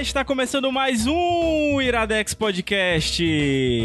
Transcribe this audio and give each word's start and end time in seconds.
Está 0.00 0.24
começando 0.24 0.72
mais 0.72 1.06
um 1.06 1.78
Iradex 1.78 2.32
Podcast. 2.32 3.22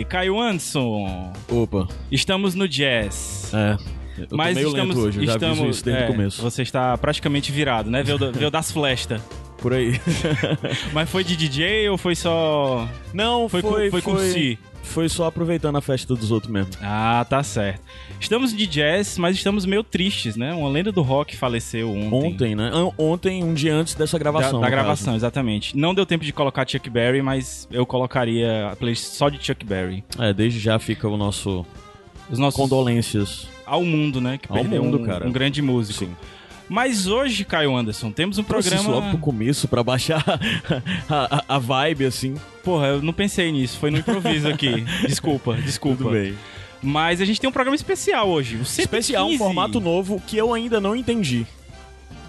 Caio 0.08 0.40
Anderson. 0.40 1.34
Opa. 1.50 1.90
Estamos 2.10 2.56
no 2.56 2.70
jazz. 2.70 3.52
É. 3.54 3.78
Eu 4.22 4.28
tô 4.28 4.38
Mas 4.38 4.56
meio 4.56 4.70
estamos, 4.70 4.96
lento 4.96 5.08
hoje, 5.08 5.20
eu 5.20 5.26
já 5.26 5.34
estamos, 5.34 5.60
aviso 5.60 5.72
isso 5.72 5.84
desde 5.84 6.04
é, 6.04 6.06
o 6.06 6.08
começo. 6.08 6.42
Você 6.42 6.62
está 6.62 6.98
praticamente 6.98 7.52
virado, 7.52 7.92
né? 7.92 8.02
Veio, 8.02 8.18
veio 8.32 8.50
das 8.50 8.72
flestas. 8.72 9.22
Por 9.58 9.74
aí. 9.74 10.00
Mas 10.94 11.10
foi 11.10 11.22
de 11.22 11.36
DJ 11.36 11.90
ou 11.90 11.98
foi 11.98 12.16
só. 12.16 12.88
Não, 13.14 13.50
Foi, 13.50 13.62
foi, 13.62 13.90
com, 13.90 13.92
foi, 13.92 14.02
com 14.02 14.18
si? 14.20 14.58
Foi 14.86 15.10
só 15.10 15.26
aproveitando 15.26 15.76
a 15.78 15.82
festa 15.82 16.16
dos 16.16 16.32
outros 16.32 16.52
mesmo. 16.52 16.72
Ah, 16.82 17.26
tá 17.30 17.44
certo. 17.44 17.82
Estamos 18.20 18.56
de 18.56 18.66
jazz, 18.66 19.18
mas 19.18 19.36
estamos 19.36 19.66
meio 19.66 19.84
tristes, 19.84 20.36
né? 20.38 20.54
Uma 20.54 20.70
lenda 20.70 20.92
do 20.92 21.02
rock 21.02 21.36
faleceu 21.36 21.92
ontem. 21.92 22.14
Ontem, 22.34 22.56
né? 22.56 22.72
Ontem, 22.98 23.44
um 23.44 23.54
dia 23.54 23.74
antes 23.76 23.94
dessa 23.96 24.18
Da, 24.18 24.20
gravação. 24.20 24.60
da 24.62 24.68
no 24.68 24.72
gravação, 24.72 25.16
exatamente. 25.16 25.76
Não 25.78 25.94
deu 25.94 26.06
tempo 26.06 26.24
de 26.24 26.32
colocar 26.32 26.66
Chuck 26.68 26.90
Berry, 26.90 27.22
mas 27.22 27.68
eu 27.72 27.86
colocaria 27.86 28.70
a 28.72 28.76
playlist 28.76 29.04
só 29.14 29.28
de 29.28 29.44
Chuck 29.46 29.66
Berry. 29.66 30.04
caso. 30.10 30.30
É, 30.30 30.34
desde 30.34 30.60
já 30.60 30.80
fica 30.80 31.08
o 31.10 31.18
nosso 31.18 31.66
Os 32.30 32.40
nossos 32.40 32.60
condolências. 32.60 33.48
ao 33.66 33.84
mundo, 33.84 34.22
né? 34.22 34.38
Que 34.38 34.48
Ao 34.50 34.58
perdeu 34.60 34.84
mundo, 34.84 35.00
um, 35.00 35.04
cara. 35.06 35.28
um 35.28 35.32
grande 35.32 35.62
músico. 35.62 36.00
Sim. 36.06 36.16
Mas 36.68 37.06
hoje, 37.08 37.46
Caio 37.46 37.76
Anderson, 37.76 38.12
temos 38.12 38.38
um 38.38 38.44
programa. 38.44 38.82
isso 38.82 38.90
logo 38.92 39.10
pro 39.10 39.18
começo 39.20 39.68
pra 39.68 39.84
baixar 39.84 40.24
a, 41.08 41.38
a- 41.38 41.44
a 41.56 41.60
vibe, 41.60 42.06
assim. 42.06 42.36
Porra, 42.64 42.88
eu 42.88 43.02
não 43.02 43.14
pensei 43.14 43.52
nisso, 43.52 43.78
foi 43.78 43.92
no 43.92 43.98
improviso 44.00 44.48
aqui. 44.48 44.84
desculpa, 45.08 45.54
desculpa. 45.56 45.98
Tudo 46.04 46.12
bem. 46.12 46.36
Mas 46.82 47.22
a 47.22 47.26
gente 47.26 47.40
tem 47.40 47.48
um 47.50 47.54
programa 47.54 47.76
especial 47.76 48.28
hoje. 48.30 48.56
O 48.56 48.66
115. 48.66 48.82
Especial, 48.82 49.28
um 49.28 49.38
formato 49.38 49.80
novo 49.80 50.22
que 50.26 50.38
eu 50.38 50.54
ainda 50.54 50.80
não 50.82 50.96
entendi. 50.96 51.46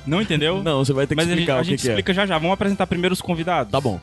Não 0.06 0.22
entendeu? 0.22 0.62
Não, 0.62 0.84
você 0.84 0.92
vai 0.92 1.06
ter 1.06 1.14
que 1.14 1.20
Mas 1.22 1.26
a 1.26 1.30
gente, 1.30 1.38
explicar 1.40 1.58
a 1.58 1.60
o 1.60 1.64
que, 1.64 1.70
gente 1.70 1.80
que 1.82 1.88
é. 1.88 1.90
explica 1.92 2.14
já 2.14 2.26
já. 2.26 2.38
Vamos 2.38 2.52
apresentar 2.54 2.86
primeiro 2.86 3.12
os 3.12 3.20
convidados. 3.20 3.72
Tá 3.72 3.80
bom. 3.80 3.98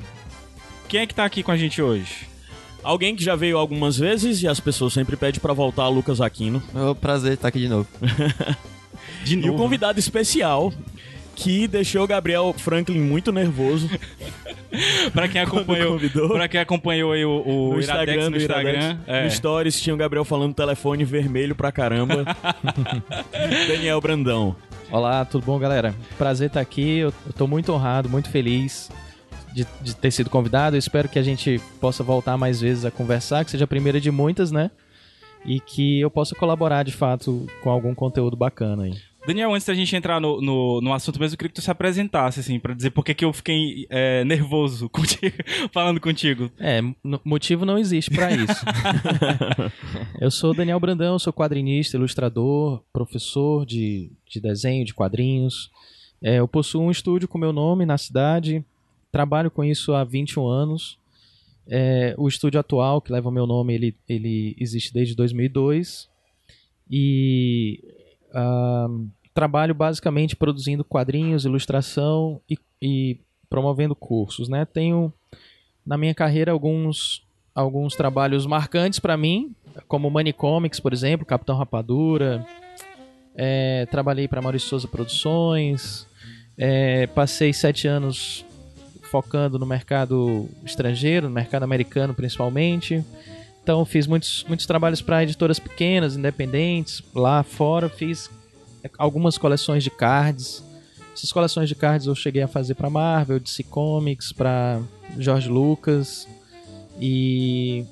Quem 0.89 0.99
é 1.01 1.07
que 1.07 1.15
tá 1.15 1.23
aqui 1.25 1.41
com 1.43 1.51
a 1.51 1.57
gente 1.57 1.81
hoje? 1.81 2.27
Alguém 2.83 3.15
que 3.15 3.23
já 3.23 3.35
veio 3.35 3.57
algumas 3.57 3.97
vezes 3.97 4.41
e 4.43 4.47
as 4.47 4.59
pessoas 4.59 4.91
sempre 4.93 5.15
pedem 5.15 5.39
pra 5.39 5.53
voltar, 5.53 5.87
Lucas 5.87 6.19
Aquino. 6.19 6.61
É 6.75 6.79
um 6.81 6.93
prazer 6.95 7.33
estar 7.33 7.47
aqui 7.47 7.59
de 7.59 7.69
novo. 7.69 7.87
De 9.23 9.37
E 9.39 9.49
o 9.49 9.55
convidado 9.55 9.99
especial 9.99 10.73
que 11.35 11.67
deixou 11.67 12.03
o 12.03 12.07
Gabriel 12.07 12.53
Franklin 12.57 13.01
muito 13.01 13.31
nervoso 13.31 13.89
Pra 15.13 15.27
quem 15.27 15.39
acompanhou, 15.41 15.99
pra 16.29 16.47
quem 16.47 16.59
acompanhou 16.59 17.11
aí 17.11 17.23
o, 17.23 17.43
o 17.45 17.73
no 17.73 17.81
Iradex 17.81 17.83
Instagram, 17.83 18.23
no 18.23 18.29
no 18.31 18.37
Instagram. 18.37 18.71
Iradex. 18.71 18.99
é. 19.07 19.23
No 19.23 19.31
Stories 19.31 19.79
tinha 19.81 19.93
o 19.93 19.97
Gabriel 19.97 20.25
falando 20.25 20.53
telefone 20.53 21.05
vermelho 21.05 21.53
pra 21.53 21.71
caramba. 21.71 22.25
Daniel 23.67 24.01
Brandão. 24.01 24.55
Olá, 24.91 25.23
tudo 25.25 25.45
bom, 25.45 25.59
galera? 25.59 25.93
Prazer 26.17 26.47
estar 26.47 26.59
aqui. 26.59 26.99
Eu, 26.99 27.13
eu 27.25 27.33
tô 27.33 27.45
muito 27.45 27.71
honrado, 27.71 28.09
muito 28.09 28.29
feliz 28.29 28.89
de, 29.53 29.65
de 29.81 29.95
ter 29.95 30.11
sido 30.11 30.29
convidado. 30.29 30.75
Eu 30.75 30.79
espero 30.79 31.07
que 31.07 31.19
a 31.19 31.23
gente 31.23 31.61
possa 31.79 32.03
voltar 32.03 32.35
mais 32.37 32.59
vezes 32.59 32.83
a 32.83 32.91
conversar, 32.91 33.45
que 33.45 33.51
seja 33.51 33.65
a 33.65 33.67
primeira 33.67 34.01
de 34.01 34.09
muitas, 34.09 34.51
né? 34.51 34.71
E 35.45 35.59
que 35.59 35.99
eu 35.99 36.09
possa 36.09 36.35
colaborar 36.35 36.83
de 36.83 36.91
fato 36.91 37.45
com 37.61 37.69
algum 37.69 37.93
conteúdo 37.93 38.35
bacana 38.37 38.83
aí. 38.83 38.93
Daniel, 39.25 39.53
antes 39.53 39.65
da 39.65 39.73
gente 39.73 39.95
entrar 39.95 40.19
no, 40.19 40.41
no, 40.41 40.81
no 40.81 40.93
assunto 40.93 41.17
mesmo, 41.17 41.35
eu 41.35 41.37
queria 41.37 41.49
que 41.49 41.55
tu 41.55 41.61
se 41.61 41.71
apresentasse, 41.71 42.41
assim, 42.41 42.59
pra 42.59 42.73
dizer 42.73 42.91
por 42.91 43.05
que 43.05 43.23
eu 43.23 43.31
fiquei 43.31 43.87
é, 43.89 44.25
nervoso 44.25 44.87
contigo, 44.91 45.37
falando 45.71 46.01
contigo. 46.01 46.51
É, 46.59 46.81
motivo 47.23 47.65
não 47.65 47.77
existe 47.77 48.11
pra 48.11 48.31
isso. 48.33 48.65
eu 50.19 50.29
sou 50.29 50.53
Daniel 50.53 50.79
Brandão, 50.79 51.17
sou 51.17 51.31
quadrinista, 51.31 51.95
ilustrador, 51.95 52.83
professor 52.91 53.65
de, 53.65 54.11
de 54.27 54.41
desenho, 54.41 54.83
de 54.83 54.93
quadrinhos. 54.93 55.71
É, 56.21 56.39
eu 56.39 56.47
possuo 56.47 56.83
um 56.83 56.91
estúdio 56.91 57.27
com 57.27 57.37
meu 57.37 57.53
nome 57.53 57.85
na 57.85 57.97
cidade, 57.97 58.63
trabalho 59.09 59.49
com 59.49 59.63
isso 59.63 59.93
há 59.93 60.03
21 60.03 60.45
anos. 60.45 60.97
É, 61.67 62.13
o 62.17 62.27
estúdio 62.27 62.59
atual, 62.59 63.01
que 63.01 63.11
leva 63.11 63.29
o 63.29 63.31
meu 63.31 63.47
nome, 63.47 63.73
ele, 63.73 63.95
ele 64.07 64.55
existe 64.59 64.93
desde 64.93 65.15
2002. 65.15 66.09
E 66.91 67.81
ah, 68.33 68.87
trabalho 69.33 69.73
basicamente 69.73 70.35
produzindo 70.35 70.83
quadrinhos, 70.83 71.45
ilustração 71.45 72.41
e, 72.49 72.57
e 72.81 73.17
promovendo 73.49 73.95
cursos. 73.95 74.49
Né? 74.49 74.65
Tenho 74.65 75.11
na 75.85 75.97
minha 75.97 76.13
carreira 76.13 76.51
alguns, 76.51 77.23
alguns 77.53 77.95
trabalhos 77.95 78.45
marcantes 78.45 78.99
para 78.99 79.17
mim, 79.17 79.55
como 79.87 80.09
Money 80.09 80.33
Comics, 80.33 80.79
por 80.79 80.93
exemplo, 80.93 81.25
Capitão 81.25 81.57
Rapadura. 81.57 82.45
É, 83.35 83.87
trabalhei 83.87 84.27
para 84.27 84.41
Maurício 84.41 84.69
Souza 84.69 84.87
Produções. 84.87 86.07
É, 86.57 87.07
passei 87.07 87.51
sete 87.51 87.87
anos 87.87 88.45
focando 89.13 89.59
no 89.59 89.65
mercado 89.67 90.49
estrangeiro, 90.65 91.27
no 91.29 91.35
mercado 91.35 91.61
americano 91.61 92.15
principalmente. 92.15 93.05
Então 93.61 93.85
fiz 93.85 94.07
muitos, 94.07 94.43
muitos 94.47 94.65
trabalhos 94.65 95.03
para 95.03 95.21
editoras 95.21 95.59
pequenas, 95.59 96.15
independentes. 96.17 97.03
Lá 97.13 97.43
fora 97.43 97.87
fiz 97.89 98.27
algumas 98.97 99.37
coleções 99.37 99.83
de 99.83 99.91
cards. 99.91 100.63
Essas 101.13 101.31
coleções 101.31 101.69
de 101.69 101.75
cards 101.75 102.07
eu 102.07 102.15
cheguei 102.15 102.41
a 102.41 102.47
fazer 102.47 102.73
para 102.73 102.89
Marvel, 102.89 103.39
DC 103.39 103.61
Comics, 103.65 104.31
para 104.31 104.81
George 105.15 105.47
Lucas 105.47 106.27
e 106.99 107.85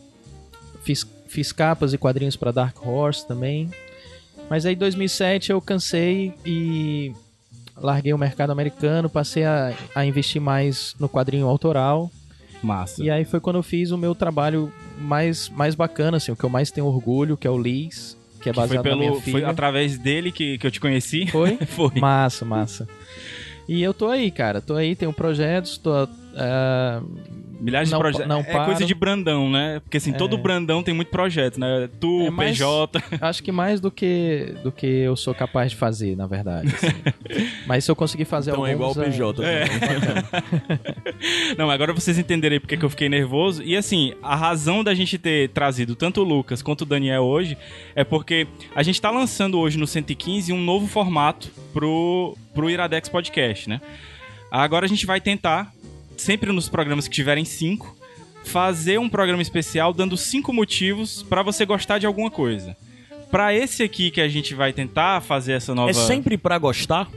fiz, 0.84 1.06
fiz 1.28 1.52
capas 1.52 1.94
e 1.94 2.00
quadrinhos 2.00 2.36
para 2.36 2.52
Dark 2.52 2.84
Horse 2.84 3.28
também. 3.28 3.70
Mas 4.50 4.66
aí 4.66 4.74
em 4.74 4.78
2007 4.78 5.52
eu 5.52 5.62
cansei 5.62 6.34
e 6.44 7.14
larguei 7.81 8.14
o 8.14 8.18
mercado 8.18 8.52
americano, 8.52 9.09
passei 9.09 9.44
a, 9.44 9.74
a 9.96 10.06
investir 10.06 10.42
mais 10.42 10.96
no 11.00 11.09
quadrinho 11.09 11.47
autoral. 11.47 12.09
Massa. 12.62 13.03
E 13.03 13.09
aí 13.09 13.25
foi 13.25 13.40
quando 13.40 13.56
eu 13.56 13.64
fiz 13.64 13.92
o 13.92 13.97
meu 13.97 14.14
trabalho 14.14 14.72
mais, 15.00 15.50
mais 15.50 15.74
bacana, 15.74 16.18
assim, 16.18 16.31
o 16.31 16.36
que 16.36 16.44
eu 16.44 16.50
mais 16.50 16.70
tenho 16.70 16.86
orgulho, 16.86 17.36
que 17.36 17.47
é 17.47 17.50
o 17.50 17.58
Liz, 17.58 18.16
que 18.41 18.50
é 18.50 18.53
Que 18.53 18.59
foi, 18.59 18.68
baseado 18.68 18.86
na 18.86 18.96
minha 18.96 19.09
pelo, 19.12 19.22
filha. 19.22 19.40
foi 19.40 19.44
através 19.50 19.97
dele 19.97 20.31
que, 20.31 20.58
que 20.58 20.68
eu 20.68 20.72
te 20.72 20.80
conheci. 20.80 21.25
Foi? 21.28 21.58
Foi. 21.66 22.00
Massa, 22.00 22.46
massa. 22.46 22.88
E 23.68 23.81
eu 23.81 23.94
tô 23.94 24.09
aí, 24.09 24.30
cara. 24.30 24.62
Tô 24.62 24.75
aí, 24.75 24.96
tenho 24.96 25.14
projetos, 25.14 25.78
tô. 25.78 26.08
Ah, 26.36 27.02
Milhares 27.59 27.92
Não 27.92 28.00
de 28.00 28.02
projetos. 28.03 28.28
não 28.28 28.40
é 28.40 28.44
paro. 28.44 28.66
coisa 28.66 28.84
de 28.86 28.96
Brandão, 28.96 29.47
né? 29.50 29.80
Porque 29.81 29.97
assim, 29.97 30.12
todo 30.14 30.36
Brandão 30.36 30.81
tem 30.81 30.96
muito 30.96 31.09
projeto, 31.09 31.59
né? 31.59 31.88
Tu, 32.00 32.25
É, 32.25 32.30
mas- 32.31 32.58
PJ. 32.58 33.03
acho 33.22 33.44
que 33.44 33.52
mais 33.52 33.80
do 33.80 33.92
que 33.92 34.56
do 34.64 34.72
que 34.72 34.88
eu 34.88 35.16
sou 35.16 35.36
capaz 35.36 35.70
de 35.72 35.78
fazer, 35.78 36.16
na 36.18 36.25
verdade. 36.25 36.68
assim. 36.74 36.88
Mas 37.68 37.86
se 37.86 37.91
eu 37.91 37.96
conseguir 37.96 38.25
fazer 38.25 38.50
Então 38.52 38.66
é 38.66 38.72
alguns... 38.74 38.91
igual 38.96 39.08
o 39.08 39.12
PJ. 39.12 39.44
É. 39.46 39.66
Não, 41.58 41.70
agora 41.70 41.94
vocês 41.94 42.18
entenderem 42.18 42.59
porque 42.59 42.75
que 42.78 42.84
eu 42.86 42.90
fiquei 42.90 43.08
nervoso. 43.09 43.62
E 43.64 43.75
assim, 43.78 44.14
a 44.22 44.36
razão 44.36 44.84
da 44.84 44.94
gente 44.94 45.18
ter 45.18 45.50
trazido 45.50 45.96
tanto 45.96 46.22
o 46.22 46.24
Lucas 46.24 46.62
quanto 46.62 46.81
o 46.81 46.86
Daniel 46.86 47.24
hoje 47.24 47.58
é 47.96 48.03
porque 48.03 48.47
a 48.75 48.81
gente 48.84 49.00
tá 49.02 49.12
lançando 49.12 49.59
hoje 49.59 49.78
no 49.78 49.86
115 49.88 50.52
um 50.52 50.62
novo 50.62 50.88
formato 50.88 51.50
pro, 51.74 52.36
pro 52.53 52.70
Iradex 52.70 53.08
Podcast, 53.09 53.70
né? 53.70 53.80
Agora 54.52 54.86
a 54.86 54.90
gente 54.90 55.06
vai 55.06 55.22
tentar, 55.22 55.72
sempre 56.18 56.52
nos 56.52 56.70
programas 56.70 57.08
que 57.08 57.14
tiverem 57.14 57.46
cinco, 57.46 57.96
fazer 58.44 59.00
um 59.00 59.10
programa 59.10 59.42
especial 59.42 59.94
dando 59.94 60.18
cinco 60.18 60.54
motivos 60.54 61.24
pra 61.24 61.44
você 61.44 61.66
gostar 61.66 62.00
de 62.00 62.06
alguma 62.06 62.32
coisa. 62.32 62.76
Pra 63.30 63.54
esse 63.54 63.82
aqui 63.82 64.12
que 64.12 64.20
a 64.20 64.28
gente 64.28 64.54
vai 64.54 64.74
tentar 64.74 65.22
fazer 65.22 65.53
essa 65.53 65.74
nova. 65.74 65.90
É 65.90 65.94
sempre 65.94 66.38
pra 66.38 66.58
gostar? 66.58 67.09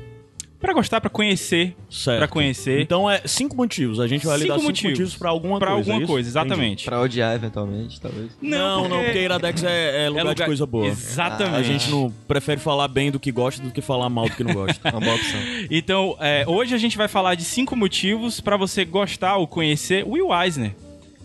Pra 0.65 0.73
gostar, 0.73 0.99
pra 0.99 1.11
conhecer. 1.11 1.77
Certo. 1.91 2.19
Pra 2.19 2.27
conhecer. 2.27 2.81
Então 2.81 3.11
é 3.11 3.21
cinco 3.27 3.55
motivos. 3.55 4.01
A 4.01 4.07
gente 4.07 4.25
vai 4.25 4.39
Cinco 4.39 4.49
dar 4.49 4.55
cinco 4.55 4.67
motivos. 4.67 4.91
motivos, 4.93 5.15
pra 5.17 5.29
alguma 5.29 5.59
pra 5.59 5.73
coisa. 5.73 5.81
alguma 5.81 5.97
é 5.97 6.05
isso? 6.05 6.13
coisa, 6.13 6.29
exatamente. 6.31 6.85
Pra 6.87 7.01
odiar, 7.03 7.35
eventualmente, 7.35 8.01
talvez. 8.01 8.31
Não, 8.41 8.89
não, 8.89 9.05
porque 9.05 9.19
Iradex 9.19 9.63
é, 9.63 10.07
é 10.07 10.09
lugar, 10.09 10.35
de 10.35 10.45
coisa 10.47 10.65
boa. 10.65 10.87
Exatamente. 10.87 11.57
A 11.57 11.63
gente 11.63 11.91
não 11.91 12.11
prefere 12.27 12.59
falar 12.59 12.89
bem 12.89 13.11
do 13.11 13.21
que 13.21 13.31
gosta 13.31 13.63
do 13.63 13.71
que 13.71 13.83
falar 13.83 14.09
mal 14.09 14.27
do 14.27 14.35
que 14.35 14.43
não 14.43 14.55
gosta. 14.55 14.81
É 14.89 14.91
uma 14.91 15.01
boa 15.01 15.17
opção. 15.17 15.41
Então, 15.71 16.17
é, 16.19 16.45
hoje 16.49 16.75
a 16.75 16.79
gente 16.79 16.97
vai 16.97 17.09
falar 17.09 17.35
de 17.35 17.45
cinco 17.45 17.77
motivos 17.77 18.41
pra 18.41 18.57
você 18.57 18.87
gostar 18.87 19.37
ou 19.37 19.47
conhecer 19.47 20.03
Will 20.07 20.29
Eisner, 20.33 20.75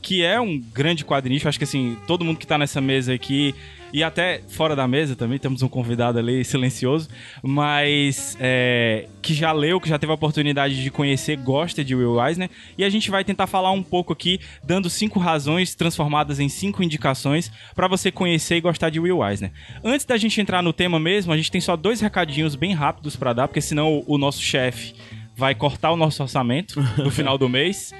que 0.02 0.22
é 0.22 0.40
um 0.42 0.60
grande 0.74 1.06
quadrinista. 1.06 1.48
Acho 1.48 1.58
que 1.58 1.64
assim, 1.64 1.98
todo 2.06 2.26
mundo 2.26 2.38
que 2.38 2.46
tá 2.48 2.58
nessa 2.58 2.82
mesa 2.82 3.14
aqui 3.14 3.56
e 3.92 4.04
até 4.04 4.42
fora 4.48 4.76
da 4.76 4.88
mesa 4.88 5.16
também, 5.16 5.40
temos 5.40 5.62
um 5.62 5.68
convidado 5.68 6.20
ali 6.20 6.44
silencioso, 6.44 7.10
mas 7.42 8.38
é, 8.40 9.08
que 9.22 9.34
já 9.34 9.52
leu, 9.52 9.80
que 9.80 9.90
já 9.90 9.98
teve 9.98 10.12
a 10.12 10.16
oportunidade 10.16 10.82
de 10.82 10.92
conhecer, 10.92 11.38
gosta 11.38 11.84
de 11.84 11.96
Will 11.96 12.24
Eisner, 12.24 12.50
e 12.78 12.84
a 12.84 12.90
gente 12.90 13.10
vai 13.10 13.24
tentar 13.24 13.48
falar 13.48 13.72
um 13.72 13.82
pouco 13.82 14.14
aqui, 14.14 14.40
dando 14.64 14.90
cinco 14.90 15.20
razões 15.20 15.74
transformadas 15.74 16.40
em 16.40 16.50
cinco 16.50 16.84
indicações 16.84 17.52
para 17.76 17.88
você 17.88 18.12
conhecer 18.12 18.58
e 18.58 18.62
gostar 18.62 18.90
de 18.90 19.00
Will 19.00 19.26
Eisner. 19.26 19.52
Antes 19.84 20.06
da 20.06 20.18
gente 20.18 20.40
entrar 20.40 20.62
no 20.62 20.74
tema 20.74 21.00
mesmo, 21.00 21.34
a 21.34 21.38
gente 21.38 21.52
tem 21.52 21.62
só 21.62 21.76
dois 21.76 22.00
recadinhos 22.00 22.56
bem 22.56 22.74
rápidos 22.74 23.16
para 23.16 23.34
dar, 23.34 23.48
porque 23.48 23.62
senão 23.62 24.04
o, 24.06 24.18
nosso 24.18 24.42
chefe 24.42 24.94
vai 25.36 25.56
cortar 25.56 25.92
o 25.92 25.98
nosso 25.98 26.22
orçamento 26.22 26.80
no 26.98 27.10
final 27.10 27.38
do 27.38 27.50
mês. 27.50 27.94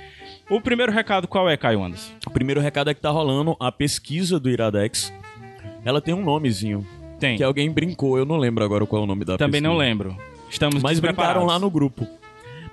O 0.50 0.60
primeiro 0.60 0.92
recado 0.92 1.28
qual 1.28 1.50
é, 1.50 1.56
Caio 1.56 1.84
Anderson? 1.84 2.12
O 2.26 2.32
primeiro 2.32 2.60
recado 2.60 2.90
é 2.90 2.94
que 2.94 3.02
tá 3.02 3.10
rolando 3.10 3.56
a 3.60 3.72
pesquisa 3.72 4.40
do 4.40 4.50
Iradex. 4.50 5.14
Ela 5.84 6.02
tem 6.02 6.14
um 6.14 6.24
nomezinho. 6.24 6.86
Tem. 7.20 7.38
Que 7.38 7.44
alguém 7.44 7.70
brincou, 7.70 8.18
eu 8.18 8.26
não 8.26 8.38
lembro 8.38 8.64
agora 8.64 8.86
qual 8.86 9.02
é 9.02 9.06
o 9.06 9.08
nome 9.08 9.26
da 9.26 9.38
Também 9.38 9.62
pesquisa. 9.62 9.70
não 9.70 9.78
lembro. 9.78 10.16
Estamos 10.50 10.82
Mas 10.82 11.00
brincaram 11.00 11.46
lá 11.46 11.60
no 11.60 11.70
grupo. 11.70 12.08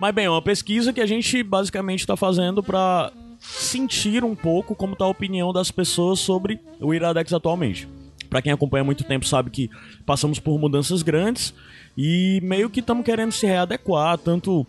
Mas 0.00 0.14
bem, 0.14 0.26
é 0.26 0.30
uma 0.30 0.42
pesquisa 0.42 0.92
que 0.92 1.00
a 1.00 1.06
gente 1.06 1.42
basicamente 1.42 2.00
está 2.00 2.16
fazendo 2.16 2.62
para 2.62 3.12
sentir 3.40 4.24
um 4.24 4.34
pouco 4.34 4.74
como 4.74 4.96
tá 4.96 5.04
a 5.04 5.08
opinião 5.08 5.52
das 5.52 5.70
pessoas 5.70 6.20
sobre 6.20 6.60
o 6.80 6.92
Iradex 6.94 7.32
atualmente. 7.32 7.88
Pra 8.28 8.42
quem 8.42 8.52
acompanha 8.52 8.82
há 8.82 8.84
muito 8.84 9.04
tempo 9.04 9.26
sabe 9.26 9.50
que 9.50 9.70
passamos 10.04 10.38
por 10.38 10.58
mudanças 10.58 11.02
grandes 11.02 11.54
e 11.96 12.40
meio 12.42 12.68
que 12.68 12.80
estamos 12.80 13.04
querendo 13.04 13.32
se 13.32 13.46
readequar, 13.46 14.18
tanto 14.18 14.66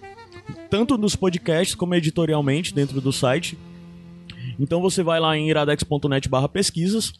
tanto 0.69 0.97
nos 0.97 1.15
podcasts 1.15 1.75
como 1.75 1.95
editorialmente 1.95 2.73
dentro 2.73 3.01
do 3.01 3.11
site. 3.11 3.57
Então 4.59 4.81
você 4.81 5.03
vai 5.03 5.19
lá 5.19 5.37
em 5.37 5.49
iradex.net 5.49 6.29
barra 6.29 6.47
pesquisas, 6.47 7.13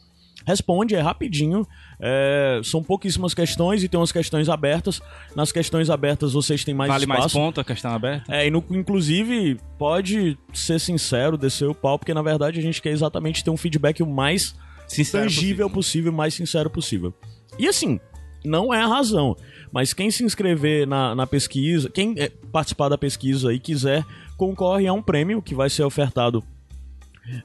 responde, 0.47 0.95
é 0.95 0.99
rapidinho. 1.01 1.67
é, 1.99 2.61
são 2.63 2.81
pouquíssimas 2.81 3.33
questões 3.33 3.83
e 3.83 3.89
tem 3.89 3.99
umas 3.99 4.11
questões 4.11 4.47
abertas. 4.49 5.01
Nas 5.35 5.51
questões 5.51 5.89
abertas 5.89 6.33
vocês 6.33 6.63
têm 6.63 6.73
mais 6.73 6.89
Vale 6.91 7.05
mais 7.05 7.19
espaço. 7.21 7.35
ponto 7.35 7.59
a 7.59 7.63
questão 7.63 7.91
aberta? 7.91 8.33
É, 8.33 8.47
e 8.47 8.51
no- 8.51 8.63
inclusive, 8.71 9.59
pode 9.77 10.37
ser 10.53 10.79
sincero, 10.79 11.37
descer 11.37 11.67
o 11.67 11.75
pau, 11.75 11.99
porque 11.99 12.13
na 12.13 12.21
verdade 12.21 12.59
a 12.59 12.61
gente 12.61 12.81
quer 12.81 12.91
exatamente 12.91 13.43
ter 13.43 13.49
um 13.49 13.57
feedback 13.57 14.01
o 14.01 14.07
mais 14.07 14.55
Sincero 14.87 15.23
tangível 15.25 15.69
possível, 15.69 16.11
o 16.11 16.15
mais 16.15 16.33
sincero 16.33 16.69
possível. 16.69 17.13
E 17.59 17.67
assim, 17.67 17.99
não 18.45 18.73
é 18.73 18.81
a 18.81 18.87
razão, 18.87 19.35
mas 19.71 19.91
quem 19.93 20.09
se 20.09 20.23
inscrever 20.23 20.87
na, 20.87 21.13
na 21.13 21.27
pesquisa, 21.27 21.89
quem 21.89 22.13
é, 22.17 22.29
participar 22.53 22.87
da 22.89 22.97
pesquisa 22.97 23.51
e 23.53 23.59
quiser, 23.59 24.05
concorre 24.37 24.87
a 24.87 24.93
um 24.93 25.01
prêmio 25.01 25.41
que 25.41 25.53
vai 25.55 25.69
ser 25.69 25.83
ofertado 25.83 26.41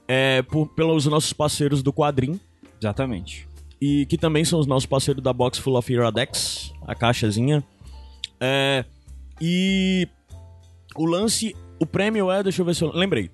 é, 0.06 0.42
por- 0.42 0.68
pelos 0.68 1.06
nossos 1.06 1.32
parceiros 1.32 1.82
do 1.82 1.92
Quadrim, 1.92 2.38
Exatamente. 2.82 3.46
e 3.80 4.06
que 4.06 4.18
também 4.18 4.44
são 4.44 4.58
os 4.58 4.66
nossos 4.66 4.86
parceiros 4.86 5.22
da 5.22 5.32
Box 5.32 5.58
Full 5.58 5.76
of 5.76 5.92
Iradex, 5.92 6.72
a 6.86 6.94
caixazinha. 6.94 7.62
É, 8.40 8.84
e 9.40 10.08
o 10.96 11.04
lance, 11.04 11.56
o 11.80 11.86
prêmio 11.86 12.30
é, 12.30 12.42
deixa 12.42 12.60
eu 12.62 12.66
ver 12.66 12.74
se 12.74 12.82
eu 12.82 12.92
lembrei. 12.92 13.30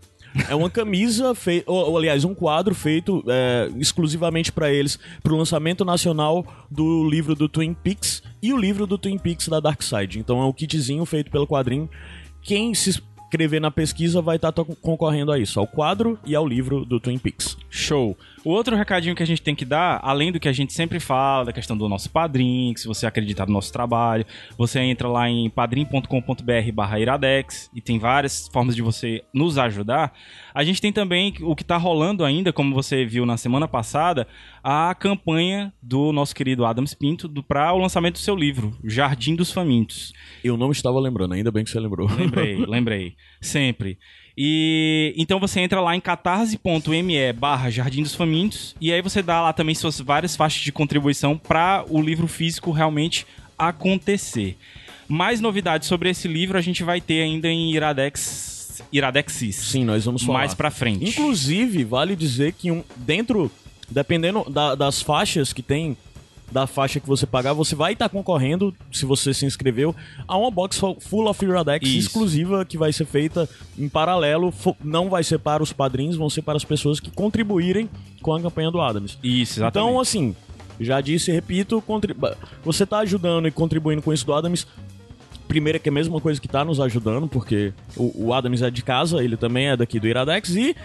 É 0.49 0.55
uma 0.55 0.71
camisa 0.71 1.35
feita, 1.37 1.71
ou, 1.71 1.91
ou, 1.91 1.99
aliás, 1.99 2.25
um 2.25 2.35
quadro 2.35 2.75
feito 2.75 3.25
é, 3.27 3.71
exclusivamente 3.77 4.53
para 4.53 4.73
eles, 4.73 4.99
pro 5.23 5.37
lançamento 5.37 5.85
nacional 5.85 6.47
do 6.71 7.09
livro 7.09 7.35
do 7.35 7.49
Twin 7.49 7.75
Peaks 7.75 8.23
e 8.43 8.53
o 8.53 8.57
livro 8.57 8.87
do 8.87 8.97
Twin 8.97 9.19
Peaks 9.19 9.49
da 9.49 9.61
Dark 9.61 9.83
Side. 9.83 10.19
Então 10.19 10.41
é 10.41 10.45
um 10.45 10.53
kitzinho 10.53 11.05
feito 11.05 11.31
pelo 11.31 11.47
quadrinho. 11.47 11.89
Quem 12.43 12.75
se 12.75 12.91
inscrever 13.29 13.61
na 13.61 13.71
pesquisa 13.71 14.23
vai 14.23 14.37
estar 14.37 14.53
concorrendo 14.81 15.31
a 15.31 15.39
isso, 15.39 15.61
ao 15.61 15.67
quadro 15.67 16.19
e 16.25 16.35
ao 16.35 16.47
livro 16.47 16.85
do 16.85 16.99
Twin 16.99 17.19
Peaks. 17.19 17.59
Show. 17.69 18.17
O 18.49 18.51
outro 18.51 18.75
recadinho 18.75 19.15
que 19.15 19.23
a 19.23 19.27
gente 19.27 19.43
tem 19.43 19.55
que 19.55 19.67
dar, 19.67 20.01
além 20.03 20.33
do 20.33 20.41
que 20.41 20.49
a 20.49 20.53
gente 20.55 20.73
sempre 20.73 20.99
fala, 20.99 21.45
da 21.45 21.53
questão 21.53 21.77
do 21.77 21.87
nosso 21.87 22.09
padrinho, 22.09 22.73
que 22.73 22.81
se 22.81 22.87
você 22.87 23.05
acreditar 23.05 23.45
no 23.45 23.53
nosso 23.53 23.71
trabalho, 23.71 24.25
você 24.57 24.81
entra 24.81 25.07
lá 25.07 25.29
em 25.29 25.51
padrim.com.br 25.51 26.73
barra 26.73 26.99
iradex 26.99 27.71
e 27.75 27.83
tem 27.83 27.99
várias 27.99 28.49
formas 28.51 28.75
de 28.75 28.81
você 28.81 29.23
nos 29.35 29.59
ajudar. 29.59 30.15
A 30.55 30.65
gente 30.65 30.81
tem 30.81 30.91
também 30.91 31.35
o 31.43 31.55
que 31.55 31.63
tá 31.63 31.77
rolando 31.77 32.25
ainda, 32.25 32.51
como 32.51 32.75
você 32.75 33.05
viu 33.05 33.27
na 33.27 33.37
semana 33.37 33.69
passada, 33.69 34.27
a 34.65 34.95
campanha 34.95 35.71
do 35.83 36.11
nosso 36.11 36.35
querido 36.35 36.65
Adams 36.65 36.95
Pinto 36.95 37.31
para 37.43 37.75
o 37.75 37.79
lançamento 37.79 38.15
do 38.15 38.21
seu 38.21 38.35
livro, 38.35 38.75
Jardim 38.83 39.37
dos 39.37 39.53
Famintos. 39.53 40.15
Eu 40.43 40.57
não 40.57 40.71
estava 40.71 40.99
lembrando, 40.99 41.35
ainda 41.35 41.53
bem 41.53 41.65
que 41.65 41.71
você 41.71 41.79
lembrou. 41.79 42.09
Lembrei, 42.11 42.57
lembrei. 42.65 43.15
Sempre. 43.43 43.99
E 44.41 45.13
então 45.17 45.41
você 45.41 45.59
entra 45.59 45.81
lá 45.81 45.97
em 45.97 46.01
catarse.me 46.01 47.33
barra 47.33 47.71
Jardim 47.71 48.05
dos 48.05 48.15
Famintos 48.15 48.77
e 48.81 48.93
aí 48.93 49.03
você 49.03 49.21
dá 49.21 49.41
lá 49.43 49.53
também 49.53 49.75
suas 49.75 49.99
várias 49.99 50.37
faixas 50.37 50.63
de 50.63 50.71
contribuição 50.71 51.37
para 51.37 51.85
o 51.91 52.01
livro 52.01 52.29
físico 52.29 52.71
realmente 52.71 53.27
acontecer. 53.59 54.57
Mais 55.09 55.41
novidades 55.41 55.89
sobre 55.89 56.09
esse 56.11 56.29
livro 56.29 56.57
a 56.57 56.61
gente 56.61 56.85
vai 56.85 57.01
ter 57.01 57.23
ainda 57.23 57.49
em 57.49 57.73
Iradex 57.73 58.81
Iradexis. 58.93 59.57
Sim, 59.57 59.85
nós 59.85 60.05
vamos 60.05 60.23
falar. 60.23 60.39
Mais 60.39 60.55
pra 60.55 60.71
frente. 60.71 61.05
Inclusive, 61.11 61.83
vale 61.83 62.15
dizer 62.15 62.53
que 62.53 62.71
um, 62.71 62.85
dentro, 62.97 63.51
dependendo 63.91 64.49
da- 64.49 64.77
das 64.77 65.03
faixas 65.03 65.53
que 65.53 65.63
tem, 65.63 65.97
da 66.51 66.67
faixa 66.67 66.99
que 66.99 67.07
você 67.07 67.27
pagar, 67.27 67.53
você 67.53 67.75
vai 67.75 67.93
estar 67.93 68.09
concorrendo, 68.09 68.75
se 68.91 69.05
você 69.05 69.35
se 69.35 69.45
inscreveu, 69.45 69.95
a 70.27 70.37
uma 70.37 70.51
box 70.51 70.79
fu- 70.79 70.97
full 70.99 71.29
of 71.29 71.45
Iradex 71.45 71.87
Isso. 71.87 71.99
exclusiva 72.09 72.65
que 72.65 72.79
vai 72.79 72.93
ser 72.93 73.05
feita 73.05 73.49
em 73.79 73.89
paralelo. 73.89 74.53
Não 74.83 75.11
vai 75.11 75.23
ser 75.23 75.39
para 75.39 75.63
os 75.63 75.73
padrinhos, 75.73 76.17
vão 76.17 76.31
ser 76.31 76.43
para 76.43 76.57
as 76.57 76.65
pessoas 76.65 77.01
que 77.01 77.11
contribuírem 77.11 77.89
com 78.23 78.35
a 78.35 78.41
campanha 78.41 78.71
do 78.71 78.81
Adams. 78.81 79.19
Isso, 79.23 79.59
exatamente. 79.61 79.89
Então, 79.91 80.01
assim, 80.01 80.35
já 80.81 81.01
disse 81.01 81.31
e 81.31 81.35
repito, 81.35 81.83
você 82.65 82.87
tá 82.87 83.01
ajudando 83.01 83.47
e 83.47 83.51
contribuindo 83.51 84.01
com 84.01 84.13
isso 84.13 84.25
do 84.25 84.33
Adams. 84.33 84.67
Primeiro 85.47 85.81
que 85.81 85.89
é 85.89 85.91
a 85.91 85.95
mesma 85.95 86.21
coisa 86.21 86.39
que 86.41 86.47
tá 86.49 86.63
nos 86.65 86.79
ajudando, 86.79 87.27
porque 87.27 87.73
o, 87.97 88.27
o 88.27 88.35
Adams 88.35 88.61
é 88.61 88.71
de 88.71 88.83
casa, 88.83 89.25
ele 89.25 89.35
também 89.37 89.69
é 89.69 89.77
daqui 89.79 89.99
do 89.99 90.07
Iradex 90.07 90.51
e 90.55 90.77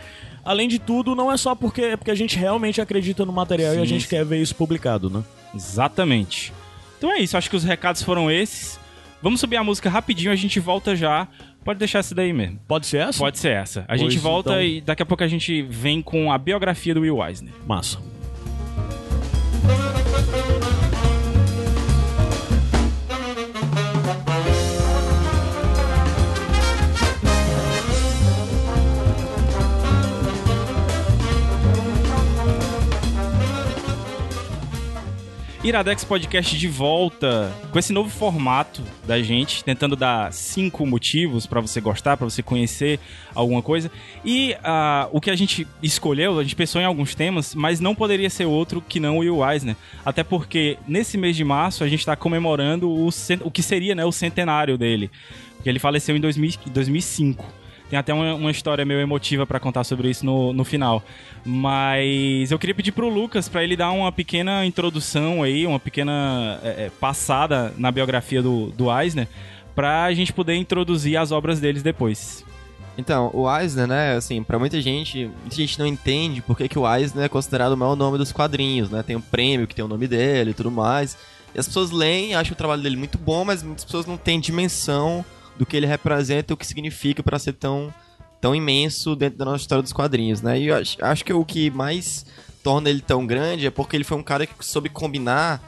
além 0.44 0.70
de 0.70 0.80
tudo, 0.80 1.14
não 1.16 1.30
é 1.32 1.36
só 1.36 1.54
porque 1.54 1.82
é 1.82 1.98
porque 1.98 2.12
a 2.12 2.16
gente 2.16 2.38
realmente 2.38 2.80
acredita 2.80 3.26
no 3.26 3.34
material 3.34 3.74
e 3.76 3.78
a 3.78 3.82
Sim, 3.82 3.86
gente 3.88 4.04
sim. 4.04 4.10
quer 4.10 4.24
ver 4.26 4.42
isso 4.42 4.56
publicado, 4.56 5.10
né? 5.10 5.22
Exatamente. 5.54 6.54
Então 6.98 7.12
é 7.12 7.20
isso, 7.20 7.38
acho 7.38 7.50
que 7.50 7.56
os 7.56 7.64
recados 7.64 8.02
foram 8.02 8.30
esses. 8.32 8.80
Vamos 9.22 9.40
subir 9.40 9.56
a 9.58 9.64
música 9.64 9.90
rapidinho, 9.90 10.32
a 10.32 10.36
gente 10.36 10.60
volta 10.60 10.96
já. 10.96 11.28
Pode 11.64 11.80
deixar 11.80 12.00
essa 12.00 12.14
daí 12.14 12.34
mesmo. 12.34 12.60
Pode 12.68 12.86
ser 12.88 12.98
essa? 12.98 13.20
Pode 13.20 13.40
ser 13.40 13.52
essa. 13.52 13.82
A 13.82 13.86
Pois 13.96 14.02
gente 14.02 14.18
volta 14.18 14.50
então. 14.52 14.62
e 14.62 14.82
daqui 14.82 15.02
a 15.02 15.06
pouco 15.06 15.24
a 15.24 15.28
gente 15.28 15.62
vem 15.62 16.02
com 16.02 16.32
a 16.32 16.38
biografia 16.38 16.94
do 16.94 17.02
Will 17.02 17.26
Eisner. 17.26 17.54
Massa. 17.66 18.00
Iradex 35.64 36.04
Podcast 36.04 36.58
de 36.58 36.68
volta 36.68 37.50
com 37.72 37.80
esse 37.80 37.94
novo 37.94 38.10
formato 38.10 38.84
da 39.08 39.22
gente, 39.22 39.64
tentando 39.64 39.96
dar 39.96 40.34
cinco 40.34 40.86
motivos 40.86 41.48
pra 41.48 41.62
você 41.62 41.80
gostar, 41.80 42.18
pra 42.18 42.30
você 42.30 42.44
conhecer 42.44 43.00
alguma 43.34 43.62
coisa. 43.62 43.90
E 44.26 44.58
ah, 44.62 45.08
o 45.14 45.22
que 45.22 45.32
a 45.32 45.36
gente 45.38 45.66
escolheu, 45.82 46.38
a 46.38 46.44
gente 46.44 46.58
pensou 46.58 46.82
em 46.82 46.84
alguns 46.84 47.16
temas, 47.16 47.56
mas 47.56 47.80
não 47.80 47.96
poderia 47.96 48.30
ser 48.30 48.44
outro 48.44 48.82
que 48.82 49.00
não 49.00 49.16
o 49.16 49.20
Will 49.20 49.50
Eisner. 49.50 49.78
Até 50.06 50.22
porque 50.22 50.78
nesse 50.86 51.18
mês 51.18 51.34
de 51.34 51.46
março 51.46 51.82
a 51.82 51.88
gente 51.88 52.00
está 52.00 52.14
comemorando 52.14 52.90
o, 52.90 53.08
o 53.42 53.50
que 53.50 53.64
seria 53.64 53.96
né, 53.96 54.04
o 54.04 54.12
centenário 54.12 54.78
dele. 54.78 55.10
Porque 55.56 55.70
ele 55.70 55.80
faleceu 55.80 56.14
em 56.14 56.20
2000 56.20 56.60
2005. 56.74 57.63
Tem 57.94 58.00
até 58.00 58.12
uma, 58.12 58.34
uma 58.34 58.50
história 58.50 58.84
meio 58.84 59.00
emotiva 59.00 59.46
pra 59.46 59.60
contar 59.60 59.84
sobre 59.84 60.10
isso 60.10 60.26
no, 60.26 60.52
no 60.52 60.64
final. 60.64 61.04
Mas 61.46 62.52
eu 62.52 62.58
queria 62.58 62.74
pedir 62.74 62.92
pro 62.92 63.08
Lucas 63.08 63.48
pra 63.48 63.64
ele 63.64 63.78
dar 63.78 63.92
uma 63.92 64.12
pequena 64.12 64.66
introdução 64.66 65.44
aí, 65.44 65.68
uma 65.68 65.80
pequena 65.80 66.60
é, 66.64 66.86
é, 66.86 66.92
passada 67.00 67.72
na 67.78 67.92
biografia 67.92 68.42
do, 68.42 68.72
do 68.72 68.92
Eisner, 68.92 69.28
pra 69.76 70.12
gente 70.12 70.34
poder 70.34 70.56
introduzir 70.56 71.18
as 71.18 71.32
obras 71.32 71.60
deles 71.60 71.84
depois. 71.84 72.44
Então, 72.98 73.30
o 73.32 73.48
Eisner, 73.48 73.86
né, 73.86 74.16
assim, 74.16 74.42
pra 74.42 74.58
muita 74.58 74.82
gente, 74.82 75.30
muita 75.42 75.56
gente 75.56 75.78
não 75.78 75.86
entende 75.86 76.42
por 76.42 76.58
que, 76.58 76.68
que 76.68 76.80
o 76.80 76.92
Eisner 76.92 77.26
é 77.26 77.30
considerado 77.30 77.74
o 77.74 77.78
maior 77.78 77.96
nome 77.96 78.18
dos 78.18 78.32
quadrinhos, 78.32 78.90
né? 78.90 79.04
Tem 79.04 79.16
um 79.16 79.22
prêmio 79.22 79.68
que 79.68 79.76
tem 79.76 79.86
o 79.86 79.88
nome 79.88 80.08
dele 80.08 80.50
e 80.50 80.54
tudo 80.56 80.72
mais. 80.72 81.16
E 81.54 81.60
as 81.60 81.68
pessoas 81.68 81.92
leem, 81.92 82.34
acham 82.34 82.54
o 82.54 82.58
trabalho 82.58 82.82
dele 82.82 82.96
muito 82.96 83.20
bom, 83.20 83.46
mas 83.46 83.62
muitas 83.62 83.86
pessoas 83.86 84.08
não 84.08 84.18
têm 84.18 84.40
dimensão 84.40 85.24
do 85.58 85.66
que 85.66 85.76
ele 85.78 85.86
representa 85.86 86.52
e 86.52 86.56
o 86.56 86.58
que 86.58 86.66
significa 86.66 87.22
pra 87.24 87.38
ser 87.40 87.54
tão, 87.54 87.94
tão 88.42 88.56
imenso 88.56 89.16
dentro 89.16 89.38
da 89.38 89.46
nossa 89.46 89.62
história 89.64 89.82
dos 89.82 89.94
quadrinhos, 89.94 90.42
né? 90.42 90.60
E 90.60 90.68
eu 90.68 90.76
acho, 90.76 90.98
acho 91.04 91.24
que 91.26 91.34
o 91.34 91.46
que 91.46 91.70
mais 91.70 92.26
torna 92.64 92.90
ele 92.90 93.02
tão 93.02 93.26
grande 93.28 93.66
é 93.68 93.70
porque 93.70 93.96
ele 93.96 94.04
foi 94.04 94.18
um 94.18 94.24
cara 94.24 94.46
que 94.48 94.54
soube 94.66 94.90
combinar 94.90 95.62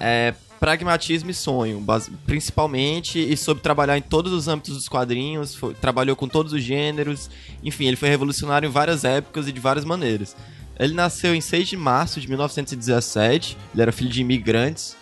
é, 0.00 0.32
pragmatismo 0.58 1.30
e 1.30 1.34
sonho, 1.34 1.84
principalmente, 2.26 3.18
e 3.18 3.36
soube 3.36 3.60
trabalhar 3.60 3.96
em 3.98 4.02
todos 4.02 4.32
os 4.32 4.48
âmbitos 4.48 4.74
dos 4.74 4.88
quadrinhos, 4.88 5.54
foi- 5.54 5.74
trabalhou 5.74 6.14
com 6.16 6.26
todos 6.28 6.52
os 6.52 6.62
gêneros, 6.62 7.30
enfim, 7.62 7.86
ele 7.86 7.96
foi 7.96 8.08
revolucionário 8.08 8.68
em 8.68 8.70
várias 8.72 9.04
épocas 9.04 9.46
e 9.48 9.52
de 9.52 9.60
várias 9.60 9.84
maneiras. 9.84 10.36
Ele 10.78 10.94
nasceu 10.94 11.34
em 11.34 11.40
6 11.40 11.66
de 11.68 11.76
março 11.76 12.20
de 12.20 12.28
1917. 12.28 13.56
Ele 13.74 13.82
era 13.82 13.90
filho 13.90 14.10
de 14.10 14.20
imigrantes. 14.20 14.96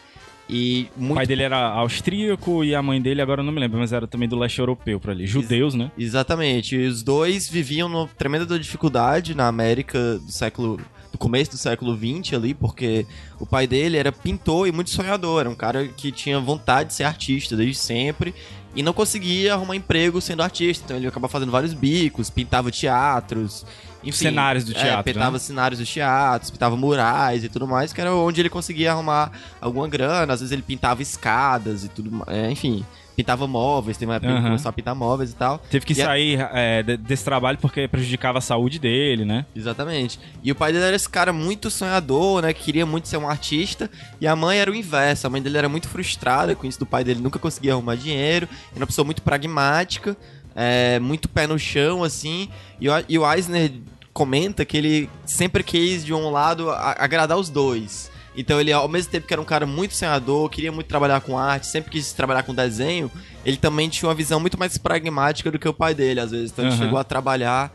E 0.49 0.89
O 0.97 1.01
muito 1.01 1.17
pai 1.17 1.27
dele 1.27 1.43
era 1.43 1.59
austríaco 1.59 2.63
e 2.65 2.75
a 2.75 2.83
mãe 2.83 3.03
dele, 3.03 3.21
agora 3.21 3.41
eu 3.41 3.45
não 3.45 3.53
me 3.53 3.61
lembro, 3.61 3.79
mas 3.79 3.93
era 3.93 4.07
também 4.07 4.29
do 4.29 4.39
leste 4.39 4.59
europeu 4.59 5.01
por 5.01 5.11
ali. 5.11 5.27
Judeus, 5.27 5.75
né? 5.75 5.91
Exatamente. 5.99 6.77
E 6.77 6.87
os 6.87 7.03
dois 7.03 7.49
viviam 7.49 7.89
numa 7.89 8.07
tremenda 8.07 8.47
dificuldade 8.59 9.35
na 9.35 9.49
América 9.49 10.19
do 10.19 10.31
século. 10.31 10.81
do 11.11 11.19
começo 11.19 11.53
do 11.53 11.57
século 11.57 11.97
XX 11.97 12.35
ali, 12.35 12.55
porque 12.55 13.07
o 13.41 13.47
pai 13.47 13.67
dele 13.67 13.97
era 13.97 14.13
pintor 14.13 14.69
e 14.69 14.73
muito 14.73 14.91
sonhador. 14.91 15.41
Era 15.41 15.51
um 15.51 15.55
cara 15.55 15.89
que 15.89 16.13
tinha 16.13 16.39
vontade 16.39 16.91
de 16.91 16.95
ser 16.95 17.05
artista 17.05 17.57
desde 17.57 17.77
sempre. 17.77 18.35
E 18.77 18.83
não 18.83 18.93
conseguia 18.93 19.55
arrumar 19.55 19.75
emprego 19.75 20.21
sendo 20.21 20.43
artista. 20.43 20.85
Então 20.85 20.97
ele 20.99 21.07
acabava 21.07 21.31
fazendo 21.33 21.51
vários 21.51 21.73
bicos, 21.73 22.29
pintava 22.29 22.71
teatros. 22.71 23.65
Enfim, 24.05 24.27
Cenários 24.27 24.65
do 24.65 24.73
é, 24.73 24.75
teatro, 24.75 25.05
pintava 25.05 25.33
né? 25.33 25.39
cenários 25.39 25.81
dos 25.81 25.93
teatros, 25.93 26.51
pintava 26.51 26.77
murais 26.77 27.43
e 27.43 27.49
tudo 27.49 27.67
mais, 27.67 27.93
que 27.93 28.01
era 28.01 28.15
onde 28.15 28.41
ele 28.41 28.51
conseguia 28.51 28.93
arrumar 28.93 29.33
alguma 29.61 29.89
grana. 29.89 30.33
Às 30.33 30.41
vezes 30.41 30.53
ele 30.53 30.63
pintava 30.63 31.03
escadas 31.03 31.85
e 31.85 31.89
tudo 31.89 32.13
mais. 32.13 32.29
É, 32.29 32.51
enfim, 32.51 32.85
pintava 33.17 33.47
móveis. 33.47 33.97
Tem 33.97 34.07
uma 34.07 34.17
época 34.17 34.27
que 34.29 34.33
ele 34.33 34.39
Aham. 34.41 34.49
começou 34.51 34.69
a 34.69 34.73
pintar 34.73 34.95
móveis 34.95 35.31
e 35.33 35.35
tal. 35.35 35.59
Teve 35.71 35.87
que 35.87 35.95
E 35.95 36.03
a- 36.03 36.05
sair 36.05 36.39
é, 36.53 36.83
de- 36.83 36.97
desse 36.99 37.25
trabalho 37.25 37.59
porque 37.59 37.89
prejudicava 37.89 38.39
a 38.39 38.41
saúde 38.41 38.79
dele, 38.79 39.25
né? 39.25 39.47
Exatamente. 39.57 40.21
E 40.43 40.53
o 40.53 40.55
pai 40.55 40.73
dele 40.73 40.85
era 40.85 40.95
esse 40.97 41.09
cara 41.09 41.33
muito 41.33 41.71
sonhador, 41.71 42.43
né? 42.43 42.53
Que 42.53 42.63
queria 42.65 42.85
muito 42.87 43.09
ser 43.09 43.17
um 43.17 43.29
artista. 43.29 43.91
E 44.21 44.27
a 44.27 44.37
mãe 44.37 44.59
era 44.59 44.71
o 44.71 44.75
inverso. 44.75 45.27
A 45.27 45.31
mãe 45.31 45.41
dele 45.43 45.57
era 45.59 45.69
muito 45.69 45.89
frustrada 45.89 46.55
com 46.55 46.67
isso 46.67 46.79
do 46.79 46.87
pai 46.87 47.03
dele. 47.03 47.21
Nunca 47.21 47.39
conseguia 47.39 47.73
arrumar 47.73 47.97
dinheiro. 47.97 48.47
Era 48.73 48.81
uma 48.81 48.87
pessoa 48.87 49.05
muito 49.05 49.23
pragmática. 49.23 50.17
é, 50.59 50.99
muito 51.01 51.29
pé 51.29 51.47
no 51.47 51.59
chão, 51.59 52.03
assim. 52.03 52.49
E 52.81 52.89
o, 52.89 52.93
e 53.09 53.19
o 53.19 53.31
Eisner 53.31 53.71
comenta 54.13 54.65
que 54.65 54.75
ele 54.75 55.11
sempre 55.27 55.63
quis, 55.63 56.03
de 56.03 56.15
um 56.15 56.31
lado, 56.31 56.71
a- 56.71 56.97
agradar 56.99 57.37
os 57.37 57.51
dois. 57.51 58.11
Então 58.37 58.61
ele, 58.61 58.73
ao 58.73 58.87
mesmo 58.87 59.11
tempo 59.11 59.27
que 59.27 59.33
era 59.33 59.41
um 59.41 59.47
cara 59.47 59.65
muito 59.65 59.95
sonhador, 59.95 60.49
queria 60.51 60.71
muito 60.71 60.87
trabalhar 60.87 61.21
com 61.21 61.39
arte, 61.39 61.67
sempre 61.67 61.91
quis 61.91 62.13
trabalhar 62.13 62.43
com 62.43 62.55
desenho, 62.55 63.11
ele 63.45 63.57
também 63.57 63.89
tinha 63.89 64.09
uma 64.09 64.15
visão 64.15 64.39
muito 64.39 64.59
mais 64.59 64.77
pragmática 64.77 65.51
do 65.51 65.59
que 65.59 65.69
o 65.69 65.73
pai 65.73 65.95
dele, 65.95 66.21
às 66.21 66.31
vezes. 66.31 66.51
Então 66.51 66.65
ele 66.65 66.75
Aham. 66.75 66.85
chegou 66.85 66.99
a 66.99 67.05
trabalhar 67.05 67.73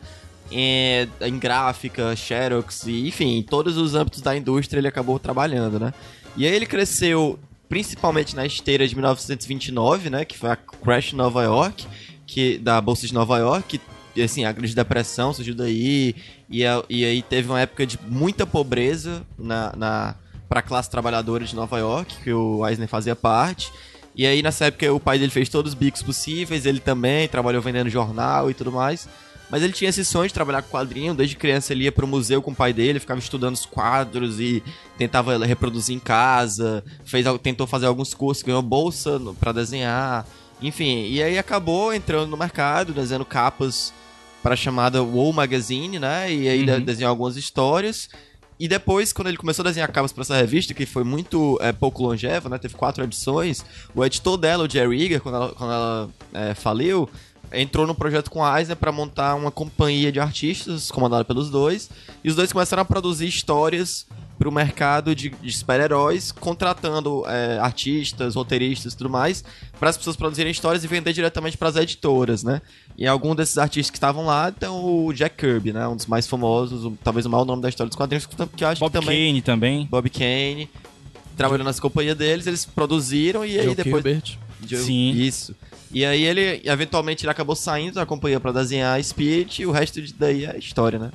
em, 0.52 1.10
em 1.22 1.40
gráfica, 1.40 2.16
Xerox, 2.16 2.86
e, 2.86 3.08
enfim, 3.08 3.38
em 3.38 3.44
todos 3.44 3.78
os 3.78 3.96
âmbitos 3.96 4.22
da 4.22 4.36
indústria 4.36 4.80
ele 4.80 4.88
acabou 4.88 5.18
trabalhando, 5.18 5.80
né? 5.80 5.94
E 6.38 6.46
aí 6.46 6.54
ele 6.54 6.66
cresceu 6.66 7.40
principalmente 7.68 8.36
na 8.36 8.46
esteira 8.46 8.86
de 8.88 8.94
1929, 8.94 10.10
né? 10.10 10.26
Que 10.26 10.38
foi 10.38 10.52
a 10.52 10.56
Crash 10.56 11.14
Nova 11.14 11.42
York, 11.44 11.88
que, 12.28 12.58
da 12.58 12.80
Bolsa 12.82 13.08
de 13.08 13.14
Nova 13.14 13.38
York, 13.40 13.80
que, 14.14 14.22
assim, 14.22 14.44
a 14.44 14.52
grande 14.52 14.76
depressão 14.76 15.34
surgiu 15.34 15.56
daí, 15.56 16.14
e, 16.50 16.64
e 16.90 17.06
aí 17.06 17.22
teve 17.22 17.48
uma 17.50 17.62
época 17.62 17.86
de 17.88 17.98
muita 18.08 18.46
pobreza 18.46 19.26
na, 19.40 19.74
na, 19.76 20.16
pra 20.52 20.62
classe 20.62 20.90
trabalhadora 20.90 21.46
de 21.46 21.56
Nova 21.56 21.80
York, 21.80 22.14
que 22.26 22.34
o 22.34 22.68
Eisner 22.68 22.86
fazia 22.90 23.16
parte. 23.16 23.72
E 24.14 24.28
aí, 24.28 24.44
nessa 24.44 24.66
época, 24.66 24.94
o 24.94 25.00
pai 25.00 25.18
dele 25.18 25.32
fez 25.32 25.48
todos 25.48 25.72
os 25.72 25.80
bicos 25.80 26.04
possíveis, 26.04 26.66
ele 26.66 26.82
também 26.82 27.26
trabalhou 27.30 27.62
vendendo 27.62 27.90
jornal 27.90 28.52
e 28.52 28.54
tudo 28.54 28.70
mais. 28.70 29.08
Mas 29.50 29.64
ele 29.64 29.72
tinha 29.72 29.90
esse 29.90 30.04
sonho 30.04 30.28
de 30.28 30.34
trabalhar 30.34 30.62
com 30.62 30.70
quadrinho, 30.78 31.14
desde 31.14 31.38
criança 31.38 31.72
ele 31.72 31.86
ia 31.86 31.92
pro 31.92 32.06
museu 32.06 32.42
com 32.42 32.52
o 32.52 32.56
pai 32.56 32.74
dele, 32.74 33.00
ficava 33.00 33.20
estudando 33.22 33.56
os 33.56 33.66
quadros 33.66 34.42
e 34.42 34.62
tentava 34.98 35.38
reproduzir 35.46 35.96
em 35.96 36.00
casa, 36.00 36.84
fez, 37.06 37.26
tentou 37.42 37.66
fazer 37.66 37.86
alguns 37.86 38.14
cursos, 38.14 38.44
ganhou 38.44 38.62
bolsa 38.62 39.22
pra 39.40 39.54
desenhar, 39.54 40.26
enfim. 40.62 41.06
E 41.08 41.24
aí 41.24 41.38
acabou 41.38 41.94
entrando 41.94 42.30
no 42.30 42.36
mercado, 42.38 42.92
desenhando 42.94 43.24
capas 43.26 43.94
para 44.44 44.54
a 44.54 44.58
chamada 44.58 45.02
Wall 45.02 45.32
Magazine, 45.32 45.98
né? 45.98 46.34
E 46.34 46.50
aí 46.50 46.70
Uhum. 46.70 46.82
desenhou 46.82 47.10
algumas 47.10 47.38
histórias. 47.38 48.10
E 48.62 48.68
depois, 48.68 49.12
quando 49.12 49.28
ele 49.28 49.38
começou 49.38 49.64
a 49.64 49.70
desenhar 49.70 49.92
capas 49.92 50.14
para 50.14 50.22
essa 50.22 50.36
revista, 50.36 50.72
que 50.72 50.86
foi 50.86 51.04
muito 51.04 51.58
é, 51.64 51.72
pouco 51.72 52.04
longeva, 52.04 52.48
né? 52.48 52.60
Teve 52.60 52.76
quatro 52.76 53.04
edições, 53.04 53.66
o 53.96 54.06
editor 54.06 54.38
dela, 54.38 54.66
o 54.66 54.70
Jerry 54.70 55.02
Eager, 55.02 55.20
quando 55.20 55.36
ela, 55.36 55.50
quando 55.50 55.74
ela 55.74 56.10
é, 56.32 56.54
faliu, 56.54 57.10
entrou 57.52 57.88
no 57.88 57.96
projeto 57.96 58.30
com 58.30 58.46
a 58.46 58.60
Eisner 58.60 58.78
para 58.78 58.92
montar 58.92 59.34
uma 59.34 59.50
companhia 59.50 60.12
de 60.12 60.20
artistas, 60.20 60.92
comandada 60.92 61.26
pelos 61.26 61.50
dois, 61.50 61.90
e 62.24 62.30
os 62.30 62.36
dois 62.36 62.54
começaram 62.54 62.84
a 62.84 62.86
produzir 62.86 63.26
histórias 63.26 64.06
para 64.42 64.50
o 64.50 64.52
mercado 64.52 65.14
de, 65.16 65.30
de 65.30 65.54
super-heróis, 65.54 66.32
contratando 66.32 67.24
é, 67.28 67.60
artistas, 67.60 68.34
roteiristas 68.34 68.94
e 68.94 68.98
tudo 68.98 69.08
mais, 69.08 69.44
para 69.80 69.92
as 69.92 69.98
pessoas 69.98 70.16
produzirem 70.16 70.52
histórias 70.52 70.84
e 70.84 70.88
vender 70.88 71.14
diretamente 71.14 71.56
para 71.60 71.70
as 71.70 71.76
editoras, 71.76 72.44
né? 72.44 72.60
E 72.98 73.06
algum 73.06 73.36
desses 73.36 73.60
artistas 73.60 73.92
que 73.92 73.98
estavam 73.98 74.26
lá 74.26 74.52
então 74.56 74.84
o 75.06 75.14
Jack 75.14 75.36
Kirby, 75.38 75.72
né? 75.72 75.88
Um 75.88 75.96
dos 75.96 76.08
mais 76.08 76.26
famosos, 76.26 76.84
o- 76.84 76.98
talvez 77.04 77.24
o 77.28 77.30
maior 77.30 77.46
nome 77.46 77.62
da 77.62 77.70
história 77.70 77.88
dos 77.88 77.96
quadrinhos, 77.96 78.26
que 78.26 78.64
eu 78.64 78.68
acho 78.68 78.80
Bob 78.80 78.92
que 78.92 79.00
também 79.00 79.28
Kane 79.30 79.42
também. 79.44 79.88
Bob 79.92 80.10
Kane. 80.10 80.68
Trabalhou 81.38 81.64
nessa 81.64 81.82
companhia 81.82 82.16
deles, 82.16 82.48
eles 82.48 82.66
produziram 82.66 83.46
e 83.46 83.60
aí 83.60 83.66
Joe 83.66 83.76
depois. 83.76 83.96
Kubert. 84.04 84.38
Joe- 84.68 84.80
Sim. 84.80 85.12
Isso. 85.12 85.56
E 85.92 86.04
aí 86.04 86.24
ele, 86.24 86.62
eventualmente, 86.66 87.26
ele 87.26 87.32
acabou 87.32 87.56
saindo 87.56 87.96
da 87.96 88.06
companhia 88.08 88.40
pra 88.40 88.52
desenhar 88.52 89.02
Spirit 89.04 89.62
e 89.62 89.66
o 89.68 89.72
resto 89.72 90.02
de 90.02 90.14
daí 90.14 90.46
é 90.46 90.58
história, 90.58 90.98
né? 90.98 91.12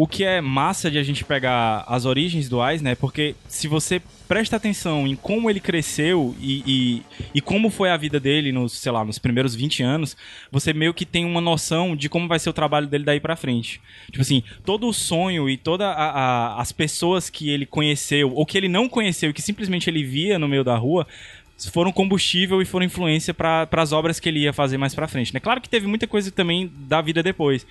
O 0.00 0.06
que 0.06 0.24
é 0.24 0.40
massa 0.40 0.90
de 0.90 0.96
a 0.96 1.02
gente 1.02 1.26
pegar 1.26 1.84
as 1.86 2.06
origens 2.06 2.48
do 2.48 2.66
Eisner 2.66 2.92
é 2.92 2.94
porque 2.94 3.34
se 3.46 3.68
você 3.68 4.00
presta 4.26 4.56
atenção 4.56 5.06
em 5.06 5.14
como 5.14 5.50
ele 5.50 5.60
cresceu 5.60 6.34
e, 6.40 6.62
e, 6.66 7.02
e 7.34 7.40
como 7.42 7.68
foi 7.68 7.90
a 7.90 7.98
vida 7.98 8.18
dele 8.18 8.50
nos, 8.50 8.72
sei 8.72 8.90
lá, 8.90 9.04
nos 9.04 9.18
primeiros 9.18 9.54
20 9.54 9.82
anos, 9.82 10.16
você 10.50 10.72
meio 10.72 10.94
que 10.94 11.04
tem 11.04 11.26
uma 11.26 11.42
noção 11.42 11.94
de 11.94 12.08
como 12.08 12.26
vai 12.26 12.38
ser 12.38 12.48
o 12.48 12.54
trabalho 12.54 12.86
dele 12.86 13.04
daí 13.04 13.20
pra 13.20 13.36
frente. 13.36 13.78
Tipo 14.06 14.22
assim, 14.22 14.42
todo 14.64 14.88
o 14.88 14.92
sonho 14.94 15.50
e 15.50 15.58
todas 15.58 15.94
as 15.94 16.72
pessoas 16.72 17.28
que 17.28 17.50
ele 17.50 17.66
conheceu, 17.66 18.32
ou 18.32 18.46
que 18.46 18.56
ele 18.56 18.68
não 18.68 18.88
conheceu 18.88 19.34
que 19.34 19.42
simplesmente 19.42 19.90
ele 19.90 20.02
via 20.02 20.38
no 20.38 20.48
meio 20.48 20.64
da 20.64 20.78
rua, 20.78 21.06
foram 21.70 21.92
combustível 21.92 22.62
e 22.62 22.64
foram 22.64 22.86
influência 22.86 23.34
para 23.34 23.68
as 23.72 23.92
obras 23.92 24.18
que 24.18 24.30
ele 24.30 24.40
ia 24.40 24.52
fazer 24.54 24.78
mais 24.78 24.94
pra 24.94 25.06
frente. 25.06 25.34
Né? 25.34 25.40
Claro 25.40 25.60
que 25.60 25.68
teve 25.68 25.86
muita 25.86 26.06
coisa 26.06 26.30
também 26.30 26.72
da 26.88 27.02
vida 27.02 27.22
depois. 27.22 27.66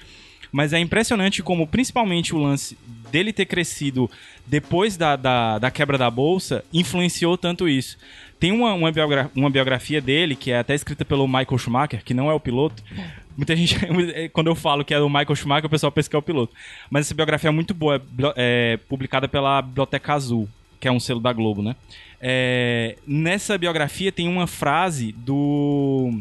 Mas 0.52 0.74
é 0.74 0.80
impressionante 0.80 1.44
como, 1.44 1.68
principalmente, 1.68 2.34
o 2.36 2.40
lance 2.40 2.78
dele 3.12 3.34
ter 3.34 3.46
crescido 3.46 4.10
depois 4.46 4.98
da, 4.98 5.16
da, 5.16 5.60
da 5.60 5.72
quebra 5.72 5.98
da 5.98 6.10
bolsa 6.10 6.64
influenciou 6.74 7.38
tanto 7.38 7.68
isso. 7.68 7.98
Tem 8.40 8.52
uma, 8.52 8.74
uma, 8.74 8.92
biogra- 8.92 9.30
uma 9.36 9.50
biografia 9.50 10.00
dele, 10.02 10.36
que 10.36 10.52
é 10.52 10.60
até 10.60 10.74
escrita 10.74 11.04
pelo 11.04 11.28
Michael 11.28 11.58
Schumacher, 11.58 12.04
que 12.04 12.14
não 12.14 12.30
é 12.30 12.34
o 12.34 12.40
piloto. 12.40 12.82
Muita 13.36 13.56
gente, 13.56 13.76
quando 14.34 14.48
eu 14.48 14.56
falo 14.56 14.84
que 14.86 14.94
é 14.94 15.00
do 15.00 15.10
Michael 15.10 15.36
Schumacher, 15.36 15.66
o 15.66 15.70
pessoal 15.70 15.92
pensa 15.92 16.10
que 16.10 16.16
é 16.16 16.20
o 16.20 16.22
piloto. 16.22 16.54
Mas 16.90 17.06
essa 17.06 17.14
biografia 17.14 17.50
é 17.50 17.52
muito 17.52 17.74
boa, 17.74 18.02
é 18.36 18.74
é 18.74 18.78
publicada 18.88 19.28
pela 19.28 19.62
Biblioteca 19.62 20.14
Azul, 20.14 20.48
que 20.80 20.88
é 20.88 20.92
um 20.92 21.00
selo 21.00 21.20
da 21.20 21.34
Globo, 21.34 21.62
né? 21.62 21.76
É, 22.22 22.98
nessa 23.08 23.58
biografia 23.58 24.12
tem 24.12 24.28
uma 24.28 24.48
frase 24.48 25.12
do. 25.14 26.20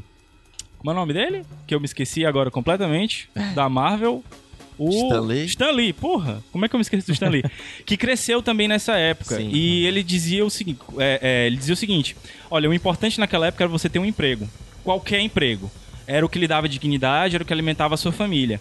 Como 0.78 0.90
é 0.90 0.92
o 0.92 0.96
nome 0.96 1.12
dele? 1.12 1.44
Que 1.66 1.74
eu 1.74 1.80
me 1.80 1.86
esqueci 1.86 2.24
agora 2.24 2.50
completamente. 2.50 3.28
Da 3.54 3.68
Marvel. 3.68 4.22
O 4.78 4.90
Stan 4.90 5.20
Lee? 5.20 5.44
Stan 5.46 5.70
Lee, 5.72 5.92
porra. 5.92 6.42
Como 6.52 6.64
é 6.64 6.68
que 6.68 6.74
eu 6.74 6.78
me 6.78 6.82
esqueci 6.82 7.04
do 7.04 7.12
Stan 7.12 7.28
Lee? 7.28 7.42
que 7.84 7.96
cresceu 7.96 8.40
também 8.40 8.68
nessa 8.68 8.96
época. 8.96 9.36
Sim. 9.36 9.50
E 9.52 9.84
ele 9.84 10.04
dizia 10.04 10.44
o 10.44 10.50
seguinte: 10.50 10.80
é, 10.98 11.18
é, 11.20 11.46
ele 11.48 11.56
dizia 11.56 11.74
o 11.74 11.76
seguinte: 11.76 12.16
olha, 12.48 12.70
o 12.70 12.72
importante 12.72 13.18
naquela 13.18 13.48
época 13.48 13.64
era 13.64 13.68
você 13.68 13.88
ter 13.88 13.98
um 13.98 14.04
emprego. 14.04 14.48
Qualquer 14.84 15.20
emprego. 15.20 15.68
Era 16.08 16.24
o 16.24 16.28
que 16.28 16.38
lhe 16.38 16.48
dava 16.48 16.66
dignidade, 16.66 17.34
era 17.34 17.44
o 17.44 17.46
que 17.46 17.52
alimentava 17.52 17.92
a 17.92 17.98
sua 17.98 18.10
família. 18.10 18.58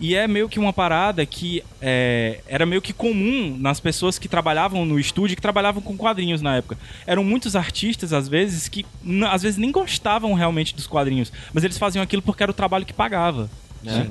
E 0.00 0.16
é 0.16 0.26
meio 0.26 0.48
que 0.48 0.58
uma 0.58 0.72
parada 0.72 1.24
que 1.24 1.62
é, 1.80 2.40
era 2.48 2.66
meio 2.66 2.82
que 2.82 2.92
comum 2.92 3.56
nas 3.56 3.78
pessoas 3.78 4.18
que 4.18 4.28
trabalhavam 4.28 4.84
no 4.84 4.98
estúdio, 4.98 5.36
que 5.36 5.42
trabalhavam 5.42 5.80
com 5.80 5.96
quadrinhos 5.96 6.42
na 6.42 6.56
época. 6.56 6.76
Eram 7.06 7.22
muitos 7.22 7.54
artistas, 7.54 8.12
às 8.12 8.28
vezes, 8.28 8.68
que 8.68 8.84
às 9.30 9.42
vezes 9.42 9.58
nem 9.58 9.70
gostavam 9.70 10.34
realmente 10.34 10.74
dos 10.74 10.88
quadrinhos, 10.88 11.32
mas 11.52 11.62
eles 11.62 11.78
faziam 11.78 12.02
aquilo 12.02 12.20
porque 12.20 12.42
era 12.42 12.50
o 12.50 12.54
trabalho 12.54 12.84
que 12.84 12.92
pagava. 12.92 13.48
né? 13.82 14.10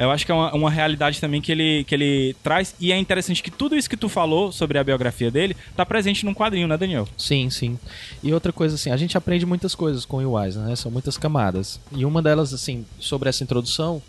Eu 0.00 0.10
acho 0.10 0.24
que 0.24 0.32
é 0.32 0.34
uma, 0.34 0.54
uma 0.54 0.70
realidade 0.70 1.20
também 1.20 1.42
que 1.42 1.52
ele, 1.52 1.84
que 1.84 1.94
ele 1.94 2.34
traz. 2.42 2.74
E 2.80 2.90
é 2.90 2.96
interessante 2.96 3.42
que 3.42 3.50
tudo 3.50 3.76
isso 3.76 3.88
que 3.88 3.98
tu 3.98 4.08
falou 4.08 4.50
sobre 4.50 4.78
a 4.78 4.82
biografia 4.82 5.30
dele 5.30 5.54
tá 5.76 5.84
presente 5.84 6.24
num 6.24 6.32
quadrinho, 6.32 6.66
né, 6.66 6.74
Daniel? 6.78 7.06
Sim, 7.18 7.50
sim. 7.50 7.78
E 8.22 8.32
outra 8.32 8.50
coisa, 8.50 8.76
assim, 8.76 8.90
a 8.90 8.96
gente 8.96 9.18
aprende 9.18 9.44
muitas 9.44 9.74
coisas 9.74 10.06
com 10.06 10.24
o 10.24 10.42
Eisner, 10.42 10.64
né? 10.64 10.74
São 10.74 10.90
muitas 10.90 11.18
camadas. 11.18 11.78
E 11.92 12.06
uma 12.06 12.22
delas, 12.22 12.54
assim, 12.54 12.86
sobre 12.98 13.28
essa 13.28 13.44
introdução, 13.44 14.00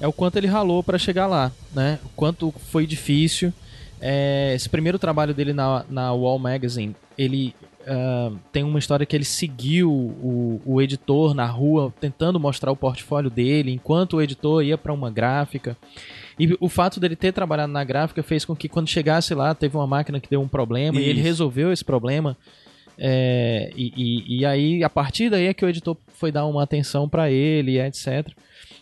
é 0.00 0.08
o 0.08 0.12
quanto 0.12 0.36
ele 0.36 0.48
ralou 0.48 0.82
para 0.82 0.98
chegar 0.98 1.28
lá, 1.28 1.52
né? 1.72 2.00
O 2.04 2.08
quanto 2.16 2.52
foi 2.72 2.84
difícil. 2.84 3.52
É, 4.00 4.52
esse 4.56 4.68
primeiro 4.68 4.98
trabalho 4.98 5.32
dele 5.32 5.52
na, 5.52 5.84
na 5.88 6.12
Wall 6.12 6.40
Magazine, 6.40 6.96
ele 7.16 7.54
tem 8.52 8.62
uma 8.62 8.78
história 8.78 9.06
que 9.06 9.16
ele 9.16 9.24
seguiu 9.24 9.90
o, 9.90 10.60
o 10.64 10.82
editor 10.82 11.34
na 11.34 11.46
rua 11.46 11.92
tentando 12.00 12.38
mostrar 12.38 12.70
o 12.70 12.76
portfólio 12.76 13.30
dele, 13.30 13.72
enquanto 13.72 14.14
o 14.16 14.22
editor 14.22 14.62
ia 14.62 14.76
para 14.78 14.92
uma 14.92 15.10
gráfica. 15.10 15.76
E 16.38 16.56
o 16.60 16.68
fato 16.68 16.98
dele 17.00 17.16
ter 17.16 17.32
trabalhado 17.32 17.72
na 17.72 17.82
gráfica 17.84 18.22
fez 18.22 18.44
com 18.44 18.54
que 18.56 18.68
quando 18.68 18.88
chegasse 18.88 19.34
lá 19.34 19.54
teve 19.54 19.76
uma 19.76 19.86
máquina 19.86 20.20
que 20.20 20.28
deu 20.30 20.40
um 20.40 20.48
problema 20.48 20.98
e 21.00 21.04
ele 21.04 21.20
Isso. 21.20 21.26
resolveu 21.28 21.72
esse 21.72 21.84
problema. 21.84 22.36
É, 22.98 23.70
e, 23.74 23.92
e- 23.96 24.38
e 24.40 24.44
aí, 24.46 24.84
a 24.84 24.90
partir 24.90 25.30
daí 25.30 25.46
é 25.46 25.54
que 25.54 25.64
o 25.64 25.68
editor 25.68 25.96
foi 26.08 26.30
dar 26.30 26.44
uma 26.46 26.62
atenção 26.62 27.08
para 27.08 27.30
ele, 27.30 27.80
etc. 27.80 28.28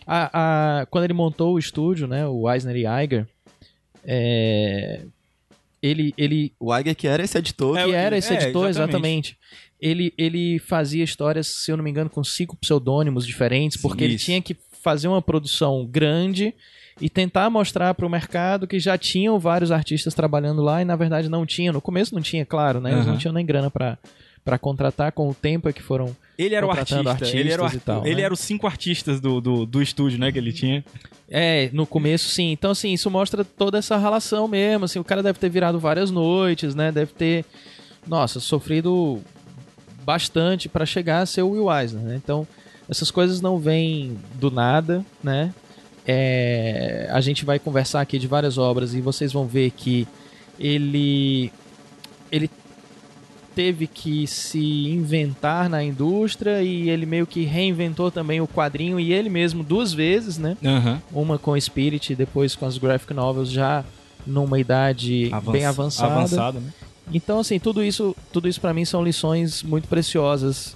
A- 0.05 0.81
a- 0.81 0.85
quando 0.87 1.05
ele 1.05 1.13
montou 1.13 1.53
o 1.55 1.59
estúdio, 1.59 2.05
né, 2.07 2.27
o 2.27 2.51
Eisner 2.51 2.75
e 2.75 2.85
Iger, 2.85 3.27
É, 4.05 5.01
ele, 5.81 6.13
ele 6.17 6.53
O 6.59 6.75
Iger 6.75 6.95
que 6.95 7.07
era 7.07 7.23
esse 7.23 7.37
editor. 7.37 7.77
É, 7.77 7.85
que 7.85 7.91
era 7.93 8.17
esse 8.17 8.33
é, 8.33 8.35
editor, 8.35 8.69
exatamente. 8.69 9.35
exatamente. 9.35 9.37
Ele, 9.81 10.13
ele 10.17 10.59
fazia 10.59 11.03
histórias, 11.03 11.47
se 11.47 11.71
eu 11.71 11.77
não 11.77 11.83
me 11.83 11.89
engano, 11.89 12.09
com 12.09 12.23
cinco 12.23 12.55
pseudônimos 12.57 13.25
diferentes, 13.25 13.77
porque 13.81 14.03
ele 14.03 14.17
tinha 14.17 14.41
que 14.41 14.55
fazer 14.81 15.07
uma 15.07 15.21
produção 15.21 15.85
grande 15.85 16.53
e 17.01 17.09
tentar 17.09 17.49
mostrar 17.49 17.93
para 17.93 18.05
o 18.05 18.09
mercado 18.09 18.67
que 18.67 18.79
já 18.79 18.97
tinham 18.97 19.39
vários 19.39 19.71
artistas 19.71 20.13
trabalhando 20.13 20.61
lá 20.61 20.81
e 20.81 20.85
na 20.85 20.95
verdade 20.95 21.29
não 21.29 21.45
tinha. 21.45 21.71
No 21.71 21.81
começo 21.81 22.13
não 22.13 22.21
tinha, 22.21 22.45
claro, 22.45 22.81
né? 22.81 22.91
Eles 22.91 23.05
não 23.05 23.13
Aham. 23.13 23.19
tinham 23.19 23.33
nem 23.33 23.45
grana 23.45 23.71
para 23.71 23.97
para 24.43 24.57
contratar 24.57 25.11
com 25.11 25.29
o 25.29 25.33
tempo 25.33 25.67
é 25.69 25.73
que 25.73 25.81
foram 25.81 26.15
Ele 26.37 26.55
era 26.55 26.65
o 26.65 26.71
artista, 26.71 27.17
ele 27.27 27.51
era, 27.51 27.61
o 27.61 27.65
arti- 27.65 27.79
tal, 27.79 28.05
ele 28.05 28.15
né? 28.15 28.21
era 28.23 28.33
os 28.33 28.39
cinco 28.39 28.65
artistas 28.65 29.19
do, 29.19 29.39
do, 29.39 29.65
do 29.65 29.81
estúdio, 29.81 30.19
né, 30.19 30.31
que 30.31 30.37
ele 30.37 30.51
tinha. 30.53 30.83
É, 31.29 31.69
no 31.73 31.85
começo 31.85 32.29
sim. 32.29 32.51
Então, 32.51 32.71
assim, 32.71 32.91
isso 32.93 33.09
mostra 33.11 33.45
toda 33.45 33.77
essa 33.77 33.97
relação 33.97 34.47
mesmo. 34.47 34.85
Assim, 34.85 34.97
o 34.97 35.03
cara 35.03 35.21
deve 35.21 35.37
ter 35.37 35.49
virado 35.49 35.79
várias 35.79 36.09
noites, 36.09 36.73
né? 36.73 36.91
Deve 36.91 37.13
ter, 37.13 37.45
nossa, 38.07 38.39
sofrido 38.39 39.21
bastante 40.03 40.67
para 40.67 40.87
chegar 40.87 41.19
a 41.21 41.25
ser 41.27 41.43
o 41.43 41.51
Will 41.51 41.71
Eisner, 41.71 42.01
né? 42.01 42.15
Então, 42.15 42.47
essas 42.89 43.11
coisas 43.11 43.41
não 43.41 43.59
vêm 43.59 44.17
do 44.35 44.49
nada, 44.49 45.05
né? 45.23 45.53
É, 46.07 47.07
a 47.11 47.21
gente 47.21 47.45
vai 47.45 47.59
conversar 47.59 48.01
aqui 48.01 48.17
de 48.17 48.25
várias 48.25 48.57
obras 48.57 48.95
e 48.95 49.01
vocês 49.01 49.31
vão 49.31 49.45
ver 49.45 49.69
que 49.69 50.07
ele 50.59 51.51
ele 52.31 52.49
teve 53.59 53.87
que 53.87 54.25
se 54.25 54.87
inventar 54.87 55.67
na 55.69 55.83
indústria 55.83 56.63
e 56.63 56.89
ele 56.89 57.05
meio 57.05 57.27
que 57.27 57.43
reinventou 57.43 58.09
também 58.09 58.39
o 58.39 58.47
quadrinho 58.47 58.97
e 58.97 59.11
ele 59.11 59.27
mesmo 59.27 59.63
duas 59.63 59.91
vezes, 59.91 60.37
né? 60.37 60.55
Aham. 60.63 61.01
uma 61.11 61.37
com 61.37 61.51
o 61.51 61.59
Spirit 61.59 62.13
e 62.13 62.15
depois 62.15 62.55
com 62.55 62.65
as 62.65 62.77
graphic 62.77 63.13
novels 63.13 63.49
já 63.51 63.83
numa 64.25 64.57
idade 64.57 65.27
Avanç- 65.33 65.51
bem 65.51 65.65
avançada. 65.65 66.13
Avançado, 66.13 66.59
né? 66.61 66.71
Então 67.13 67.37
assim, 67.39 67.59
tudo 67.59 67.83
isso, 67.83 68.15
tudo 68.31 68.47
isso 68.47 68.61
para 68.61 68.73
mim 68.73 68.85
são 68.85 69.03
lições 69.03 69.61
muito 69.61 69.89
preciosas 69.89 70.73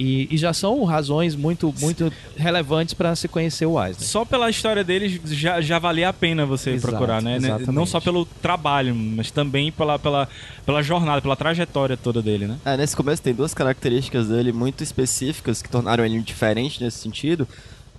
e, 0.00 0.26
e 0.30 0.36
já 0.38 0.54
são 0.54 0.82
razões 0.84 1.36
muito 1.36 1.74
muito 1.78 2.10
relevantes 2.34 2.94
para 2.94 3.14
se 3.14 3.28
conhecer 3.28 3.66
o 3.66 3.82
Eisner. 3.82 4.08
Só 4.08 4.24
pela 4.24 4.48
história 4.48 4.82
dele 4.82 5.20
já, 5.26 5.60
já 5.60 5.78
valia 5.78 6.08
a 6.08 6.12
pena 6.12 6.46
você 6.46 6.70
Exato, 6.70 6.90
procurar, 6.90 7.20
né? 7.20 7.36
exatamente. 7.36 7.70
Não 7.70 7.84
só 7.84 8.00
pelo 8.00 8.24
trabalho, 8.24 8.94
mas 8.94 9.30
também 9.30 9.70
pela, 9.70 9.98
pela, 9.98 10.26
pela 10.64 10.82
jornada, 10.82 11.20
pela 11.20 11.36
trajetória 11.36 11.98
toda 11.98 12.22
dele, 12.22 12.46
né? 12.46 12.56
É, 12.64 12.78
nesse 12.78 12.96
começo 12.96 13.20
tem 13.20 13.34
duas 13.34 13.52
características 13.52 14.28
dele 14.28 14.52
muito 14.52 14.82
específicas 14.82 15.60
que 15.60 15.68
tornaram 15.68 16.02
ele 16.02 16.18
diferente 16.20 16.82
nesse 16.82 16.96
sentido. 16.98 17.46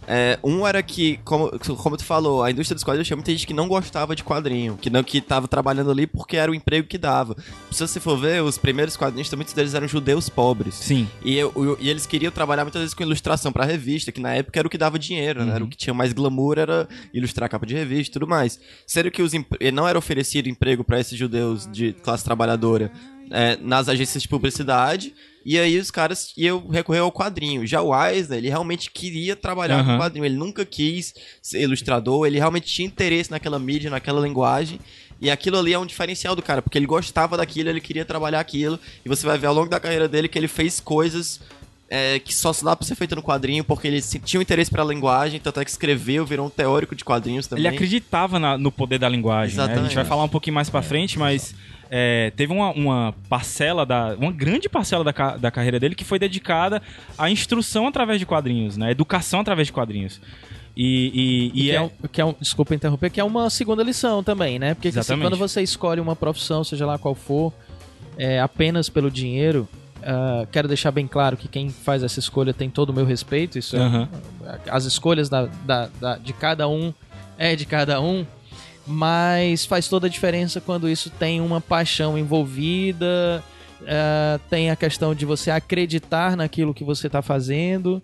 É, 0.08 0.40
um 0.44 0.66
era 0.66 0.82
que, 0.82 1.18
como, 1.24 1.52
como 1.78 1.96
tu 1.96 2.04
falou, 2.04 2.44
a 2.44 2.50
indústria 2.52 2.74
dos 2.76 2.84
quadrinhos 2.84 3.08
tinha 3.08 3.16
muita 3.16 3.32
gente 3.32 3.46
que 3.46 3.54
não 3.54 3.68
gostava 3.68 4.16
de 4.16 4.24
quadrinho, 4.24 4.78
que 4.82 4.90
não 4.90 5.04
que 5.04 5.22
tava 5.22 5.48
trabalhando 5.48 5.92
ali 5.92 6.08
porque 6.08 6.38
era 6.38 6.52
o 6.52 6.56
emprego 6.56 6.88
que 6.88 6.98
dava. 6.98 7.36
Se 7.72 7.86
você 7.88 8.00
for 8.00 8.18
ver, 8.18 8.42
os 8.44 8.58
primeiros 8.58 8.98
quadrinistas, 8.98 9.38
muitos 9.38 9.54
deles 9.54 9.74
eram 9.74 9.88
judeus 9.88 10.28
pobres. 10.28 10.74
Sim. 10.76 11.08
E, 11.24 11.38
eu- 11.38 11.78
e 11.80 11.90
eles 11.90 12.06
queriam 12.06 12.32
trabalhar 12.32 12.64
muitas 12.66 12.82
vezes 12.82 12.94
com 12.96 13.04
ilustração 13.04 13.52
pra 13.52 13.64
revista, 13.64 14.12
que 14.12 14.20
na 14.20 14.34
época 14.34 14.60
era 14.60 14.68
o 14.68 14.72
que 14.72 14.78
dava 14.78 14.98
dinheiro, 14.98 15.46
né? 15.46 15.56
Era 15.56 15.64
o 15.64 15.68
que 15.68 15.78
tinha 15.78 15.94
mais 15.94 16.14
glamour, 16.14 16.58
era 16.58 16.90
ilustrar 17.14 17.48
capa 17.50 17.66
de 17.66 17.76
revista 17.76 18.12
e 18.12 18.14
tudo 18.14 18.28
mais. 18.28 18.60
Sendo 18.88 19.12
que 19.12 19.22
os 19.22 19.32
não 19.74 19.88
era 19.88 19.98
oferecido 20.00 20.50
emprego 20.50 20.84
pra 20.84 21.00
esses 21.00 21.18
judeus 21.18 21.68
de 21.72 21.94
classe 21.94 22.24
trabalhadora 22.24 22.92
é, 23.30 23.58
nas 23.62 23.88
agências 23.88 24.24
de 24.24 24.28
publicidade, 24.28 25.14
e 25.46 25.58
aí 25.60 25.78
os 25.78 25.90
caras 25.92 26.34
iam 26.38 26.68
recorrer 26.68 27.00
ao 27.00 27.12
quadrinho. 27.12 27.66
Já 27.66 27.82
o 27.82 27.94
Eisner, 28.06 28.38
ele 28.38 28.50
realmente 28.50 28.90
queria 28.92 29.36
trabalhar 29.36 29.80
Aham. 29.80 29.94
com 29.98 30.04
quadrinho, 30.04 30.26
ele 30.26 30.36
nunca 30.36 30.66
quis 30.66 31.14
ser 31.42 31.62
ilustrador, 31.62 32.26
ele 32.28 32.38
realmente 32.38 32.68
tinha 32.72 32.88
interesse 32.88 33.32
naquela 33.32 33.58
mídia, 33.60 33.90
naquela 33.90 34.22
linguagem. 34.22 34.80
E 35.20 35.30
aquilo 35.30 35.58
ali 35.60 35.72
é 35.74 35.78
um 35.78 35.86
diferencial 35.86 36.36
do 36.36 36.42
cara, 36.42 36.62
porque 36.62 36.78
ele 36.78 36.88
gostava 36.88 37.38
daquilo, 37.38 37.70
ele 37.70 37.80
queria 37.82 38.04
trabalhar 38.04 38.40
aquilo. 38.40 38.80
E 39.06 39.10
você 39.10 39.26
vai 39.26 39.38
ver 39.38 39.48
ao 39.48 39.54
longo 39.54 39.70
da 39.70 39.80
carreira 39.80 40.08
dele 40.08 40.28
que 40.28 40.38
ele 40.38 40.48
fez 40.48 40.80
coisas 40.80 41.40
é, 41.94 42.20
que 42.20 42.34
só 42.34 42.54
dá 42.64 42.74
pra 42.74 42.88
ser 42.88 42.96
feito 42.96 43.18
no 43.18 43.22
quadrinho, 43.22 43.66
porque 43.66 43.86
ele 43.86 44.02
se- 44.02 44.18
tinha 44.18 44.40
um 44.40 44.42
interesse 44.42 44.72
pela 44.72 44.86
linguagem, 44.94 45.42
tanto 45.42 45.60
é 45.60 45.66
que 45.66 45.70
escreveu, 45.70 46.26
virou 46.26 46.48
um 46.48 46.50
teórico 46.50 46.96
de 46.96 47.04
quadrinhos 47.04 47.48
também. 47.48 47.66
Ele 47.66 47.76
acreditava 47.76 48.40
na- 48.40 48.58
no 48.58 48.72
poder 48.72 48.98
da 48.98 49.10
linguagem. 49.10 49.58
né? 49.58 49.64
A 49.64 49.66
gente 49.66 49.72
Exatamente. 49.74 49.96
vai 49.96 50.06
falar 50.06 50.24
um 50.24 50.30
pouquinho 50.30 50.54
mais 50.54 50.70
pra 50.70 50.82
frente, 50.82 51.20
mas 51.20 51.54
é, 51.94 52.32
teve 52.38 52.54
uma, 52.54 52.72
uma 52.72 53.14
parcela 53.28 53.86
da. 53.86 54.16
Uma 54.18 54.32
grande 54.32 54.70
parcela 54.70 55.04
da, 55.04 55.12
da 55.38 55.52
carreira 55.52 55.78
dele 55.78 55.94
que 55.94 56.06
foi 56.06 56.18
dedicada 56.18 56.82
à 57.18 57.30
instrução 57.30 57.86
através 57.86 58.18
de 58.18 58.26
quadrinhos, 58.26 58.78
né? 58.78 58.92
Educação 58.92 59.42
através 59.42 59.68
de 59.68 59.74
quadrinhos. 59.74 60.22
E, 60.76 61.52
e, 61.54 61.64
e 61.66 61.72
é, 61.72 61.76
é, 61.84 62.08
que 62.10 62.22
é 62.22 62.26
um, 62.26 62.34
desculpa 62.40 62.74
interromper, 62.74 63.10
que 63.10 63.20
é 63.20 63.24
uma 63.24 63.50
segunda 63.50 63.84
lição 63.84 64.24
também, 64.24 64.58
né? 64.58 64.74
Porque 64.74 64.88
assim, 65.02 65.08
quando 65.30 65.38
você 65.38 65.62
escolhe 65.62 66.00
uma 66.00 66.16
profissão, 66.16 66.64
seja 66.64 66.86
lá 66.86 66.98
qual 66.98 67.14
for, 67.14 67.52
é, 68.18 68.40
apenas 68.40 68.88
pelo 68.88 69.12
dinheiro, 69.12 69.68
ah, 70.02 70.48
quero 70.50 70.70
deixar 70.70 70.92
bem 70.92 71.06
claro 71.08 71.36
que 71.36 71.50
quem 71.50 71.70
faz 71.70 72.04
essa 72.04 72.20
escolha 72.20 72.54
tem 72.54 72.70
todo 72.70 72.92
o 72.92 72.94
meu 72.94 73.04
respeito. 73.06 73.60
Isso 73.60 73.76
é- 73.76 73.82
as 74.70 74.86
escolhas 74.86 75.28
da, 75.28 75.48
da- 75.66 75.90
da- 76.00 76.18
de 76.18 76.32
cada 76.32 76.70
um 76.70 76.94
é 77.38 77.54
de 77.54 77.66
cada 77.66 78.00
um, 78.00 78.26
mas 78.86 79.66
faz 79.66 79.88
toda 79.88 80.08
a 80.08 80.10
diferença 80.10 80.60
quando 80.60 80.90
isso 80.90 81.10
tem 81.10 81.42
uma 81.42 81.62
paixão 81.62 82.18
envolvida, 82.18 83.44
ah, 83.88 84.40
tem 84.50 84.70
a 84.70 84.76
questão 84.76 85.14
de 85.16 85.26
você 85.26 85.52
acreditar 85.52 86.36
naquilo 86.36 86.74
que 86.74 86.84
você 86.84 87.08
está 87.08 87.22
fazendo 87.22 88.02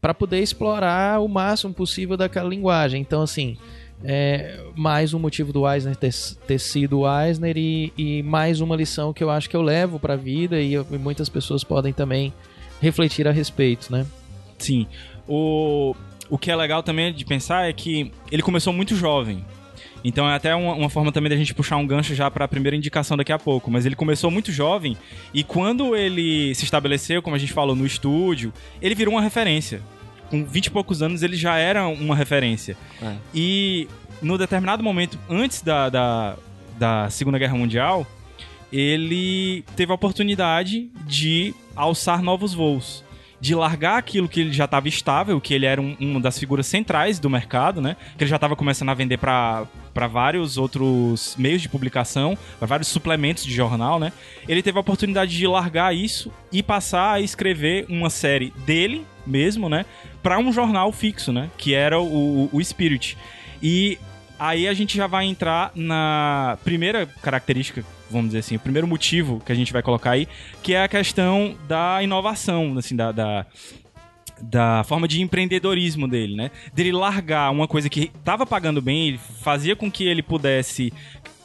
para 0.00 0.14
poder 0.14 0.40
explorar 0.40 1.20
o 1.20 1.28
máximo 1.28 1.72
possível 1.72 2.16
daquela 2.16 2.48
linguagem. 2.48 3.00
Então, 3.00 3.22
assim, 3.22 3.56
é 4.04 4.60
mais 4.76 5.14
um 5.14 5.18
motivo 5.18 5.52
do 5.52 5.68
Eisner 5.68 5.96
ter, 5.96 6.12
ter 6.46 6.58
sido 6.58 7.02
Eisner 7.06 7.56
e, 7.56 7.92
e 7.96 8.22
mais 8.22 8.60
uma 8.60 8.76
lição 8.76 9.12
que 9.12 9.24
eu 9.24 9.30
acho 9.30 9.48
que 9.48 9.56
eu 9.56 9.62
levo 9.62 9.98
para 9.98 10.14
a 10.14 10.16
vida 10.16 10.60
e, 10.60 10.74
e 10.74 10.98
muitas 10.98 11.28
pessoas 11.28 11.64
podem 11.64 11.92
também 11.92 12.32
refletir 12.80 13.26
a 13.26 13.32
respeito, 13.32 13.90
né? 13.90 14.06
Sim. 14.58 14.86
O, 15.26 15.94
o 16.28 16.38
que 16.38 16.50
é 16.50 16.56
legal 16.56 16.82
também 16.82 17.12
de 17.12 17.24
pensar 17.24 17.68
é 17.68 17.72
que 17.72 18.12
ele 18.30 18.42
começou 18.42 18.72
muito 18.72 18.94
jovem. 18.94 19.44
Então 20.04 20.28
é 20.28 20.34
até 20.34 20.54
uma, 20.54 20.74
uma 20.74 20.90
forma 20.90 21.10
também 21.10 21.30
da 21.30 21.36
gente 21.36 21.54
puxar 21.54 21.76
um 21.76 21.86
gancho 21.86 22.14
já 22.14 22.30
para 22.30 22.44
a 22.44 22.48
primeira 22.48 22.76
indicação 22.76 23.16
daqui 23.16 23.32
a 23.32 23.38
pouco. 23.38 23.70
Mas 23.70 23.86
ele 23.86 23.96
começou 23.96 24.30
muito 24.30 24.52
jovem 24.52 24.96
e 25.32 25.42
quando 25.42 25.96
ele 25.96 26.54
se 26.54 26.64
estabeleceu, 26.64 27.22
como 27.22 27.36
a 27.36 27.38
gente 27.38 27.52
falou, 27.52 27.74
no 27.74 27.86
estúdio, 27.86 28.52
ele 28.80 28.94
virou 28.94 29.14
uma 29.14 29.22
referência. 29.22 29.82
Com 30.30 30.44
20 30.44 30.66
e 30.66 30.70
poucos 30.70 31.02
anos 31.02 31.22
ele 31.22 31.36
já 31.36 31.56
era 31.56 31.86
uma 31.86 32.14
referência. 32.16 32.76
É. 33.00 33.14
E 33.34 33.88
no 34.20 34.38
determinado 34.38 34.82
momento, 34.82 35.18
antes 35.28 35.62
da, 35.62 35.88
da, 35.88 36.36
da 36.78 37.10
Segunda 37.10 37.38
Guerra 37.38 37.56
Mundial, 37.56 38.06
ele 38.72 39.64
teve 39.76 39.92
a 39.92 39.94
oportunidade 39.94 40.90
de 41.06 41.54
alçar 41.74 42.22
novos 42.22 42.52
voos. 42.52 43.04
De 43.40 43.54
largar 43.54 43.98
aquilo 43.98 44.28
que 44.28 44.40
ele 44.40 44.52
já 44.52 44.64
estava 44.64 44.88
estável, 44.88 45.38
que 45.40 45.52
ele 45.52 45.66
era 45.66 45.80
um- 45.80 45.94
uma 46.00 46.20
das 46.20 46.38
figuras 46.38 46.66
centrais 46.66 47.18
do 47.18 47.28
mercado, 47.28 47.80
né? 47.82 47.96
Que 48.16 48.24
ele 48.24 48.30
já 48.30 48.36
estava 48.36 48.56
começando 48.56 48.88
a 48.88 48.94
vender 48.94 49.18
para 49.18 49.66
vários 50.10 50.56
outros 50.56 51.34
meios 51.38 51.60
de 51.60 51.68
publicação, 51.68 52.36
para 52.58 52.66
vários 52.66 52.88
suplementos 52.88 53.44
de 53.44 53.54
jornal, 53.54 53.98
né? 53.98 54.12
Ele 54.48 54.62
teve 54.62 54.78
a 54.78 54.80
oportunidade 54.80 55.36
de 55.36 55.46
largar 55.46 55.94
isso 55.94 56.32
e 56.50 56.62
passar 56.62 57.12
a 57.12 57.20
escrever 57.20 57.84
uma 57.88 58.08
série 58.08 58.52
dele 58.64 59.06
mesmo, 59.26 59.68
né? 59.68 59.84
Para 60.22 60.38
um 60.38 60.50
jornal 60.52 60.90
fixo, 60.90 61.30
né? 61.32 61.50
Que 61.58 61.74
era 61.74 62.00
o, 62.00 62.48
o 62.52 62.64
Spirit. 62.64 63.18
E 63.62 63.98
aí 64.38 64.66
a 64.66 64.72
gente 64.74 64.96
já 64.96 65.06
vai 65.06 65.26
entrar 65.26 65.72
na 65.74 66.56
primeira 66.64 67.06
característica, 67.22 67.84
vamos 68.10 68.26
dizer 68.28 68.38
assim, 68.38 68.56
o 68.56 68.60
primeiro 68.60 68.86
motivo 68.86 69.40
que 69.44 69.52
a 69.52 69.54
gente 69.54 69.72
vai 69.72 69.82
colocar 69.82 70.12
aí, 70.12 70.28
que 70.62 70.74
é 70.74 70.82
a 70.82 70.88
questão 70.88 71.54
da 71.68 72.02
inovação, 72.02 72.76
assim, 72.78 72.94
da, 72.96 73.10
da, 73.12 73.46
da 74.40 74.84
forma 74.84 75.08
de 75.08 75.20
empreendedorismo 75.22 76.06
dele, 76.06 76.36
né? 76.36 76.50
Dele 76.74 76.92
largar 76.92 77.50
uma 77.50 77.66
coisa 77.66 77.88
que 77.88 78.10
estava 78.16 78.44
pagando 78.46 78.80
bem, 78.82 79.18
fazia 79.40 79.74
com 79.74 79.90
que 79.90 80.04
ele 80.04 80.22
pudesse 80.22 80.92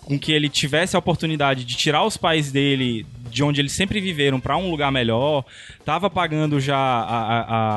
com 0.03 0.17
que 0.17 0.31
ele 0.31 0.49
tivesse 0.49 0.95
a 0.95 0.99
oportunidade 0.99 1.63
de 1.63 1.77
tirar 1.77 2.03
os 2.03 2.17
pais 2.17 2.51
dele 2.51 3.05
de 3.29 3.43
onde 3.43 3.61
eles 3.61 3.71
sempre 3.71 4.01
viveram 4.01 4.39
para 4.41 4.57
um 4.57 4.69
lugar 4.69 4.91
melhor, 4.91 5.45
tava 5.85 6.09
pagando 6.09 6.59
já 6.59 6.75
a, 6.75 7.21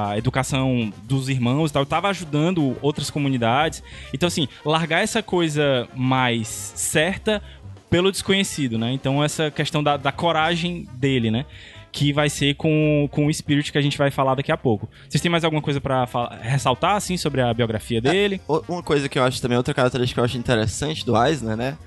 a- 0.09 0.11
a 0.13 0.19
educação 0.19 0.91
dos 1.05 1.29
irmãos 1.29 1.71
tal, 1.71 1.85
tava 1.85 2.09
ajudando 2.09 2.77
outras 2.81 3.11
comunidades. 3.11 3.83
Então, 4.13 4.27
assim, 4.27 4.49
largar 4.65 5.03
essa 5.03 5.23
coisa 5.23 5.87
mais 5.95 6.49
certa 6.49 7.43
pelo 7.95 8.11
desconhecido, 8.11 8.77
né? 8.77 8.93
Então, 8.93 9.23
essa 9.23 9.53
questão 9.53 9.81
da, 9.81 9.97
da 9.97 10.11
coragem 10.11 10.89
dele, 10.95 11.31
né? 11.31 11.47
Que 11.93 12.13
vai 12.13 12.29
ser 12.29 12.57
com, 12.57 13.09
com 13.13 13.27
o 13.27 13.33
Spirit 13.33 13.71
que 13.71 13.79
a 13.79 13.81
gente 13.81 13.97
vai 13.97 14.11
falar 14.11 14.35
daqui 14.35 14.51
a 14.51 14.57
pouco. 14.57 14.89
Vocês 15.09 15.21
têm 15.21 15.31
mais 15.31 15.45
alguma 15.45 15.63
coisa 15.63 15.81
para 15.81 16.05
ressaltar, 16.43 16.97
assim, 16.97 17.17
sobre 17.17 17.41
a 17.41 17.55
biografia 17.55 18.01
dele? 18.01 18.41
O- 18.49 18.65
Uma 18.69 18.83
coisa 18.83 19.09
que 19.09 19.17
eu 19.17 19.23
acho 19.23 19.41
também, 19.41 19.57
outra 19.57 19.73
característica 19.73 20.17
que 20.17 20.21
eu 20.21 20.25
acho 20.25 20.37
interessante 20.37 21.07
do 21.07 21.17
Eisner, 21.17 21.57
né? 21.57 21.79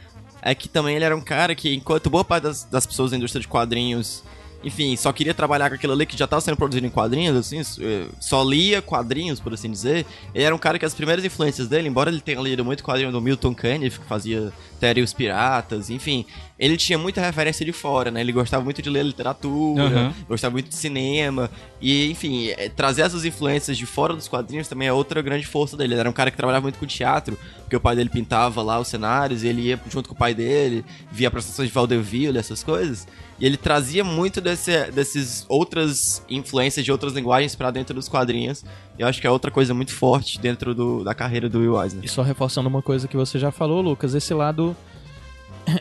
É 0.41 0.55
que 0.55 0.69
também 0.69 0.95
ele 0.95 1.03
era 1.03 1.13
um 1.13 1.19
cara 1.19 1.53
que, 1.53 1.73
enquanto 1.75 2.09
boa 2.09 2.23
parte 2.23 2.43
das, 2.43 2.63
das 2.63 2.85
pessoas 2.87 3.11
da 3.11 3.17
indústria 3.17 3.41
de 3.41 3.47
quadrinhos 3.49 4.23
enfim, 4.67 4.95
só 4.97 5.13
queria 5.13 5.33
trabalhar 5.33 5.69
com 5.69 5.75
aquilo 5.75 5.93
ali 5.93 6.05
que 6.05 6.17
já 6.17 6.25
estava 6.25 6.41
sendo 6.41 6.57
produzido 6.57 6.85
em 6.85 6.89
quadrinhos, 6.89 7.37
assim, 7.37 7.61
eh, 7.81 8.07
só 8.19 8.43
lia 8.43 8.81
quadrinhos, 8.81 9.39
por 9.39 9.53
assim 9.53 9.71
dizer. 9.71 10.05
Ele 10.35 10.43
era 10.43 10.53
um 10.53 10.59
cara 10.59 10.77
que 10.77 10.85
as 10.85 10.93
primeiras 10.93 11.23
influências 11.23 11.67
dele, 11.67 11.87
embora 11.87 12.09
ele 12.09 12.19
tenha 12.19 12.39
lido 12.41 12.65
muito 12.65 12.83
quadrinho 12.83 13.11
do 13.11 13.21
Milton 13.21 13.55
Caniff, 13.55 13.99
que 13.99 14.05
fazia 14.05 14.51
Terry 14.79 15.01
os 15.01 15.13
Piratas, 15.13 15.89
enfim, 15.89 16.25
ele 16.59 16.75
tinha 16.77 16.97
muita 16.97 17.21
referência 17.21 17.65
de 17.65 17.71
fora, 17.71 18.09
né? 18.09 18.21
Ele 18.21 18.31
gostava 18.31 18.63
muito 18.63 18.81
de 18.81 18.89
ler 18.89 19.03
literatura, 19.05 19.83
Uhum. 19.83 20.13
gostava 20.27 20.53
muito 20.53 20.69
de 20.69 20.75
cinema, 20.75 21.49
e, 21.81 22.09
enfim, 22.09 22.47
eh, 22.49 22.69
trazer 22.69 23.03
essas 23.03 23.25
influências 23.25 23.77
de 23.77 23.85
fora 23.85 24.15
dos 24.15 24.27
quadrinhos 24.27 24.67
também 24.67 24.87
é 24.87 24.93
outra 24.93 25.21
grande 25.21 25.45
força 25.45 25.77
dele. 25.77 25.93
Ele 25.93 25.99
era 26.01 26.09
um 26.09 26.13
cara 26.13 26.31
que 26.31 26.37
trabalhava 26.37 26.63
muito 26.63 26.79
com 26.79 26.85
teatro, 26.85 27.37
porque 27.61 27.75
o 27.75 27.79
pai 27.79 27.95
dele 27.95 28.09
pintava 28.09 28.61
lá 28.63 28.79
os 28.79 28.87
cenários, 28.87 29.43
e 29.43 29.47
ele 29.47 29.61
ia 29.63 29.79
junto 29.89 30.09
com 30.09 30.15
o 30.15 30.17
pai 30.17 30.33
dele, 30.33 30.83
via 31.11 31.27
apresentações 31.27 31.67
de 31.69 31.73
vaudeville, 31.73 32.37
essas 32.37 32.63
coisas. 32.63 33.07
E 33.39 33.45
ele 33.45 33.55
trazia 33.57 34.03
muito 34.03 34.41
desse, 34.41 34.89
desses 34.91 35.45
outras 35.47 36.23
influências 36.27 36.83
de 36.83 36.91
outras 36.91 37.13
linguagens 37.13 37.53
pra 37.55 37.69
dentro 37.69 37.93
dos 37.93 38.09
quadrinhos. 38.09 38.63
E 38.97 39.01
eu 39.03 39.07
acho 39.07 39.21
que 39.21 39.27
é 39.27 39.29
outra 39.29 39.51
coisa 39.51 39.75
muito 39.75 39.93
forte 39.93 40.39
dentro 40.39 40.73
do- 40.73 41.03
da 41.03 41.13
carreira 41.13 41.47
do 41.47 41.59
Will 41.59 41.79
Eisner. 41.79 42.03
E 42.03 42.07
só 42.07 42.23
reforçando 42.23 42.67
uma 42.67 42.81
coisa 42.81 43.07
que 43.07 43.15
você 43.15 43.37
já 43.37 43.51
falou, 43.51 43.79
Lucas, 43.81 44.15
esse 44.15 44.33
lado 44.33 44.75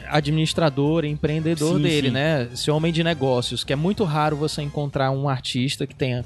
administrador, 0.08 1.04
empreendedor 1.04 1.76
Sim, 1.76 1.82
dele, 1.82 2.08
sim. 2.08 2.14
né? 2.14 2.48
Esse 2.52 2.70
homem 2.70 2.92
de 2.92 3.02
negócios, 3.04 3.64
que 3.64 3.72
é 3.72 3.76
muito 3.76 4.04
raro 4.04 4.36
você 4.36 4.62
encontrar 4.62 5.10
um 5.10 5.28
artista 5.28 5.86
que 5.86 5.94
tenha 5.94 6.24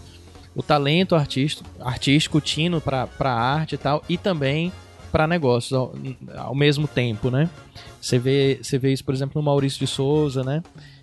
o 0.55 0.63
talento 0.63 1.15
artístico, 1.15 1.69
artístico 1.81 2.41
tino 2.41 2.81
para 2.81 3.33
arte 3.33 3.75
e 3.75 3.79
tal, 3.79 4.03
e 4.09 4.17
também 4.17 4.73
para 5.13 5.27
negócios 5.27 5.73
ao, 5.73 5.95
ao 6.37 6.55
mesmo 6.55 6.87
tempo, 6.87 7.31
né? 7.31 7.49
Você 8.01 8.19
vê, 8.19 8.59
você 8.63 8.79
vê 8.79 8.93
isso, 8.93 9.05
por 9.05 9.15
exemplo, 9.15 9.41
no 9.41 9.45
Maurício 9.45 9.79
de 9.79 9.87
Souza, 9.87 10.43
né? 10.43 10.63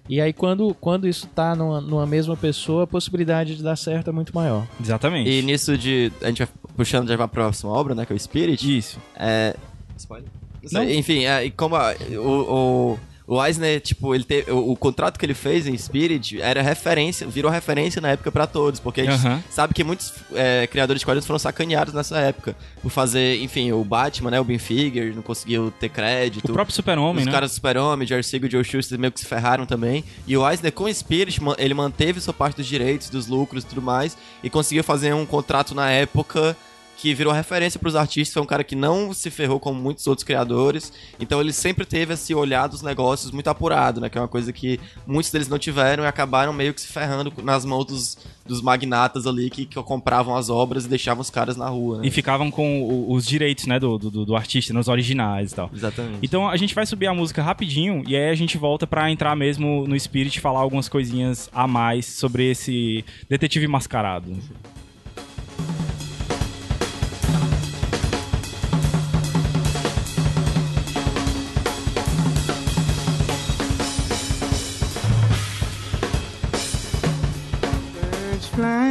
E 0.10 0.22
aí, 0.22 0.32
quando, 0.32 0.74
quando 0.76 1.08
isso 1.08 1.28
tá 1.28 1.54
numa, 1.54 1.82
numa 1.82 2.06
mesma 2.06 2.36
pessoa, 2.38 2.86
a 2.86 2.88
possibilidade 2.88 3.58
de 3.58 3.63
dar 3.63 3.76
certo 3.76 4.10
é 4.10 4.13
muito 4.13 4.34
maior. 4.34 4.65
Exatamente. 4.82 5.30
E 5.30 5.41
nisso 5.41 5.78
de. 5.78 6.12
A 6.22 6.28
gente 6.28 6.39
vai 6.39 6.48
puxando 6.78 7.10
já 7.10 7.17
pra 7.17 7.28
próxima 7.28 7.72
obra, 7.72 7.93
né? 7.93 8.06
Que 8.06 8.13
é 8.13 8.15
o 8.15 8.20
Spirit. 8.20 8.78
Isso. 8.78 9.00
É. 9.15 9.54
Spoiler? 9.98 10.30
Não 10.71 10.84
Enfim, 10.89 11.25
é, 11.25 11.45
e 11.45 11.51
como 11.51 11.75
a- 11.75 11.93
o, 12.12 12.97
o, 13.27 13.36
o 13.36 13.45
Eisner, 13.45 13.82
tipo, 13.82 14.15
ele 14.15 14.23
teve, 14.23 14.49
o, 14.51 14.71
o 14.71 14.75
contrato 14.77 15.19
que 15.19 15.25
ele 15.25 15.34
fez 15.34 15.67
em 15.67 15.77
Spirit 15.77 16.41
era 16.41 16.62
referência, 16.62 17.27
virou 17.27 17.51
referência 17.51 17.99
na 18.01 18.10
época 18.12 18.32
pra 18.32 18.47
todos, 18.47 18.80
porque 18.80 19.01
a 19.01 19.03
gente 19.12 19.25
Aham. 19.25 19.43
sabe 19.49 19.73
que 19.73 19.84
muitos 19.84 20.13
é, 20.34 20.65
criadores 20.67 21.01
de 21.01 21.06
quadrinhos 21.06 21.25
foram 21.27 21.38
sacaneados 21.38 21.93
nessa 21.93 22.17
época 22.19 22.56
por 22.82 22.89
fazer, 22.89 23.41
enfim, 23.43 23.71
o 23.73 23.84
Batman, 23.84 24.32
né, 24.32 24.39
o 24.39 24.45
Ben 24.45 24.58
Figure, 24.58 25.13
não 25.13 25.21
conseguiu 25.21 25.71
ter 25.77 25.89
crédito. 25.89 26.49
O 26.49 26.53
próprio 26.53 26.73
Super-Homem, 26.73 27.19
Os 27.19 27.25
né? 27.25 27.32
caras 27.34 27.51
do 27.51 27.56
Super-Homem, 27.56 28.08
Jerry 28.08 28.23
Siegel 28.23 28.47
e 28.47 28.51
Joe 28.51 28.63
Shuster 28.63 28.97
meio 28.97 29.12
que 29.12 29.19
se 29.19 29.25
ferraram 29.25 29.65
também. 29.65 30.06
E 30.25 30.38
o 30.38 30.49
Eisner, 30.49 30.71
com 30.71 30.86
o 30.86 30.93
Spirit, 30.93 31.39
ele 31.58 31.73
manteve 31.73 32.21
sua 32.21 32.34
parte 32.34 32.56
dos 32.56 32.65
direitos, 32.65 33.10
dos 33.10 33.27
lucros 33.27 33.65
e 33.65 33.67
tudo 33.67 33.82
mais, 33.82 34.17
e 34.41 34.49
conseguiu 34.49 34.86
fazer 34.86 35.13
um 35.13 35.25
contrato 35.25 35.75
na 35.75 35.91
época 35.91 36.56
que 36.99 37.13
virou 37.13 37.31
referência 37.31 37.79
para 37.79 37.89
os 37.89 37.95
artistas. 37.95 38.33
Foi 38.33 38.41
um 38.41 38.45
cara 38.45 38.63
que 38.63 38.75
não 38.75 39.13
se 39.13 39.29
ferrou 39.29 39.60
como 39.60 39.79
muitos 39.79 40.07
outros 40.07 40.23
criadores. 40.25 40.91
Então 41.19 41.39
ele 41.39 41.53
sempre 41.53 41.86
teve 41.86 42.15
esse 42.15 42.33
olhar 42.33 42.67
dos 42.67 42.81
negócios 42.81 43.31
muito 43.31 43.47
apurado, 43.49 44.01
né? 44.01 44.10
Que 44.10 44.17
é 44.17 44.21
uma 44.21 44.27
coisa 44.27 44.51
que 44.51 44.79
muitos 45.05 45.31
deles 45.31 45.47
não 45.47 45.60
tiveram 45.60 46.03
e 46.03 46.07
acabaram 46.07 46.51
meio 46.51 46.73
que 46.73 46.81
se 46.81 46.88
ferrando 46.88 47.31
nas 47.43 47.63
mãos 47.65 47.86
dos, 47.86 48.17
dos 48.45 48.62
magnatas 48.63 49.27
ali 49.27 49.49
que, 49.51 49.65
que 49.67 49.81
compravam 49.83 50.36
as 50.36 50.49
obras 50.49 50.86
e 50.86 50.89
deixavam 50.89 51.21
os 51.21 51.29
caras 51.29 51.55
na 51.55 51.69
rua, 51.69 51.99
né? 51.99 52.07
E 52.07 52.10
ficavam 52.12 52.49
com 52.49 52.81
o- 52.81 53.13
os 53.13 53.25
direitos, 53.27 53.67
né, 53.67 53.79
do, 53.79 53.97
do, 53.99 54.25
do 54.25 54.36
artista, 54.36 54.73
nos 54.73 54.88
originais 54.88 55.51
e 55.51 55.55
tal. 55.55 55.69
Exatamente. 55.71 56.17
Então 56.23 56.49
a 56.49 56.57
gente 56.57 56.73
vai 56.73 56.86
subir 56.88 57.05
a 57.05 57.13
música 57.13 57.43
rapidinho 57.43 58.03
e 58.07 58.15
aí 58.15 58.29
a 58.29 58.36
gente 58.36 58.57
volta 58.57 58.88
pra 58.88 59.12
entrar 59.12 59.36
mesmo 59.36 59.86
no 59.88 59.99
Spirit 59.99 60.36
e 60.38 60.41
falar 60.41 60.62
algumas 60.62 60.89
coisinhas 60.89 61.47
a 61.53 61.67
mais 61.67 62.07
sobre 62.07 62.49
esse 62.49 63.05
detetive 63.29 63.67
mascarado. 63.67 64.36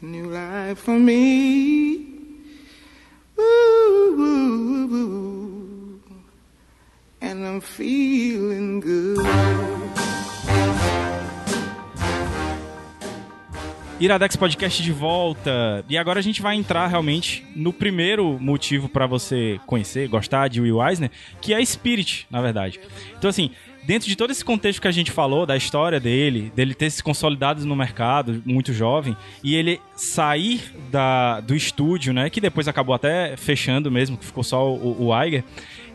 A 0.00 0.04
new 0.06 0.30
life 0.30 0.80
for 0.80 0.96
me. 0.96 2.06
Ooh, 3.36 4.14
ooh, 4.16 4.94
ooh, 4.94 6.00
and 7.20 7.44
I'm 7.44 7.60
feeling 7.60 8.80
good. 8.80 9.18
Iradex 14.00 14.36
Podcast 14.36 14.80
de 14.80 14.92
volta. 14.92 15.84
E 15.88 15.98
agora 15.98 16.20
a 16.20 16.22
gente 16.22 16.40
vai 16.40 16.54
entrar 16.54 16.86
realmente 16.86 17.44
no 17.56 17.72
primeiro 17.72 18.38
motivo 18.40 18.88
pra 18.88 19.08
você 19.08 19.58
conhecer, 19.66 20.08
gostar 20.08 20.46
de 20.46 20.60
Will 20.60 20.80
Eisner, 20.80 21.10
que 21.40 21.52
é 21.52 21.64
Spirit, 21.64 22.24
na 22.30 22.40
verdade. 22.40 22.78
Então 23.18 23.28
assim, 23.28 23.50
dentro 23.88 24.06
de 24.06 24.14
todo 24.14 24.30
esse 24.30 24.44
contexto 24.44 24.82
que 24.82 24.86
a 24.86 24.92
gente 24.92 25.10
falou 25.10 25.46
da 25.46 25.56
história 25.56 25.98
dele, 25.98 26.52
dele 26.54 26.74
ter 26.74 26.90
se 26.90 27.02
consolidado 27.02 27.64
no 27.64 27.74
mercado, 27.74 28.42
muito 28.44 28.70
jovem, 28.70 29.16
e 29.42 29.56
ele 29.56 29.80
sair 29.96 30.60
da, 30.90 31.40
do 31.40 31.56
estúdio, 31.56 32.12
né, 32.12 32.28
que 32.28 32.38
depois 32.38 32.68
acabou 32.68 32.94
até 32.94 33.34
fechando 33.38 33.90
mesmo, 33.90 34.18
que 34.18 34.26
ficou 34.26 34.44
só 34.44 34.70
o, 34.70 35.06
o 35.08 35.24
Iger, 35.24 35.42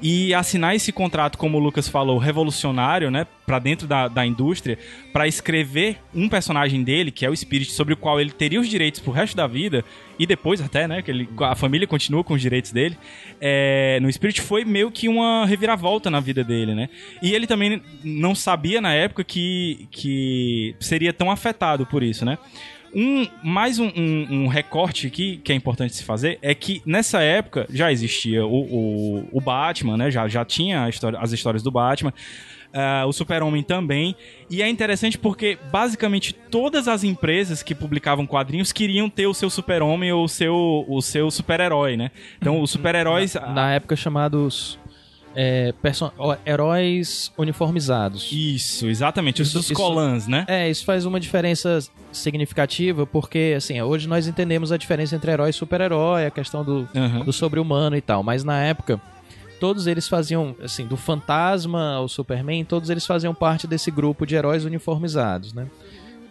e 0.03 0.33
assinar 0.33 0.75
esse 0.75 0.91
contrato, 0.91 1.37
como 1.37 1.57
o 1.57 1.61
Lucas 1.61 1.87
falou, 1.87 2.17
revolucionário, 2.17 3.09
né, 3.09 3.25
para 3.45 3.57
dentro 3.57 3.87
da, 3.87 4.09
da 4.09 4.25
indústria, 4.25 4.77
para 5.13 5.29
escrever 5.29 5.97
um 6.13 6.27
personagem 6.27 6.83
dele, 6.83 7.09
que 7.09 7.25
é 7.25 7.29
o 7.29 7.35
Spirit, 7.35 7.71
sobre 7.71 7.93
o 7.93 7.97
qual 7.97 8.19
ele 8.19 8.31
teria 8.31 8.59
os 8.59 8.67
direitos 8.67 8.99
pro 8.99 9.13
resto 9.13 9.37
da 9.37 9.47
vida, 9.47 9.85
e 10.19 10.27
depois 10.27 10.59
até, 10.59 10.89
né, 10.89 11.01
que 11.01 11.09
ele, 11.09 11.29
a 11.39 11.55
família 11.55 11.87
continua 11.87 12.21
com 12.21 12.33
os 12.33 12.41
direitos 12.41 12.73
dele, 12.73 12.97
é, 13.39 13.97
no 14.01 14.11
Spirit 14.11 14.41
foi 14.41 14.65
meio 14.65 14.91
que 14.91 15.07
uma 15.07 15.45
reviravolta 15.45 16.09
na 16.09 16.19
vida 16.19 16.43
dele, 16.43 16.75
né, 16.75 16.89
e 17.21 17.33
ele 17.33 17.47
também 17.47 17.81
não 18.03 18.35
sabia 18.35 18.81
na 18.81 18.93
época 18.93 19.23
que, 19.23 19.87
que 19.89 20.75
seria 20.81 21.13
tão 21.13 21.31
afetado 21.31 21.85
por 21.85 22.03
isso, 22.03 22.25
né. 22.25 22.37
Um, 22.95 23.27
mais 23.43 23.79
um, 23.79 23.87
um- 23.95 24.43
um 24.43 24.47
recorte 24.47 25.07
aqui 25.07 25.37
que 25.43 25.51
é 25.51 25.55
importante 25.55 25.95
se 25.95 26.03
fazer 26.03 26.37
é 26.41 26.53
que 26.53 26.81
nessa 26.85 27.21
época 27.21 27.65
já 27.69 27.91
existia 27.91 28.45
o, 28.45 28.49
o, 28.61 29.29
o 29.31 29.41
Batman, 29.41 29.97
né? 29.97 30.11
Já, 30.11 30.27
já 30.27 30.45
tinha 30.45 30.87
história- 30.89 31.19
as 31.19 31.31
histórias 31.31 31.63
do 31.63 31.71
Batman. 31.71 32.13
ah, 32.75 33.05
o 33.07 33.13
Super-Homem 33.13 33.61
também. 33.61 34.15
E 34.49 34.61
é 34.63 34.67
interessante 34.67 35.15
porque, 35.17 35.57
basicamente, 35.71 36.33
todas 36.33 36.87
as 36.87 37.03
empresas 37.03 37.61
que 37.61 37.75
publicavam 37.75 38.25
quadrinhos 38.25 38.71
queriam 38.71 39.07
ter 39.09 39.27
o 39.27 39.33
seu 39.33 39.47
Super-Homem 39.49 40.11
ou 40.11 40.23
o 40.23 40.27
seu, 40.29 40.83
o 40.87 40.99
seu 41.01 41.29
super-herói, 41.29 41.95
né? 41.97 42.09
Então, 42.39 42.59
os 42.61 42.71
super-heróis. 42.71 43.35
Na 43.35 43.73
época 43.73 43.95
chamados 43.95 44.79
é, 45.35 45.73
heróis 46.45 47.31
uniformizados. 47.37 48.29
Isso, 48.31 48.87
exatamente. 48.87 49.41
Os 49.41 49.53
isso- 49.53 49.73
colãs, 49.73 50.27
né? 50.27 50.45
É, 50.47 50.69
isso 50.69 50.85
faz 50.85 51.05
uma 51.05 51.19
diferença 51.19 51.79
significativa, 52.11 53.05
porque, 53.05 53.53
assim, 53.57 53.81
hoje 53.81 54.07
nós 54.07 54.27
entendemos 54.27 54.71
a 54.71 54.77
diferença 54.77 55.15
entre 55.15 55.31
herói 55.31 55.49
e 55.49 55.53
super-herói, 55.53 56.25
a 56.25 56.31
questão 56.31 56.63
do, 56.63 56.87
Aham. 56.95 57.25
do 57.25 57.33
sobre-humano 57.33 57.95
e 57.95 58.01
tal, 58.01 58.23
mas 58.23 58.43
na 58.43 58.61
época, 58.63 58.99
todos 59.59 59.87
eles 59.87 60.07
faziam, 60.07 60.55
assim, 60.63 60.85
do 60.85 60.97
fantasma 60.97 61.93
ao 61.95 62.07
Superman, 62.07 62.63
todos 62.65 62.89
eles 62.89 63.05
faziam 63.05 63.33
parte 63.33 63.65
desse 63.65 63.89
grupo 63.89 64.25
de 64.25 64.35
heróis 64.35 64.65
uniformizados, 64.65 65.53
né? 65.53 65.67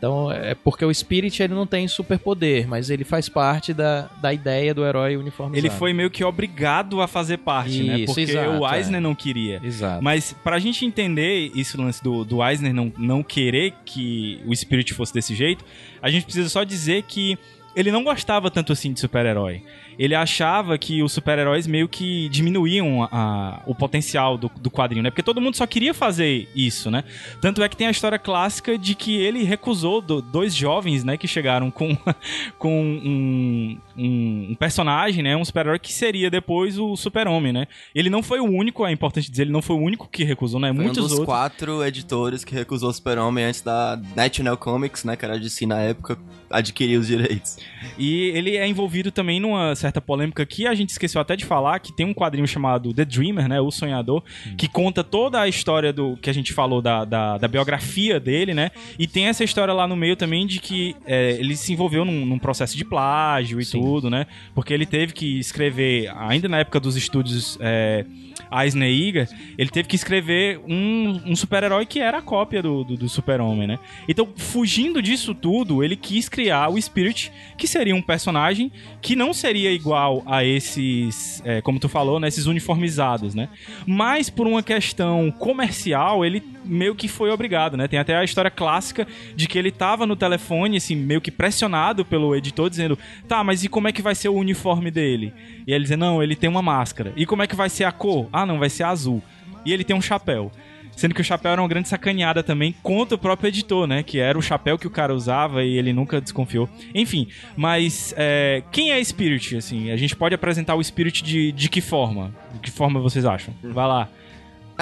Então, 0.03 0.33
é 0.33 0.53
porque 0.57 0.85
o 0.85 0.93
Spirit, 0.93 1.41
ele 1.41 1.55
não 1.55 1.65
tem 1.65 1.87
superpoder, 1.87 2.67
mas 2.67 2.91
ele 2.91 3.05
faz 3.05 3.29
parte 3.29 3.73
da, 3.73 4.11
da 4.21 4.35
ideia 4.35 4.75
do 4.75 4.85
herói 4.85 5.17
uniformizado. 5.17 5.65
Ele 5.65 5.71
foi 5.71 5.93
meio 5.93 6.11
que 6.11 6.25
obrigado 6.25 7.01
a 7.01 7.07
fazer 7.07 7.39
parte, 7.39 7.85
né? 7.85 8.01
Isso, 8.01 8.07
Porque 8.07 8.23
exato, 8.23 8.51
o 8.51 8.69
Eisner 8.69 8.99
é. 8.99 9.01
não 9.01 9.15
queria. 9.15 9.61
Exato. 9.63 10.03
Mas 10.03 10.35
pra 10.43 10.59
gente 10.59 10.85
entender 10.85 11.53
esse 11.55 11.77
lance 11.77 12.03
do, 12.03 12.25
do 12.25 12.45
Eisner 12.45 12.75
não, 12.75 12.93
não 12.99 13.23
querer 13.23 13.75
que 13.85 14.41
o 14.45 14.53
Spirit 14.53 14.93
fosse 14.93 15.15
desse 15.15 15.37
jeito, 15.37 15.65
a 16.03 16.11
gente 16.11 16.25
precisa 16.25 16.49
só 16.49 16.65
dizer 16.65 17.05
que 17.05 17.39
ele 17.77 17.93
não 17.93 18.03
gostava 18.03 18.51
tanto 18.51 18.73
assim 18.73 18.93
de 18.93 18.99
super-herói. 18.99 19.63
Ele 19.99 20.15
achava 20.15 20.77
que 20.79 21.03
os 21.03 21.13
super-heróis 21.13 21.67
meio 21.67 21.89
que 21.89 22.29
diminuíam 22.29 23.03
a- 23.05 23.09
a- 23.13 23.63
o 23.67 23.75
potencial 23.75 24.37
do, 24.39 24.51
do 24.61 24.71
quadrinho, 24.71 25.03
né? 25.03 25.11
Porque 25.11 25.23
todo 25.23 25.41
mundo 25.41 25.57
só 25.57 25.67
queria 25.67 25.93
fazer 25.95 26.49
isso, 26.55 26.91
né? 26.91 27.05
Tanto 27.41 27.63
é 27.63 27.69
que 27.69 27.77
tem 27.77 27.87
a 27.87 27.91
história 27.91 28.19
clássica 28.19 28.77
de 28.79 28.95
que 28.95 29.17
ele 29.17 29.43
recusou 29.45 30.01
do- 30.01 30.23
dois 30.23 30.55
jovens, 30.55 31.05
né? 31.05 31.17
Que 31.17 31.27
chegaram 31.29 31.71
com, 31.71 31.97
com 32.59 32.83
um, 32.83 33.79
um- 33.97 34.47
um 34.51 34.55
personagem, 34.55 35.23
né? 35.23 35.37
Um 35.37 35.45
super-herói 35.45 35.79
que 35.79 35.93
seria 35.93 36.31
depois 36.31 36.79
o 36.79 36.97
super-homem, 36.97 37.53
né? 37.53 37.67
Ele 37.95 38.11
não 38.11 38.23
foi 38.23 38.41
o 38.41 38.45
único, 38.45 38.87
é 38.87 38.93
importante 38.93 39.31
dizer, 39.31 39.43
ele 39.43 39.53
não 39.53 39.63
foi 39.63 39.77
o 39.77 39.81
único 39.81 40.09
que 40.09 40.25
recusou, 40.25 40.61
né? 40.61 40.69
Foi 40.69 40.79
um 40.81 40.83
Muitos 40.85 41.03
dos 41.03 41.11
outros. 41.13 41.27
quatro 41.27 41.85
editores 41.85 42.45
que 42.45 42.55
recusou 42.55 42.91
o 42.91 42.93
Super-Homem 42.93 43.45
antes 43.45 43.61
da 43.63 44.01
National 44.17 44.57
Comics, 44.57 45.05
né, 45.05 45.17
que 45.17 45.25
era 45.25 45.39
de 45.39 45.49
si 45.51 45.67
na 45.67 45.79
época, 45.81 46.19
adquirir 46.51 46.99
os 46.99 47.07
direitos. 47.07 47.59
E 47.99 48.25
ele 48.35 48.57
é 48.57 48.67
envolvido 48.67 49.11
também 49.11 49.41
numa 49.41 49.75
certa 49.83 50.01
polêmica 50.01 50.47
que 50.47 50.67
a 50.67 50.75
gente 50.75 50.91
esqueceu 50.91 51.21
até 51.21 51.37
de 51.37 51.45
falar, 51.45 51.79
que 51.81 51.93
tem 51.93 52.07
um 52.07 52.15
quadrinho 52.15 52.47
chamado 52.47 52.95
The 52.95 53.05
Dreamer, 53.05 53.49
né? 53.49 53.61
O 53.61 53.71
Sonhador, 53.71 54.23
que 54.57 54.69
conta 54.69 55.03
toda 55.03 55.41
a 55.41 55.49
história 55.49 55.93
do 55.93 56.17
que 56.17 56.31
a 56.31 56.33
gente 56.33 56.53
falou 56.53 56.81
da, 56.81 57.05
da, 57.05 57.39
da 57.39 57.49
biografia 57.49 58.21
dele, 58.21 58.55
né? 58.55 58.71
E 58.99 59.07
tem 59.07 59.27
essa 59.27 59.43
história 59.45 59.75
lá 59.75 59.87
no 59.87 59.97
meio 59.97 60.17
também 60.17 60.47
de 60.47 60.61
que 60.61 60.95
é, 61.05 61.33
ele 61.33 61.57
se 61.57 61.73
envolveu 61.73 62.05
num, 62.05 62.25
num 62.25 62.39
processo 62.39 62.77
de 62.77 62.85
plágio 62.85 63.61
e 63.61 63.67
tudo, 63.67 64.09
né? 64.09 64.27
Porque 64.55 64.73
ele 64.73 64.87
teve 64.87 65.13
que 65.13 65.39
escrever, 65.39 66.13
ainda 66.17 66.49
na 66.49 66.59
época 66.59 66.79
dos 66.79 66.97
estúdios 66.97 67.59
é, 67.61 68.05
Eisner 68.51 68.89
Iger, 68.89 69.29
ele 69.57 69.71
teve 69.71 69.89
que 69.89 69.97
escrever 69.97 70.61
um, 70.67 71.21
um 71.27 71.37
super-herói 71.37 71.87
que 71.87 72.01
era 72.01 72.19
a 72.19 72.23
cópia 72.23 72.63
do, 72.63 72.85
do, 72.85 72.97
do 72.97 73.09
super-homem, 73.09 73.67
né? 73.67 73.79
Então, 74.09 74.29
fugindo 74.37 75.03
disso 75.03 75.35
tudo, 75.35 75.83
ele 75.83 75.97
quis 75.97 76.29
criar 76.29 76.69
o 76.69 76.81
Spirit, 76.81 77.33
que 77.57 77.67
seria 77.67 77.95
um 77.95 78.03
personagem 78.03 78.71
que 79.01 79.15
não 79.15 79.33
seria 79.33 79.71
igual 79.71 80.23
a 80.27 80.45
esses, 80.45 81.43
é, 81.45 81.61
como 81.61 81.79
tu 81.79 81.89
falou, 81.89 82.19
né, 82.19 82.29
esses 82.29 82.47
uniformizados, 82.47 83.35
né? 83.35 83.49
Mas 83.87 84.31
por 84.31 84.47
uma 84.47 84.63
questão 84.63 85.31
comercial, 85.31 86.25
ele 86.25 86.43
meio 86.65 86.95
que 86.95 87.09
foi 87.09 87.31
obrigado, 87.31 87.77
né? 87.77 87.89
Tem 87.89 87.99
até 87.99 88.17
a 88.17 88.25
história 88.25 88.51
clássica 88.51 89.07
de 89.35 89.47
que 89.47 89.59
ele 89.59 89.71
tava 89.71 90.07
no 90.07 90.17
telefone, 90.17 90.77
assim, 90.77 90.97
meio 90.97 91.21
que 91.21 91.31
pressionado 91.31 92.05
pelo 92.05 92.35
editor, 92.35 92.71
dizendo, 92.71 92.99
tá, 93.29 93.43
mas 93.43 93.65
e 93.65 93.69
como 93.69 93.89
é 93.89 93.93
que 93.93 94.03
vai 94.03 94.15
ser 94.15 94.29
o 94.29 94.35
uniforme 94.35 94.91
dele? 94.91 95.33
E 95.67 95.73
ele 95.73 95.83
dizia, 95.83 95.97
não, 95.97 96.23
ele 96.23 96.37
tem 96.37 96.49
uma 96.49 96.63
máscara. 96.63 97.13
E 97.17 97.27
como 97.27 97.43
é 97.43 97.47
que 97.47 97.57
vai 97.57 97.69
ser 97.69 97.85
a 97.85 97.93
cor? 97.93 98.29
Ah, 98.33 98.47
não, 98.47 98.59
vai 98.59 98.71
ser 98.71 98.85
azul. 98.85 99.23
E 99.65 99.73
ele 99.73 99.85
tem 99.85 99.97
um 99.97 100.03
chapéu. 100.03 100.51
Sendo 100.97 101.15
que 101.15 101.21
o 101.21 101.25
chapéu 101.25 101.53
era 101.53 101.61
uma 101.61 101.69
grande 101.69 101.89
sacaneada 101.89 102.43
também 102.43 102.75
contra 102.83 103.15
o 103.15 103.19
próprio 103.19 103.49
editor, 103.49 103.87
né? 103.87 104.03
Que 104.03 104.19
era 104.19 104.39
o 104.39 104.43
chapéu 104.43 104.79
que 104.79 104.87
o 104.87 104.91
cara 104.91 105.15
usava 105.15 105.65
e 105.65 105.77
ele 105.77 105.93
nunca 105.93 106.21
desconfiou. 106.21 106.69
Enfim, 106.95 107.29
mas 107.57 108.15
é, 108.17 108.63
quem 108.71 108.93
é 108.93 109.03
Spirit, 109.03 109.57
assim? 109.57 109.91
A 109.91 109.97
gente 109.97 110.15
pode 110.15 110.35
apresentar 110.35 110.75
o 110.75 110.85
Spirit 110.85 111.23
de, 111.25 111.51
de 111.53 111.69
que 111.69 111.81
forma? 111.81 112.35
De 112.55 112.61
que 112.61 112.71
forma 112.71 113.01
vocês 113.01 113.25
acham? 113.25 113.55
Vai 113.63 113.87
lá. 113.87 114.09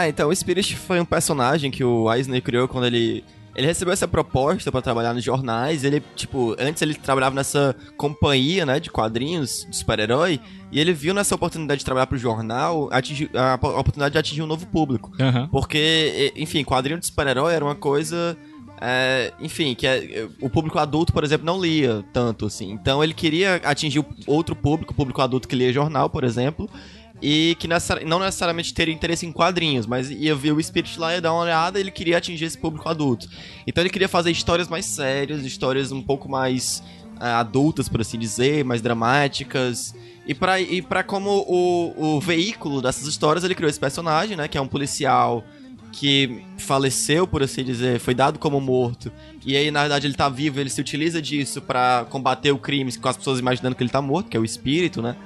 Ah, 0.01 0.09
então 0.09 0.29
o 0.31 0.35
Spirit 0.37 0.77
foi 0.77 1.01
um 1.01 1.05
personagem 1.05 1.71
que 1.71 1.85
o 1.85 2.13
Eisner 2.13 2.43
criou 2.43 2.67
quando 2.69 2.87
ele 2.87 3.25
ele 3.55 3.67
recebeu 3.67 3.93
essa 3.93 4.07
proposta 4.07 4.71
pra 4.71 4.81
trabalhar 4.81 5.13
nos 5.13 5.25
jornais. 5.25 5.83
Ele, 5.83 6.01
tipo, 6.15 6.55
antes 6.59 6.81
ele 6.83 6.95
trabalhava 6.95 7.35
nessa 7.35 7.75
companhia, 7.97 8.65
né, 8.65 8.79
de 8.79 8.89
quadrinhos, 8.91 9.67
de 9.69 9.77
super-herói, 9.77 10.39
e 10.71 10.79
ele 10.79 10.93
viu 10.93 11.13
nessa 11.13 11.35
oportunidade 11.35 11.81
de 11.81 11.85
trabalhar 11.85 12.07
pro 12.07 12.17
jornal 12.17 12.89
atingir, 12.93 13.29
a 13.35 13.55
oportunidade 13.57 14.13
de 14.13 14.19
atingir 14.19 14.43
um 14.43 14.47
novo 14.47 14.67
público. 14.67 15.11
Aham. 15.21 15.49
Porque, 15.51 16.33
enfim, 16.37 16.63
quadrinho 16.63 17.01
de 17.01 17.07
super-herói 17.07 17.53
era 17.53 17.65
uma 17.65 17.75
coisa. 17.75 18.37
é, 18.83 19.31
enfim, 19.39 19.75
que 19.75 19.87
é- 19.87 20.27
o 20.41 20.49
público 20.49 20.79
adulto, 20.79 21.13
por 21.13 21.23
exemplo, 21.23 21.45
não 21.45 21.61
lia 21.61 22.03
tanto 22.15 22.47
assim. 22.47 22.71
Então 22.71 23.05
ele 23.05 23.13
queria 23.13 23.57
atingir 23.57 24.03
outro 24.27 24.57
público, 24.57 24.95
o 24.95 24.97
público 24.97 25.21
adulto 25.21 25.47
que 25.47 25.55
lia 25.55 25.71
jornal, 25.71 26.09
por 26.09 26.25
exemplo, 26.25 26.67
e 27.23 27.57
que 27.59 27.69
não 28.07 28.19
necessariamente 28.19 28.73
teria 28.73 28.95
interesse 28.95 29.27
em 29.27 29.33
quadrinhos, 29.33 29.87
mas 29.87 30.11
ia 30.11 30.35
ver 30.35 30.53
o 30.53 30.63
Spirit 30.63 30.99
lá 30.99 31.17
e 31.17 31.21
dar 31.21 31.33
uma 31.33 31.43
olhada 31.43 31.79
e 31.79 31.83
ele 31.83 31.91
queria 31.91 32.19
atingir 32.19 32.47
esse 32.47 32.57
público 32.57 32.89
adulto. 32.89 33.29
Então 33.67 33.83
ele 33.83 33.91
queria 33.91 34.09
fazer 34.09 34.31
histórias 34.31 34.69
mais 34.69 34.87
sérias, 34.87 35.45
histórias 35.45 35.93
um 35.93 36.03
pouco 36.03 36.29
mais 36.29 36.83
ah, 37.19 37.41
adultas, 37.41 37.89
por 37.89 38.01
assim 38.01 38.19
dizer, 38.19 38.65
mais 38.65 38.81
dramáticas. 38.81 39.95
E 40.27 40.35
pra, 40.35 40.61
e 40.61 40.81
pra 40.81 41.03
como 41.03 41.45
o, 41.47 42.17
o 42.17 42.21
veículo 42.21 42.81
dessas 42.81 43.07
histórias, 43.07 43.45
ele 43.45 43.55
criou 43.55 43.69
esse 43.69 43.81
personagem, 43.81 44.37
né? 44.37 44.49
Que 44.49 44.57
é 44.57 44.61
um 44.61 44.69
policial 44.69 45.45
que 45.93 46.43
faleceu, 46.57 47.27
por 47.27 47.43
assim 47.43 47.65
dizer, 47.65 47.99
foi 47.99 48.15
dado 48.15 48.39
como 48.39 48.61
morto. 48.61 49.11
E 49.45 49.57
aí, 49.57 49.71
na 49.71 49.81
verdade, 49.81 50.07
ele 50.07 50.15
tá 50.15 50.29
vivo, 50.29 50.61
ele 50.61 50.71
se 50.71 50.81
utiliza 50.81 51.21
disso 51.21 51.61
pra 51.61 52.07
combater 52.09 52.53
o 52.53 52.59
crime 52.59 52.97
com 52.97 53.09
as 53.09 53.17
pessoas 53.17 53.39
imaginando 53.39 53.75
que 53.75 53.83
ele 53.83 53.91
tá 53.91 54.01
morto, 54.01 54.29
que 54.29 54.37
é 54.37 54.41
o 54.41 54.45
espírito, 54.45 55.03
né? 55.03 55.17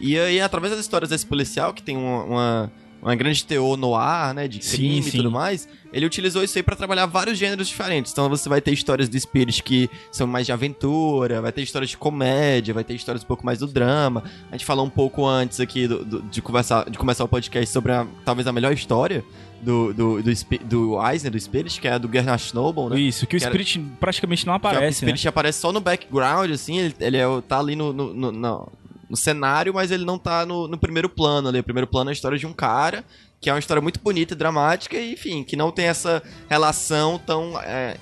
E 0.00 0.18
aí, 0.18 0.40
através 0.40 0.72
das 0.72 0.80
histórias 0.80 1.10
desse 1.10 1.24
policial, 1.26 1.72
que 1.72 1.82
tem 1.82 1.96
uma, 1.96 2.22
uma, 2.24 2.72
uma 3.02 3.14
grande 3.14 3.44
teor 3.44 3.76
no 3.76 3.94
ar, 3.94 4.34
né? 4.34 4.46
De 4.46 4.62
Sim, 4.64 4.76
crime 4.76 5.02
sim. 5.02 5.08
e 5.08 5.12
tudo 5.12 5.30
mais, 5.30 5.66
ele 5.92 6.04
utilizou 6.04 6.44
isso 6.44 6.58
aí 6.58 6.62
pra 6.62 6.76
trabalhar 6.76 7.06
vários 7.06 7.38
gêneros 7.38 7.66
diferentes. 7.68 8.12
Então 8.12 8.28
você 8.28 8.48
vai 8.48 8.60
ter 8.60 8.72
histórias 8.72 9.08
do 9.08 9.18
Spirit 9.18 9.62
que 9.62 9.88
são 10.12 10.26
mais 10.26 10.44
de 10.44 10.52
aventura, 10.52 11.40
vai 11.40 11.50
ter 11.50 11.62
histórias 11.62 11.90
de 11.90 11.96
comédia, 11.96 12.74
vai 12.74 12.84
ter 12.84 12.94
histórias 12.94 13.24
um 13.24 13.26
pouco 13.26 13.44
mais 13.46 13.58
do 13.60 13.66
drama. 13.66 14.22
A 14.50 14.56
gente 14.56 14.66
falou 14.66 14.84
um 14.84 14.90
pouco 14.90 15.24
antes 15.26 15.60
aqui 15.60 15.88
do- 15.88 16.04
do- 16.04 16.22
de, 16.22 16.42
conversar, 16.42 16.90
de 16.90 16.98
começar 16.98 17.24
o 17.24 17.28
podcast 17.28 17.72
sobre 17.72 17.92
a, 17.92 18.06
talvez 18.24 18.46
a 18.46 18.52
melhor 18.52 18.72
história 18.74 19.24
do, 19.62 19.94
do, 19.94 20.22
do, 20.22 20.30
do 20.68 21.08
Eisner, 21.10 21.32
do 21.32 21.40
Spirit, 21.40 21.80
que 21.80 21.88
é 21.88 21.92
a 21.92 21.98
do 21.98 22.12
Gernot 22.12 22.42
Schnobel, 22.42 22.90
né? 22.90 23.00
Isso, 23.00 23.26
que 23.26 23.36
o 23.36 23.40
Que 23.40 23.46
era- 23.46 23.54
praticamente 23.98 24.44
não 24.46 24.52
é- 24.52 24.56
o 24.56 24.58
aparece, 24.58 24.82
né? 25.06 25.08
Spirit 25.08 25.26
aparece 25.28 25.58
só 25.60 25.72
no 25.72 25.80
background, 25.80 26.50
assim, 26.50 26.78
ele, 26.80 26.94
ele 27.00 27.16
é, 27.16 27.24
tá 27.48 27.58
ali 27.58 27.74
no, 27.74 27.90
no, 27.94 28.12
no, 28.12 28.68
no- 29.08 29.16
cenário, 29.16 29.72
mas 29.74 29.90
ele 29.90 30.04
não 30.04 30.18
tá 30.18 30.44
no, 30.46 30.66
no 30.68 30.78
primeiro 30.78 31.08
plano 31.08 31.48
ali. 31.48 31.58
O 31.60 31.64
primeiro 31.64 31.86
plano 31.86 32.10
é 32.10 32.12
a 32.12 32.14
história 32.14 32.38
de 32.38 32.46
um 32.46 32.52
cara, 32.52 33.04
que 33.40 33.48
é 33.50 33.52
uma 33.52 33.58
história 33.58 33.80
muito 33.80 34.00
bonita 34.00 34.34
e 34.34 34.36
dramática, 34.36 34.96
e 34.96 35.12
enfim, 35.12 35.42
que 35.44 35.56
não 35.56 35.70
tem 35.70 35.86
essa 35.86 36.22
relação 36.48 37.18
tão, 37.18 37.60
é, 37.60 37.96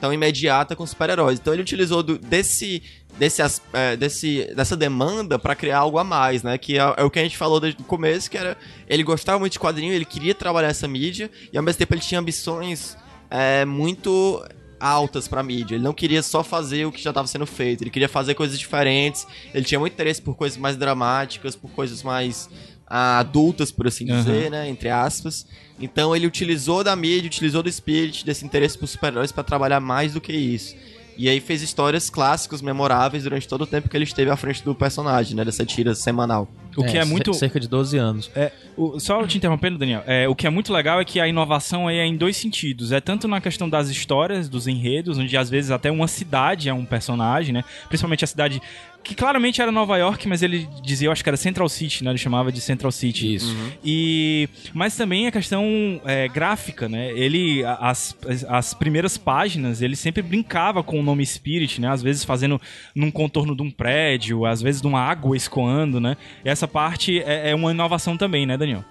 tão 0.00 0.12
imediata 0.12 0.76
com 0.76 0.86
super-heróis. 0.86 1.38
Então 1.38 1.52
ele 1.52 1.62
utilizou 1.62 2.02
do- 2.02 2.18
desse. 2.18 2.82
Desse, 3.18 3.40
é, 3.72 3.96
desse, 3.96 4.52
dessa 4.54 4.76
demanda 4.76 5.38
pra 5.38 5.54
criar 5.54 5.78
algo 5.78 5.96
a 5.98 6.04
mais, 6.04 6.42
né? 6.42 6.58
Que 6.58 6.78
é, 6.78 6.82
é 6.98 7.02
o 7.02 7.08
que 7.10 7.18
a 7.18 7.22
gente 7.22 7.38
falou 7.38 7.58
desde 7.58 7.80
o 7.80 7.84
começo, 7.86 8.30
que 8.30 8.36
era 8.36 8.58
ele 8.86 9.02
gostava 9.02 9.38
muito 9.38 9.54
de 9.54 9.58
quadrinho, 9.58 9.94
ele 9.94 10.04
queria 10.04 10.34
trabalhar 10.34 10.68
essa 10.68 10.86
mídia 10.86 11.30
e 11.50 11.56
ao 11.56 11.64
mesmo 11.64 11.78
tempo 11.78 11.94
ele 11.94 12.02
tinha 12.02 12.20
ambições 12.20 12.94
é, 13.30 13.64
muito 13.64 14.44
altas 14.78 15.26
pra 15.28 15.42
mídia. 15.42 15.74
Ele 15.76 15.84
não 15.84 15.92
queria 15.92 16.22
só 16.22 16.42
fazer 16.42 16.86
o 16.86 16.92
que 16.92 17.02
já 17.02 17.10
estava 17.10 17.26
sendo 17.26 17.46
feito, 17.46 17.82
ele 17.82 17.90
queria 17.90 18.08
fazer 18.08 18.34
coisas 18.34 18.58
diferentes. 18.58 19.26
Ele 19.54 19.64
tinha 19.64 19.78
muito 19.78 19.92
interesse 19.92 20.20
por 20.20 20.34
coisas 20.36 20.58
mais 20.58 20.76
dramáticas, 20.76 21.56
por 21.56 21.70
coisas 21.70 22.02
mais 22.02 22.48
ah, 22.86 23.18
adultas, 23.18 23.70
por 23.72 23.86
assim 23.86 24.08
Aham. 24.08 24.18
dizer, 24.18 24.50
né, 24.50 24.68
entre 24.68 24.88
aspas. 24.88 25.46
Então 25.78 26.14
ele 26.14 26.26
utilizou 26.26 26.82
da 26.82 26.94
mídia, 26.96 27.26
utilizou 27.26 27.62
do 27.62 27.70
spirit, 27.70 28.24
desse 28.24 28.44
interesse 28.44 28.78
por 28.78 28.86
super-heróis 28.86 29.32
pra 29.32 29.42
trabalhar 29.44 29.80
mais 29.80 30.14
do 30.14 30.20
que 30.20 30.32
isso. 30.32 30.74
E 31.16 31.28
aí 31.28 31.40
fez 31.40 31.62
histórias 31.62 32.10
clássicas, 32.10 32.60
memoráveis 32.62 33.22
durante 33.24 33.48
todo 33.48 33.62
o 33.62 33.66
tempo 33.66 33.88
que 33.88 33.96
ele 33.96 34.04
esteve 34.04 34.30
à 34.30 34.36
frente 34.36 34.62
do 34.62 34.74
personagem, 34.74 35.34
né, 35.36 35.44
dessa 35.44 35.64
tira 35.64 35.94
semanal. 35.94 36.48
O 36.76 36.82
que 36.84 36.98
é, 36.98 37.02
cer- 37.02 37.06
muito. 37.06 37.32
Cerca 37.32 37.58
de 37.58 37.66
12 37.66 37.96
anos. 37.96 38.30
É, 38.36 38.52
o- 38.76 39.00
só 39.00 39.26
te 39.26 39.38
interrompendo, 39.38 39.78
Daniel, 39.78 40.02
é, 40.06 40.28
o 40.28 40.34
que 40.34 40.46
é 40.46 40.50
muito 40.50 40.70
legal 40.72 41.00
é 41.00 41.04
que 41.06 41.18
a 41.18 41.26
inovação 41.26 41.88
aí 41.88 41.96
é 41.96 42.04
em 42.04 42.16
dois 42.16 42.36
sentidos. 42.36 42.92
É 42.92 43.00
tanto 43.00 43.26
na 43.26 43.40
questão 43.40 43.66
das 43.68 43.88
histórias, 43.88 44.46
dos 44.48 44.66
enredos, 44.66 45.16
onde 45.16 45.34
às 45.38 45.48
vezes 45.48 45.70
até 45.70 45.90
uma 45.90 46.06
cidade 46.06 46.68
é 46.68 46.74
um 46.74 46.84
personagem, 46.84 47.54
né? 47.54 47.64
Principalmente 47.88 48.24
a 48.24 48.26
cidade 48.26 48.60
que 49.06 49.14
claramente 49.14 49.62
era 49.62 49.70
Nova 49.70 49.96
York, 49.96 50.26
mas 50.26 50.42
ele 50.42 50.68
dizia, 50.82 51.06
eu 51.08 51.12
acho 51.12 51.22
que 51.22 51.30
era 51.30 51.36
Central 51.36 51.68
City, 51.68 52.02
né? 52.02 52.10
Ele 52.10 52.18
chamava 52.18 52.50
de 52.50 52.60
Central 52.60 52.90
City. 52.90 53.34
Isso. 53.36 53.54
E 53.84 54.48
mas 54.74 54.96
também 54.96 55.26
a 55.26 55.32
questão 55.32 56.00
é, 56.04 56.26
gráfica, 56.28 56.88
né? 56.88 57.10
Ele 57.12 57.64
as- 57.64 58.16
as 58.48 58.74
primeiras 58.74 59.16
páginas 59.16 59.80
ele 59.80 59.94
sempre 59.94 60.22
brincava 60.22 60.82
com 60.82 60.98
o 60.98 61.02
nome 61.02 61.24
Spirit, 61.24 61.80
né? 61.80 61.88
Às 61.88 62.02
vezes 62.02 62.24
fazendo 62.24 62.60
num 62.94 63.10
contorno 63.10 63.54
de 63.56 63.62
um 63.62 63.70
prédio, 63.70 64.44
às 64.44 64.60
vezes 64.60 64.80
de 64.80 64.86
uma 64.88 65.00
água 65.00 65.36
escoando, 65.36 66.00
né? 66.00 66.16
E 66.44 66.48
essa 66.48 66.66
parte 66.66 67.20
é, 67.20 67.50
é 67.50 67.54
uma 67.54 67.70
inovação 67.70 68.16
também, 68.16 68.44
né, 68.44 68.56
Daniel? 68.56 68.84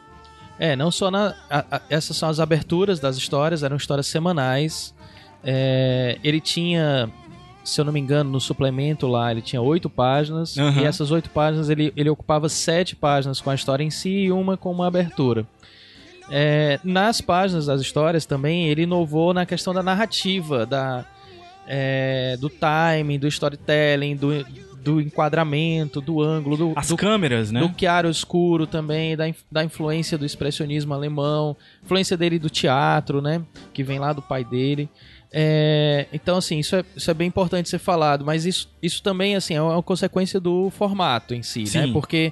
É, 0.58 0.76
não 0.76 0.90
só 0.90 1.12
na. 1.12 1.36
a- 1.50 1.66
a- 1.70 1.82
essas 1.90 2.16
são 2.16 2.30
as 2.30 2.40
aberturas 2.40 3.00
das 3.02 3.18
histórias, 3.18 3.64
eram 3.64 3.76
histórias 3.76 4.08
semanais. 4.08 4.96
É, 5.44 6.18
ele 6.24 6.40
tinha, 6.40 7.10
se 7.66 7.82
eu 7.82 7.86
não 7.86 7.92
me 7.92 8.00
engano, 8.00 8.30
no 8.30 8.40
suplemento 8.40 9.08
lá, 9.08 9.32
ele 9.32 9.42
tinha 9.42 9.62
oito 9.62 9.90
páginas. 9.90 10.56
Aham. 10.58 10.82
E 10.82 10.86
essas 10.86 11.10
oito 11.10 11.32
páginas 11.32 11.70
ele, 11.70 11.92
ele 11.98 12.10
ocupava 12.10 12.48
sete 12.48 12.96
páginas 12.96 13.42
com 13.42 13.50
a 13.50 13.56
história 13.56 13.84
em 13.84 13.90
si 13.90 14.10
e 14.10 14.32
uma 14.32 14.56
com 14.56 14.72
uma 14.72 14.88
abertura. 14.88 15.46
É, 16.30 16.80
nas 16.84 17.22
páginas 17.22 17.66
das 17.66 17.82
histórias 17.82 18.26
também 18.26 18.68
ele 18.68 18.84
inovou 18.84 19.34
na 19.34 19.46
questão 19.46 19.74
da 19.74 19.84
narrativa, 19.84 20.66
da, 20.66 21.06
é, 21.68 22.38
do 22.40 22.50
timing, 22.50 23.20
do 23.20 23.28
storytelling, 23.28 24.16
do, 24.16 24.46
do 24.86 25.02
enquadramento, 25.02 26.00
do 26.00 26.22
ângulo, 26.22 26.58
do, 26.58 26.74
As 26.76 26.88
do 26.88 26.98
câmeras, 26.98 27.52
né? 27.52 27.60
do 27.60 27.72
chiaro 27.78 28.10
escuro 28.10 28.68
também, 28.68 29.18
da, 29.18 29.26
da 29.52 29.64
influência 29.64 30.18
do 30.18 30.26
expressionismo 30.26 30.94
alemão, 30.94 31.58
influência 31.84 32.16
dele 32.16 32.38
do 32.38 32.50
teatro, 32.50 33.22
né? 33.22 33.42
Que 33.74 33.84
vem 33.84 33.98
lá 33.98 34.14
do 34.14 34.22
pai 34.22 34.44
dele. 34.44 34.88
É, 35.32 36.08
então, 36.14 36.38
assim, 36.38 36.60
isso 36.60 36.76
é, 36.76 36.84
isso 36.96 37.12
é 37.12 37.14
bem 37.14 37.28
importante 37.28 37.70
ser 37.70 37.80
falado, 37.80 38.24
mas 38.24 38.46
isso, 38.46 38.70
isso 38.82 39.04
também, 39.04 39.36
assim, 39.36 39.54
é 39.54 39.62
uma 39.62 39.84
consequência 39.84 40.40
do 40.40 40.70
formato 40.70 41.34
em 41.34 41.44
si, 41.44 41.64
né? 41.64 41.86
Sim. 41.86 41.94
Porque 41.94 42.32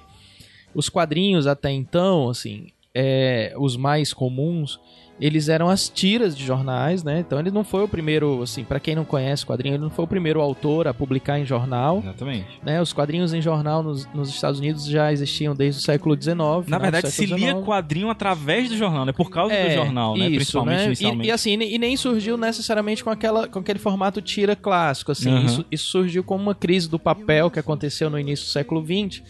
os 0.74 0.90
quadrinhos 0.90 1.48
até 1.48 1.72
então, 1.72 2.30
assim, 2.30 2.68
é, 2.94 3.54
os 3.58 3.76
mais 3.76 4.14
comuns, 4.14 4.80
eles 5.22 5.48
eram 5.48 5.70
as 5.70 5.88
tiras 5.88 6.36
de 6.36 6.44
jornais, 6.44 7.04
né? 7.04 7.20
Então 7.20 7.40
ele 7.40 7.52
não 7.52 7.64
foi 7.64 7.84
o 7.84 7.88
primeiro, 7.88 8.42
assim, 8.42 8.64
para 8.64 8.80
quem 8.80 8.96
não 8.96 9.06
conhece 9.06 9.44
o 9.44 9.48
quadrinho, 9.48 9.76
ele 9.76 9.84
não 9.84 9.90
foi 9.90 10.04
o 10.06 10.08
primeiro 10.08 10.42
autor 10.42 10.88
a 10.88 10.94
publicar 10.94 11.40
em 11.40 11.46
jornal, 11.46 12.00
Exatamente. 12.00 12.48
né? 12.64 12.82
Os 12.82 12.92
quadrinhos 12.92 13.34
em 13.34 13.42
jornal 13.42 13.84
nos, 13.84 14.06
nos 14.14 14.30
Estados 14.30 14.60
Unidos 14.60 14.86
já 14.86 15.12
existiam 15.14 15.56
desde 15.56 15.80
o 15.82 15.84
século 15.84 16.16
XIX. 16.20 16.36
Na 16.68 16.78
do 16.78 16.82
verdade, 16.82 17.12
se 17.12 17.26
lia 17.26 17.52
XIX. 17.52 17.66
quadrinho 17.66 18.10
através 18.10 18.70
do 18.70 18.76
jornal, 18.76 19.06
né? 19.06 19.12
Por 19.12 19.30
causa 19.30 19.54
do 19.54 19.60
É, 19.60 19.76
jornal, 19.76 20.18
né? 20.18 20.26
isso, 20.28 20.36
Principalmente 20.36 20.78
né? 20.80 20.86
inicialmente. 20.88 21.26
E, 21.26 21.30
e 21.30 21.32
assim, 21.32 21.52
e 21.62 21.78
nem 21.78 21.96
surgiu 21.96 22.36
necessariamente 22.36 23.04
com, 23.04 23.10
aquela, 23.10 23.48
com 23.48 23.60
aquele 23.60 23.80
formato 23.80 24.22
tira 24.22 24.56
clássico, 24.56 25.12
assim. 25.12 25.30
Aham. 25.30 25.46
Isso, 25.46 25.66
isso 25.72 25.86
surgiu 25.92 26.24
como 26.24 26.42
uma 26.44 26.56
crise 26.56 26.90
do 26.90 26.98
papel 27.00 27.50
que 27.52 27.60
aconteceu 27.60 28.10
no 28.10 28.20
início 28.20 28.46
do 28.46 28.50
século 28.50 28.84
XX. 28.84 29.22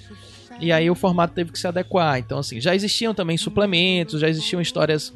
E 0.59 0.71
aí 0.71 0.89
o 0.89 0.95
formato 0.95 1.33
teve 1.33 1.51
que 1.51 1.57
se 1.59 1.67
adequar. 1.67 2.19
Então, 2.19 2.37
assim, 2.37 2.61
já 2.61 2.73
existiam 2.75 3.13
também 3.13 3.35
suplementos, 3.37 4.21
já 4.21 4.29
existiam 4.29 4.61
histórias 4.61 5.11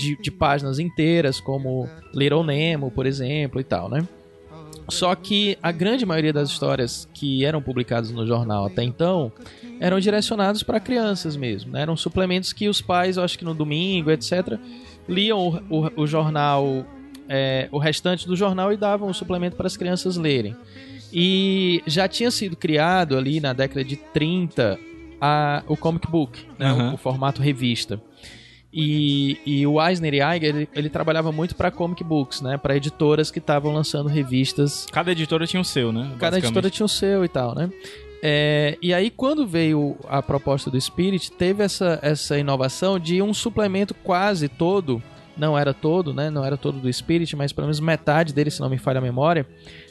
de, 0.00 0.16
de 0.16 0.30
páginas 0.30 0.78
inteiras, 0.78 1.40
como 1.40 1.88
Little 2.14 2.42
Nemo, 2.44 2.90
por 2.90 3.06
exemplo, 3.06 3.60
e 3.60 3.64
tal, 3.64 3.88
né? 3.88 4.06
Só 4.88 5.14
que 5.14 5.56
a 5.62 5.70
grande 5.70 6.04
maioria 6.04 6.32
das 6.32 6.48
histórias 6.50 7.08
que 7.14 7.44
eram 7.44 7.62
publicadas 7.62 8.10
no 8.10 8.26
jornal 8.26 8.66
até 8.66 8.82
então 8.82 9.30
eram 9.78 10.00
direcionadas 10.00 10.62
para 10.64 10.80
crianças 10.80 11.36
mesmo. 11.36 11.70
né? 11.72 11.82
Eram 11.82 11.96
suplementos 11.96 12.52
que 12.52 12.68
os 12.68 12.80
pais, 12.80 13.16
eu 13.16 13.22
acho 13.22 13.38
que 13.38 13.44
no 13.44 13.54
domingo, 13.54 14.10
etc., 14.10 14.58
liam 15.08 15.60
o, 15.70 15.86
o- 15.86 15.92
o 16.02 16.06
jornal, 16.08 16.84
é, 17.28 17.68
o 17.70 17.78
restante 17.78 18.26
do 18.26 18.34
jornal 18.34 18.72
e 18.72 18.76
davam 18.76 19.08
o 19.08 19.14
suplemento 19.14 19.54
para 19.56 19.66
as 19.68 19.76
crianças 19.76 20.16
lerem. 20.16 20.56
E 21.12 21.82
já 21.86 22.08
tinha 22.08 22.30
sido 22.30 22.56
criado 22.56 23.16
ali 23.16 23.40
na 23.40 23.52
década 23.52 23.84
de 23.84 23.96
30 23.96 24.78
a, 25.20 25.62
o 25.68 25.76
comic 25.76 26.08
book, 26.10 26.38
né? 26.58 26.66
Aham. 26.66 26.90
o, 26.90 26.94
o 26.94 26.96
formato 26.96 27.40
revista. 27.42 28.00
E, 28.72 29.38
e 29.44 29.66
o 29.66 29.84
Eisner 29.84 30.14
e 30.14 30.20
Eiger, 30.20 30.54
ele, 30.54 30.68
ele 30.74 30.88
trabalhava 30.88 31.32
muito 31.32 31.56
para 31.56 31.70
comic 31.70 32.04
books, 32.04 32.40
né? 32.40 32.56
Para 32.56 32.76
editoras 32.76 33.30
que 33.30 33.40
estavam 33.40 33.72
lançando 33.72 34.08
revistas 34.08 34.86
Cada 34.92 35.10
editora 35.10 35.46
tinha 35.46 35.60
o 35.60 35.64
seu, 35.64 35.92
né? 35.92 36.12
Cada 36.18 36.38
editora 36.38 36.70
tinha 36.70 36.86
o 36.86 36.88
seu 36.88 37.24
e 37.24 37.28
tal, 37.28 37.54
né? 37.54 37.70
É, 38.22 38.76
e 38.82 38.92
aí, 38.92 39.10
quando 39.10 39.46
veio 39.46 39.96
a 40.08 40.22
proposta 40.22 40.70
do 40.70 40.78
Spirit, 40.80 41.32
teve 41.32 41.64
essa, 41.64 41.98
essa 42.02 42.38
inovação 42.38 42.98
de 42.98 43.22
um 43.22 43.32
suplemento 43.32 43.94
quase 43.94 44.46
todo, 44.46 45.02
não 45.40 45.58
era 45.58 45.72
todo, 45.72 46.12
né? 46.12 46.28
Não 46.28 46.44
era 46.44 46.56
todo 46.56 46.78
do 46.78 46.92
Spirit, 46.92 47.34
mas 47.34 47.52
pelo 47.52 47.66
menos 47.66 47.80
metade 47.80 48.34
dele, 48.34 48.50
se 48.50 48.60
não 48.60 48.68
me 48.68 48.76
falha 48.76 48.98
a 48.98 49.00
memória, 49.00 49.46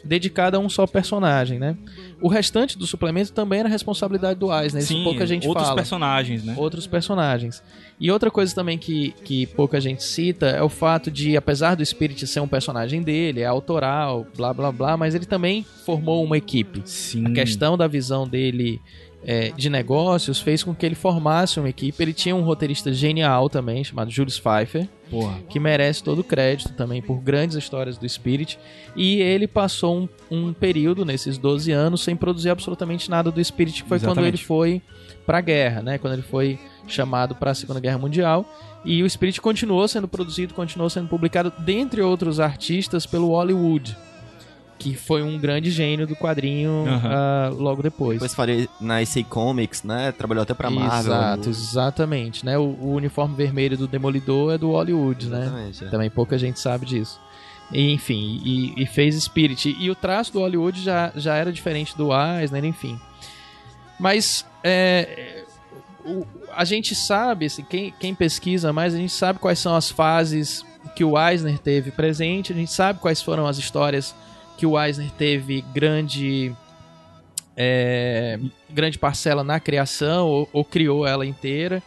dedicado 0.06 0.56
a 0.56 0.60
um 0.60 0.70
só 0.70 0.86
personagem, 0.86 1.58
né? 1.58 1.76
O 2.22 2.28
restante 2.28 2.78
do 2.78 2.86
suplemento 2.86 3.34
também 3.34 3.62
era 3.62 3.68
responsabilidade 3.68 4.40
do 4.40 4.54
Eisner, 4.54 4.84
isso 4.84 4.94
Sim, 4.94 5.04
pouca 5.04 5.26
gente 5.26 5.48
outros 5.48 5.66
fala 5.66 5.78
personagens, 5.78 6.44
né? 6.44 6.54
outros 6.56 6.86
personagens. 6.86 7.64
E 8.00 8.12
outra 8.12 8.30
coisa 8.30 8.54
também 8.54 8.78
que, 8.78 9.12
que 9.26 9.48
pouca 9.48 9.82
gente 9.82 10.04
cita 10.04 10.46
é 10.46 10.62
o 10.62 10.70
fato 10.70 11.10
de, 11.10 11.36
apesar 11.36 11.76
do 11.76 11.86
Spirit 11.86 12.26
ser 12.28 12.40
um 12.40 12.48
personagem 12.48 13.02
dele, 13.02 13.42
é 13.42 13.46
autoral, 13.46 14.26
blá 14.38 14.54
blá 14.54 14.72
blá, 14.72 14.96
mas 14.96 15.16
ele 15.16 15.26
também 15.26 15.66
formou 15.84 16.24
uma 16.24 16.38
equipe. 16.38 16.82
Sim. 16.86 17.26
A 17.26 17.32
questão 17.32 17.76
da 17.76 17.88
visão 17.88 18.28
dele 18.28 18.80
é, 19.24 19.52
de 19.52 19.70
negócios 19.70 20.40
fez 20.40 20.64
com 20.64 20.74
que 20.74 20.86
ele 20.86 20.96
formasse 20.96 21.60
uma 21.60 21.70
equipe. 21.70 22.02
Ele 22.02 22.14
tinha 22.14 22.36
um 22.36 22.42
roteirista 22.42 22.92
genial 22.94 23.50
também, 23.50 23.84
chamado 23.84 24.10
Julius 24.10 24.40
Pfeiffer, 24.40 24.88
Porra. 25.10 25.40
que 25.50 25.60
merece 25.60 26.04
todo 26.04 26.20
o 26.20 26.24
crédito 26.24 26.74
também 26.74 27.02
por 27.02 27.20
grandes 27.20 27.58
histórias 27.58 27.98
do 27.98 28.08
Spirit. 28.08 28.58
E 28.96 29.22
ele 29.22 29.48
passou 29.48 29.98
um, 29.98 30.10
um 30.32 30.54
período 30.54 31.04
nesses 31.04 31.38
12 31.38 31.72
anos 31.72 32.02
sem 32.02 32.16
produzir 32.16 32.50
absolutamente 32.50 33.10
nada 33.10 33.30
do 33.30 33.44
Spirit, 33.44 33.84
que 33.84 33.90
foi 33.90 34.00
quando 34.00 34.20
ele 34.20 34.38
Exatamente. 34.38 34.46
foi 34.46 34.82
pra 35.26 35.42
guerra, 35.42 35.82
né? 35.82 35.98
Quando 35.98 36.14
ele 36.14 36.24
foi 36.24 36.58
chamado 36.88 37.36
para 37.36 37.52
a 37.52 37.56
Segunda 37.56 37.80
Guerra 37.80 37.98
Mundial. 37.98 38.46
E 38.84 39.04
o 39.04 39.10
Spirit 39.10 39.42
continuou 39.42 39.88
sendo 39.88 40.08
produzido, 40.08 40.54
continuou 40.54 40.90
sendo 40.90 41.10
publicado, 41.10 41.52
dentre 41.60 42.02
outros 42.02 42.40
artistas, 42.40 43.06
pelo 43.06 43.28
Hollywood, 43.28 43.96
que 44.80 44.96
foi 44.96 45.22
um 45.22 45.38
grande 45.38 45.70
gênio 45.70 46.08
do 46.08 46.16
quadrinho 46.16 46.86
Aham. 46.88 47.10
ah, 47.14 47.50
logo 47.54 47.84
depois. 47.84 48.14
Depois 48.14 48.34
falei 48.34 48.68
na 48.80 49.02
EC 49.02 49.26
Comics, 49.28 49.84
né? 49.84 50.12
Trabalhou 50.14 50.42
até 50.44 50.54
pra 50.54 50.70
Marvel. 50.70 51.12
Exato, 51.14 51.50
exatamente. 51.50 52.46
Né? 52.46 52.58
O, 52.58 52.62
o 52.80 52.94
uniforme 52.94 53.36
vermelho 53.36 53.78
do 53.78 53.88
Demolidor 53.88 54.54
é 54.54 54.58
do 54.58 54.72
Hollywood, 54.72 55.28
né? 55.28 55.42
Exatamente, 55.42 55.86
é. 55.86 55.90
Também 55.90 56.10
pouca 56.10 56.38
gente 56.38 56.60
sabe 56.60 56.86
disso. 56.86 57.20
E, 57.72 57.92
enfim, 57.92 58.42
e, 58.44 58.82
e 58.82 58.86
fez 58.86 59.22
Spirit. 59.22 59.76
E 59.78 59.92
o 59.92 59.96
traço 59.96 60.32
do 60.34 60.40
Hollywood 60.40 60.82
já, 60.82 61.12
já 61.16 61.36
era 61.36 61.52
diferente 61.52 61.96
do 61.98 62.10
Eisner, 62.12 62.64
enfim. 62.66 62.98
Mas 64.00 64.46
é, 64.64 65.44
o- 66.06 66.26
a 66.56 66.64
gente 66.64 66.96
sabe, 66.96 67.46
assim, 67.48 67.64
quem, 67.70 67.94
quem 68.00 68.16
pesquisa 68.16 68.72
mais, 68.74 68.94
a 68.94 68.98
gente 68.98 69.12
sabe 69.14 69.40
quais 69.40 69.60
são 69.60 69.76
as 69.76 69.90
fases 69.92 70.66
que 70.96 71.04
o 71.04 71.20
Eisner 71.20 71.60
teve 71.60 71.92
presente, 71.92 72.52
a 72.54 72.56
gente 72.56 72.72
sabe 72.72 73.00
quais 73.00 73.22
foram 73.22 73.46
as 73.46 73.58
histórias 73.58 74.16
que 74.60 74.66
o 74.66 74.78
Eisner 74.78 75.10
teve 75.12 75.62
grande 75.74 76.54
é, 77.56 78.38
grande 78.70 79.00
parcela 79.00 79.42
na 79.42 79.58
criação 79.58 80.28
ou, 80.28 80.50
ou 80.52 80.66
criou 80.66 81.08
ela 81.08 81.26
inteira. 81.26 81.82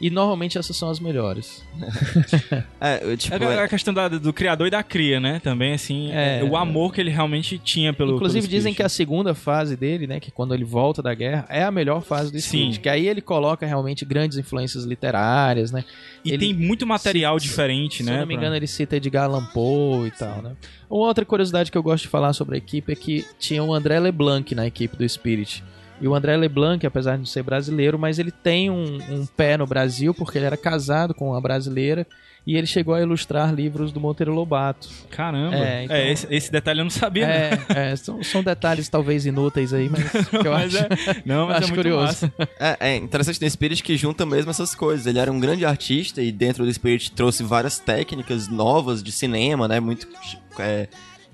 E 0.00 0.10
normalmente 0.10 0.58
essas 0.58 0.76
são 0.76 0.90
as 0.90 0.98
melhores. 1.00 1.64
É, 2.80 3.16
tipo, 3.16 3.34
É 3.42 3.54
é- 3.54 3.62
a 3.62 3.68
questão 3.68 3.94
da- 3.94 4.08
do 4.08 4.32
criador 4.32 4.66
e 4.66 4.70
da 4.70 4.82
cria, 4.82 5.18
né? 5.18 5.40
Também, 5.42 5.72
assim, 5.72 6.10
É. 6.12 6.42
o 6.44 6.56
amor 6.56 6.92
que 6.92 7.00
ele 7.00 7.10
realmente 7.10 7.58
tinha 7.58 7.92
pelo 7.92 8.16
Inclusive 8.16 8.46
pelo 8.46 8.50
dizem 8.58 8.74
que 8.74 8.82
a 8.82 8.88
segunda 8.88 9.34
fase 9.34 9.76
dele, 9.76 10.06
né, 10.06 10.20
que 10.20 10.28
é 10.28 10.32
quando 10.32 10.52
ele 10.52 10.64
volta 10.64 11.00
da 11.02 11.14
guerra, 11.14 11.46
é 11.48 11.62
a 11.62 11.70
melhor 11.70 12.02
fase 12.02 12.30
do 12.30 12.38
Sim. 12.40 12.48
Spirit, 12.58 12.80
que 12.80 12.88
aí 12.88 13.08
ele 13.08 13.20
coloca 13.22 13.64
realmente 13.64 14.04
grandes 14.04 14.36
influências 14.36 14.84
literárias, 14.84 15.70
né? 15.72 15.84
E 16.24 16.30
ele- 16.30 16.38
tem 16.46 16.54
muito 16.54 16.86
material 16.86 17.38
diferente, 17.38 17.98
Se 17.98 18.02
né? 18.02 18.16
eu 18.16 18.20
não 18.20 18.26
me 18.26 18.34
pra- 18.34 18.42
engano, 18.42 18.56
ele 18.56 18.66
cita 18.66 18.96
Edgar 18.96 19.24
Allan 19.24 19.46
Poe 19.54 20.08
e 20.08 20.10
tal, 20.10 20.42
né? 20.42 20.52
Uma 20.90 21.06
outra 21.06 21.24
curiosidade 21.24 21.70
que 21.72 21.78
eu 21.78 21.82
gosto 21.82 22.02
de 22.02 22.08
falar 22.08 22.32
sobre 22.34 22.56
a 22.56 22.58
equipe 22.58 22.92
é 22.92 22.96
que 22.96 23.24
tinha 23.38 23.62
o 23.64 23.72
André 23.72 23.98
LeBlanc 23.98 24.54
na 24.54 24.66
equipe 24.66 24.96
do 24.96 25.08
Spirit. 25.08 25.64
E 26.00 26.08
o 26.08 26.14
André 26.14 26.36
LeBlanc, 26.36 26.84
apesar 26.86 27.12
de 27.12 27.18
não 27.18 27.26
ser 27.26 27.42
brasileiro, 27.42 27.98
mas 27.98 28.18
ele 28.18 28.30
tem 28.32 28.68
um, 28.70 28.98
um 29.10 29.26
pé 29.26 29.56
no 29.56 29.66
Brasil, 29.66 30.12
porque 30.12 30.38
ele 30.38 30.44
era 30.46 30.56
casado 30.56 31.14
com 31.14 31.30
uma 31.30 31.40
brasileira 31.40 32.06
e 32.46 32.56
ele 32.58 32.66
chegou 32.66 32.92
a 32.94 33.00
ilustrar 33.00 33.54
livros 33.54 33.90
do 33.90 33.98
Monteiro 33.98 34.34
Lobato. 34.34 34.86
Caramba. 35.08 35.56
É, 35.56 35.60
É, 35.80 35.84
então- 35.84 35.96
esse, 35.96 36.26
esse 36.30 36.52
detalhe 36.52 36.80
eu 36.80 36.84
não 36.84 36.90
sabia, 36.90 37.26
né? 37.26 37.50
É, 37.74 37.92
é, 37.92 37.96
são, 37.96 38.22
são 38.22 38.42
detalhes 38.42 38.86
talvez 38.88 39.24
inúteis 39.24 39.72
aí, 39.72 39.88
mas 39.88 40.02
que 40.28 40.46
eu 40.46 40.52
Mas 40.52 40.74
acho, 40.74 40.84
é- 40.84 41.22
Não, 41.24 41.46
mas 41.46 41.56
acho 41.58 41.64
é 41.64 41.68
muito 41.68 41.76
curioso. 41.76 42.06
massa. 42.06 42.32
É, 42.60 42.76
é 42.90 42.96
interessante 42.96 43.40
no 43.40 43.48
Spirit 43.48 43.82
que 43.82 43.96
junta 43.96 44.26
mesmo 44.26 44.50
essas 44.50 44.74
coisas. 44.74 45.06
Ele 45.06 45.18
era 45.18 45.32
um 45.32 45.40
grande 45.40 45.64
artista 45.64 46.20
e 46.20 46.30
dentro 46.30 46.66
do 46.66 46.74
Spirit 46.74 47.12
trouxe 47.12 47.42
várias 47.42 47.78
técnicas 47.78 48.46
novas 48.48 49.02
de 49.02 49.10
cinema, 49.12 49.66
né? 49.66 49.80
Muito. 49.80 50.06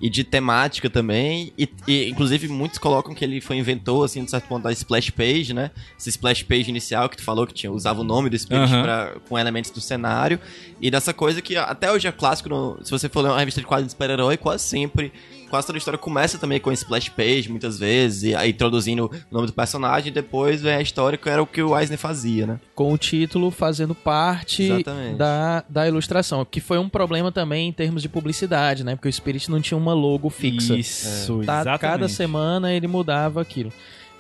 E 0.01 0.09
de 0.09 0.25
temática 0.25 0.89
também. 0.89 1.53
E, 1.59 1.69
e, 1.87 2.09
inclusive 2.09 2.49
muitos 2.49 2.79
colocam 2.79 3.15
que 3.15 3.25
ele 3.25 3.41
foi 3.41 3.57
inventor, 3.57 4.05
assim, 4.05 4.25
de 4.25 4.31
certo 4.31 4.49
ponto, 4.49 4.63
da 4.63 4.73
splash 4.73 5.11
page, 5.11 5.53
né? 5.53 5.71
Essa 5.99 6.09
splash 6.09 6.43
page 6.43 6.71
inicial 6.71 7.09
que 7.09 7.17
tu 7.19 7.23
falou 7.23 7.47
que 7.47 7.53
tinha, 7.55 7.71
usava 7.71 8.01
o 8.01 8.05
nome 8.05 8.31
do 8.31 8.39
Spirit 8.39 8.73
Aham. 8.73 8.83
pra- 8.83 9.15
com 9.29 9.39
elementos 9.39 9.71
do 9.71 9.81
cenário. 9.81 10.41
E 10.81 10.91
dessa 10.91 11.13
coisa 11.13 11.43
que 11.43 11.57
até 11.57 11.93
hoje 11.93 12.09
é 12.09 12.13
clássico, 12.13 12.49
no- 12.49 12.79
se 12.83 12.91
você 12.91 13.09
for 13.09 13.21
ler 13.21 13.29
uma 13.31 13.39
revista 13.39 13.61
de 13.61 13.67
quadrinhos 13.67 13.89
de 13.89 13.93
super-herói, 13.93 14.37
quase 14.37 14.65
sempre. 14.65 15.13
Quase 15.51 15.67
toda 15.67 15.77
a 15.77 15.81
história 15.81 15.99
começa 15.99 16.39
também 16.39 16.61
com 16.61 16.71
splash 16.73 17.09
page, 17.09 17.51
muitas 17.51 17.79
vezes, 17.79 18.23
e 18.23 18.35
aí 18.35 18.51
introduzindo 18.51 19.07
o 19.31 19.35
nome 19.35 19.47
do 19.49 19.53
personagem, 19.53 20.11
e 20.11 20.15
depois 20.15 20.63
vem 20.63 20.75
a 20.75 20.81
história 20.81 21.19
que 21.19 21.29
era 21.29 21.43
o 21.43 21.47
que 21.47 21.61
o 21.61 21.77
Eisner 21.79 21.99
fazia, 21.99 22.47
né? 22.47 22.61
com 22.75 22.93
o 22.93 22.97
título 22.97 23.51
fazendo 23.51 23.95
parte 23.95 24.63
Exatamente. 24.63 25.17
da, 25.17 25.65
da 25.69 25.87
ilustração, 25.89 26.45
que 26.45 26.61
foi 26.61 26.79
um 26.79 26.89
problema 26.89 27.31
também 27.33 27.69
em 27.69 27.73
termos 27.73 28.01
de 28.01 28.09
publicidade, 28.09 28.83
né? 28.85 28.95
Porque 28.97 29.09
o 29.09 29.13
Spirit 29.13 29.51
não 29.51 29.61
tinha 29.61 29.77
uma 29.77 29.93
logo 29.93 30.31
fixa. 30.31 30.75
Isso, 30.77 31.43
Tá- 31.45 31.61
exatamente. 31.61 31.81
cada 31.81 32.09
semana 32.09 32.73
ele 32.73 32.87
mudava 32.87 33.41
aquilo. 33.43 33.73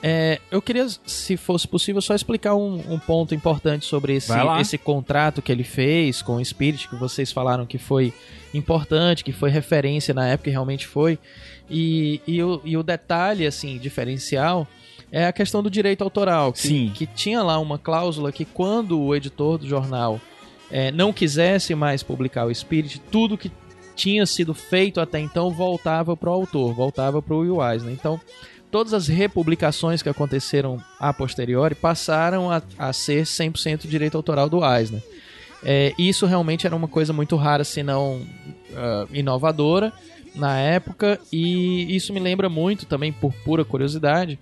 É, 0.02 0.40
eu 0.50 0.62
queria, 0.62 0.86
se 1.04 1.36
fosse 1.36 1.68
possível, 1.68 2.00
só 2.00 2.14
explicar 2.14 2.54
um, 2.54 2.82
um 2.88 2.98
ponto 2.98 3.34
importante 3.34 3.84
sobre 3.84 4.14
esse, 4.14 4.32
esse 4.58 4.78
contrato 4.78 5.42
que 5.42 5.52
ele 5.52 5.64
fez 5.64 6.22
com 6.22 6.36
o 6.36 6.44
Spirit, 6.44 6.88
que 6.88 6.96
vocês 6.96 7.30
falaram 7.30 7.66
que 7.66 7.76
foi 7.76 8.12
importante, 8.54 9.22
que 9.22 9.32
foi 9.32 9.50
referência 9.50 10.14
na 10.14 10.26
época, 10.26 10.48
e 10.48 10.52
realmente 10.52 10.86
foi. 10.86 11.18
E, 11.68 12.20
e, 12.26 12.42
o, 12.42 12.60
e 12.64 12.76
o 12.76 12.82
detalhe, 12.82 13.46
assim, 13.46 13.78
diferencial 13.78 14.66
é 15.12 15.26
a 15.26 15.32
questão 15.32 15.62
do 15.62 15.70
direito 15.70 16.02
autoral, 16.02 16.52
que, 16.52 16.60
Sim. 16.60 16.92
que 16.94 17.04
tinha 17.06 17.42
lá 17.42 17.58
uma 17.58 17.78
cláusula 17.78 18.32
que 18.32 18.44
quando 18.44 18.98
o 18.98 19.14
editor 19.14 19.58
do 19.58 19.66
jornal 19.66 20.20
é, 20.70 20.90
não 20.92 21.12
quisesse 21.12 21.74
mais 21.74 22.02
publicar 22.02 22.46
o 22.46 22.54
Spirit, 22.54 23.00
tudo 23.10 23.36
que 23.36 23.50
tinha 23.94 24.24
sido 24.24 24.54
feito 24.54 25.00
até 25.00 25.18
então 25.18 25.50
voltava 25.50 26.16
para 26.16 26.30
o 26.30 26.32
autor, 26.32 26.72
voltava 26.72 27.20
para 27.20 27.34
o 27.34 27.40
Will 27.40 27.62
Eisner. 27.62 27.92
Então, 27.92 28.20
todas 28.70 28.94
as 28.94 29.09
republicações 29.09 30.02
que 30.02 30.09
aconteceram 30.09 30.78
a 30.98 31.12
posteriori 31.12 31.74
passaram 31.74 32.50
a, 32.50 32.62
a 32.78 32.92
ser 32.92 33.24
100% 33.24 33.87
direito 33.87 34.16
autoral 34.16 34.48
do 34.48 34.64
Eisner. 34.64 35.02
É, 35.62 35.92
isso 35.98 36.24
realmente 36.26 36.66
era 36.66 36.74
uma 36.74 36.88
coisa 36.88 37.12
muito 37.12 37.37
rara, 37.37 37.64
se 37.64 37.83
não 37.83 38.23
ah, 38.75 39.06
inovadora 39.12 39.92
na 40.35 40.58
época, 40.58 41.18
e 41.33 41.94
isso 41.94 42.12
me 42.12 42.21
lembra 42.21 42.48
muito 42.48 42.87
também, 42.87 43.12
por 43.12 43.33
pura 43.44 43.64
curiosidade, 43.64 44.38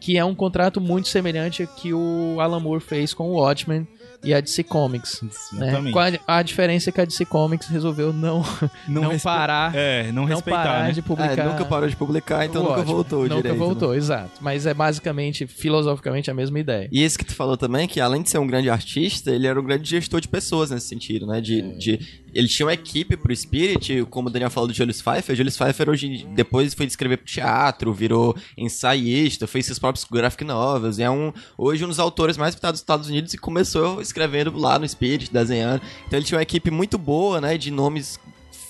que 0.00 0.16
é 0.16 0.24
um 0.24 0.34
contrato 0.34 0.80
muito 0.80 1.08
semelhante 1.08 1.68
que 1.76 1.92
o 1.92 2.40
Alan 2.40 2.60
Moore 2.60 2.80
fez 2.80 3.12
com 3.12 3.30
o 3.30 3.34
Watchmen 3.34 3.86
e 4.24 4.32
a 4.34 4.40
DC 4.40 4.62
Comics. 4.64 5.22
Né? 5.52 5.68
Exatamente. 5.68 5.92
Com 5.92 5.98
a, 6.00 6.38
a 6.38 6.42
diferença 6.42 6.90
é 6.90 6.92
que 6.92 7.00
a 7.00 7.04
DC 7.04 7.24
Comics 7.26 7.68
resolveu 7.68 8.12
não, 8.14 8.44
não, 8.88 9.08
respe- 9.10 9.24
parar, 9.24 9.74
É, 9.74 10.06
não, 10.12 10.22
não 10.22 10.24
respeitar, 10.24 10.62
parar 10.62 10.82
né? 10.84 10.92
de 10.92 11.02
publicar. 11.02 11.38
É, 11.38 11.44
nunca 11.44 11.64
parou 11.64 11.88
de 11.88 11.96
publicar, 11.96 12.44
então 12.46 12.62
nunca 12.62 12.82
voltou 12.82 13.22
Nunca 13.22 13.34
direito. 13.36 13.54
né? 13.54 13.58
voltou, 13.58 13.94
exato. 13.94 14.30
Mas 14.40 14.66
é 14.66 14.74
basicamente, 14.74 15.46
filosoficamente, 15.46 16.30
a 16.30 16.34
mesma 16.34 16.58
ideia. 16.58 16.88
E 16.90 17.02
esse 17.02 17.18
que 17.18 17.24
tu 17.24 17.34
falou 17.34 17.56
também, 17.56 17.86
que 17.88 18.00
além 18.00 18.22
de 18.22 18.30
ser 18.30 18.38
um 18.38 18.46
grande 18.46 18.70
artista, 18.70 19.30
ele 19.30 19.46
era 19.46 19.60
um 19.60 19.64
grande 19.64 19.88
gestor 19.88 20.20
de 20.20 20.28
pessoas 20.28 20.70
nesse 20.70 20.86
sentido, 20.88 21.26
né? 21.26 21.40
De, 21.40 21.62
de, 21.76 21.98
ele 22.36 22.48
tinha 22.48 22.66
uma 22.66 22.74
equipe 22.74 23.16
pro 23.16 23.34
Spirit, 23.34 24.04
como 24.10 24.28
o 24.28 24.30
Daniel 24.30 24.50
falou 24.50 24.68
do 24.68 24.74
Julius 24.74 25.00
Pfeiffer. 25.00 25.34
Julius 25.34 25.56
Pfeiffer 25.56 25.88
hoje, 25.88 26.26
depois 26.34 26.74
foi 26.74 26.84
escrever 26.84 27.16
pro 27.16 27.26
teatro, 27.26 27.92
virou 27.94 28.36
ensaísta, 28.58 29.46
fez 29.46 29.64
seus 29.64 29.78
próprios 29.78 30.04
graphic 30.04 30.44
novels. 30.44 30.98
É 30.98 31.08
um, 31.08 31.32
hoje 31.56 31.84
um 31.84 31.88
dos 31.88 31.98
autores 31.98 32.36
mais 32.36 32.54
citados 32.54 32.80
dos 32.80 32.82
Estados 32.82 33.08
Unidos 33.08 33.32
e 33.32 33.38
começou 33.38 34.02
escrevendo 34.02 34.56
lá 34.56 34.78
no 34.78 34.86
Spirit, 34.86 35.32
desenhando. 35.32 35.80
Então 36.06 36.18
ele 36.18 36.26
tinha 36.26 36.36
uma 36.36 36.42
equipe 36.42 36.70
muito 36.70 36.98
boa, 36.98 37.40
né? 37.40 37.56
De 37.56 37.70
nomes 37.70 38.20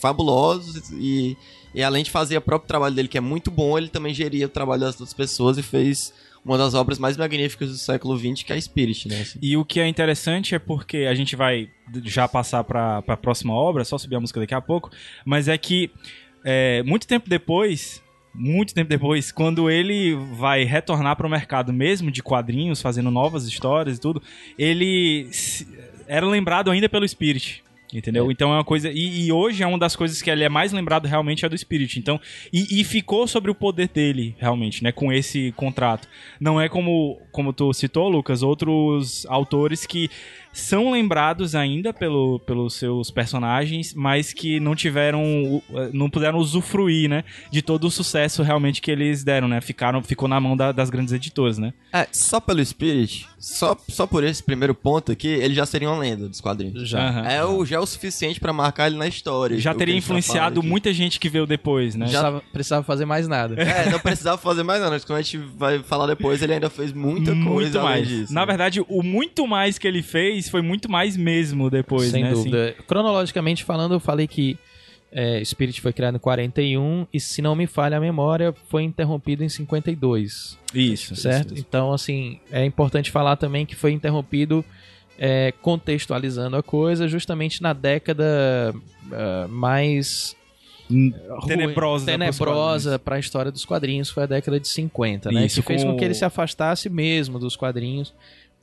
fabulosos 0.01 0.91
e... 0.93 1.37
E 1.75 1.83
além 1.83 2.03
de 2.03 2.11
fazer 2.11 2.39
o 2.39 2.41
próprio 2.41 2.67
trabalho 2.67 2.95
dele, 2.95 3.07
que 3.07 3.19
é 3.19 3.21
muito 3.21 3.51
bom, 3.51 3.77
ele 3.77 3.89
também 3.89 4.15
geria 4.15 4.47
o 4.47 4.49
trabalho 4.49 4.81
das 4.81 4.95
outras 4.95 5.13
pessoas 5.13 5.59
e 5.59 5.63
fez 5.63 6.11
uma 6.47 6.57
das 6.57 6.75
obras 6.75 6.99
mais 6.99 7.17
magníficas 7.17 7.71
do 7.71 7.77
século 7.77 8.17
XX, 8.17 8.45
que 8.45 8.53
é 8.53 8.57
a 8.57 8.61
Spirit, 8.61 9.09
né? 9.09 9.21
assim. 9.21 9.39
E 9.43 9.57
o 9.57 9.65
que 9.65 9.81
é 9.81 9.89
interessante 9.89 10.55
é 10.55 10.59
porque 10.61 10.99
a 10.99 11.15
gente 11.15 11.35
vai 11.35 11.69
já 12.05 12.29
passar 12.29 12.63
pra, 12.63 13.03
pra 13.03 13.17
próxima 13.17 13.53
obra, 13.53 13.85
só 13.85 13.99
subir 13.99 14.15
a 14.15 14.21
música 14.21 14.39
daqui 14.39 14.55
a 14.55 14.61
pouco, 14.61 14.91
mas 15.25 15.49
é 15.49 15.59
que 15.59 15.91
é, 16.45 16.85
muito 16.85 17.07
tempo 17.07 17.29
depois, 17.29 18.01
muito 18.33 18.73
tempo 18.73 18.89
depois, 18.89 19.33
quando 19.33 19.69
ele 19.69 20.15
vai 20.35 20.63
retornar 20.63 21.17
pro 21.17 21.29
mercado 21.29 21.73
mesmo 21.73 22.13
de 22.13 22.23
quadrinhos, 22.23 22.81
fazendo 22.81 23.11
novas 23.11 23.45
histórias 23.47 23.99
e 23.99 24.01
tudo, 24.01 24.23
ele 24.57 25.29
era 26.07 26.25
lembrado 26.25 26.71
ainda 26.71 26.89
pelo 26.89 27.09
Spirit. 27.09 27.65
Entendeu? 27.95 28.31
Então 28.31 28.51
é 28.53 28.57
uma 28.57 28.65
coisa. 28.65 28.91
E, 28.91 29.27
e 29.27 29.33
hoje 29.33 29.63
é 29.63 29.67
uma 29.67 29.79
das 29.79 29.95
coisas 29.95 30.21
que 30.21 30.29
ele 30.31 30.43
é 30.45 30.49
mais 30.49 30.73
lembrado 30.73 31.07
realmente 31.07 31.45
é 31.45 31.49
do 31.49 31.57
Spirit. 31.57 31.99
Então, 31.99 32.21
e, 32.53 32.81
e 32.81 32.85
ficou 32.85 33.27
sobre 33.29 33.51
o 33.51 33.55
poder 33.55 33.89
dele, 33.89 34.35
realmente, 34.39 34.83
né? 34.83 34.91
Com 34.93 35.13
esse 35.13 35.53
contrato. 35.53 36.09
Não 36.41 36.61
é 36.61 36.69
como, 36.69 37.21
como 37.31 37.53
tu 37.53 37.73
citou, 37.73 38.09
Lucas, 38.09 38.43
outros 38.43 39.25
autores 39.27 39.87
que 39.87 40.11
são 40.53 40.91
lembrados 40.91 41.55
ainda 41.55 41.93
pelo, 41.93 42.39
pelos 42.41 42.75
seus 42.75 43.11
personagens, 43.11 43.93
mas 43.95 44.33
que 44.33 44.59
não 44.59 44.75
tiveram. 44.75 45.63
não 45.93 46.09
puderam 46.11 46.39
usufruir, 46.39 47.09
né? 47.11 47.25
De 47.53 47.61
todo 47.63 47.87
o 47.87 47.91
sucesso 47.91 48.43
realmente 48.43 48.81
que 48.81 48.91
eles 48.91 49.23
deram, 49.23 49.47
né? 49.49 49.61
Ficaram, 49.61 50.03
ficou 50.03 50.27
na 50.29 50.41
mão 50.41 50.57
da- 50.57 50.73
das 50.73 50.89
grandes 50.91 51.13
editoras, 51.13 51.59
né? 51.59 51.73
É, 51.93 52.07
só 52.11 52.41
pelo 52.41 52.65
Spirit, 52.65 53.27
só, 53.39 53.77
só 53.89 54.07
por 54.07 54.25
esse 54.25 54.43
primeiro 54.43 54.75
ponto 54.75 55.13
aqui, 55.13 55.29
ele 55.29 55.55
já 55.55 55.67
seria 55.67 55.91
uma 55.91 55.99
lenda 55.99 56.29
dos 56.29 56.41
quadrinhos. 56.41 56.89
Já. 56.89 57.09
Aham. 57.09 57.29
É 57.29 57.45
o, 57.45 57.65
já 57.67 57.77
é 57.77 57.79
o 57.79 57.87
suficiente 57.87 58.41
pra 58.41 58.53
marcar 58.53 58.87
ele 58.87 58.97
na 58.97 59.07
história. 59.07 59.59
Já 59.59 59.75
teria 59.75 59.95
tá 59.95 59.99
influenciado 59.99 60.63
muita 60.63 60.93
gente 60.93 61.21
que 61.21 61.29
veio 61.29 61.47
depois, 61.47 61.95
né? 61.95 62.07
Precisava, 62.07 62.43
precisava 62.53 62.83
fazer 62.83 63.05
mais 63.05 63.29
nada. 63.29 63.55
É, 63.61 63.91
não 63.91 63.99
precisava 63.99 64.39
fazer 64.39 64.63
mais 64.63 64.81
nada, 64.81 64.93
mas 64.93 65.05
como 65.05 65.19
a 65.19 65.23
gente 65.23 65.39
vai 65.39 65.81
falar 65.81 66.07
depois, 66.07 66.41
ele 66.41 66.55
ainda 66.55 66.71
fez 66.71 66.93
muita 66.93 67.33
coisa 67.33 67.45
muito 67.45 67.79
além 67.79 67.91
mais. 67.91 68.09
disso. 68.09 68.33
Na 68.33 68.41
né? 68.41 68.47
verdade, 68.47 68.81
o 68.89 69.03
muito 69.03 69.47
mais 69.47 69.79
que 69.79 69.87
ele 69.87 70.03
fez 70.03 70.49
foi 70.49 70.63
muito 70.63 70.91
mais 70.91 71.17
mesmo 71.17 71.69
depois, 71.69 72.11
Sem 72.11 72.23
né? 72.23 72.31
assim. 72.31 72.45
dúvida. 72.45 72.75
Cronologicamente 72.87 73.65
falando, 73.65 73.95
eu 73.95 74.01
falei 74.01 74.27
que 74.27 74.59
é, 75.13 75.43
Spirit 75.45 75.81
foi 75.81 75.93
criado 75.93 76.17
em 76.17 76.19
41 76.19 77.07
e, 77.13 77.21
se 77.21 77.41
não 77.41 77.55
me 77.55 77.67
falha 77.67 77.97
a 77.97 78.01
memória, 78.01 78.55
foi 78.69 78.83
interrompido 78.83 79.43
em 79.45 79.49
52, 79.49 80.59
Isso. 80.75 81.17
certo? 81.17 81.55
isso. 81.55 81.65
Então, 81.67 81.93
assim, 81.93 82.39
é 82.51 82.65
importante 82.65 83.11
falar 83.11 83.37
também 83.37 83.65
que 83.65 83.75
foi 83.75 83.93
interrompido 83.93 84.65
é, 85.19 85.53
contextualizando 85.63 86.57
a 86.57 86.63
coisa 86.63 87.09
justamente 87.09 87.63
na 87.63 87.73
década 87.73 88.75
ah, 89.13 89.47
mais 89.49 90.37
ruim- 90.91 91.13
Tenebrosa 91.47 91.73
pros 91.75 92.05
tenebrosa 92.05 92.99
para 92.99 93.17
a 93.17 93.19
história 93.19 93.51
dos 93.51 93.65
quadrinhos 93.65 94.11
foi 94.11 94.25
a 94.25 94.27
década 94.27 94.61
de 94.61 94.69
50, 94.69 95.33
né? 95.33 95.47
Isso, 95.47 95.61
que 95.61 95.67
fez 95.67 95.83
com 95.83 95.97
que 95.97 96.05
ele 96.05 96.15
se 96.15 96.25
afastasse 96.25 96.89
mesmo 96.89 97.39
dos 97.39 97.57
quadrinhos 97.57 98.13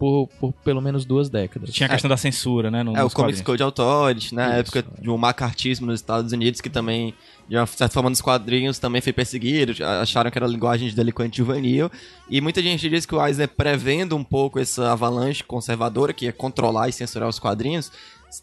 por, 0.04 0.28
por 0.38 0.54
pelo 0.66 0.82
menos 0.82 1.06
duas 1.06 1.30
décadas. 1.30 1.70
Tinha 1.72 1.88
a 1.88 1.89
questão 1.89 2.10
da 2.10 2.18
censura, 2.18 2.70
né? 2.70 2.84
No, 2.84 2.93
É, 2.95 3.04
o 3.06 3.10
Comics. 3.10 3.41
Code 3.41 3.64
Authority, 3.64 4.36
na 4.36 4.49
Isso, 4.49 4.78
época 4.78 4.86
de 5.01 5.10
um 5.10 5.18
macartismo 5.18 5.88
nos 5.88 6.01
Estados 6.01 6.34
Unidos, 6.34 6.60
que 6.60 6.70
também, 6.70 7.14
de 7.47 7.56
uma 7.56 7.66
certa 7.66 7.93
forma, 7.93 8.10
nos 8.10 8.20
quadrinhos 8.20 8.78
também 8.80 9.01
foi 9.01 9.14
perseguido, 9.14 9.74
acharam 10.01 10.30
que 10.30 10.38
era 10.38 10.45
linguagem 10.45 10.89
de 10.89 10.95
delinquente 10.95 11.38
juvenil, 11.38 11.89
e 12.30 12.41
muita 12.41 12.62
gente 12.62 12.89
diz 12.89 13.06
que 13.06 13.16
o 13.16 13.26
Eisner, 13.26 13.47
prevendo 13.47 14.18
um 14.18 14.26
pouco 14.26 14.60
essa 14.60 14.91
avalanche 14.91 15.41
conservadora, 15.41 16.12
que 16.12 16.26
ia 16.26 16.34
controlar 16.34 16.89
e 16.89 16.91
censurar 16.91 17.30
os 17.30 17.39
quadrinhos, 17.39 17.89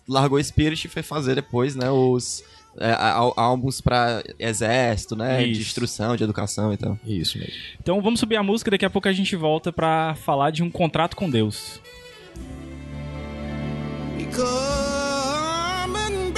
largou 0.09 0.43
Spirit 0.43 0.87
e 0.87 0.89
foi 0.89 1.03
fazer 1.03 1.35
depois, 1.35 1.77
né, 1.77 1.91
os 1.91 2.43
é, 2.79 2.95
álbuns 3.37 3.81
pra 3.81 4.23
exército, 4.39 5.17
né, 5.17 5.45
de 5.45 5.53
Isso. 5.53 5.61
instrução, 5.63 6.17
de 6.17 6.25
educação 6.25 6.73
e 6.73 6.77
tal. 6.77 6.99
Isso 7.05 7.39
mesmo. 7.39 7.53
Então 7.81 8.01
vamos 8.01 8.21
subir 8.21 8.37
a 8.37 8.43
música, 8.43 8.71
daqui 8.71 8.85
a 8.85 8.91
pouco 8.91 9.09
a 9.09 9.13
gente 9.13 9.35
volta 9.37 9.73
pra 9.73 10.15
falar 10.17 10.51
de 10.51 10.63
um 10.63 10.71
contrato 10.71 11.17
com 11.17 11.29
Deus. 11.29 11.81
Come 14.33 15.97
and 15.99 16.31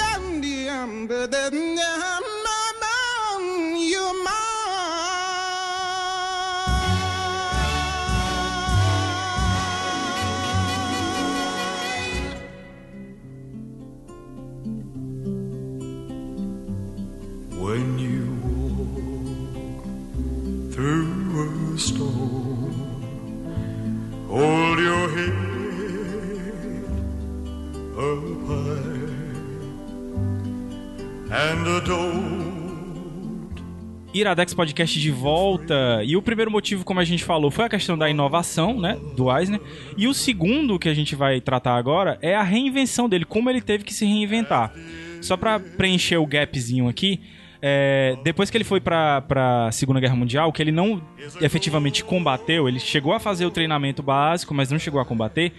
Iradex 34.22 34.54
Podcast 34.54 34.98
de 34.98 35.10
volta. 35.10 36.02
E 36.04 36.16
o 36.16 36.22
primeiro 36.22 36.50
motivo, 36.50 36.84
como 36.84 36.98
a 37.00 37.04
gente 37.04 37.22
falou, 37.22 37.50
foi 37.50 37.66
a 37.66 37.68
questão 37.68 37.96
da 37.96 38.08
inovação, 38.08 38.80
né? 38.80 38.98
Do 39.16 39.30
Eisner. 39.36 39.60
E 39.96 40.08
o 40.08 40.14
segundo 40.14 40.78
que 40.78 40.88
a 40.88 40.94
gente 40.94 41.14
vai 41.14 41.40
tratar 41.40 41.76
agora 41.76 42.18
é 42.22 42.34
a 42.34 42.42
reinvenção 42.42 43.08
dele, 43.08 43.24
como 43.24 43.50
ele 43.50 43.60
teve 43.60 43.84
que 43.84 43.92
se 43.92 44.06
reinventar. 44.06 44.72
Só 45.20 45.36
pra 45.36 45.60
preencher 45.60 46.16
o 46.16 46.26
gapzinho 46.26 46.88
aqui. 46.88 47.20
é, 47.64 48.16
depois 48.24 48.50
que 48.50 48.56
ele 48.56 48.64
foi 48.64 48.80
pra, 48.80 49.20
pra 49.20 49.70
Segunda 49.70 50.00
Guerra 50.00 50.16
Mundial, 50.16 50.52
que 50.52 50.60
ele 50.60 50.72
não 50.72 51.00
efetivamente 51.40 52.02
combateu, 52.02 52.68
ele 52.68 52.80
chegou 52.80 53.12
a 53.12 53.20
fazer 53.20 53.46
o 53.46 53.52
treinamento 53.52 54.02
básico, 54.02 54.52
mas 54.52 54.70
não 54.72 54.80
chegou 54.80 55.00
a 55.00 55.04
combater. 55.04 55.52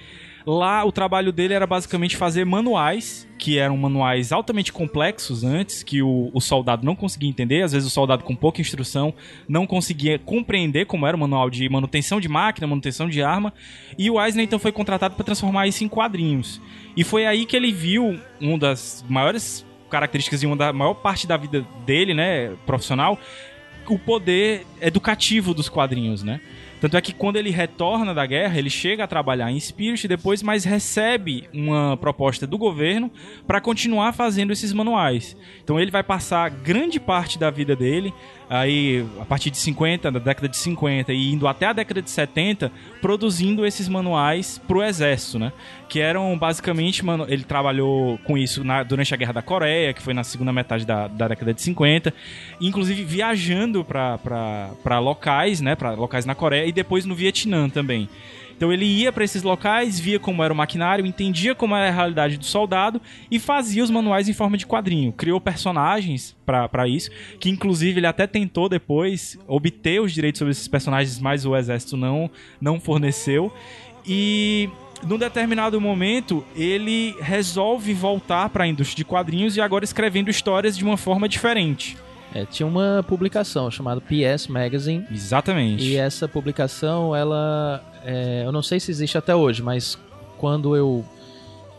Lá 0.46 0.84
o 0.84 0.92
trabalho 0.92 1.32
dele 1.32 1.54
era 1.54 1.66
basicamente 1.66 2.18
fazer 2.18 2.46
manuais, 2.46 3.28
que 3.40 3.58
eram 3.58 3.78
manuais 3.78 4.32
altamente 4.32 4.74
complexos 4.74 5.44
antes, 5.44 5.84
que 5.84 6.02
o, 6.02 6.30
o 6.34 6.42
soldado 6.42 6.86
não 6.86 6.96
conseguia 6.96 7.30
entender. 7.30 7.62
Às 7.62 7.72
vezes 7.72 7.88
o 7.88 7.92
soldado 7.92 8.24
com 8.24 8.36
pouca 8.36 8.60
instrução 8.60 9.14
não 9.48 9.66
conseguia 9.66 10.20
compreender 10.20 10.86
como 10.86 11.08
era 11.08 11.16
o 11.16 11.20
manual 11.20 11.50
de 11.50 11.68
manutenção 11.70 12.20
de 12.20 12.28
máquina, 12.28 12.68
manutenção 12.68 13.08
de 13.08 13.24
arma. 13.24 13.54
E 13.98 14.10
o 14.10 14.22
Eisner 14.22 14.44
então 14.44 14.60
foi 14.60 14.72
contratado 14.72 15.16
para 15.16 15.24
transformar 15.24 15.68
isso 15.68 15.84
em 15.84 15.88
quadrinhos. 15.88 16.62
E 16.96 17.04
foi 17.04 17.26
aí 17.26 17.46
que 17.46 17.56
ele 17.56 17.72
viu 17.72 18.20
uma 18.40 18.58
das 18.58 19.04
maiores 19.08 19.66
características 19.90 20.44
e 20.44 20.46
uma 20.46 20.56
da 20.56 20.74
maior 20.74 20.96
parte 20.96 21.26
da 21.26 21.38
vida 21.38 21.66
dele, 21.86 22.14
né, 22.14 22.54
profissional, 22.66 23.18
o 23.88 24.00
poder 24.00 24.66
educativo 24.82 25.54
dos 25.54 25.70
quadrinhos, 25.70 26.24
né? 26.24 26.42
Tanto 26.84 26.98
é 26.98 27.02
que 27.02 27.14
quando 27.14 27.38
ele 27.38 27.50
retorna 27.50 28.14
da 28.14 28.26
guerra, 28.26 28.60
ele 28.60 28.70
chega 28.70 29.06
a 29.06 29.08
trabalhar 29.08 29.50
em 29.50 29.58
Spirit 29.58 30.06
depois, 30.06 30.44
mas 30.44 30.66
recebe 30.66 31.48
uma 31.54 31.96
proposta 31.96 32.46
do 32.46 32.58
governo 32.58 33.10
para 33.48 33.62
continuar 33.62 34.12
fazendo 34.12 34.52
esses 34.52 34.74
manuais. 34.74 35.34
Então 35.64 35.80
ele 35.80 35.90
vai 35.90 36.04
passar 36.04 36.50
grande 36.50 37.00
parte 37.00 37.40
da 37.40 37.50
vida 37.50 37.74
dele, 37.74 38.14
aí 38.60 39.06
a 39.20 39.26
partir 39.26 39.50
de 39.50 39.58
50, 39.58 40.12
da 40.12 40.20
década 40.20 40.48
de 40.48 40.58
50 40.58 41.12
e 41.12 41.32
indo 41.34 41.48
até 41.48 41.66
a 41.66 41.74
década 41.74 42.02
de 42.02 42.10
70, 42.10 42.72
produzindo 43.02 43.66
esses 43.66 43.88
manuais 43.90 44.62
pro 44.68 44.84
exército, 44.84 45.40
né? 45.40 45.52
Que 45.90 46.00
eram 46.00 46.38
basicamente, 46.38 47.04
mano, 47.04 47.26
ele 47.28 47.44
trabalhou 47.44 48.18
com 48.20 48.38
isso 48.38 48.64
na- 48.64 48.84
durante 48.84 49.14
a 49.14 49.18
Guerra 49.18 49.34
da 49.34 49.42
Coreia, 49.42 49.94
que 49.94 50.02
foi 50.02 50.14
na 50.14 50.24
segunda 50.24 50.54
metade 50.54 50.86
da, 50.86 51.08
da 51.08 51.28
década 51.28 51.54
de 51.54 51.62
50, 51.62 52.14
inclusive 52.62 53.04
viajando 53.04 53.84
para 53.84 55.00
locais, 55.00 55.60
né, 55.62 55.76
para 55.76 55.92
locais 55.92 56.26
na 56.26 56.36
Coreia 56.36 56.66
e 56.66 56.72
depois 56.72 57.06
no 57.06 57.16
Vietnã 57.16 57.70
também. 57.70 58.08
Então 58.64 58.72
ele 58.72 58.86
ia 58.86 59.12
para 59.12 59.26
esses 59.26 59.44
locais, 59.44 60.00
via 60.00 60.18
como 60.18 60.42
era 60.42 60.54
o 60.54 60.56
maquinário, 60.56 61.06
entendia 61.06 61.54
como 61.54 61.76
era 61.76 61.90
a 61.90 61.92
realidade 61.92 62.38
do 62.38 62.46
soldado 62.46 63.02
e 63.30 63.38
fazia 63.38 63.84
os 63.84 63.90
manuais 63.90 64.30
em 64.30 64.34
forma 64.34 64.58
de 64.58 64.66
quadrinho. 64.66 65.12
Criou 65.12 65.42
personagens 65.42 66.34
para 66.46 66.88
isso, 66.88 67.12
que 67.42 67.50
inclusive 67.50 68.00
ele 68.00 68.08
até 68.08 68.26
tentou 68.26 68.70
depois 68.70 69.38
obter 69.50 70.00
os 70.00 70.14
direitos 70.14 70.40
sobre 70.40 70.54
esses 70.54 70.66
personagens, 70.70 71.20
mas 71.20 71.46
o 71.46 71.54
exército 71.58 71.98
não 71.98 72.32
não 72.62 72.80
forneceu. 72.80 73.52
E 74.08 74.70
num 75.06 75.18
determinado 75.18 75.82
momento, 75.82 76.42
ele 76.56 77.18
resolve 77.20 77.94
voltar 77.94 78.48
para 78.48 78.64
a 78.64 78.68
indústria 78.68 78.96
de 78.96 79.04
quadrinhos 79.04 79.58
e 79.58 79.62
agora 79.62 79.84
escrevendo 79.84 80.30
histórias 80.30 80.78
de 80.78 80.86
uma 80.86 80.96
forma 80.96 81.28
diferente. 81.28 81.98
É, 82.34 82.46
tinha 82.46 82.66
uma 82.66 83.04
publicação 83.08 83.70
chamada 83.70 84.02
PS 84.02 84.48
Magazine. 84.48 85.06
Exatamente. 85.12 85.84
E 85.84 85.96
essa 85.98 86.28
publicação, 86.28 87.16
ela. 87.16 87.84
é, 88.04 88.44
eu 88.46 88.52
não 88.52 88.62
sei 88.64 88.80
se 88.80 88.90
existe 88.92 89.18
até 89.18 89.36
hoje, 89.36 89.62
mas 89.62 89.98
quando 90.38 90.76
eu. 90.76 91.06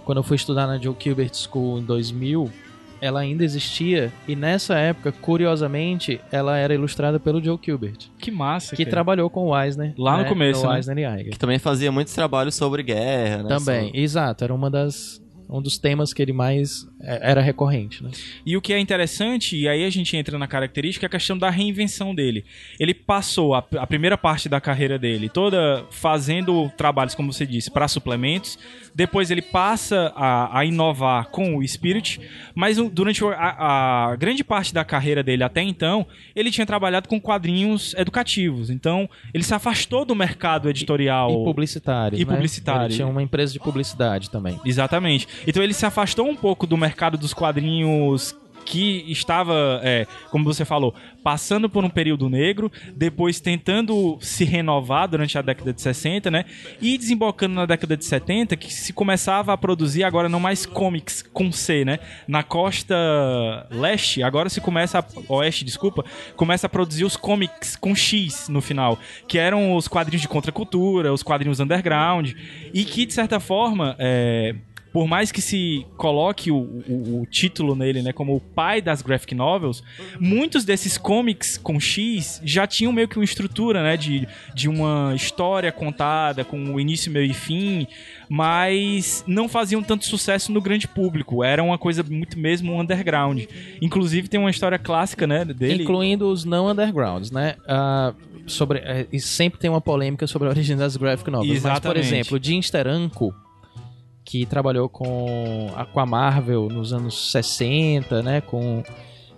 Quando 0.04 0.18
eu 0.18 0.22
fui 0.22 0.36
estudar 0.36 0.66
na 0.66 0.78
Joe 0.78 0.94
Gilbert 0.98 1.30
School 1.34 1.78
em 1.78 1.82
2000, 1.82 2.50
ela 3.00 3.20
ainda 3.20 3.42
existia. 3.42 4.12
E 4.28 4.36
nessa 4.36 4.74
época, 4.76 5.12
curiosamente, 5.12 6.20
ela 6.30 6.56
era 6.58 6.74
ilustrada 6.74 7.18
pelo 7.18 7.42
Joe 7.42 7.58
Gilbert, 7.62 7.96
Que 8.18 8.30
massa, 8.30 8.76
que 8.76 8.84
cara. 8.84 8.90
trabalhou 8.96 9.28
com 9.30 9.46
o 9.48 9.58
Eisner. 9.62 9.94
Lá 9.98 10.18
no 10.18 10.22
né, 10.24 10.28
começo, 10.28 10.62
no 10.64 10.70
né? 10.70 10.76
Eisner 10.76 10.98
e. 11.20 11.30
Que 11.30 11.38
também 11.38 11.58
fazia 11.58 11.90
muitos 11.90 12.14
trabalhos 12.14 12.54
sobre 12.54 12.82
guerra, 12.82 13.42
né? 13.42 13.48
Também, 13.48 13.86
sobre- 13.86 14.00
exato. 14.00 14.44
Era 14.44 14.54
uma 14.54 14.70
das. 14.70 15.20
Um 15.48 15.60
dos 15.60 15.76
temas 15.78 16.12
que 16.12 16.22
ele 16.22 16.32
mais 16.32 16.86
era 17.06 17.40
recorrente, 17.40 18.02
né? 18.02 18.10
E 18.44 18.56
o 18.56 18.60
que 18.60 18.72
é 18.72 18.78
interessante, 18.78 19.56
e 19.56 19.68
aí 19.68 19.84
a 19.84 19.90
gente 19.90 20.16
entra 20.16 20.38
na 20.38 20.46
característica, 20.46 21.06
é 21.06 21.08
a 21.08 21.10
questão 21.10 21.36
da 21.36 21.50
reinvenção 21.50 22.14
dele. 22.14 22.44
Ele 22.80 22.94
passou 22.94 23.54
a, 23.54 23.64
a 23.78 23.86
primeira 23.86 24.16
parte 24.16 24.48
da 24.48 24.60
carreira 24.60 24.98
dele 24.98 25.28
toda 25.28 25.84
fazendo 25.90 26.70
trabalhos, 26.76 27.14
como 27.14 27.32
você 27.32 27.46
disse, 27.46 27.70
para 27.70 27.86
suplementos. 27.88 28.58
Depois 28.94 29.30
ele 29.30 29.42
passa 29.42 30.12
a, 30.14 30.58
a 30.58 30.64
inovar 30.64 31.26
com 31.26 31.56
o 31.56 31.66
Spirit, 31.66 32.20
mas 32.54 32.76
durante 32.76 33.24
a, 33.24 34.10
a 34.10 34.16
grande 34.16 34.44
parte 34.44 34.72
da 34.72 34.84
carreira 34.84 35.22
dele 35.22 35.42
até 35.42 35.62
então, 35.62 36.06
ele 36.34 36.50
tinha 36.50 36.66
trabalhado 36.66 37.08
com 37.08 37.20
quadrinhos 37.20 37.94
educativos. 37.94 38.70
Então, 38.70 39.08
ele 39.32 39.42
se 39.42 39.52
afastou 39.52 40.04
do 40.04 40.14
mercado 40.14 40.70
editorial. 40.70 41.30
E 41.30 41.44
publicitário. 41.44 42.18
E 42.18 42.24
né? 42.24 42.32
publicitário. 42.32 42.86
Ele 42.86 42.94
tinha 42.94 43.06
uma 43.06 43.22
empresa 43.22 43.52
de 43.52 43.58
publicidade 43.58 44.30
também. 44.30 44.58
Exatamente. 44.64 45.26
Então 45.46 45.62
ele 45.62 45.74
se 45.74 45.84
afastou 45.84 46.28
um 46.28 46.36
pouco 46.36 46.66
do 46.66 46.76
mercado 46.76 46.93
dos 47.18 47.34
quadrinhos 47.34 48.34
que 48.64 49.04
estava, 49.08 49.80
é, 49.82 50.06
como 50.30 50.44
você 50.44 50.64
falou, 50.64 50.94
passando 51.22 51.68
por 51.68 51.84
um 51.84 51.90
período 51.90 52.28
negro, 52.28 52.72
depois 52.96 53.40
tentando 53.40 54.18
se 54.20 54.44
renovar 54.44 55.08
durante 55.08 55.36
a 55.38 55.42
década 55.42 55.72
de 55.72 55.80
60, 55.80 56.30
né? 56.30 56.44
E 56.80 56.96
desembocando 56.96 57.54
na 57.54 57.66
década 57.66 57.96
de 57.96 58.04
70, 58.04 58.56
que 58.56 58.72
se 58.72 58.92
começava 58.92 59.52
a 59.52 59.56
produzir 59.56 60.04
agora 60.04 60.28
não 60.28 60.40
mais 60.40 60.66
comics 60.66 61.22
com 61.22 61.52
C, 61.52 61.84
né? 61.84 61.98
Na 62.26 62.42
costa 62.42 62.96
leste, 63.70 64.22
agora 64.22 64.48
se 64.48 64.60
começa 64.60 64.98
a, 64.98 65.04
oeste, 65.32 65.64
desculpa, 65.64 66.04
começa 66.36 66.66
a 66.66 66.70
produzir 66.70 67.04
os 67.04 67.16
comics 67.16 67.76
com 67.76 67.94
X 67.94 68.48
no 68.48 68.60
final, 68.60 68.98
que 69.28 69.38
eram 69.38 69.76
os 69.76 69.86
quadrinhos 69.86 70.22
de 70.22 70.28
contracultura, 70.28 71.12
os 71.12 71.22
quadrinhos 71.22 71.60
underground, 71.60 72.32
e 72.72 72.84
que 72.84 73.06
de 73.06 73.12
certa 73.12 73.38
forma, 73.38 73.94
é, 73.98 74.54
por 74.94 75.08
mais 75.08 75.32
que 75.32 75.42
se 75.42 75.84
coloque 75.96 76.52
o, 76.52 76.56
o- 76.56 77.20
o 77.22 77.26
título 77.26 77.74
nele, 77.74 78.00
né, 78.00 78.12
como 78.12 78.36
o 78.36 78.40
pai 78.40 78.80
das 78.80 79.02
graphic 79.02 79.34
novels, 79.34 79.82
muitos 80.20 80.64
desses 80.64 80.96
comics 80.96 81.58
com 81.58 81.80
X 81.80 82.40
já 82.44 82.64
tinham 82.64 82.92
meio 82.92 83.08
que 83.08 83.18
uma 83.18 83.24
estrutura, 83.24 83.82
né, 83.82 83.96
de, 83.96 84.26
de 84.54 84.68
uma 84.68 85.12
história 85.16 85.72
contada 85.72 86.44
com 86.44 86.72
o 86.72 86.78
início, 86.78 87.10
meio 87.10 87.28
e 87.28 87.34
fim, 87.34 87.88
mas 88.28 89.24
não 89.26 89.48
faziam 89.48 89.82
tanto 89.82 90.04
sucesso 90.04 90.52
no 90.52 90.60
grande 90.60 90.86
público. 90.86 91.42
Era 91.42 91.62
uma 91.62 91.76
coisa 91.76 92.02
muito 92.02 92.38
mesmo 92.38 92.80
underground. 92.80 93.42
Inclusive 93.82 94.28
tem 94.28 94.38
uma 94.38 94.50
história 94.50 94.78
clássica, 94.78 95.26
né, 95.26 95.44
dele. 95.44 95.82
Incluindo 95.82 96.28
os 96.30 96.44
não 96.44 96.68
undergrounds, 96.70 97.30
né? 97.32 97.56
Ah, 97.66 98.14
sobre, 98.46 98.78
é, 98.78 99.06
e 99.12 99.18
sempre 99.20 99.58
tem 99.58 99.68
uma 99.70 99.80
polêmica 99.80 100.26
sobre 100.26 100.46
a 100.46 100.50
origem 100.50 100.76
das 100.76 100.96
graphic 100.96 101.30
novels. 101.30 101.48
Mas, 101.48 101.60
por 101.62 101.68
Exatamente. 101.96 102.06
exemplo, 102.06 102.38
Jim 102.40 102.60
Steranko, 102.62 103.34
que 104.24 104.46
trabalhou 104.46 104.88
com 104.88 105.70
a, 105.76 105.84
com 105.84 106.00
a 106.00 106.06
Marvel 106.06 106.68
nos 106.68 106.92
anos 106.92 107.30
60, 107.32 108.22
né? 108.22 108.40
Com 108.40 108.82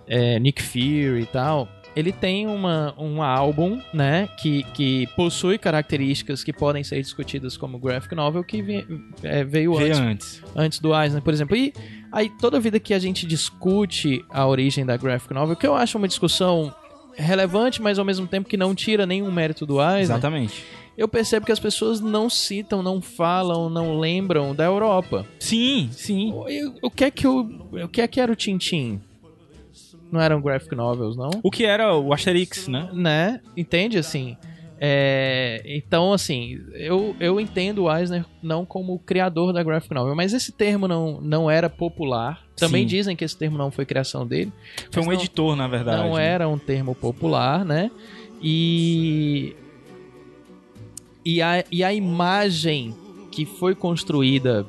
é, 0.07 0.39
Nick 0.39 0.61
Fury 0.63 1.21
e 1.21 1.25
tal. 1.25 1.67
Ele 1.95 2.11
tem 2.11 2.45
uma, 2.45 2.93
um 2.97 3.23
álbum, 3.23 3.81
né? 3.91 4.29
Que, 4.39 4.61
que 4.73 5.07
possui 5.15 5.57
características 5.57 6.43
que 6.43 6.53
podem 6.53 6.83
ser 6.83 7.01
discutidas 7.01 7.57
como 7.57 7.79
graphic 7.79 8.13
novel 8.15 8.43
que 8.43 8.61
ve- 8.61 8.85
é, 9.23 9.43
veio 9.43 9.73
Veio 9.75 9.95
antes 9.97 9.99
antes. 9.99 10.43
antes 10.55 10.79
do 10.79 10.95
Eisner, 10.95 11.23
por 11.23 11.33
exemplo. 11.33 11.55
E 11.57 11.73
aí, 12.11 12.29
toda 12.39 12.59
vida 12.59 12.79
que 12.79 12.93
a 12.93 12.99
gente 12.99 13.25
discute 13.25 14.23
a 14.29 14.45
origem 14.45 14.85
da 14.85 14.95
graphic 14.95 15.33
novel, 15.33 15.55
que 15.55 15.65
eu 15.65 15.73
acho 15.75 15.97
uma 15.97 16.07
discussão 16.07 16.71
relevante, 17.15 17.81
mas 17.81 17.97
ao 17.97 18.05
mesmo 18.05 18.27
tempo 18.27 18.47
que 18.47 18.57
não 18.57 18.75
tira 18.75 19.05
nenhum 19.07 19.31
mérito 19.31 19.65
do 19.65 19.81
Eisner, 19.81 20.01
Exatamente. 20.01 20.63
Eu 20.97 21.07
percebo 21.07 21.45
que 21.45 21.51
as 21.51 21.59
pessoas 21.59 22.01
não 22.01 22.29
citam, 22.29 22.81
não 22.81 23.01
falam, 23.01 23.69
não 23.69 23.99
lembram 23.99 24.55
da 24.55 24.65
Europa. 24.65 25.25
Sim, 25.39 25.89
sim. 25.91 26.31
O, 26.31 26.87
o 26.87 26.91
que 26.91 27.03
é 27.05 27.11
que 27.11 27.27
o, 27.27 27.41
o 27.71 27.87
que 27.87 28.01
é 28.01 28.07
que 28.07 28.19
era 28.19 28.31
o 28.31 28.35
Tintin? 28.35 28.99
Não 30.11 30.19
eram 30.19 30.41
graphic 30.41 30.73
novels, 30.73 31.15
não? 31.15 31.29
O 31.43 31.51
que 31.51 31.65
era 31.65 31.95
o 31.95 32.13
Asterix, 32.13 32.67
né? 32.67 32.89
né? 32.93 33.41
Entende 33.55 33.97
assim? 33.97 34.37
É, 34.79 35.63
então, 35.65 36.13
assim, 36.13 36.59
eu, 36.73 37.15
eu 37.19 37.39
entendo 37.39 37.83
o 37.83 37.95
Eisner 37.95 38.23
não 38.41 38.63
como 38.65 38.93
o 38.93 38.99
criador 38.99 39.51
da 39.51 39.63
graphic 39.63 39.93
novel, 39.93 40.15
mas 40.15 40.33
esse 40.33 40.51
termo 40.51 40.87
não, 40.87 41.19
não 41.19 41.49
era 41.49 41.69
popular. 41.69 42.43
Também 42.55 42.83
Sim. 42.83 42.87
dizem 42.87 43.15
que 43.15 43.25
esse 43.25 43.35
termo 43.35 43.57
não 43.57 43.71
foi 43.71 43.85
criação 43.85 44.25
dele. 44.25 44.51
Foi 44.91 45.03
um 45.03 45.07
não- 45.07 45.13
editor, 45.13 45.55
na 45.55 45.67
verdade. 45.67 46.03
Não 46.07 46.15
né? 46.15 46.25
era 46.25 46.47
um 46.47 46.57
termo 46.57 46.95
popular, 46.95 47.65
né? 47.65 47.91
E. 48.41 49.55
E 51.29 51.41
a, 51.41 51.63
e 51.69 51.83
a 51.83 51.93
imagem 51.93 52.95
que 53.31 53.45
foi 53.45 53.75
construída, 53.75 54.65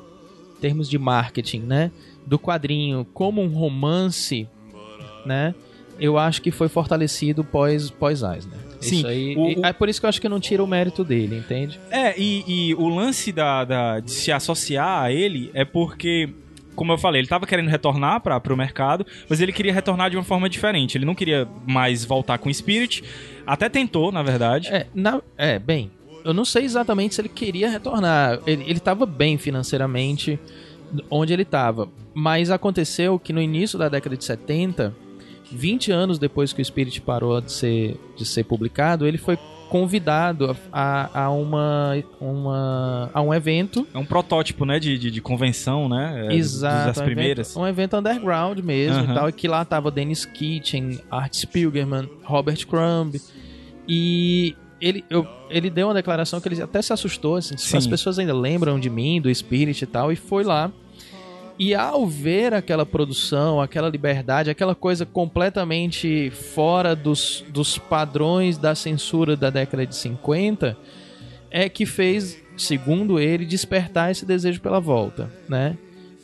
em 0.57 0.59
termos 0.59 0.89
de 0.89 0.97
marketing, 0.97 1.59
né? 1.61 1.89
Do 2.25 2.37
quadrinho 2.37 3.05
como 3.13 3.41
um 3.41 3.47
romance, 3.47 4.45
né? 5.25 5.55
Eu 5.99 6.17
acho 6.17 6.41
que 6.41 6.51
foi 6.51 6.67
fortalecido 6.67 7.43
pós, 7.43 7.89
pós 7.89 8.21
Eisner. 8.23 8.57
Sim, 8.81 8.97
Isso 8.97 9.07
aí, 9.07 9.35
o- 9.37 9.59
o- 9.61 9.65
é 9.65 9.73
por 9.73 9.87
isso 9.89 9.99
que 10.01 10.05
eu 10.05 10.09
acho 10.09 10.19
que 10.21 10.27
não 10.29 10.39
tira 10.39 10.63
o 10.63 10.67
mérito 10.67 11.03
dele, 11.03 11.37
entende? 11.37 11.79
É, 11.91 12.13
e, 12.19 12.43
e 12.69 12.75
o 12.75 12.87
lance 12.89 13.31
da, 13.31 13.63
da- 13.65 13.99
de 13.99 14.11
se 14.11 14.31
associar 14.31 15.03
a 15.03 15.11
ele 15.11 15.51
é 15.53 15.63
porque, 15.65 16.29
como 16.75 16.91
eu 16.93 16.97
falei, 16.97 17.19
ele 17.21 17.27
tava 17.27 17.45
querendo 17.45 17.67
retornar 17.69 18.21
para 18.21 18.53
o 18.53 18.57
mercado, 18.57 19.05
mas 19.29 19.41
ele 19.41 19.51
queria 19.51 19.73
retornar 19.73 20.09
de 20.09 20.15
uma 20.15 20.23
forma 20.23 20.49
diferente. 20.49 20.97
Ele 20.97 21.05
não 21.05 21.15
queria 21.15 21.45
mais 21.67 22.05
voltar 22.05 22.37
com 22.37 22.51
Spirit, 22.53 23.03
até 23.45 23.67
tentou, 23.67 24.11
na 24.11 24.23
verdade. 24.23 24.69
É, 24.69 24.87
na- 24.95 25.21
é, 25.37 25.59
bem, 25.59 25.91
eu 26.23 26.33
não 26.33 26.45
sei 26.45 26.63
exatamente 26.63 27.15
se 27.15 27.21
ele 27.21 27.29
queria 27.29 27.69
retornar. 27.69 28.39
Ele, 28.45 28.63
ele 28.67 28.79
tava 28.79 29.05
bem 29.05 29.37
financeiramente 29.37 30.39
onde 31.09 31.33
ele 31.33 31.45
tava. 31.45 31.87
Mas 32.13 32.49
aconteceu 32.49 33.19
que 33.19 33.31
no 33.31 33.41
início 33.41 33.77
da 33.77 33.89
década 33.89 34.17
de 34.17 34.23
70, 34.25 34.95
20 35.51 35.91
anos 35.91 36.19
depois 36.19 36.53
que 36.53 36.61
o 36.61 36.65
Spirit 36.65 36.99
parou 37.01 37.39
de 37.41 37.51
ser, 37.51 37.99
de 38.15 38.25
ser 38.25 38.43
publicado, 38.43 39.07
ele 39.07 39.17
foi 39.17 39.37
convidado 39.69 40.57
a, 40.73 41.25
a, 41.25 41.29
uma, 41.29 41.93
uma, 42.19 43.11
a 43.13 43.21
um 43.21 43.31
evento. 43.31 43.87
É 43.93 43.97
um 43.99 44.05
protótipo, 44.05 44.65
né, 44.65 44.79
de, 44.79 44.97
de, 44.97 45.11
de 45.11 45.21
convenção, 45.21 45.87
né? 45.87 46.27
é, 46.27 46.35
Exato, 46.35 46.87
Das 46.87 46.97
um 46.97 47.05
primeiras. 47.05 47.51
evento, 47.51 47.63
um 47.63 47.67
evento 47.67 47.97
underground 47.97 48.59
mesmo 48.59 48.95
Aham. 49.03 49.11
e 49.11 49.15
tal, 49.15 49.29
e 49.29 49.31
que 49.31 49.47
lá 49.47 49.63
tava 49.63 49.91
Dennis 49.91 50.25
Kitchen, 50.25 50.99
Art 51.11 51.35
Spiegelman, 51.35 52.09
Robert 52.23 52.65
Crumb, 52.65 53.15
e 53.87 54.55
ele, 54.81 55.03
eu- 55.09 55.27
ele 55.49 55.69
deu 55.69 55.87
uma 55.87 55.93
declaração 55.93 56.39
que 56.41 56.47
ele 56.47 56.61
até 56.61 56.81
se 56.81 56.91
assustou, 56.93 57.35
assim, 57.35 57.57
Sim. 57.57 57.77
as 57.77 57.87
pessoas 57.87 58.17
ainda 58.19 58.33
lembram 58.33 58.79
de 58.79 58.89
mim, 58.89 59.19
do 59.21 59.33
Spirit 59.33 59.81
e 59.81 59.87
tal, 59.87 60.11
e 60.11 60.15
foi 60.15 60.43
lá. 60.43 60.71
E 61.57 61.75
ao 61.75 62.07
ver 62.07 62.53
aquela 62.53 62.85
produção, 62.85 63.59
aquela 63.59 63.89
liberdade, 63.89 64.49
aquela 64.49 64.73
coisa 64.73 65.05
completamente 65.05 66.29
fora 66.31 66.95
dos, 66.95 67.43
dos 67.49 67.77
padrões 67.77 68.57
da 68.57 68.73
censura 68.75 69.35
da 69.35 69.49
década 69.49 69.85
de 69.85 69.93
50, 69.93 70.77
é 71.51 71.67
que 71.67 71.85
fez, 71.85 72.41
segundo 72.55 73.19
ele, 73.19 73.45
despertar 73.45 74.09
esse 74.09 74.25
desejo 74.25 74.61
pela 74.61 74.79
volta, 74.79 75.29
né? 75.49 75.75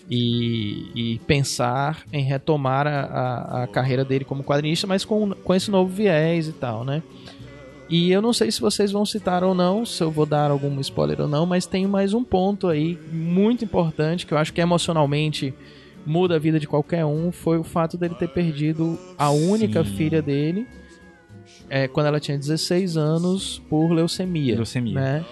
E, 0.10 0.91
e 1.16 1.20
pensar 1.26 2.03
em 2.14 2.24
retomar 2.24 2.86
a, 2.86 2.99
a, 3.01 3.64
a 3.64 3.68
carreira 3.68 4.06
dele 4.06 4.24
como 4.24 4.43
quadrinista, 4.43 4.86
mas 4.86 5.03
com, 5.03 5.32
com 5.32 5.53
esse 5.56 5.72
novo 5.72 5.91
viés 5.91 6.47
e 6.47 6.53
tal, 6.53 6.86
né? 6.86 7.01
E 7.88 8.12
eu 8.12 8.22
não 8.22 8.34
sei 8.34 8.52
se 8.52 8.60
vocês 8.60 8.92
vão 8.92 9.06
citar 9.06 9.44
ou 9.44 9.54
não, 9.54 9.86
se 9.86 10.02
eu 10.02 10.10
vou 10.10 10.26
dar 10.26 10.50
algum 10.50 10.80
spoiler 10.80 11.22
ou 11.22 11.28
não, 11.28 11.46
mas 11.46 11.66
tem 11.68 11.86
mais 11.86 12.14
um 12.14 12.24
ponto 12.24 12.68
aí 12.68 12.98
muito 13.12 13.64
importante 13.64 14.26
que 14.26 14.34
eu 14.34 14.38
acho 14.40 14.52
que 14.52 14.60
emocionalmente 14.62 15.54
muda 16.06 16.36
a 16.36 16.40
vida 16.40 16.60
de 16.60 16.68
qualquer 16.68 17.06
um, 17.06 17.32
foi 17.32 17.58
o 17.60 17.64
fato 17.64 17.96
dele 17.98 18.16
ter 18.16 18.28
perdido 18.30 18.98
a 19.18 19.30
única 19.30 19.84
Sim. 19.84 19.92
filha 19.96 20.22
dele 20.22 20.68
é, 21.70 21.88
quando 21.88 22.08
ela 22.08 22.20
tinha 22.20 22.38
16 22.38 22.98
anos 22.98 23.62
por 23.70 23.92
leucemia. 23.92 24.56
Leucemia. 24.56 24.94
Né? 24.96 25.26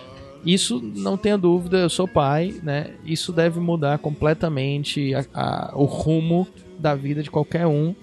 Isso, 0.46 0.80
não 0.96 1.16
tenha 1.18 1.38
dúvida, 1.38 1.78
eu 1.78 1.90
sou 1.90 2.08
pai, 2.08 2.54
né? 2.62 2.92
Isso 3.06 3.32
deve 3.32 3.60
mudar 3.60 3.98
completamente 4.00 5.14
a- 5.16 5.26
a- 5.34 5.72
o 5.76 5.86
rumo 5.86 6.48
da 6.78 6.94
vida 6.96 7.24
de 7.24 7.32
qualquer 7.32 7.66
um. 7.66 7.96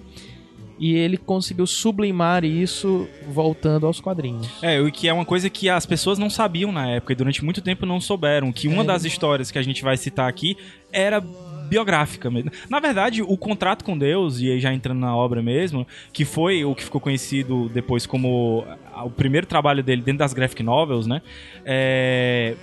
E 0.81 0.95
ele 0.95 1.19
conseguiu 1.19 1.67
sublimar 1.67 2.43
isso 2.43 3.07
voltando 3.29 3.87
aos 3.87 4.01
quadrinhos. 4.01 4.49
É, 4.63 4.81
o 4.81 4.91
que 4.91 5.07
é 5.09 5.13
uma 5.13 5.27
coisa 5.27 5.51
que 5.51 5.69
as 5.69 5.85
pessoas 5.85 6.19
não 6.19 6.31
sabiam 6.31 6.73
na 6.73 6.89
época 6.89 7.13
e 7.13 7.17
durante 7.17 7.45
muito 7.45 7.61
tempo 7.61 7.85
não 7.85 8.01
souberam. 8.01 8.51
Que 8.51 8.67
uma 8.67 8.83
É. 8.83 8.87
das 8.87 9.05
histórias 9.05 9.51
que 9.51 9.59
a 9.59 9.63
gente 9.63 9.83
vai 9.83 9.99
citar 9.99 10.27
aqui 10.27 10.57
era 10.91 11.23
biográfica 11.69 12.31
mesmo. 12.31 12.51
Na 12.69 12.81
verdade, 12.81 13.23
o 13.23 13.37
contrato 13.37 13.85
com 13.85 13.97
Deus, 13.97 14.41
e 14.41 14.51
aí 14.51 14.59
já 14.59 14.73
entrando 14.73 14.99
na 14.99 15.15
obra 15.15 15.41
mesmo, 15.43 15.87
que 16.13 16.25
foi 16.25 16.65
o 16.65 16.75
que 16.75 16.83
ficou 16.83 17.01
conhecido 17.01 17.71
depois 17.73 18.07
como 18.07 18.65
o 19.05 19.11
primeiro 19.11 19.47
trabalho 19.47 19.83
dele 19.83 20.03
dentro 20.03 20.19
das 20.19 20.33
graphic 20.33 20.63
novels, 20.63 21.07
né? 21.07 21.23
É, 21.65 22.57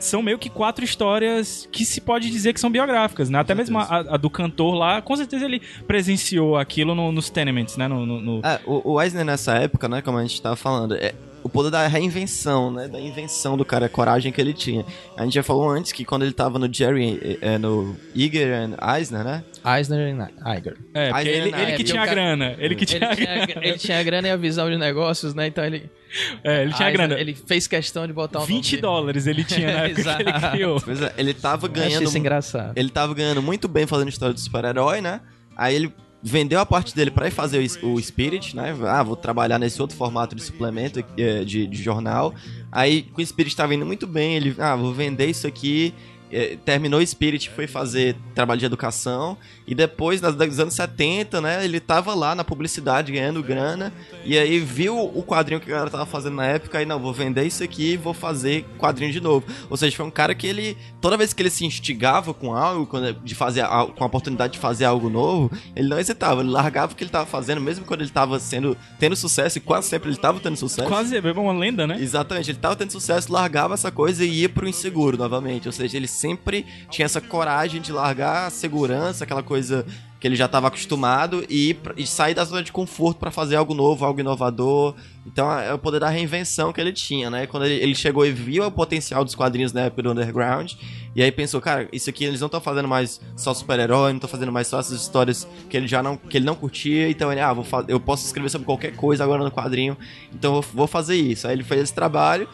São 0.00 0.22
meio 0.22 0.38
que 0.38 0.48
quatro 0.50 0.84
histórias 0.84 1.68
que 1.70 1.84
se 1.84 2.00
pode 2.00 2.30
dizer 2.30 2.52
que 2.54 2.60
são 2.60 2.70
biográficas, 2.70 3.28
né? 3.30 3.38
Até 3.38 3.54
mesmo 3.54 3.78
a, 3.78 3.98
a 3.98 4.16
do 4.16 4.28
cantor 4.30 4.74
lá, 4.74 5.00
com 5.02 5.14
certeza 5.16 5.44
ele 5.44 5.60
presenciou 5.86 6.56
aquilo 6.56 6.94
no- 6.94 7.12
nos 7.12 7.28
tenements, 7.30 7.76
né? 7.76 7.86
No, 7.86 8.04
no- 8.06 8.20
no- 8.20 8.40
É, 8.44 8.58
o, 8.66 8.92
o 8.94 9.02
Eisner 9.02 9.24
nessa 9.24 9.54
época, 9.56 9.88
né, 9.88 10.00
como 10.02 10.18
a 10.18 10.22
gente 10.22 10.40
tava 10.40 10.56
falando, 10.56 10.94
é 10.94 11.12
o 11.42 11.48
poder 11.48 11.70
da 11.70 11.86
reinvenção, 11.86 12.70
né, 12.70 12.86
da 12.88 13.00
invenção 13.00 13.56
do 13.56 13.64
cara, 13.64 13.86
a 13.86 13.88
coragem 13.88 14.30
que 14.32 14.40
ele 14.40 14.52
tinha. 14.52 14.84
A 15.16 15.24
gente 15.24 15.34
já 15.34 15.42
falou 15.42 15.68
antes 15.70 15.92
que 15.92 16.04
quando 16.04 16.22
ele 16.22 16.32
tava 16.32 16.58
no 16.58 16.72
Jerry, 16.72 17.38
é, 17.40 17.54
é, 17.54 17.58
no 17.58 17.96
Iger 18.14 18.52
and 18.52 18.76
Eisner, 18.96 19.24
né? 19.24 19.44
Eisner 19.64 20.08
e 20.08 20.12
Iger. 20.58 20.76
É, 20.94 21.08
porque 21.10 21.28
Aí, 21.28 21.28
ele, 21.28 21.48
ele 21.48 21.72
é, 21.72 21.76
que 21.76 21.84
tinha 21.84 22.02
a 22.02 22.04
cara- 22.06 22.14
grana. 22.14 22.56
Ele 22.58 22.74
que 22.74 22.84
tinha, 22.86 22.98
Ele 22.98 23.04
a 23.06 23.14
tinha, 23.16 23.46
grana. 23.46 23.66
ele 23.66 23.78
tinha 23.78 23.98
a 23.98 24.02
grana 24.02 24.28
e 24.28 24.30
a 24.30 24.36
visão 24.36 24.70
de 24.70 24.76
negócios, 24.76 25.34
né? 25.34 25.46
Então 25.46 25.64
ele. 25.64 25.90
É, 26.42 26.62
ele 26.62 26.72
tinha 26.74 26.88
Eisner, 26.88 27.06
grana. 27.08 27.20
Ele 27.20 27.34
fez 27.34 27.68
questão 27.68 28.04
de 28.04 28.12
botar 28.12 28.40
nome 28.40 28.52
20 28.54 28.70
dele. 28.72 28.82
dólares 28.82 29.26
ele 29.28 29.44
tinha 29.44 29.72
na 29.72 29.78
época 29.86 30.02
que 30.16 30.22
ele 30.28 30.50
criou. 30.50 30.80
Pois 30.80 31.00
é, 31.02 31.14
ele 31.16 31.32
tava 31.32 31.66
Eu 31.68 31.70
achei 31.72 31.84
ganhando 31.84 32.08
isso 32.08 32.18
engraçado. 32.18 32.72
ele 32.76 32.90
tava 32.90 33.14
ganhando 33.14 33.40
muito 33.40 33.68
bem 33.68 33.86
fazendo 33.86 34.08
história 34.08 34.34
de 34.34 34.40
super-herói, 34.40 35.00
né? 35.00 35.20
Aí 35.56 35.76
ele 35.76 35.94
vendeu 36.22 36.60
a 36.60 36.66
parte 36.66 36.94
dele 36.94 37.10
pra 37.10 37.28
ir 37.28 37.30
fazer 37.30 37.58
o, 37.82 38.00
Spirit, 38.00 38.54
né? 38.54 38.76
Ah, 38.86 39.02
vou 39.02 39.16
trabalhar 39.16 39.58
nesse 39.58 39.80
outro 39.80 39.96
formato 39.96 40.34
de 40.34 40.42
suplemento 40.42 41.02
eh, 41.16 41.44
de, 41.44 41.66
de 41.66 41.82
jornal. 41.82 42.34
Aí 42.70 43.02
com 43.02 43.22
o 43.22 43.26
Spirit 43.26 43.56
tava 43.56 43.74
indo 43.74 43.86
muito 43.86 44.06
bem, 44.06 44.36
ele, 44.36 44.54
ah, 44.58 44.76
vou 44.76 44.92
vender 44.92 45.26
isso 45.26 45.46
aqui. 45.46 45.94
Eh, 46.32 46.56
terminou 46.64 47.00
o 47.00 47.06
Spirit, 47.06 47.50
foi 47.50 47.66
fazer 47.66 48.16
trabalho 48.34 48.60
de 48.60 48.66
educação. 48.66 49.36
E 49.66 49.74
depois, 49.74 50.20
nos 50.20 50.58
anos 50.58 50.74
70, 50.74 51.40
né? 51.40 51.64
Ele 51.64 51.80
tava 51.80 52.14
lá 52.14 52.34
na 52.34 52.44
publicidade 52.44 53.12
ganhando 53.12 53.42
grana. 53.42 53.92
E 54.24 54.38
aí 54.38 54.58
viu 54.58 54.98
o 54.98 55.22
quadrinho 55.22 55.60
que 55.60 55.70
a 55.70 55.74
galera 55.74 55.90
tava 55.90 56.06
fazendo 56.06 56.36
na 56.36 56.46
época. 56.46 56.78
Aí, 56.78 56.86
não, 56.86 56.98
vou 56.98 57.12
vender 57.12 57.44
isso 57.44 57.62
aqui 57.62 57.92
e 57.92 57.96
vou 57.96 58.14
fazer 58.14 58.64
quadrinho 58.78 59.12
de 59.12 59.20
novo. 59.20 59.46
Ou 59.68 59.76
seja, 59.76 59.96
foi 59.96 60.06
um 60.06 60.10
cara 60.10 60.34
que 60.34 60.46
ele, 60.46 60.76
toda 61.00 61.16
vez 61.16 61.32
que 61.32 61.42
ele 61.42 61.50
se 61.50 61.64
instigava 61.64 62.32
com 62.32 62.54
algo, 62.54 62.88
de 63.22 63.34
fazer 63.34 63.64
com 63.96 64.04
a 64.04 64.06
oportunidade 64.06 64.54
de 64.54 64.58
fazer 64.58 64.84
algo 64.84 65.08
novo, 65.08 65.50
ele 65.74 65.88
não 65.88 65.98
hesitava, 65.98 66.40
ele 66.40 66.50
largava 66.50 66.92
o 66.92 66.96
que 66.96 67.04
ele 67.04 67.10
tava 67.10 67.26
fazendo, 67.26 67.60
mesmo 67.60 67.84
quando 67.84 68.02
ele 68.02 68.10
tava 68.10 68.38
sendo, 68.38 68.76
tendo 68.98 69.16
sucesso, 69.16 69.58
e 69.58 69.60
quase 69.60 69.88
sempre 69.88 70.10
ele 70.10 70.16
tava 70.16 70.40
tendo 70.40 70.56
sucesso. 70.56 70.88
Quase 70.88 71.16
é 71.16 71.20
uma 71.20 71.52
lenda, 71.52 71.86
né? 71.86 71.96
Exatamente, 72.00 72.50
ele 72.50 72.58
tava 72.58 72.76
tendo 72.76 72.90
sucesso, 72.90 73.32
largava 73.32 73.74
essa 73.74 73.90
coisa 73.90 74.24
e 74.24 74.40
ia 74.40 74.48
pro 74.48 74.68
inseguro 74.68 75.16
novamente. 75.16 75.68
Ou 75.68 75.72
seja, 75.72 75.96
ele 75.96 76.08
sempre 76.20 76.66
tinha 76.90 77.06
essa 77.06 77.20
coragem 77.20 77.80
de 77.80 77.92
largar 77.92 78.46
a 78.46 78.50
segurança, 78.50 79.24
aquela 79.24 79.42
coisa 79.42 79.86
que 80.20 80.28
ele 80.28 80.36
já 80.36 80.44
estava 80.44 80.68
acostumado 80.68 81.44
e, 81.48 81.74
e 81.96 82.06
sair 82.06 82.34
da 82.34 82.44
zona 82.44 82.62
de 82.62 82.70
conforto 82.70 83.18
para 83.18 83.30
fazer 83.30 83.56
algo 83.56 83.72
novo, 83.72 84.04
algo 84.04 84.20
inovador. 84.20 84.94
Então 85.26 85.50
é 85.50 85.72
o 85.72 85.78
poder 85.78 85.98
da 85.98 86.10
reinvenção 86.10 86.74
que 86.74 86.80
ele 86.80 86.92
tinha, 86.92 87.30
né? 87.30 87.46
Quando 87.46 87.64
ele, 87.64 87.82
ele 87.82 87.94
chegou 87.94 88.26
e 88.26 88.30
viu 88.30 88.66
o 88.66 88.70
potencial 88.70 89.24
dos 89.24 89.34
quadrinhos 89.34 89.72
na 89.72 89.82
época 89.82 90.02
do 90.02 90.10
Underground, 90.10 90.74
e 91.16 91.22
aí 91.22 91.32
pensou, 91.32 91.60
cara, 91.60 91.88
isso 91.90 92.10
aqui 92.10 92.24
eles 92.24 92.38
não 92.38 92.46
estão 92.46 92.60
fazendo 92.60 92.86
mais 92.86 93.18
só 93.34 93.54
super-herói, 93.54 94.10
não 94.10 94.18
estão 94.18 94.28
fazendo 94.28 94.52
mais 94.52 94.66
só 94.66 94.78
essas 94.78 95.00
histórias 95.00 95.48
que 95.70 95.76
ele 95.76 95.88
já 95.88 96.02
não, 96.02 96.16
que 96.16 96.36
ele 96.36 96.44
não 96.44 96.54
curtia, 96.54 97.08
então 97.08 97.32
ele, 97.32 97.40
ah, 97.40 97.52
vou 97.54 97.66
eu 97.88 97.98
posso 97.98 98.26
escrever 98.26 98.50
sobre 98.50 98.66
qualquer 98.66 98.94
coisa 98.94 99.24
agora 99.24 99.42
no 99.42 99.50
quadrinho, 99.50 99.96
então 100.34 100.56
eu 100.56 100.62
vou 100.62 100.86
fazer 100.86 101.16
isso. 101.16 101.48
Aí 101.48 101.54
ele 101.54 101.64
fez 101.64 101.80
esse 101.80 101.94
trabalho, 101.94 102.46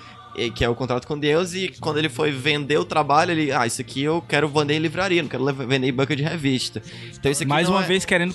que 0.55 0.64
é 0.64 0.68
o 0.68 0.74
contrato 0.74 1.07
com 1.07 1.18
Deus, 1.18 1.55
e 1.55 1.72
quando 1.80 1.99
ele 1.99 2.09
foi 2.09 2.30
vender 2.30 2.78
o 2.78 2.84
trabalho, 2.84 3.30
ele, 3.32 3.53
ah, 3.53 3.66
isso 3.66 3.80
aqui 3.80 4.03
eu 4.03 4.22
quero 4.28 4.49
vender 4.49 4.74
em 4.74 4.78
livraria, 4.78 5.22
não 5.22 5.28
quero 5.28 5.45
vender 5.53 5.89
em 5.89 5.93
banca 5.93 6.14
de 6.14 6.22
revista. 6.22 6.82
Então 7.18 7.30
isso 7.30 7.43
aqui 7.43 7.49
Mais 7.49 7.68
uma 7.68 7.82
é- 7.82 7.87
vez 7.87 8.05
querendo 8.05 8.34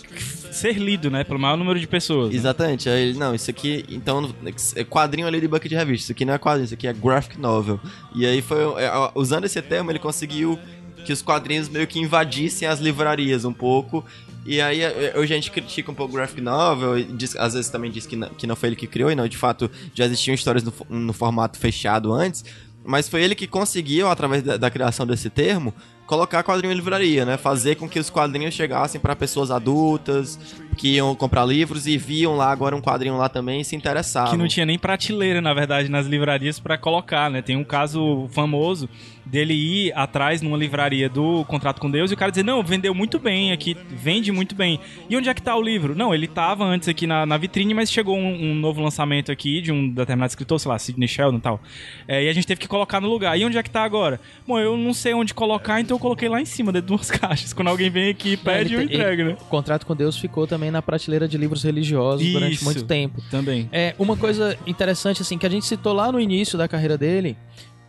ser 0.51 0.73
lido, 0.77 1.09
né? 1.09 1.23
Pelo 1.23 1.39
maior 1.39 1.55
número 1.57 1.79
de 1.79 1.87
pessoas. 1.87 2.29
né? 2.29 2.35
Exatamente, 2.35 2.89
aí 2.89 3.09
ele, 3.09 3.19
não, 3.19 3.33
isso 3.35 3.49
aqui, 3.49 3.85
então, 3.89 4.33
é 4.75 4.83
quadrinho 4.83 5.27
ali 5.27 5.39
de 5.39 5.47
banca 5.47 5.69
de 5.69 5.75
revista, 5.75 6.05
isso 6.05 6.11
aqui 6.11 6.25
não 6.25 6.33
é 6.33 6.37
quadrinho, 6.37 6.65
isso 6.65 6.73
aqui 6.73 6.87
é 6.87 6.93
graphic 6.93 7.39
novel. 7.39 7.79
E 8.15 8.25
aí 8.25 8.41
foi, 8.41 8.59
é, 8.81 8.91
usando 9.15 9.45
esse 9.45 9.61
termo, 9.61 9.91
ele 9.91 9.99
conseguiu 9.99 10.59
que 11.05 11.11
os 11.11 11.21
quadrinhos 11.21 11.67
meio 11.69 11.87
que 11.87 11.99
invadissem 11.99 12.67
as 12.67 12.79
livrarias 12.79 13.43
um 13.45 13.53
pouco. 13.53 14.05
E 14.45 14.59
aí 14.59 14.81
é, 14.81 15.13
hoje 15.15 15.33
a 15.33 15.35
gente 15.35 15.51
critica 15.51 15.91
um 15.91 15.93
pouco 15.95 16.13
o 16.13 16.15
graphic 16.15 16.41
novel, 16.41 17.01
diz- 17.03 17.35
às 17.35 17.53
vezes 17.53 17.69
também 17.69 17.91
diz 17.91 18.05
que 18.07 18.15
não, 18.15 18.29
que 18.29 18.47
não 18.47 18.55
foi 18.55 18.69
ele 18.69 18.75
que 18.75 18.87
criou, 18.87 19.11
e 19.11 19.15
não, 19.15 19.27
de 19.27 19.37
fato 19.37 19.69
já 19.93 20.05
existiam 20.05 20.33
histórias 20.33 20.63
no, 20.63 20.73
no 20.89 21.13
formato 21.13 21.59
fechado 21.59 22.11
antes, 22.11 22.43
mas 22.83 23.07
foi 23.07 23.21
ele 23.23 23.35
que 23.35 23.45
conseguiu, 23.45 24.09
através 24.09 24.41
da, 24.41 24.57
da 24.57 24.69
criação 24.71 25.05
desse 25.05 25.29
termo, 25.29 25.71
colocar 26.07 26.43
quadrinho 26.43 26.73
em 26.73 26.75
livraria, 26.75 27.23
né? 27.23 27.37
Fazer 27.37 27.75
com 27.75 27.87
que 27.87 27.99
os 27.99 28.09
quadrinhos 28.09 28.53
chegassem 28.55 28.99
para 28.99 29.15
pessoas 29.15 29.49
adultas 29.51 30.37
que 30.75 30.95
iam 30.95 31.15
comprar 31.15 31.45
livros 31.45 31.85
e 31.87 31.95
viam 31.97 32.35
lá 32.35 32.51
agora 32.51 32.75
um 32.75 32.81
quadrinho 32.81 33.15
lá 33.17 33.29
também 33.29 33.61
e 33.61 33.63
se 33.63 33.75
interessavam. 33.75 34.31
Que 34.31 34.37
não 34.37 34.47
tinha 34.47 34.65
nem 34.65 34.77
prateleira, 34.79 35.39
na 35.39 35.53
verdade, 35.53 35.87
nas 35.87 36.07
livrarias 36.07 36.59
pra 36.59 36.77
colocar, 36.77 37.29
né? 37.29 37.41
Tem 37.43 37.55
um 37.55 37.63
caso 37.63 38.27
famoso 38.31 38.89
dele 39.25 39.53
ir 39.53 39.93
atrás 39.95 40.41
numa 40.41 40.57
livraria 40.57 41.09
do 41.09 41.45
Contrato 41.45 41.79
com 41.79 41.89
Deus 41.89 42.11
e 42.11 42.13
o 42.13 42.17
cara 42.17 42.31
dizer, 42.31 42.43
não, 42.43 42.63
vendeu 42.63 42.93
muito 42.93 43.19
bem 43.19 43.51
aqui, 43.51 43.75
vende 43.89 44.31
muito 44.31 44.55
bem. 44.55 44.79
E 45.09 45.15
onde 45.15 45.29
é 45.29 45.33
que 45.33 45.41
tá 45.41 45.55
o 45.55 45.61
livro? 45.61 45.95
Não, 45.95 46.13
ele 46.13 46.27
tava 46.27 46.63
antes 46.63 46.87
aqui 46.87 47.05
na, 47.07 47.25
na 47.25 47.37
vitrine, 47.37 47.73
mas 47.73 47.91
chegou 47.91 48.17
um, 48.17 48.51
um 48.51 48.55
novo 48.55 48.81
lançamento 48.81 49.31
aqui 49.31 49.61
de 49.61 49.71
um 49.71 49.89
determinado 49.89 50.29
escritor, 50.29 50.59
sei 50.59 50.69
lá, 50.69 50.79
Sidney 50.79 51.07
Sheldon 51.07 51.37
e 51.37 51.41
tal. 51.41 51.61
É, 52.07 52.23
e 52.23 52.29
a 52.29 52.33
gente 52.33 52.47
teve 52.47 52.59
que 52.59 52.67
colocar 52.67 52.99
no 52.99 53.07
lugar. 53.07 53.37
E 53.39 53.45
onde 53.45 53.57
é 53.57 53.63
que 53.63 53.69
tá 53.69 53.83
agora? 53.83 54.19
Bom, 54.47 54.59
eu 54.59 54.77
não 54.77 54.93
sei 54.93 55.13
onde 55.13 55.33
colocar, 55.33 55.79
então 55.79 55.95
eu 55.95 55.99
coloquei 55.99 56.29
lá 56.29 56.41
em 56.41 56.45
cima, 56.45 56.71
dentro 56.71 56.87
de 56.87 56.95
duas 56.95 57.09
caixas. 57.11 57.53
Quando 57.53 57.67
alguém 57.67 57.89
vem 57.89 58.09
aqui 58.09 58.33
e 58.33 58.37
pede, 58.37 58.73
eu 58.73 58.81
entrego, 58.81 59.23
né? 59.23 59.37
O 59.39 59.45
contrato 59.45 59.85
com 59.85 59.95
Deus 59.95 60.17
ficou 60.17 60.47
também 60.47 60.71
na 60.71 60.81
prateleira 60.81 61.27
de 61.27 61.37
livros 61.37 61.63
religiosos 61.63 62.25
durante 62.31 62.55
Isso. 62.55 62.65
muito 62.65 62.83
tempo. 62.83 63.21
Também. 63.29 63.69
É, 63.71 63.95
uma 63.97 64.17
coisa 64.17 64.57
interessante, 64.65 65.21
assim, 65.21 65.37
que 65.37 65.45
a 65.45 65.49
gente 65.49 65.65
citou 65.65 65.93
lá 65.93 66.11
no 66.11 66.19
início 66.19 66.57
da 66.57 66.67
carreira 66.67 66.97
dele, 66.97 67.37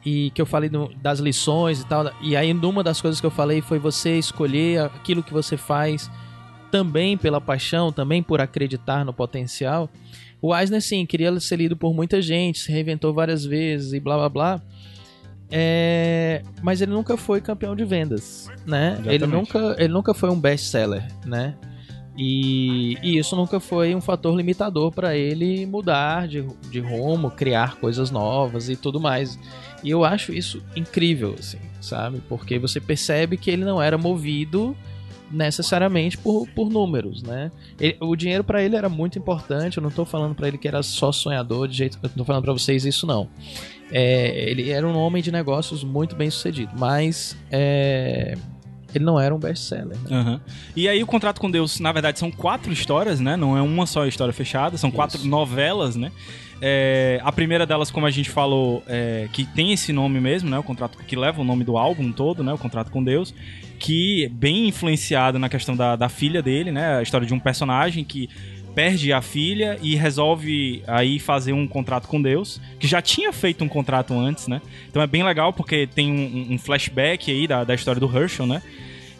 e 0.05 0.31
que 0.31 0.43
eu 0.43 0.47
falei 0.47 0.69
no- 0.69 0.93
das 0.97 1.19
lições 1.21 1.81
e 1.81 1.87
tal, 1.87 2.11
e 2.21 2.37
aí 2.37 2.53
uma 2.53 2.83
das 2.83 3.01
coisas 3.01 3.21
que 3.21 3.27
eu 3.27 3.31
falei 3.31 3.61
foi 3.61 3.79
você 3.79 4.19
escolher 4.19 4.81
aquilo 4.81 5.23
que 5.23 5.33
você 5.33 5.57
faz 5.57 6.11
também 6.71 7.17
pela 7.17 7.41
paixão, 7.41 7.93
também 7.93 8.23
por 8.23 8.41
acreditar 8.41 9.05
no 9.05 9.13
potencial. 9.13 9.89
O 10.41 10.57
Eisner, 10.57 10.81
sim, 10.83 11.07
queria 11.07 11.39
ser 11.39 11.57
lido 11.57 11.77
por 11.77 11.95
muita 11.95 12.21
gente, 12.21 12.59
se 12.59 12.73
reinventou 12.73 13.13
várias 13.15 13.45
vezes 13.45 13.93
e 13.93 14.01
blá 14.01 14.17
blá 14.17 14.29
blá. 14.29 14.63
É, 15.51 16.43
mas 16.63 16.81
ele 16.81 16.93
nunca 16.93 17.17
foi 17.17 17.41
campeão 17.41 17.77
de 17.77 17.85
vendas, 17.85 18.51
né? 18.67 18.99
Ele 19.05 19.27
nunca, 19.27 19.77
ele 19.79 19.93
nunca 19.93 20.15
foi 20.15 20.31
um 20.31 20.41
best-seller, 20.41 21.07
né? 21.27 21.55
E, 22.17 22.99
e 23.03 23.17
isso 23.19 23.35
nunca 23.35 23.59
foi 23.59 23.95
um 23.95 24.01
fator 24.01 24.37
limitador 24.37 24.93
para 24.93 25.17
ele 25.17 25.65
mudar 25.65 26.29
de, 26.29 26.45
de 26.71 26.79
rumo, 26.81 27.31
criar 27.31 27.77
coisas 27.77 28.11
novas 28.11 28.69
e 28.69 28.77
tudo 28.77 29.01
mais. 29.01 29.39
E 29.83 29.91
eu 29.91 30.05
acho 30.05 30.33
isso 30.33 30.63
incrível, 30.77 31.35
assim, 31.39 31.59
sabe? 31.81 32.21
Porque 32.29 32.59
você 32.59 32.81
percebe 32.81 33.37
que 33.37 33.51
ele 33.51 33.65
não 33.65 33.83
era 33.83 33.97
movido 33.97 34.77
necessariamente 35.31 36.19
por, 36.19 36.47
por 36.49 36.69
números, 36.69 37.23
né? 37.23 37.51
Ele- 37.81 37.97
o 38.01 38.15
dinheiro 38.15 38.45
para 38.45 38.63
ele 38.63 38.77
era 38.77 38.91
muito 38.91 39.19
importante. 39.19 39.79
Eu 39.79 39.83
não 39.83 39.91
tô 39.91 40.05
falando 40.05 40.35
para 40.35 40.47
ele 40.47 40.59
que 40.59 40.69
era 40.69 40.83
só 40.83 41.11
sonhador, 41.11 41.67
de 41.67 41.77
jeito 41.79 41.99
eu 42.03 42.11
não 42.11 42.17
tô 42.19 42.25
falando 42.25 42.45
para 42.45 42.53
vocês 42.53 42.85
isso 42.85 43.07
não. 43.07 43.29
É, 43.91 44.51
ele 44.51 44.71
era 44.71 44.87
um 44.87 44.97
homem 44.97 45.23
de 45.23 45.33
negócios 45.33 45.83
muito 45.83 46.15
bem 46.15 46.31
sucedido, 46.31 46.73
mas 46.79 47.37
é, 47.51 48.37
ele 48.95 49.05
não 49.05 49.19
era 49.19 49.35
um 49.35 49.39
best-seller. 49.39 49.97
né? 49.99 50.09
Aham. 50.11 50.41
E 50.77 50.89
aí 50.89 51.03
o 51.03 51.07
contrato 51.07 51.41
com 51.41 51.51
Deus, 51.51 51.81
na 51.81 51.93
verdade, 51.93 52.19
são 52.19 52.31
quatro 52.31 52.73
histórias, 52.73 53.21
né? 53.21 53.37
Não 53.37 53.57
é 53.57 53.63
uma 53.63 53.87
só 53.87 54.07
história 54.07 54.33
fechada, 54.33 54.77
são 54.77 54.91
quatro 54.91 55.19
Isso. 55.19 55.29
novelas, 55.29 55.97
né? 55.97 56.13
É, 56.65 57.21
a 57.25 57.33
primeira 57.33 57.67
delas, 57.67 57.91
como 57.91 58.07
a 58.07 58.11
gente 58.11 58.31
falou, 58.31 58.85
é, 58.87 59.29
que 59.33 59.45
tem 59.45 59.73
esse 59.73 59.93
nome 59.93 60.21
mesmo, 60.21 60.49
né? 60.49 60.59
O 60.59 60.63
contrato 60.63 60.97
que 60.99 61.17
leva 61.17 61.41
o 61.41 61.45
nome 61.45 61.65
do 61.65 61.77
álbum 61.77 62.13
todo, 62.13 62.45
né? 62.45 62.53
O 62.53 62.59
contrato 62.59 62.91
com 62.91 63.03
Deus, 63.03 63.35
que 63.81 64.27
é 64.27 64.29
bem 64.29 64.69
influenciado 64.69 65.41
na 65.41 65.49
questão 65.49 65.75
da, 65.75 65.97
da 65.97 66.09
filha 66.09 66.41
dele, 66.41 66.71
né? 66.71 66.99
A 66.99 67.03
história 67.03 67.27
de 67.27 67.35
um 67.35 67.41
personagem 67.41 68.05
que 68.05 68.31
perde 68.75 69.13
a 69.13 69.21
filha 69.21 69.79
e 69.83 69.95
resolve 69.95 70.83
aí 70.87 71.19
fazer 71.19 71.53
um 71.53 71.67
contrato 71.67 72.09
com 72.09 72.21
Deus, 72.21 72.61
que 72.79 72.87
já 72.87 73.03
tinha 73.03 73.33
feito 73.33 73.63
um 73.63 73.69
contrato 73.69 74.15
antes, 74.15 74.49
né? 74.49 74.61
Então 74.89 75.03
é 75.03 75.07
bem 75.07 75.23
legal 75.23 75.53
porque 75.53 75.87
tem 75.87 76.11
um, 76.11 76.55
um 76.55 76.59
flashback 76.59 77.31
aí 77.31 77.47
da, 77.47 77.65
da 77.65 77.75
história 77.75 78.01
do 78.01 78.07
Herschel, 78.07 78.47
né? 78.47 78.63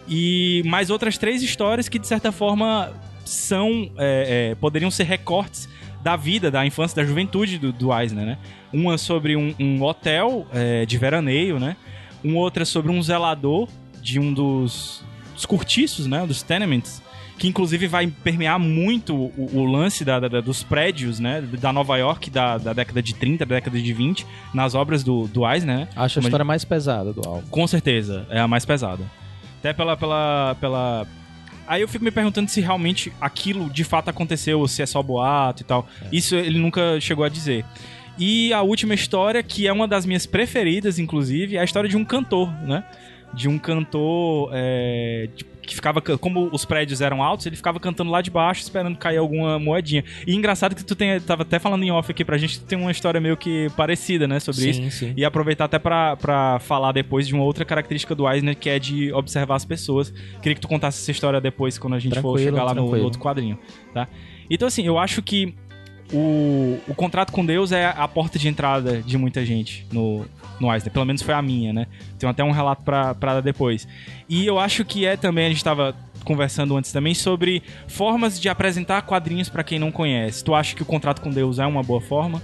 E 0.09 0.63
mais 0.67 0.91
outras 0.91 1.17
três 1.17 1.43
histórias 1.43 1.89
que, 1.89 1.99
de 1.99 2.07
certa 2.07 2.33
forma, 2.33 2.93
são. 3.25 3.91
é, 3.99 4.51
é, 4.51 4.55
poderiam 4.57 4.91
ser 4.91 5.05
recortes 5.05 5.69
da 6.03 6.17
vida, 6.17 6.51
da 6.51 6.67
infância, 6.67 6.97
da 6.97 7.05
juventude 7.07 7.59
do, 7.59 7.73
do 7.73 7.97
Eisner, 7.97 8.27
né? 8.27 8.39
Uma 8.73 8.99
sobre 8.99 9.37
um, 9.37 9.55
um 9.59 9.83
hotel 9.83 10.47
é, 10.53 10.85
de 10.85 10.99
veraneio, 10.99 11.61
né? 11.61 11.77
Um 12.25 12.37
outro 12.37 12.63
é 12.63 12.67
sobre 12.67 12.91
um 12.91 13.03
zelador 13.03 13.69
de 14.01 14.19
um 14.19 14.33
dos, 14.33 15.05
dos 15.35 15.47
cortiços, 15.47 16.07
né? 16.07 16.27
Dos 16.27 16.43
tenements. 16.43 17.01
Que 17.43 17.49
inclusive 17.49 17.89
vai 17.89 18.07
permear 18.07 18.57
muito 18.61 19.17
o, 19.17 19.51
o 19.53 19.65
lance 19.65 20.05
da, 20.05 20.21
da- 20.21 20.41
dos 20.41 20.63
prédios, 20.63 21.19
né? 21.19 21.41
Da 21.61 21.73
Nova 21.73 21.97
York 21.97 22.31
da, 22.31 22.57
da 22.57 22.73
década 22.73 23.03
de 23.03 23.17
30, 23.17 23.45
da 23.45 23.57
década 23.57 23.81
de 23.81 23.93
20, 23.93 24.25
nas 24.55 24.77
obras 24.77 25.03
do, 25.03 25.27
do 25.27 25.45
Eisner, 25.45 25.77
né? 25.79 25.89
Acho 25.97 26.21
a 26.21 26.23
Como 26.23 26.29
história 26.29 26.45
mais 26.45 26.65
pesada 26.65 27.13
do 27.13 27.21
álbum. 27.29 27.49
Com 27.51 27.67
certeza, 27.67 28.25
é 28.31 28.39
a 28.39 28.47
mais 28.47 28.65
pesada. 28.65 29.03
Até 29.59 29.73
pela, 29.73 29.97
pela, 29.97 30.57
pela. 30.61 31.05
Aí 31.67 31.83
eu 31.83 31.89
fico 31.89 32.05
me 32.05 32.13
perguntando 32.13 32.49
se 32.49 32.61
realmente 32.61 33.13
aquilo 33.21 33.69
de 33.69 33.83
fato 33.83 34.09
aconteceu, 34.09 34.61
ou 34.61 34.69
se 34.69 34.81
é 34.81 34.87
só 34.87 35.03
boato 35.03 35.63
e 35.63 35.65
tal. 35.65 35.89
Isso 36.13 36.37
ele 36.37 36.61
nunca 36.61 37.01
chegou 37.01 37.25
a 37.25 37.29
dizer. 37.29 37.65
E 38.17 38.53
a 38.53 38.63
última 38.63 38.95
história, 38.95 39.43
que 39.43 39.67
é 39.67 39.73
uma 39.73 39.89
das 39.89 40.07
minhas 40.07 40.27
preferidas, 40.27 40.97
inclusive, 41.01 41.57
é 41.57 41.61
a 41.61 41.65
história 41.65 41.91
de 41.91 41.97
um 41.97 42.05
cantor, 42.05 42.53
né? 42.65 42.85
De 43.35 43.49
um 43.49 43.59
cantor 43.59 44.51
é, 44.53 45.29
de- 45.35 45.51
que 45.63 45.75
ficava. 45.75 46.01
ca- 46.03 46.19
Como 46.19 46.49
os 46.53 46.65
prédios 46.65 47.01
eram 47.01 47.23
altos, 47.23 47.47
ele 47.47 47.55
ficava 47.57 47.79
cantando 47.79 48.11
lá 48.11 48.21
de 48.21 48.31
baixo, 48.31 48.61
esperando 48.63 48.97
cair 48.99 49.17
alguma 49.19 49.59
moedinha. 49.59 50.05
E 50.27 50.35
engraçado 50.35 50.75
que 50.75 50.85
tu 50.85 50.95
tem, 50.97 51.21
tava 51.21 51.43
até 51.43 51.59
falando 51.59 51.83
em 51.85 51.91
off 51.93 52.11
aqui 52.11 52.25
pra 52.25 52.37
gente, 52.37 52.59
tu 52.61 52.67
tem 52.67 52.79
uma 52.79 52.91
história 52.91 53.21
meio 53.21 53.37
que 53.37 53.69
parecida, 53.77 54.27
né? 54.27 54.41
Sobre 54.41 54.69
isso. 54.69 54.83
Sim, 54.83 54.91
sim. 54.91 55.13
E 55.17 55.25
aproveitar 55.25 55.65
até 55.67 55.79
pra, 55.79 56.17
pra 56.17 56.59
falar 56.59 56.93
depois 56.93 57.27
de 57.29 57.35
uma 57.35 57.45
outra 57.45 57.65
característica 57.65 58.15
do 58.15 58.29
Eisner, 58.29 58.57
que 58.57 58.69
é 58.69 58.79
de 58.79 59.13
observar 59.13 59.55
as 59.57 59.65
pessoas. 59.65 60.11
Queria 60.43 60.55
que 60.55 60.61
tu 60.61 60.69
contasse 60.69 61.01
essa 61.01 61.11
história 61.11 61.41
depois, 61.41 61.79
quando 61.79 61.95
a 61.95 61.99
gente 61.99 62.15
for 62.21 62.33
Tranquilo, 62.35 62.51
chegar 62.51 62.65
lá 62.65 62.75
no, 62.75 62.91
no 62.97 63.03
outro 63.05 63.21
quadrinho, 63.21 63.59
tá? 63.95 64.09
Então, 64.51 64.67
assim, 64.69 64.85
eu 64.85 64.99
acho 64.99 65.23
que 65.23 65.55
o, 66.13 66.79
o 66.89 66.95
contrato 66.95 67.33
com 67.33 67.45
Deus 67.47 67.73
é 67.73 67.87
a 67.87 68.07
porta 68.07 68.39
de 68.39 68.49
entrada 68.49 69.01
de 69.03 69.17
muita 69.17 69.45
gente 69.47 69.87
no, 69.93 70.27
no 70.63 70.73
Eisner. 70.73 70.93
Pelo 70.93 71.05
menos 71.05 71.21
foi 71.21 71.35
a 71.35 71.43
minha, 71.43 71.73
né? 71.73 71.87
Tem 72.19 72.29
até 72.29 72.43
um 72.43 72.53
relato 72.53 72.83
pra, 72.83 73.15
pra 73.15 73.35
dar 73.35 73.41
depois. 73.41 73.87
E 74.29 74.47
eu 74.47 74.59
acho 74.59 74.85
que 74.85 75.05
é 75.05 75.17
também, 75.17 75.47
a 75.47 75.49
gente 75.51 75.63
tava 75.63 75.95
conversando 76.25 76.77
antes 76.77 76.93
também, 76.93 77.15
sobre 77.15 77.63
formas 77.89 78.41
de 78.41 78.49
apresentar 78.49 79.03
quadrinhos 79.03 79.49
pra 79.49 79.65
quem 79.65 79.79
não 79.79 79.91
conhece. 79.91 80.43
Tu 80.45 80.55
acha 80.55 80.75
que 80.75 80.83
o 80.83 80.87
contrato 80.87 81.21
com 81.21 81.31
Deus 81.31 81.59
é 81.59 81.67
uma 81.67 81.83
boa 81.83 82.01
forma? 82.01 82.41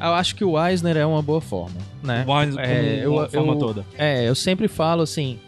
Eu 0.00 0.14
acho 0.14 0.34
que 0.34 0.44
o 0.44 0.64
Eisner 0.64 0.96
é 0.96 1.06
uma 1.06 1.22
boa 1.22 1.40
forma, 1.40 1.76
né? 2.02 2.24
O 2.26 2.40
Eisner 2.40 3.04
como 3.04 3.16
uma 3.18 3.28
forma 3.28 3.58
toda. 3.58 3.84
É, 3.98 4.28
eu 4.28 4.34
sempre 4.34 4.66
falo 4.66 5.02
assim, 5.02 5.38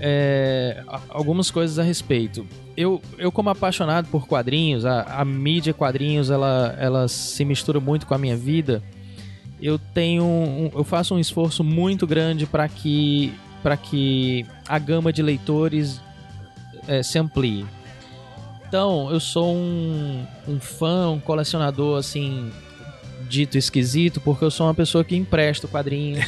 é, 0.00 0.82
algumas 1.08 1.50
coisas 1.50 1.78
a 1.78 1.82
respeito. 1.82 2.46
Eu, 2.76 3.00
eu 3.18 3.30
como 3.30 3.50
apaixonado 3.50 4.08
por 4.08 4.26
quadrinhos, 4.26 4.84
a, 4.86 5.02
a 5.02 5.24
mídia 5.24 5.74
quadrinhos, 5.74 6.30
ela, 6.30 6.74
ela 6.78 7.08
se 7.08 7.44
mistura 7.44 7.78
muito 7.78 8.06
com 8.06 8.14
a 8.14 8.18
minha 8.18 8.36
vida. 8.36 8.82
Eu 9.62 9.78
tenho, 9.78 10.24
um- 10.24 10.70
eu 10.74 10.84
faço 10.84 11.14
um 11.14 11.18
esforço 11.18 11.62
muito 11.62 12.06
grande 12.06 12.46
para 12.46 12.68
que, 12.68 13.32
para 13.62 13.76
que 13.76 14.46
a 14.66 14.78
gama 14.78 15.12
de 15.12 15.22
leitores 15.22 16.00
é, 16.88 17.02
se 17.02 17.18
amplie. 17.18 17.66
Então, 18.68 19.10
eu 19.10 19.18
sou 19.20 19.54
um, 19.54 20.24
um 20.46 20.60
fã, 20.60 21.10
um 21.10 21.18
colecionador 21.20 21.98
assim 21.98 22.50
dito 23.28 23.56
esquisito, 23.58 24.20
porque 24.20 24.44
eu 24.44 24.50
sou 24.50 24.66
uma 24.66 24.74
pessoa 24.74 25.04
que 25.04 25.14
empresta 25.14 25.68
quadrinhos. 25.68 26.24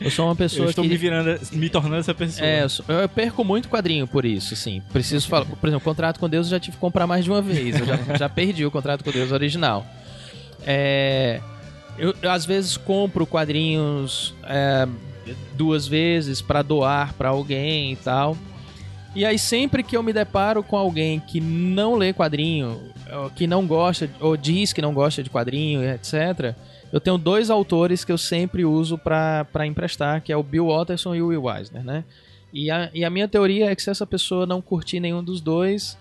Eu 0.00 0.10
sou 0.10 0.26
uma 0.26 0.34
pessoa 0.36 0.66
Eu 0.66 0.70
estou 0.70 0.82
que 0.84 0.90
me 0.90 0.96
virando, 0.96 1.38
me 1.52 1.70
tornando 1.70 1.96
essa 1.96 2.12
pessoa. 2.14 2.46
é, 2.46 2.64
eu, 2.64 3.08
perco 3.08 3.44
muito 3.44 3.68
quadrinho 3.68 4.06
por 4.06 4.24
isso, 4.24 4.52
assim. 4.54 4.82
Preciso 4.92 5.28
falar. 5.28 5.46
Por 5.46 5.66
exemplo, 5.68 5.84
contrato 5.84 6.18
com 6.18 6.28
Deus 6.28 6.46
eu 6.46 6.50
já 6.52 6.60
tive 6.60 6.76
que 6.76 6.80
comprar 6.80 7.06
mais 7.06 7.24
de 7.24 7.30
uma 7.30 7.40
vez. 7.40 7.78
Eu 7.78 7.86
já, 7.86 7.96
já 8.18 8.28
perdi 8.28 8.64
o 8.66 8.70
contrato 8.70 9.02
com 9.04 9.10
Deus 9.10 9.30
original. 9.32 9.86
É, 10.66 11.40
eu, 11.98 12.14
eu, 12.20 12.30
às 12.30 12.44
vezes 12.44 12.76
compro 12.76 13.26
quadrinhos 13.26 14.34
é, 14.44 14.86
duas 15.54 15.86
vezes 15.86 16.40
pra 16.40 16.62
doar 16.62 17.12
pra 17.14 17.30
alguém 17.30 17.92
e 17.92 17.96
tal. 17.96 18.36
E 19.14 19.24
aí 19.24 19.38
sempre 19.38 19.82
que 19.82 19.96
eu 19.96 20.02
me 20.02 20.12
deparo 20.12 20.62
com 20.62 20.76
alguém 20.76 21.20
que 21.20 21.40
não 21.40 21.94
lê 21.94 22.12
quadrinho, 22.12 22.80
que 23.36 23.46
não 23.46 23.64
gosta, 23.64 24.10
ou 24.20 24.36
diz 24.36 24.72
que 24.72 24.82
não 24.82 24.92
gosta 24.92 25.22
de 25.22 25.30
quadrinho, 25.30 25.84
etc., 25.84 26.54
eu 26.92 27.00
tenho 27.00 27.18
dois 27.18 27.50
autores 27.50 28.04
que 28.04 28.12
eu 28.12 28.18
sempre 28.18 28.64
uso 28.64 28.96
pra 28.96 29.66
emprestar, 29.66 30.20
que 30.22 30.32
é 30.32 30.36
o 30.36 30.44
Bill 30.44 30.68
Watterson 30.68 31.14
e 31.14 31.22
o 31.22 31.26
Will 31.28 31.50
Eisner, 31.50 31.84
né? 31.84 32.04
E 32.52 32.70
a, 32.70 32.88
e 32.94 33.04
a 33.04 33.10
minha 33.10 33.26
teoria 33.26 33.68
é 33.68 33.74
que 33.74 33.82
se 33.82 33.90
essa 33.90 34.06
pessoa 34.06 34.46
não 34.46 34.62
curtir 34.62 35.00
nenhum 35.00 35.22
dos 35.22 35.40
dois, 35.40 35.98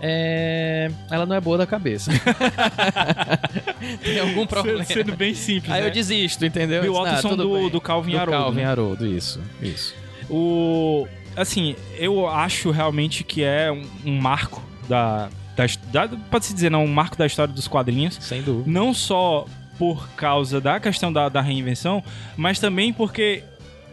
é, 0.00 0.90
ela 1.10 1.24
não 1.26 1.34
é 1.36 1.40
boa 1.40 1.56
da 1.58 1.66
cabeça. 1.66 2.10
Tem 4.02 4.18
algum 4.20 4.46
problema. 4.46 4.84
Sendo, 4.84 4.98
sendo 5.06 5.16
bem 5.16 5.34
simples, 5.34 5.72
Aí 5.72 5.80
né? 5.80 5.86
eu 5.88 5.90
desisto, 5.90 6.44
entendeu? 6.44 6.82
Bill 6.82 6.94
Eu 6.94 7.04
disse, 7.04 7.26
"Ah, 7.26 7.34
do, 7.34 7.54
bem." 7.54 7.70
do 7.70 7.80
Calvin 7.80 8.12
do 8.12 8.18
Haroldo. 8.18 8.42
Calvin 8.42 8.60
né? 8.60 8.66
Haroldo, 8.66 9.06
isso, 9.06 9.40
isso. 9.60 9.94
O... 10.28 11.06
Assim, 11.36 11.76
eu 11.98 12.26
acho 12.28 12.70
realmente 12.70 13.22
que 13.22 13.42
é 13.42 13.70
um, 13.70 13.84
um 14.04 14.18
marco 14.20 14.62
da... 14.88 15.28
da, 15.54 15.66
da 16.06 16.16
Pode-se 16.30 16.54
dizer, 16.54 16.70
não, 16.70 16.84
um 16.84 16.88
marco 16.92 17.16
da 17.16 17.26
história 17.26 17.52
dos 17.52 17.68
quadrinhos. 17.68 18.16
Sem 18.20 18.42
dúvida. 18.42 18.70
Não 18.70 18.94
só 18.94 19.46
por 19.78 20.08
causa 20.16 20.60
da 20.60 20.80
questão 20.80 21.12
da, 21.12 21.28
da 21.28 21.40
reinvenção, 21.42 22.02
mas 22.36 22.58
também 22.58 22.92
porque 22.92 23.42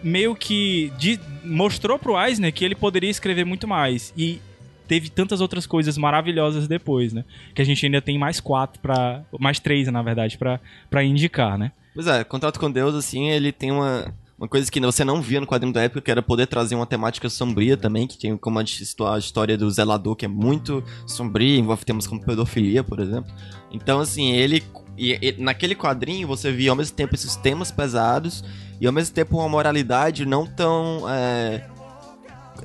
meio 0.01 0.33
que 0.35 0.91
de- 0.97 1.19
mostrou 1.43 1.99
pro 1.99 2.17
Eisner 2.21 2.53
que 2.53 2.63
ele 2.63 2.75
poderia 2.75 3.09
escrever 3.09 3.45
muito 3.45 3.67
mais. 3.67 4.13
E 4.15 4.41
teve 4.87 5.09
tantas 5.09 5.41
outras 5.41 5.65
coisas 5.65 5.97
maravilhosas 5.97 6.67
depois, 6.67 7.13
né? 7.13 7.23
Que 7.53 7.61
a 7.61 7.65
gente 7.65 7.85
ainda 7.85 8.01
tem 8.01 8.17
mais 8.17 8.39
quatro 8.39 8.79
para 8.81 9.23
Mais 9.39 9.59
três, 9.59 9.87
na 9.87 10.01
verdade, 10.01 10.37
pra 10.37 11.03
indicar, 11.03 11.57
né? 11.57 11.71
Pois 11.93 12.07
é, 12.07 12.23
Contrato 12.23 12.59
com 12.59 12.71
Deus, 12.71 12.95
assim, 12.95 13.29
ele 13.29 13.51
tem 13.51 13.71
uma, 13.71 14.13
uma 14.37 14.47
coisa 14.47 14.69
que 14.71 14.79
você 14.79 15.05
não 15.05 15.21
via 15.21 15.39
no 15.39 15.47
quadrinho 15.47 15.73
da 15.73 15.83
época, 15.83 16.01
que 16.01 16.11
era 16.11 16.21
poder 16.21 16.47
trazer 16.47 16.75
uma 16.75 16.85
temática 16.85 17.29
sombria 17.29 17.77
também, 17.77 18.07
que 18.07 18.17
tem 18.17 18.35
como 18.35 18.59
a, 18.59 18.63
a 18.63 19.17
história 19.17 19.57
do 19.57 19.69
zelador, 19.69 20.15
que 20.15 20.25
é 20.25 20.27
muito 20.27 20.83
sombria, 21.05 21.57
envolve 21.57 21.85
temas 21.85 22.07
como 22.07 22.23
pedofilia, 22.23 22.83
por 22.83 22.99
exemplo. 22.99 23.31
Então, 23.71 23.99
assim, 23.99 24.31
ele... 24.31 24.63
E, 24.97 25.17
e 25.21 25.35
naquele 25.39 25.73
quadrinho 25.73 26.27
você 26.27 26.51
via 26.51 26.69
ao 26.69 26.75
mesmo 26.75 26.95
tempo 26.95 27.15
esses 27.15 27.35
temas 27.35 27.71
pesados 27.71 28.43
e 28.79 28.85
ao 28.85 28.93
mesmo 28.93 29.15
tempo 29.15 29.37
uma 29.37 29.49
moralidade 29.49 30.25
não 30.25 30.45
tão... 30.45 31.09
É, 31.09 31.67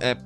é, 0.01 0.17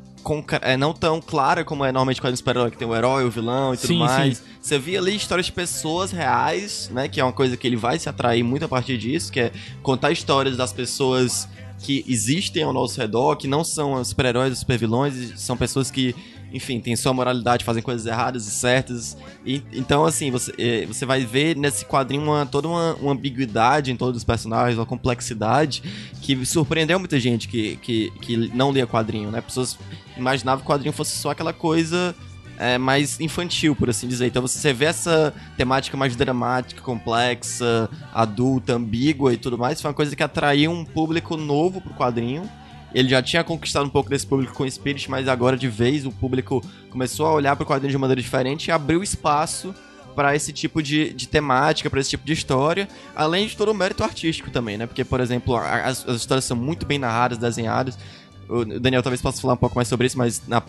é, 0.60 0.76
não 0.76 0.92
tão 0.92 1.20
clara 1.20 1.64
como 1.64 1.84
é 1.84 1.88
normalmente 1.88 2.20
quadrinho 2.20 2.36
super-herói, 2.36 2.70
que 2.70 2.76
tem 2.76 2.86
o 2.86 2.94
herói, 2.94 3.24
o 3.24 3.30
vilão 3.30 3.74
e 3.74 3.76
tudo 3.76 3.88
Sim, 3.88 3.98
mais. 3.98 4.42
Você 4.60 4.78
via 4.78 4.98
ali 4.98 5.16
histórias 5.16 5.46
de 5.46 5.52
pessoas 5.52 6.12
reais, 6.12 6.90
né? 6.92 7.08
Que 7.08 7.20
é 7.20 7.24
uma 7.24 7.32
coisa 7.32 7.56
que 7.56 7.66
ele 7.66 7.76
vai 7.76 7.98
se 7.98 8.08
atrair 8.08 8.42
muito 8.42 8.64
a 8.64 8.68
partir 8.68 8.96
disso, 8.96 9.32
que 9.32 9.40
é 9.40 9.52
contar 9.82 10.12
histórias 10.12 10.56
das 10.56 10.72
pessoas 10.72 11.48
que 11.82 12.04
existem 12.08 12.62
ao 12.62 12.72
nosso 12.72 12.98
redor, 13.00 13.36
que 13.36 13.48
não 13.48 13.64
são 13.64 13.94
os 13.94 14.08
super-heróis, 14.08 14.52
os 14.52 14.60
super-vilões, 14.60 15.16
e 15.16 15.36
são 15.36 15.56
pessoas 15.56 15.90
que, 15.90 16.14
enfim, 16.52 16.80
têm 16.80 16.94
sua 16.94 17.12
moralidade, 17.12 17.64
fazem 17.64 17.82
coisas 17.82 18.06
erradas 18.06 18.46
e 18.46 18.50
certas. 18.50 19.16
E, 19.44 19.62
então, 19.72 20.04
assim, 20.04 20.30
você, 20.30 20.52
eh, 20.58 20.86
você 20.86 21.06
vai 21.06 21.24
ver 21.24 21.56
nesse 21.56 21.84
quadrinho 21.84 22.22
uma, 22.22 22.44
toda 22.44 22.68
uma, 22.68 22.94
uma 22.94 23.12
ambiguidade 23.12 23.90
em 23.90 23.96
todos 23.96 24.18
os 24.18 24.24
personagens, 24.24 24.78
uma 24.78 24.86
complexidade 24.86 25.82
que 26.20 26.44
surpreendeu 26.44 26.98
muita 26.98 27.18
gente 27.18 27.48
que, 27.48 27.76
que, 27.76 28.10
que 28.20 28.36
não 28.54 28.70
lia 28.70 28.86
quadrinho, 28.86 29.30
né? 29.30 29.40
Pessoas 29.40 29.78
imaginavam 30.16 30.64
que 30.64 30.70
o 30.70 30.72
quadrinho 30.72 30.92
fosse 30.92 31.16
só 31.16 31.30
aquela 31.30 31.52
coisa 31.52 32.14
é, 32.58 32.78
mais 32.78 33.18
infantil, 33.20 33.74
por 33.74 33.90
assim 33.90 34.06
dizer. 34.06 34.26
Então 34.26 34.42
você 34.42 34.72
vê 34.72 34.84
essa 34.86 35.34
temática 35.56 35.96
mais 35.96 36.14
dramática, 36.14 36.80
complexa, 36.80 37.88
adulta, 38.12 38.74
ambígua 38.74 39.32
e 39.32 39.36
tudo 39.36 39.58
mais, 39.58 39.80
foi 39.80 39.90
uma 39.90 39.94
coisa 39.94 40.14
que 40.14 40.22
atraiu 40.22 40.70
um 40.70 40.84
público 40.84 41.36
novo 41.36 41.80
pro 41.80 41.94
quadrinho. 41.94 42.48
Ele 42.94 43.08
já 43.08 43.22
tinha 43.22 43.42
conquistado 43.42 43.86
um 43.86 43.90
pouco 43.90 44.10
desse 44.10 44.26
público 44.26 44.52
com 44.54 44.64
o 44.64 44.70
Spirit, 44.70 45.10
mas 45.10 45.28
agora 45.28 45.56
de 45.56 45.68
vez 45.68 46.04
o 46.04 46.12
público 46.12 46.62
começou 46.90 47.26
a 47.26 47.32
olhar 47.32 47.56
pro 47.56 47.64
quadrinho 47.66 47.90
de 47.90 47.98
maneira 47.98 48.20
diferente 48.20 48.68
e 48.68 48.70
abriu 48.70 49.02
espaço 49.02 49.74
para 50.14 50.36
esse 50.36 50.52
tipo 50.52 50.82
de, 50.82 51.12
de 51.14 51.26
temática, 51.26 51.88
para 51.88 51.98
esse 51.98 52.10
tipo 52.10 52.24
de 52.26 52.34
história, 52.34 52.86
além 53.16 53.46
de 53.46 53.56
todo 53.56 53.70
o 53.70 53.74
mérito 53.74 54.04
artístico 54.04 54.50
também, 54.50 54.76
né? 54.76 54.86
Porque, 54.86 55.04
por 55.04 55.20
exemplo, 55.20 55.56
as, 55.56 56.06
as 56.06 56.16
histórias 56.16 56.44
são 56.44 56.54
muito 56.56 56.84
bem 56.84 56.98
narradas, 56.98 57.38
desenhadas. 57.38 57.98
O 58.46 58.62
Daniel 58.66 59.02
talvez 59.02 59.22
possa 59.22 59.40
falar 59.40 59.54
um 59.54 59.56
pouco 59.56 59.74
mais 59.76 59.88
sobre 59.88 60.06
isso, 60.06 60.18
mas 60.18 60.42
na, 60.46 60.62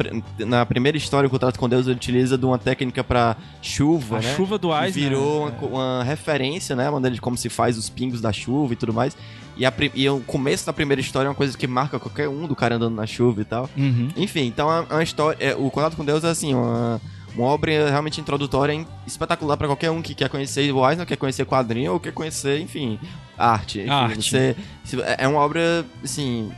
na 0.45 0.65
primeira 0.65 0.97
história, 0.97 1.27
o 1.27 1.29
Contrato 1.29 1.59
com 1.59 1.67
Deus, 1.67 1.85
ele 1.87 1.95
utiliza 1.97 2.37
de 2.37 2.45
uma 2.45 2.57
técnica 2.57 3.03
para 3.03 3.35
chuva, 3.61 4.19
A 4.19 4.21
né? 4.21 4.33
chuva 4.33 4.57
do 4.57 4.69
Eisner. 4.73 5.09
virou 5.09 5.41
uma, 5.41 5.51
co- 5.51 5.65
uma 5.65 6.03
referência, 6.05 6.73
né? 6.77 6.87
A 6.87 6.91
maneira 6.91 7.13
de 7.13 7.19
como 7.19 7.35
se 7.35 7.49
faz 7.49 7.77
os 7.77 7.89
pingos 7.89 8.21
da 8.21 8.31
chuva 8.31 8.71
e 8.71 8.75
tudo 8.77 8.93
mais. 8.93 9.17
E, 9.55 9.65
a, 9.65 9.73
e 9.93 10.09
o 10.09 10.19
começo 10.21 10.65
da 10.65 10.73
primeira 10.73 10.99
história 11.01 11.27
é 11.27 11.29
uma 11.29 11.35
coisa 11.35 11.57
que 11.57 11.67
marca 11.67 11.99
qualquer 11.99 12.27
um 12.27 12.47
do 12.47 12.55
cara 12.55 12.75
andando 12.75 12.95
na 12.95 13.05
chuva 13.05 13.41
e 13.41 13.45
tal. 13.45 13.69
Uhum. 13.77 14.09
Enfim, 14.17 14.45
então 14.45 14.71
é 14.71 14.81
uma 14.81 15.03
história. 15.03 15.37
é, 15.39 15.55
o 15.55 15.69
Contato 15.69 15.95
com 15.95 16.03
Deus 16.03 16.23
é 16.23 16.29
assim, 16.29 16.53
uma, 16.53 16.99
uma 17.35 17.47
obra 17.47 17.89
realmente 17.89 18.19
introdutória 18.19 18.85
espetacular 19.05 19.57
pra 19.57 19.67
qualquer 19.67 19.91
um 19.91 20.01
que 20.01 20.15
quer 20.15 20.29
conhecer 20.29 20.71
o 20.71 20.87
Eisner, 20.87 21.05
quer 21.05 21.17
conhecer 21.17 21.45
quadrinho 21.45 21.93
ou 21.93 21.99
quer 21.99 22.13
conhecer, 22.13 22.59
enfim, 22.59 22.99
arte. 23.37 23.81
Enfim, 23.81 23.89
Arte. 23.89 24.29
Você, 24.29 24.55
é 25.01 25.15
é 25.19 25.27
uma 25.27 25.39
obra, 25.39 25.85
assim, 26.03 26.51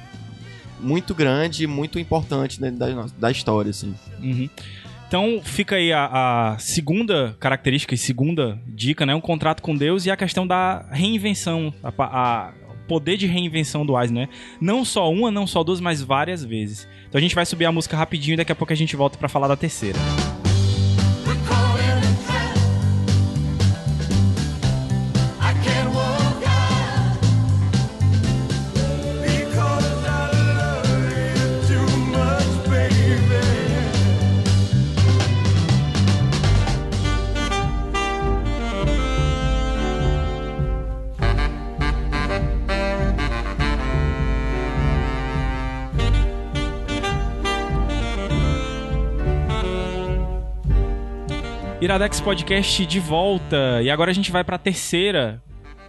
muito 0.79 1.13
grande, 1.13 1.67
muito 1.67 1.99
importante 1.99 2.59
dentro 2.59 2.77
da, 2.77 3.05
da 3.17 3.31
história, 3.31 3.69
assim. 3.69 3.93
Uhum. 4.21 4.49
Então 5.07 5.39
fica 5.43 5.75
aí 5.75 5.93
a, 5.93 6.53
a 6.53 6.57
segunda 6.57 7.35
característica 7.39 7.93
e 7.93 7.97
segunda 7.97 8.59
dica, 8.65 9.05
né? 9.05 9.13
Um 9.13 9.21
contrato 9.21 9.61
com 9.61 9.75
Deus 9.75 10.05
e 10.05 10.11
a 10.11 10.17
questão 10.17 10.47
da 10.47 10.85
reinvenção, 10.91 11.73
a, 11.83 11.93
a 12.03 12.53
poder 12.87 13.17
de 13.17 13.27
reinvenção 13.27 13.85
do 13.85 13.99
Eisner. 13.99 14.29
Não 14.59 14.85
só 14.85 15.11
uma, 15.11 15.31
não 15.31 15.47
só 15.47 15.63
duas, 15.63 15.79
mas 15.79 16.01
várias 16.01 16.43
vezes. 16.43 16.87
Então 17.07 17.19
a 17.19 17.21
gente 17.21 17.35
vai 17.35 17.45
subir 17.45 17.65
a 17.65 17.71
música 17.71 17.97
rapidinho 17.97 18.33
e 18.33 18.37
daqui 18.37 18.51
a 18.51 18.55
pouco 18.55 18.73
a 18.73 18.75
gente 18.75 18.95
volta 18.95 19.17
pra 19.17 19.29
falar 19.29 19.47
da 19.47 19.55
terceira. 19.55 19.99
Iradex 51.95 52.19
Podcast 52.19 52.85
de 52.85 52.99
volta. 52.99 53.81
E 53.81 53.89
agora 53.89 54.11
a 54.11 54.13
gente 54.13 54.29
vai 54.29 54.43
pra 54.43 54.57
terceira. 54.57 55.41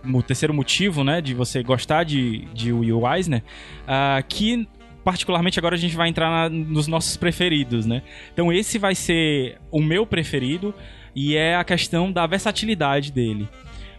O 0.04 0.22
terceiro 0.22 0.54
motivo, 0.54 1.02
né, 1.02 1.20
de 1.20 1.34
você 1.34 1.64
gostar 1.64 2.04
de, 2.04 2.44
de 2.54 2.72
Will 2.72 3.02
Eisner, 3.12 3.42
ah, 3.88 4.22
que 4.28 4.68
particularmente 5.02 5.58
agora 5.58 5.74
a 5.74 5.78
gente 5.78 5.96
vai 5.96 6.08
entrar 6.08 6.30
na- 6.30 6.48
nos 6.48 6.86
nossos 6.86 7.16
preferidos, 7.16 7.86
né? 7.86 8.02
Então 8.32 8.52
esse 8.52 8.78
vai 8.78 8.94
ser 8.94 9.58
o 9.68 9.82
meu 9.82 10.06
preferido 10.06 10.72
e 11.12 11.34
é 11.36 11.56
a 11.56 11.64
questão 11.64 12.12
da 12.12 12.24
versatilidade 12.24 13.10
dele. 13.10 13.48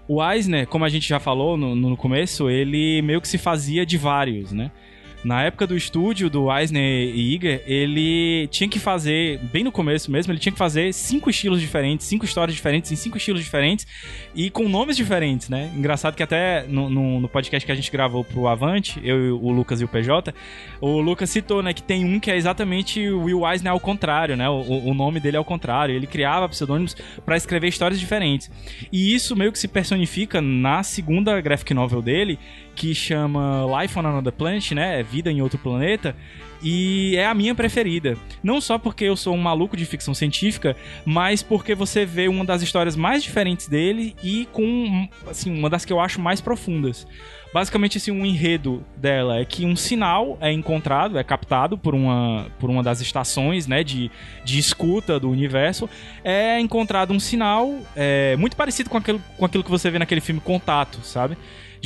O 0.07 0.23
Eisner, 0.25 0.65
como 0.65 0.85
a 0.85 0.89
gente 0.89 1.09
já 1.09 1.19
falou 1.19 1.57
no, 1.57 1.75
no 1.75 1.97
começo, 1.97 2.49
ele 2.49 3.01
meio 3.01 3.19
que 3.19 3.27
se 3.27 3.37
fazia 3.37 3.85
de 3.85 3.97
vários, 3.97 4.53
né? 4.53 4.71
Na 5.23 5.43
época 5.43 5.65
do 5.65 5.75
estúdio 5.75 6.29
do 6.29 6.51
Eisner 6.55 6.81
e 6.81 7.35
Iger, 7.35 7.63
ele 7.65 8.47
tinha 8.47 8.69
que 8.69 8.79
fazer, 8.79 9.39
bem 9.51 9.63
no 9.63 9.71
começo 9.71 10.11
mesmo, 10.11 10.31
ele 10.31 10.39
tinha 10.39 10.51
que 10.53 10.57
fazer 10.57 10.93
cinco 10.93 11.29
estilos 11.29 11.59
diferentes, 11.59 12.05
cinco 12.05 12.23
histórias 12.23 12.55
diferentes, 12.55 12.91
em 12.91 12.95
cinco 12.95 13.17
estilos 13.17 13.43
diferentes 13.43 13.87
e 14.35 14.49
com 14.49 14.69
nomes 14.69 14.95
diferentes, 14.95 15.49
né? 15.49 15.71
Engraçado 15.75 16.15
que 16.15 16.23
até 16.23 16.65
no, 16.67 16.89
no, 16.89 17.19
no 17.19 17.27
podcast 17.27 17.65
que 17.65 17.71
a 17.71 17.75
gente 17.75 17.91
gravou 17.91 18.23
pro 18.23 18.47
Avante, 18.47 19.01
eu, 19.03 19.39
o 19.41 19.51
Lucas 19.51 19.81
e 19.81 19.83
o 19.83 19.87
PJ, 19.87 20.33
o 20.79 21.01
Lucas 21.01 21.29
citou, 21.29 21.61
né, 21.63 21.73
que 21.73 21.83
tem 21.83 22.05
um 22.05 22.19
que 22.19 22.29
é 22.29 22.35
exatamente 22.35 23.09
o 23.09 23.23
Will 23.23 23.47
Eisner 23.47 23.71
ao 23.71 23.79
contrário, 23.79 24.37
né? 24.37 24.47
O, 24.49 24.89
o 24.89 24.93
nome 24.93 25.19
dele 25.19 25.37
é 25.37 25.39
ao 25.39 25.45
contrário. 25.45 25.95
Ele 25.95 26.07
criava 26.07 26.47
pseudônimos 26.47 26.95
para 27.25 27.35
escrever 27.35 27.67
histórias 27.67 27.99
diferentes. 27.99 28.49
E 28.91 29.13
isso 29.13 29.35
meio 29.35 29.51
que 29.51 29.59
se 29.59 29.67
personifica 29.67 30.41
na 30.41 30.83
segunda 30.83 31.39
graphic 31.41 31.73
novel 31.73 32.01
dele, 32.01 32.39
que 32.75 32.93
chama 32.93 33.65
Life 33.81 33.97
on 33.97 34.05
Another 34.05 34.31
Planet, 34.31 34.71
né? 34.71 35.03
Vida 35.11 35.31
em 35.31 35.41
Outro 35.41 35.57
Planeta. 35.57 36.15
E 36.61 37.15
é 37.15 37.25
a 37.25 37.33
minha 37.33 37.53
preferida. 37.53 38.17
Não 38.43 38.59
só 38.59 38.77
porque 38.77 39.05
eu 39.05 39.15
sou 39.15 39.35
um 39.35 39.41
maluco 39.41 39.77
de 39.77 39.85
ficção 39.85 40.13
científica, 40.13 40.75
mas 41.05 41.43
porque 41.43 41.75
você 41.75 42.05
vê 42.05 42.27
uma 42.27 42.43
das 42.43 42.61
histórias 42.61 42.95
mais 42.95 43.21
diferentes 43.23 43.67
dele 43.67 44.15
e 44.23 44.47
com, 44.51 45.07
assim, 45.29 45.55
uma 45.55 45.69
das 45.69 45.85
que 45.85 45.93
eu 45.93 45.99
acho 45.99 46.19
mais 46.19 46.41
profundas. 46.41 47.05
Basicamente, 47.53 47.97
assim, 47.97 48.11
um 48.11 48.25
enredo 48.25 48.83
dela 48.97 49.39
é 49.39 49.45
que 49.45 49.65
um 49.65 49.75
sinal 49.75 50.37
é 50.41 50.51
encontrado, 50.51 51.17
é 51.17 51.23
captado 51.23 51.77
por 51.77 51.95
uma, 51.95 52.47
por 52.59 52.69
uma 52.69 52.83
das 52.83 53.01
estações, 53.01 53.67
né, 53.67 53.83
de, 53.83 54.11
de 54.43 54.59
escuta 54.59 55.19
do 55.19 55.29
universo. 55.29 55.89
É 56.23 56.59
encontrado 56.59 57.13
um 57.13 57.19
sinal 57.19 57.73
é, 57.95 58.35
muito 58.35 58.55
parecido 58.55 58.89
com 58.89 58.97
aquilo, 58.97 59.21
com 59.37 59.45
aquilo 59.45 59.63
que 59.63 59.71
você 59.71 59.89
vê 59.89 59.97
naquele 59.97 60.21
filme 60.21 60.41
Contato, 60.41 60.99
sabe? 61.03 61.37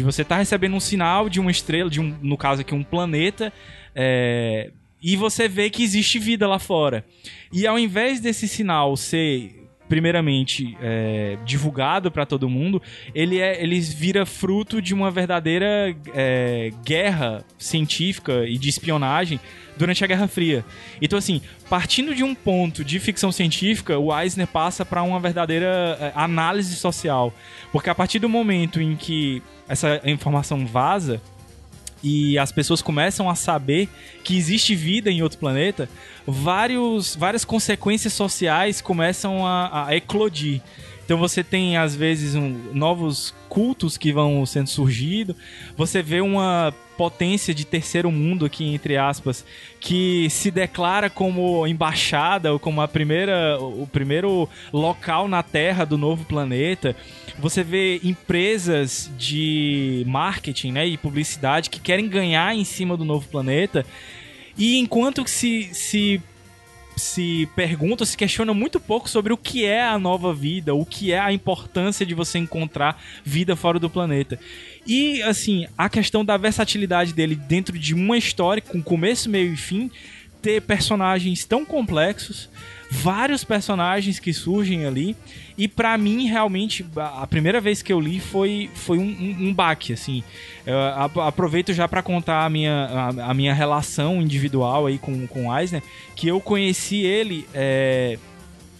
De 0.01 0.05
você 0.05 0.23
estar 0.23 0.37
recebendo 0.37 0.75
um 0.75 0.79
sinal 0.79 1.29
de 1.29 1.39
uma 1.39 1.51
estrela, 1.51 1.87
de 1.87 2.01
um, 2.01 2.17
no 2.23 2.35
caso 2.35 2.61
aqui, 2.61 2.73
um 2.73 2.83
planeta, 2.83 3.53
é, 3.93 4.71
e 4.99 5.15
você 5.15 5.47
vê 5.47 5.69
que 5.69 5.83
existe 5.83 6.17
vida 6.17 6.47
lá 6.47 6.57
fora. 6.57 7.05
E 7.53 7.67
ao 7.67 7.77
invés 7.77 8.19
desse 8.19 8.47
sinal 8.47 8.97
ser 8.97 9.61
primeiramente 9.87 10.75
é, 10.81 11.37
divulgado 11.45 12.09
para 12.09 12.25
todo 12.25 12.49
mundo, 12.49 12.81
ele 13.13 13.37
é, 13.37 13.61
ele 13.61 13.79
vira 13.79 14.25
fruto 14.25 14.81
de 14.81 14.91
uma 14.91 15.11
verdadeira 15.11 15.95
é, 16.15 16.71
guerra 16.83 17.45
científica 17.59 18.47
e 18.47 18.57
de 18.57 18.69
espionagem 18.69 19.39
durante 19.81 20.03
a 20.03 20.07
Guerra 20.07 20.27
Fria. 20.27 20.63
Então 21.01 21.17
assim, 21.17 21.41
partindo 21.67 22.13
de 22.13 22.23
um 22.23 22.35
ponto 22.35 22.85
de 22.85 22.99
ficção 22.99 23.31
científica, 23.31 23.97
o 23.97 24.15
Eisner 24.15 24.45
passa 24.45 24.85
para 24.85 25.01
uma 25.01 25.19
verdadeira 25.19 25.97
é, 25.99 26.11
análise 26.13 26.75
social, 26.75 27.33
porque 27.71 27.89
a 27.89 27.95
partir 27.95 28.19
do 28.19 28.29
momento 28.29 28.79
em 28.79 28.95
que 28.95 29.41
essa 29.67 29.99
informação 30.05 30.67
vaza 30.67 31.19
e 32.03 32.37
as 32.37 32.51
pessoas 32.51 32.81
começam 32.81 33.27
a 33.27 33.33
saber 33.35 33.89
que 34.23 34.37
existe 34.37 34.75
vida 34.75 35.09
em 35.09 35.21
outro 35.23 35.39
planeta, 35.39 35.89
vários, 36.27 37.15
várias 37.15 37.43
consequências 37.43 38.13
sociais 38.13 38.81
começam 38.81 39.45
a, 39.45 39.87
a 39.87 39.95
eclodir. 39.95 40.61
Então 41.05 41.17
você 41.17 41.43
tem, 41.43 41.75
às 41.77 41.95
vezes, 41.95 42.35
um- 42.35 42.71
novos 42.73 43.33
cultos 43.49 43.97
que 43.97 44.13
vão 44.13 44.45
sendo 44.45 44.67
surgindo. 44.69 45.35
Você 45.75 46.01
vê 46.01 46.21
uma 46.21 46.73
potência 47.01 47.51
de 47.51 47.65
terceiro 47.65 48.11
mundo 48.11 48.45
aqui, 48.45 48.63
entre 48.75 48.95
aspas, 48.95 49.43
que 49.79 50.29
se 50.29 50.51
declara 50.51 51.09
como 51.09 51.65
embaixada 51.65 52.53
ou 52.53 52.59
como 52.59 52.79
a 52.79 52.87
primeira, 52.87 53.57
o 53.59 53.87
primeiro 53.87 54.47
local 54.71 55.27
na 55.27 55.41
Terra 55.41 55.83
do 55.83 55.97
novo 55.97 56.25
planeta. 56.25 56.95
Você 57.39 57.63
vê 57.63 57.99
empresas 58.03 59.09
de 59.17 60.03
marketing 60.05 60.73
né, 60.73 60.85
e 60.85 60.95
publicidade 60.95 61.71
que 61.71 61.79
querem 61.79 62.07
ganhar 62.07 62.55
em 62.55 62.63
cima 62.63 62.95
do 62.95 63.03
novo 63.03 63.27
planeta. 63.27 63.83
E 64.55 64.77
enquanto 64.77 65.27
se, 65.27 65.73
se 65.73 66.21
se 66.95 67.49
pergunta, 67.55 68.05
se 68.05 68.15
questiona 68.15 68.53
muito 68.53 68.79
pouco 68.79 69.09
sobre 69.09 69.33
o 69.33 69.37
que 69.37 69.65
é 69.65 69.83
a 69.83 69.97
nova 69.97 70.33
vida, 70.33 70.73
o 70.73 70.85
que 70.85 71.11
é 71.11 71.19
a 71.19 71.33
importância 71.33 72.05
de 72.05 72.13
você 72.13 72.37
encontrar 72.37 73.01
vida 73.23 73.55
fora 73.55 73.79
do 73.79 73.89
planeta. 73.89 74.39
E, 74.85 75.21
assim, 75.23 75.67
a 75.77 75.87
questão 75.87 76.25
da 76.25 76.37
versatilidade 76.37 77.13
dele 77.13 77.35
dentro 77.35 77.77
de 77.77 77.93
uma 77.93 78.17
história 78.17 78.61
com 78.61 78.81
começo, 78.81 79.29
meio 79.29 79.53
e 79.53 79.57
fim, 79.57 79.91
ter 80.41 80.61
personagens 80.61 81.45
tão 81.45 81.63
complexos, 81.63 82.49
vários 82.89 83.43
personagens 83.43 84.19
que 84.19 84.33
surgem 84.33 84.85
ali, 84.85 85.15
e 85.57 85.67
pra 85.67 85.97
mim, 85.97 86.25
realmente, 86.25 86.83
a 86.95 87.27
primeira 87.27 87.61
vez 87.61 87.81
que 87.83 87.93
eu 87.93 87.99
li 87.99 88.19
foi, 88.19 88.69
foi 88.73 88.97
um, 88.97 89.03
um, 89.03 89.49
um 89.49 89.53
baque, 89.53 89.93
assim. 89.93 90.23
Eu 90.65 91.21
aproveito 91.21 91.73
já 91.73 91.87
pra 91.87 92.01
contar 92.01 92.43
a 92.43 92.49
minha, 92.49 92.73
a, 92.73 93.29
a 93.29 93.33
minha 93.33 93.53
relação 93.53 94.21
individual 94.21 94.87
aí 94.87 94.97
com, 94.97 95.27
com 95.27 95.55
Eisner, 95.55 95.83
que 96.15 96.27
eu 96.27 96.41
conheci 96.41 97.01
ele 97.01 97.45
é, 97.53 98.17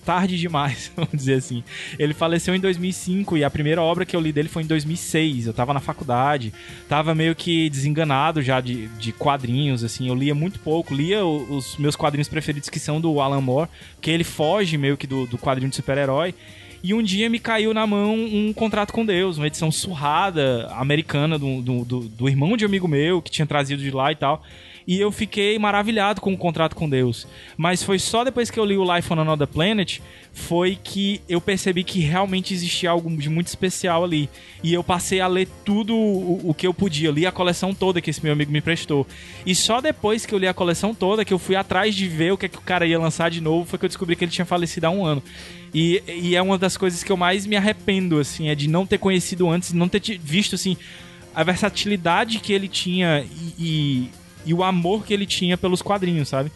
tarde 0.01 0.37
demais, 0.37 0.91
vamos 0.95 1.11
dizer 1.13 1.35
assim. 1.35 1.63
Ele 1.97 2.13
faleceu 2.13 2.53
em 2.55 2.59
2005 2.59 3.37
e 3.37 3.43
a 3.43 3.49
primeira 3.49 3.81
obra 3.81 4.05
que 4.05 4.15
eu 4.15 4.19
li 4.19 4.31
dele 4.31 4.49
foi 4.49 4.63
em 4.63 4.67
2006. 4.67 5.47
Eu 5.47 5.53
tava 5.53 5.73
na 5.73 5.79
faculdade, 5.79 6.53
tava 6.89 7.15
meio 7.15 7.35
que 7.35 7.69
desenganado 7.69 8.41
já 8.41 8.59
de, 8.59 8.87
de 8.89 9.11
quadrinhos, 9.11 9.83
assim. 9.83 10.07
Eu 10.07 10.15
lia 10.15 10.35
muito 10.35 10.59
pouco, 10.59 10.93
lia 10.93 11.25
os 11.25 11.77
meus 11.77 11.95
quadrinhos 11.95 12.27
preferidos 12.27 12.69
que 12.69 12.79
são 12.79 12.99
do 12.99 13.21
Alan 13.21 13.41
Moore, 13.41 13.69
que 14.01 14.11
ele 14.11 14.23
foge 14.23 14.77
meio 14.77 14.97
que 14.97 15.07
do, 15.07 15.25
do 15.25 15.37
quadrinho 15.37 15.69
de 15.69 15.75
super-herói. 15.75 16.33
E 16.83 16.95
um 16.95 17.03
dia 17.03 17.29
me 17.29 17.37
caiu 17.37 17.73
na 17.75 17.85
mão 17.85 18.15
um 18.15 18.51
contrato 18.53 18.91
com 18.91 19.05
Deus, 19.05 19.37
uma 19.37 19.45
edição 19.45 19.71
surrada 19.71 20.67
americana 20.71 21.37
do, 21.37 21.61
do, 21.61 21.85
do, 21.85 21.99
do 22.01 22.27
irmão 22.27 22.57
de 22.57 22.65
amigo 22.65 22.87
meu 22.87 23.21
que 23.21 23.29
tinha 23.29 23.45
trazido 23.45 23.83
de 23.83 23.91
lá 23.91 24.11
e 24.11 24.15
tal. 24.15 24.43
E 24.87 24.99
eu 24.99 25.11
fiquei 25.11 25.57
maravilhado 25.59 26.21
com 26.21 26.33
o 26.33 26.37
contrato 26.37 26.75
com 26.75 26.89
Deus. 26.89 27.27
Mas 27.55 27.83
foi 27.83 27.99
só 27.99 28.23
depois 28.23 28.49
que 28.49 28.59
eu 28.59 28.65
li 28.65 28.77
o 28.77 28.95
Life 28.95 29.11
on 29.11 29.19
Another 29.19 29.47
Planet 29.47 29.99
foi 30.33 30.77
que 30.81 31.21
eu 31.27 31.41
percebi 31.41 31.83
que 31.83 31.99
realmente 31.99 32.53
existia 32.53 32.89
algo 32.89 33.09
de 33.17 33.29
muito 33.29 33.47
especial 33.47 34.03
ali. 34.03 34.29
E 34.63 34.73
eu 34.73 34.83
passei 34.83 35.19
a 35.19 35.27
ler 35.27 35.47
tudo 35.65 35.95
o, 35.95 36.49
o 36.49 36.53
que 36.53 36.65
eu 36.65 36.73
podia. 36.73 37.11
Li 37.11 37.25
a 37.25 37.31
coleção 37.31 37.73
toda 37.73 38.01
que 38.01 38.09
esse 38.09 38.23
meu 38.23 38.33
amigo 38.33 38.51
me 38.51 38.61
prestou. 38.61 39.05
E 39.45 39.53
só 39.53 39.81
depois 39.81 40.25
que 40.25 40.33
eu 40.33 40.39
li 40.39 40.47
a 40.47 40.53
coleção 40.53 40.95
toda, 40.95 41.25
que 41.25 41.33
eu 41.33 41.39
fui 41.39 41.55
atrás 41.55 41.93
de 41.93 42.07
ver 42.07 42.31
o 42.31 42.37
que, 42.37 42.45
é 42.45 42.49
que 42.49 42.57
o 42.57 42.61
cara 42.61 42.85
ia 42.85 42.99
lançar 42.99 43.29
de 43.29 43.41
novo, 43.41 43.65
foi 43.65 43.77
que 43.77 43.85
eu 43.85 43.89
descobri 43.89 44.15
que 44.15 44.23
ele 44.23 44.31
tinha 44.31 44.45
falecido 44.45 44.87
há 44.87 44.89
um 44.89 45.05
ano. 45.05 45.21
E, 45.73 46.01
e 46.07 46.35
é 46.35 46.41
uma 46.41 46.57
das 46.57 46.75
coisas 46.75 47.03
que 47.03 47.11
eu 47.11 47.17
mais 47.17 47.45
me 47.45 47.55
arrependo, 47.55 48.19
assim, 48.19 48.49
é 48.49 48.55
de 48.55 48.67
não 48.67 48.85
ter 48.85 48.97
conhecido 48.97 49.49
antes, 49.49 49.71
não 49.71 49.87
ter 49.87 50.01
visto, 50.17 50.55
assim, 50.55 50.75
a 51.33 51.43
versatilidade 51.43 52.39
que 52.39 52.51
ele 52.51 52.67
tinha 52.67 53.25
e, 53.25 53.53
e, 53.57 54.09
e 54.45 54.53
o 54.53 54.63
amor 54.63 55.05
que 55.05 55.13
ele 55.13 55.25
tinha 55.25 55.57
pelos 55.57 55.81
quadrinhos, 55.81 56.29
sabe? 56.29 56.51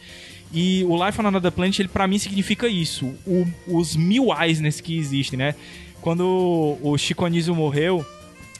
E 0.53 0.83
o 0.87 1.03
Life 1.05 1.19
on 1.21 1.27
Another 1.27 1.51
Planet, 1.51 1.79
ele 1.79 1.87
pra 1.89 2.07
mim 2.07 2.17
significa 2.17 2.67
isso. 2.67 3.13
O- 3.25 3.45
os 3.67 3.95
mil 3.95 4.27
Eisners 4.41 4.79
que 4.79 4.97
existem, 4.97 5.37
né? 5.37 5.55
Quando 6.01 6.77
o 6.81 6.97
Chico 6.97 7.25
Anísio 7.25 7.55
morreu, 7.55 8.05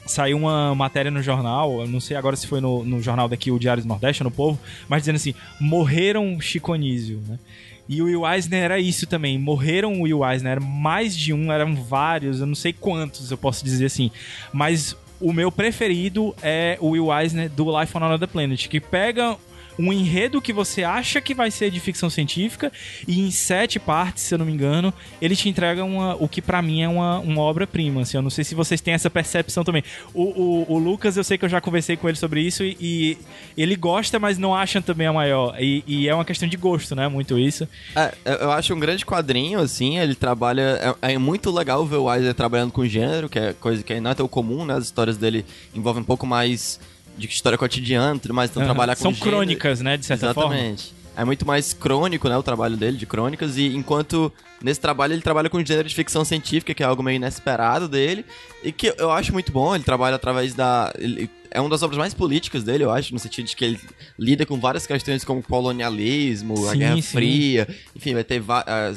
saiu 0.05 0.37
uma 0.37 0.73
matéria 0.75 1.09
no 1.11 1.21
jornal, 1.21 1.81
eu 1.81 1.87
não 1.87 1.99
sei 1.99 2.17
agora 2.17 2.35
se 2.35 2.47
foi 2.47 2.59
no, 2.59 2.83
no 2.83 3.01
jornal 3.01 3.27
daqui, 3.27 3.51
o 3.51 3.59
Diário 3.59 3.81
do 3.83 3.87
Nordeste, 3.87 4.23
no 4.23 4.31
Povo, 4.31 4.59
mas 4.89 5.01
dizendo 5.03 5.15
assim, 5.15 5.33
morreram 5.59 6.39
Chico 6.41 6.73
Anísio, 6.73 7.21
né? 7.27 7.39
E 7.87 8.01
o 8.01 8.05
Will 8.05 8.27
Eisner 8.27 8.63
era 8.63 8.79
isso 8.79 9.05
também. 9.05 9.37
Morreram 9.37 9.93
o 9.93 10.01
Will 10.03 10.25
Eisner, 10.27 10.59
mais 10.59 11.15
de 11.15 11.31
um, 11.33 11.51
eram 11.51 11.75
vários, 11.75 12.39
eu 12.39 12.47
não 12.47 12.55
sei 12.55 12.73
quantos, 12.73 13.29
eu 13.29 13.37
posso 13.37 13.63
dizer 13.63 13.85
assim. 13.85 14.09
Mas 14.51 14.97
o 15.25 15.33
meu 15.33 15.51
preferido 15.51 16.35
é 16.43 16.77
o 16.79 16.89
Will 16.89 17.11
Eisner 17.11 17.49
do 17.49 17.79
Life 17.79 17.97
on 17.97 18.03
Another 18.03 18.27
Planet, 18.27 18.67
que 18.67 18.79
pega 18.79 19.35
um 19.77 19.91
enredo 19.91 20.41
que 20.41 20.53
você 20.53 20.83
acha 20.83 21.19
que 21.19 21.33
vai 21.33 21.51
ser 21.51 21.69
de 21.69 21.79
ficção 21.79 22.09
científica 22.09 22.71
e 23.07 23.19
em 23.19 23.31
sete 23.31 23.79
partes, 23.79 24.23
se 24.23 24.33
eu 24.33 24.37
não 24.37 24.45
me 24.45 24.51
engano, 24.51 24.93
ele 25.21 25.35
te 25.35 25.49
entrega 25.49 25.83
uma, 25.83 26.15
o 26.15 26.27
que 26.27 26.41
pra 26.41 26.61
mim 26.61 26.81
é 26.81 26.87
uma, 26.87 27.19
uma 27.19 27.41
obra-prima. 27.41 28.01
Assim, 28.01 28.17
eu 28.17 28.21
não 28.21 28.29
sei 28.29 28.43
se 28.43 28.55
vocês 28.55 28.79
têm 28.79 28.93
essa 28.93 29.09
percepção 29.09 29.63
também. 29.63 29.83
O, 30.13 30.23
o, 30.23 30.73
o 30.73 30.77
Lucas, 30.77 31.17
eu 31.17 31.23
sei 31.23 31.37
que 31.37 31.45
eu 31.45 31.49
já 31.49 31.59
conversei 31.59 31.97
com 31.97 32.07
ele 32.07 32.17
sobre 32.17 32.41
isso 32.41 32.63
e, 32.63 32.77
e 32.79 33.17
ele 33.57 33.75
gosta, 33.75 34.17
mas 34.17 34.37
não 34.37 34.55
acha 34.55 34.81
também 34.81 35.07
a 35.07 35.13
maior. 35.13 35.55
E, 35.59 35.83
e 35.85 36.07
é 36.07 36.15
uma 36.15 36.25
questão 36.25 36.47
de 36.47 36.57
gosto, 36.57 36.95
né? 36.95 37.07
Muito 37.07 37.37
isso. 37.37 37.67
É, 37.95 38.13
eu 38.23 38.45
eu 38.45 38.51
acho 38.51 38.73
um 38.73 38.79
grande 38.79 39.05
quadrinho, 39.05 39.59
assim, 39.59 39.97
ele 39.97 40.13
trabalha... 40.15 40.95
É, 41.01 41.13
é 41.13 41.17
muito 41.17 41.49
legal 41.51 41.85
ver 41.85 41.97
o 41.97 42.03
Weiser 42.05 42.33
trabalhando 42.33 42.71
com 42.71 42.85
gênero, 42.85 43.27
que 43.27 43.39
é 43.39 43.53
coisa 43.53 43.83
que 43.83 43.99
não 43.99 44.11
é 44.11 44.13
tão 44.13 44.27
comum, 44.27 44.63
né? 44.63 44.75
As 44.75 44.85
histórias 44.85 45.17
dele 45.17 45.45
envolvem 45.73 46.03
um 46.03 46.05
pouco 46.05 46.27
mais 46.27 46.79
de 47.17 47.27
história 47.27 47.57
cotidiana 47.57 48.15
e 48.17 48.19
tudo 48.19 48.33
mais, 48.33 48.49
então 48.51 48.61
Aham. 48.61 48.71
trabalhar 48.73 48.95
com 48.95 49.01
São 49.03 49.13
gênero- 49.13 49.31
crônicas, 49.31 49.81
né? 49.81 49.97
De 49.97 50.05
certa 50.05 50.33
forma. 50.33 50.53
Exatamente. 50.55 50.93
É 51.17 51.23
muito 51.23 51.45
mais 51.47 51.71
crônico, 51.71 52.27
né, 52.27 52.35
o 52.37 52.43
trabalho 52.43 52.75
dele, 52.75 52.97
de 52.97 53.05
crônicas, 53.05 53.57
e 53.57 53.67
enquanto 53.67 54.29
nesse 54.61 54.81
trabalho 54.81 55.13
ele 55.13 55.21
trabalha 55.21 55.49
com 55.49 55.63
gênero 55.65 55.87
de 55.87 55.95
ficção 55.95 56.25
científica, 56.25 56.73
que 56.73 56.83
é 56.83 56.85
algo 56.85 57.01
meio 57.01 57.15
inesperado 57.15 57.87
dele, 57.87 58.25
e 58.61 58.69
que 58.69 58.93
eu 58.97 59.09
acho 59.09 59.31
muito 59.31 59.49
bom, 59.49 59.73
ele 59.73 59.85
trabalha 59.85 60.17
através 60.17 60.53
da... 60.53 60.91
ele- 60.99 61.29
é 61.49 61.61
uma 61.61 61.69
das 61.69 61.81
obras 61.83 61.97
mais 61.97 62.13
políticas 62.13 62.65
dele, 62.65 62.83
eu 62.83 62.91
acho, 62.91 63.13
no 63.13 63.19
sentido 63.19 63.45
de 63.45 63.55
que 63.55 63.63
ele 63.63 63.79
lida 64.19 64.45
com 64.45 64.59
várias 64.59 64.85
questões 64.85 65.23
como 65.23 65.41
colonialismo, 65.41 66.67
a 66.67 66.71
Sim, 66.73 66.79
Guerra 66.79 66.95
sim. 66.97 67.01
Fria, 67.01 67.67
enfim, 67.95 68.13
vai 68.13 68.25
ter 68.25 68.41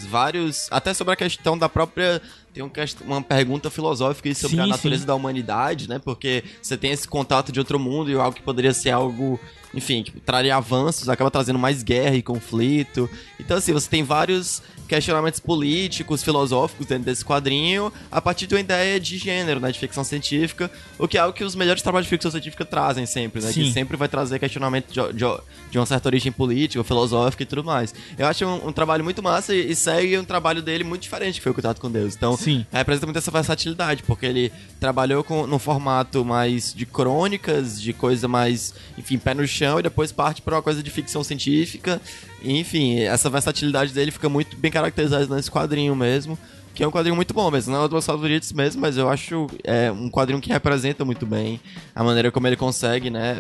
vários... 0.09 0.67
Até 0.73 0.93
sobre 0.95 1.13
a 1.15 1.17
questão 1.17 1.57
da 1.57 1.69
própria... 1.69 2.21
Tem 2.53 2.63
um 2.63 2.69
quest- 2.69 3.01
uma 3.03 3.23
pergunta 3.23 3.71
filosófica 3.71 4.33
sobre 4.35 4.57
Sim, 4.57 4.63
a 4.63 4.67
natureza 4.67 5.03
sim. 5.03 5.07
da 5.07 5.15
humanidade, 5.15 5.89
né? 5.89 5.99
Porque 5.99 6.43
você 6.63 6.77
tem 6.77 6.91
esse 6.91 7.07
contato 7.07 7.53
de 7.53 7.59
outro 7.59 7.79
mundo 7.79 8.11
e 8.11 8.15
algo 8.15 8.35
que 8.37 8.43
poderia 8.43 8.73
ser 8.73 8.91
algo, 8.91 9.39
enfim, 9.75 10.03
que 10.03 10.13
traria 10.19 10.57
avanços, 10.57 11.09
acaba 11.09 11.31
trazendo 11.31 11.59
mais 11.59 11.83
guerra 11.83 12.17
e 12.17 12.23
conflito. 12.23 13.09
Então, 13.39 13.57
assim, 13.59 13.73
você 13.73 13.89
tem 13.89 14.03
vários 14.03 14.63
questionamentos 14.89 15.39
políticos, 15.39 16.23
filosóficos 16.23 16.87
dentro 16.87 17.05
desse 17.05 17.25
quadrinho, 17.25 17.93
a 18.11 18.21
partir 18.21 18.47
de 18.47 18.55
uma 18.55 18.61
ideia 18.61 18.99
de 18.99 19.19
gênero, 19.19 19.61
né? 19.61 19.71
De 19.71 19.79
ficção 19.79 20.03
científica, 20.03 20.71
o 20.99 21.07
que 21.07 21.17
é 21.19 21.21
algo 21.21 21.37
que 21.37 21.45
os 21.45 21.55
melhores 21.55 21.83
trabalhos 21.83 22.07
de 22.07 22.11
ficção 22.11 22.31
científica 22.31 22.65
trazem 22.65 23.05
sempre, 23.07 23.43
né? 23.43 23.53
Sim. 23.53 23.65
Que 23.65 23.73
sempre 23.73 23.97
vai 23.97 24.09
trazer 24.09 24.39
questionamento 24.39 24.87
de, 24.91 25.13
de- 25.13 25.41
de 25.71 25.79
uma 25.79 25.85
certa 25.87 26.09
origem 26.09 26.33
política, 26.33 26.83
filosófica 26.83 27.43
e 27.43 27.47
tudo 27.47 27.63
mais. 27.63 27.95
Eu 28.17 28.27
acho 28.27 28.45
um, 28.47 28.69
um 28.69 28.73
trabalho 28.73 29.05
muito 29.05 29.23
massa 29.23 29.55
e, 29.55 29.71
e 29.71 29.77
segue 29.77 30.17
um 30.19 30.25
trabalho 30.25 30.63
dele 30.63 30.83
muito 30.85 31.03
diferente, 31.03 31.35
que 31.37 31.43
foi 31.43 31.53
o 31.53 31.55
Contato 31.55 31.81
com 31.81 31.91
Deus. 31.91 32.15
Então, 32.17 32.37
Sim. 32.37 32.65
representa 32.73 33.07
muito 33.07 33.19
essa 33.19 33.31
versatilidade, 33.31 34.03
porque 34.05 34.25
ele 34.25 34.51
trabalhou 34.81 35.23
com, 35.23 35.47
no 35.47 35.59
formato 35.59 36.25
mais 36.25 36.73
de 36.73 36.87
crônicas, 36.87 37.81
de 37.81 37.93
coisa 37.93 38.27
mais, 38.27 38.73
enfim, 38.97 39.19
pé 39.19 39.35
no 39.35 39.47
chão, 39.47 39.79
e 39.79 39.83
depois 39.83 40.11
parte 40.13 40.41
para 40.41 40.57
uma 40.57 40.63
coisa 40.63 40.83
de 40.83 40.91
ficção 40.91 41.23
científica. 41.23 42.01
Enfim, 42.43 43.01
essa 43.01 43.29
versatilidade 43.29 43.93
dele 43.93 44.11
fica 44.11 44.29
muito 44.29 44.57
bem 44.57 44.71
caracterizada 44.71 45.35
nesse 45.35 45.51
quadrinho 45.51 45.95
mesmo. 45.97 46.39
Que 46.75 46.85
é 46.85 46.87
um 46.87 46.93
quadrinho 46.93 47.17
muito 47.17 47.35
bom 47.35 47.51
mesmo, 47.51 47.73
não 47.73 47.81
é 47.81 47.83
um 47.83 47.87
dos 47.87 47.93
meus 47.93 48.07
favoritos 48.07 48.53
mesmo, 48.53 48.81
mas 48.81 48.97
eu 48.97 49.09
acho 49.09 49.49
é, 49.65 49.91
um 49.91 50.09
quadrinho 50.09 50.41
que 50.41 50.49
representa 50.49 51.05
muito 51.05 51.27
bem 51.27 51.61
a 51.93 52.05
maneira 52.05 52.31
como 52.31 52.47
ele 52.47 52.55
consegue, 52.55 53.11
né, 53.11 53.37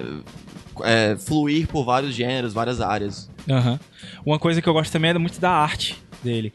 é, 0.82 1.16
fluir 1.16 1.68
por 1.68 1.84
vários 1.84 2.12
gêneros, 2.12 2.52
várias 2.52 2.80
áreas. 2.80 3.30
Aham. 3.48 3.78
Uma 4.26 4.40
coisa 4.40 4.60
que 4.60 4.68
eu 4.68 4.72
gosto 4.72 4.90
também 4.90 5.12
é 5.12 5.18
muito 5.18 5.40
da 5.40 5.52
arte 5.52 6.02
dele. 6.20 6.52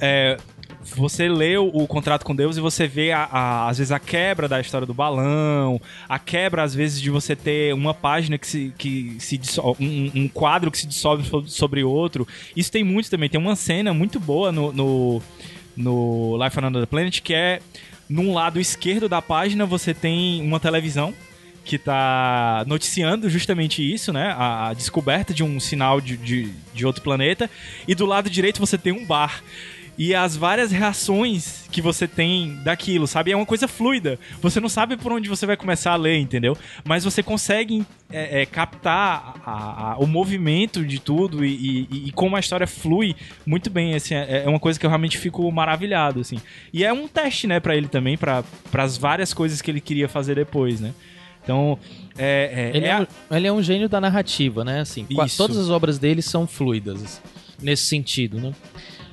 É, 0.00 0.36
você 0.82 1.28
lê 1.28 1.56
o, 1.56 1.66
o 1.68 1.86
contrato 1.86 2.24
com 2.24 2.34
Deus 2.34 2.56
e 2.56 2.60
você 2.60 2.86
vê, 2.86 3.12
a, 3.12 3.24
a- 3.24 3.68
às 3.68 3.78
vezes, 3.78 3.92
a 3.92 3.98
quebra 3.98 4.48
da 4.48 4.60
história 4.60 4.86
do 4.86 4.94
balão, 4.94 5.80
a 6.08 6.18
quebra, 6.18 6.62
às 6.62 6.74
vezes, 6.74 7.00
de 7.00 7.10
você 7.10 7.36
ter 7.36 7.74
uma 7.74 7.92
página 7.94 8.38
que 8.38 8.46
se, 8.46 8.74
que 8.76 9.16
se 9.18 9.40
um, 9.78 10.10
um 10.22 10.28
quadro 10.28 10.70
que 10.70 10.78
se 10.78 10.86
dissolve 10.86 11.24
so- 11.28 11.46
sobre 11.46 11.82
outro. 11.84 12.26
Isso 12.56 12.72
tem 12.72 12.82
muito 12.82 13.10
também. 13.10 13.28
Tem 13.28 13.40
uma 13.40 13.56
cena 13.56 13.92
muito 13.92 14.18
boa 14.18 14.50
no, 14.50 14.72
no, 14.72 15.22
no 15.76 16.38
Life 16.42 16.58
on 16.58 16.66
Another 16.66 16.86
Planet 16.88 17.20
que 17.20 17.34
é, 17.34 17.60
num 18.08 18.32
lado 18.34 18.58
esquerdo 18.58 19.08
da 19.08 19.20
página, 19.22 19.64
você 19.66 19.92
tem 19.94 20.40
uma 20.42 20.58
televisão 20.58 21.14
que 21.62 21.78
tá 21.78 22.64
noticiando 22.66 23.28
justamente 23.28 23.80
isso, 23.82 24.12
né? 24.12 24.34
A, 24.36 24.70
a 24.70 24.74
descoberta 24.74 25.32
de 25.32 25.44
um 25.44 25.60
sinal 25.60 26.00
de, 26.00 26.16
de, 26.16 26.50
de 26.74 26.86
outro 26.86 27.02
planeta. 27.02 27.48
E 27.86 27.94
do 27.94 28.06
lado 28.06 28.28
direito 28.30 28.58
você 28.58 28.76
tem 28.78 28.92
um 28.92 29.04
bar. 29.04 29.42
E 29.98 30.14
as 30.14 30.34
várias 30.34 30.72
reações 30.72 31.64
que 31.70 31.82
você 31.82 32.08
tem 32.08 32.56
daquilo, 32.64 33.06
sabe? 33.06 33.32
É 33.32 33.36
uma 33.36 33.44
coisa 33.44 33.68
fluida. 33.68 34.18
Você 34.40 34.58
não 34.58 34.68
sabe 34.68 34.96
por 34.96 35.12
onde 35.12 35.28
você 35.28 35.44
vai 35.44 35.56
começar 35.56 35.92
a 35.92 35.96
ler, 35.96 36.18
entendeu? 36.18 36.56
Mas 36.84 37.04
você 37.04 37.22
consegue 37.22 37.84
é, 38.12 38.42
é, 38.42 38.46
captar 38.46 39.34
a- 39.46 39.92
a- 39.92 39.96
o 39.98 40.06
movimento 40.06 40.84
de 40.84 40.98
tudo 40.98 41.44
e, 41.44 41.86
e- 41.90 42.08
e 42.08 42.12
como 42.12 42.34
a 42.34 42.40
história 42.40 42.66
flui 42.66 43.14
muito 43.46 43.70
bem. 43.70 43.94
Assim, 43.94 44.14
é, 44.14 44.42
é 44.44 44.48
uma 44.48 44.58
coisa 44.58 44.80
que 44.80 44.84
eu 44.86 44.90
realmente 44.90 45.16
fico 45.18 45.48
maravilhado, 45.52 46.18
assim. 46.20 46.40
E 46.72 46.82
é 46.84 46.92
um 46.92 47.06
teste, 47.06 47.46
né, 47.46 47.60
pra 47.60 47.76
ele 47.76 47.86
também, 47.86 48.16
para 48.18 48.42
as 48.72 48.96
várias 48.96 49.32
coisas 49.34 49.60
que 49.62 49.70
ele 49.70 49.80
queria 49.80 50.08
fazer 50.08 50.34
depois, 50.34 50.80
né? 50.80 50.92
Então, 51.44 51.78
é, 52.18 52.70
é, 52.72 52.76
Ele 52.76 52.86
é 52.86 52.88
é, 52.88 52.92
a- 52.92 53.06
um, 53.30 53.36
ele 53.36 53.46
é 53.46 53.52
um 53.52 53.62
gênio 53.62 53.88
da 53.88 54.00
narrativa, 54.00 54.64
né? 54.64 54.80
Assim, 54.80 55.06
Isso. 55.08 55.36
todas 55.36 55.56
as 55.56 55.68
obras 55.70 55.98
dele 55.98 56.20
são 56.22 56.46
fluidas 56.46 57.20
nesse 57.62 57.84
sentido, 57.84 58.38
né? 58.40 58.52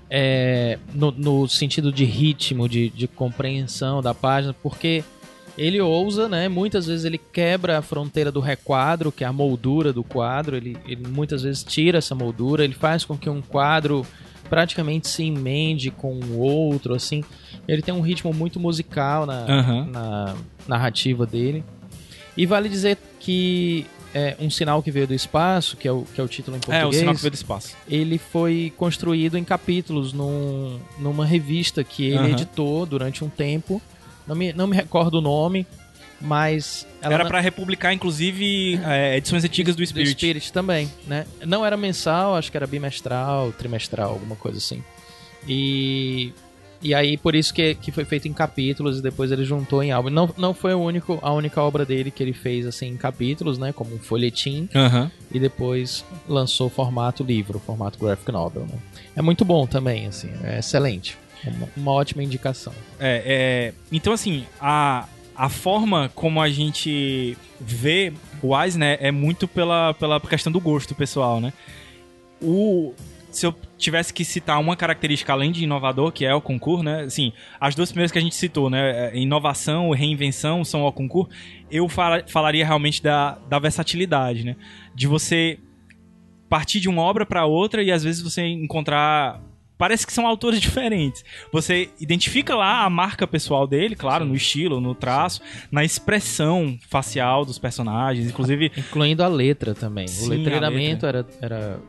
É, 0.09 0.79
no, 0.93 1.11
no 1.11 1.47
sentido 1.47 1.91
de 1.91 2.05
ritmo, 2.05 2.69
de, 2.69 2.89
de 2.89 3.07
compreensão 3.07 4.01
da 4.01 4.13
página, 4.13 4.53
porque 4.53 5.03
ele 5.57 5.81
ousa, 5.81 6.29
né? 6.29 6.47
Muitas 6.47 6.85
vezes 6.85 7.03
ele 7.03 7.17
quebra 7.17 7.79
a 7.79 7.81
fronteira 7.81 8.31
do 8.31 8.39
requadro, 8.39 9.11
que 9.11 9.23
é 9.23 9.27
a 9.27 9.33
moldura 9.33 9.91
do 9.91 10.03
quadro. 10.03 10.55
Ele, 10.55 10.77
ele 10.87 11.07
muitas 11.07 11.41
vezes 11.41 11.63
tira 11.63 11.97
essa 11.97 12.13
moldura, 12.13 12.63
ele 12.63 12.75
faz 12.75 13.03
com 13.03 13.17
que 13.17 13.29
um 13.29 13.41
quadro 13.41 14.05
praticamente 14.49 15.07
se 15.07 15.23
emende 15.23 15.89
com 15.89 16.13
o 16.13 16.39
outro, 16.39 16.93
assim. 16.93 17.23
Ele 17.67 17.81
tem 17.81 17.93
um 17.93 18.01
ritmo 18.01 18.31
muito 18.31 18.59
musical 18.59 19.25
na, 19.25 19.45
Aham. 19.45 19.85
na 19.91 20.35
narrativa 20.67 21.25
dele. 21.25 21.63
E 22.35 22.45
vale 22.45 22.69
dizer 22.69 22.97
que 23.19 23.85
é, 24.17 24.35
um 24.39 24.49
sinal 24.49 24.81
que 24.81 24.89
veio 24.89 25.05
do 25.05 25.13
espaço, 25.13 25.77
que 25.77 25.87
é 25.87 25.91
o, 25.91 26.01
que 26.01 26.19
é 26.19 26.23
o 26.23 26.27
título 26.27 26.57
em 26.57 26.59
é, 26.59 26.63
português, 26.63 26.95
o 26.95 26.99
sinal 26.99 27.13
que 27.13 27.21
veio 27.21 27.31
do 27.31 27.35
espaço. 27.35 27.75
ele 27.87 28.17
foi 28.17 28.73
construído 28.75 29.37
em 29.37 29.43
capítulos 29.43 30.11
num, 30.11 30.79
numa 30.97 31.23
revista 31.23 31.83
que 31.83 32.05
ele 32.05 32.17
Aham. 32.17 32.29
editou 32.29 32.85
durante 32.87 33.23
um 33.23 33.29
tempo. 33.29 33.79
Não 34.25 34.35
me, 34.35 34.51
não 34.53 34.65
me 34.65 34.75
recordo 34.75 35.19
o 35.19 35.21
nome, 35.21 35.67
mas 36.19 36.87
Era 36.99 37.25
pra 37.25 37.39
republicar, 37.39 37.93
inclusive, 37.93 38.79
é, 38.83 39.17
edições 39.17 39.43
antigas 39.43 39.75
do 39.75 39.83
do 39.83 39.87
Spirit. 39.87 40.11
Spirit 40.11 40.51
também, 40.51 40.91
né? 41.05 41.27
Não 41.45 41.63
era 41.63 41.77
mensal, 41.77 42.35
acho 42.35 42.49
que 42.49 42.57
era 42.57 42.65
bimestral, 42.65 43.51
trimestral, 43.53 44.09
alguma 44.13 44.35
coisa 44.35 44.57
assim. 44.57 44.83
E 45.47 46.33
e 46.81 46.93
aí 46.93 47.17
por 47.17 47.35
isso 47.35 47.53
que, 47.53 47.75
que 47.75 47.91
foi 47.91 48.05
feito 48.05 48.27
em 48.27 48.33
capítulos 48.33 48.99
e 48.99 49.01
depois 49.01 49.31
ele 49.31 49.43
juntou 49.43 49.81
em 49.83 49.91
álbum. 49.91 50.09
Não, 50.09 50.29
não 50.37 50.53
foi 50.53 50.73
o 50.73 50.79
único, 50.79 51.19
a 51.21 51.31
única 51.33 51.61
obra 51.61 51.85
dele 51.85 52.11
que 52.11 52.21
ele 52.21 52.33
fez 52.33 52.65
assim 52.65 52.87
em 52.87 52.97
capítulos, 52.97 53.57
né, 53.57 53.73
como 53.73 53.95
um 53.95 53.99
folhetim 53.99 54.69
Aham. 54.75 55.11
e 55.31 55.39
depois 55.39 56.05
lançou 56.27 56.69
formato 56.69 57.23
livro, 57.23 57.59
formato 57.59 57.97
graphic 57.99 58.31
novel, 58.31 58.63
né? 58.63 58.77
É 59.15 59.21
muito 59.21 59.43
bom 59.43 59.65
também, 59.65 60.05
assim, 60.07 60.29
é 60.43 60.59
excelente. 60.59 61.17
Uma, 61.45 61.69
uma 61.77 61.91
ótima 61.91 62.23
indicação. 62.23 62.73
É, 62.99 63.23
é, 63.25 63.73
então, 63.91 64.13
assim, 64.13 64.45
a, 64.59 65.07
a 65.35 65.49
forma 65.49 66.11
como 66.15 66.41
a 66.41 66.49
gente 66.49 67.37
vê 67.59 68.11
o 68.41 68.59
Eisner 68.59 68.97
é 69.01 69.11
muito 69.11 69.47
pela, 69.47 69.93
pela 69.93 70.19
questão 70.19 70.51
do 70.51 70.59
gosto 70.59 70.93
pessoal, 70.95 71.39
né? 71.39 71.53
O, 72.41 72.93
se 73.31 73.45
eu 73.45 73.53
tivesse 73.77 74.13
que 74.13 74.23
citar 74.25 74.59
uma 74.59 74.75
característica 74.75 75.31
além 75.33 75.51
de 75.51 75.63
inovador, 75.63 76.11
que 76.11 76.25
é 76.25 76.33
o 76.33 76.41
concurso, 76.41 76.83
né? 76.83 77.01
Assim, 77.01 77.31
as 77.59 77.75
duas 77.75 77.89
primeiras 77.91 78.11
que 78.11 78.17
a 78.17 78.21
gente 78.21 78.35
citou, 78.35 78.69
né? 78.69 79.11
é, 79.13 79.17
Inovação 79.17 79.93
e 79.93 79.97
reinvenção 79.97 80.63
são 80.63 80.83
o 80.83 80.91
concurso. 80.91 81.29
Eu 81.69 81.87
fala- 81.87 82.23
falaria 82.27 82.65
realmente 82.65 83.01
da, 83.03 83.37
da 83.49 83.59
versatilidade, 83.59 84.43
né? 84.43 84.55
De 84.95 85.05
você 85.07 85.59
partir 86.49 86.79
de 86.79 86.87
uma 86.89 87.01
obra 87.01 87.25
para 87.25 87.45
outra 87.45 87.83
e 87.83 87.91
às 87.91 88.03
vezes 88.03 88.21
você 88.21 88.45
encontrar 88.45 89.41
parece 89.77 90.07
que 90.07 90.13
são 90.13 90.25
autores 90.25 90.59
diferentes. 90.61 91.23
Você 91.51 91.89
identifica 91.99 92.55
lá 92.55 92.83
a 92.83 92.89
marca 92.89 93.27
pessoal 93.27 93.67
dele, 93.67 93.95
claro, 93.95 94.25
no 94.25 94.33
estilo, 94.35 94.81
no 94.81 94.95
traço, 94.95 95.41
na 95.71 95.83
expressão 95.83 96.79
facial 96.89 97.45
dos 97.45 97.59
personagens, 97.59 98.27
inclusive 98.27 98.71
Incluindo 98.75 99.23
a 99.23 99.27
letra 99.27 99.75
também. 99.75 100.07
Sim, 100.07 100.25
o 100.25 100.29
letreiramento 100.29 101.05
era, 101.05 101.25
era. 101.41 101.79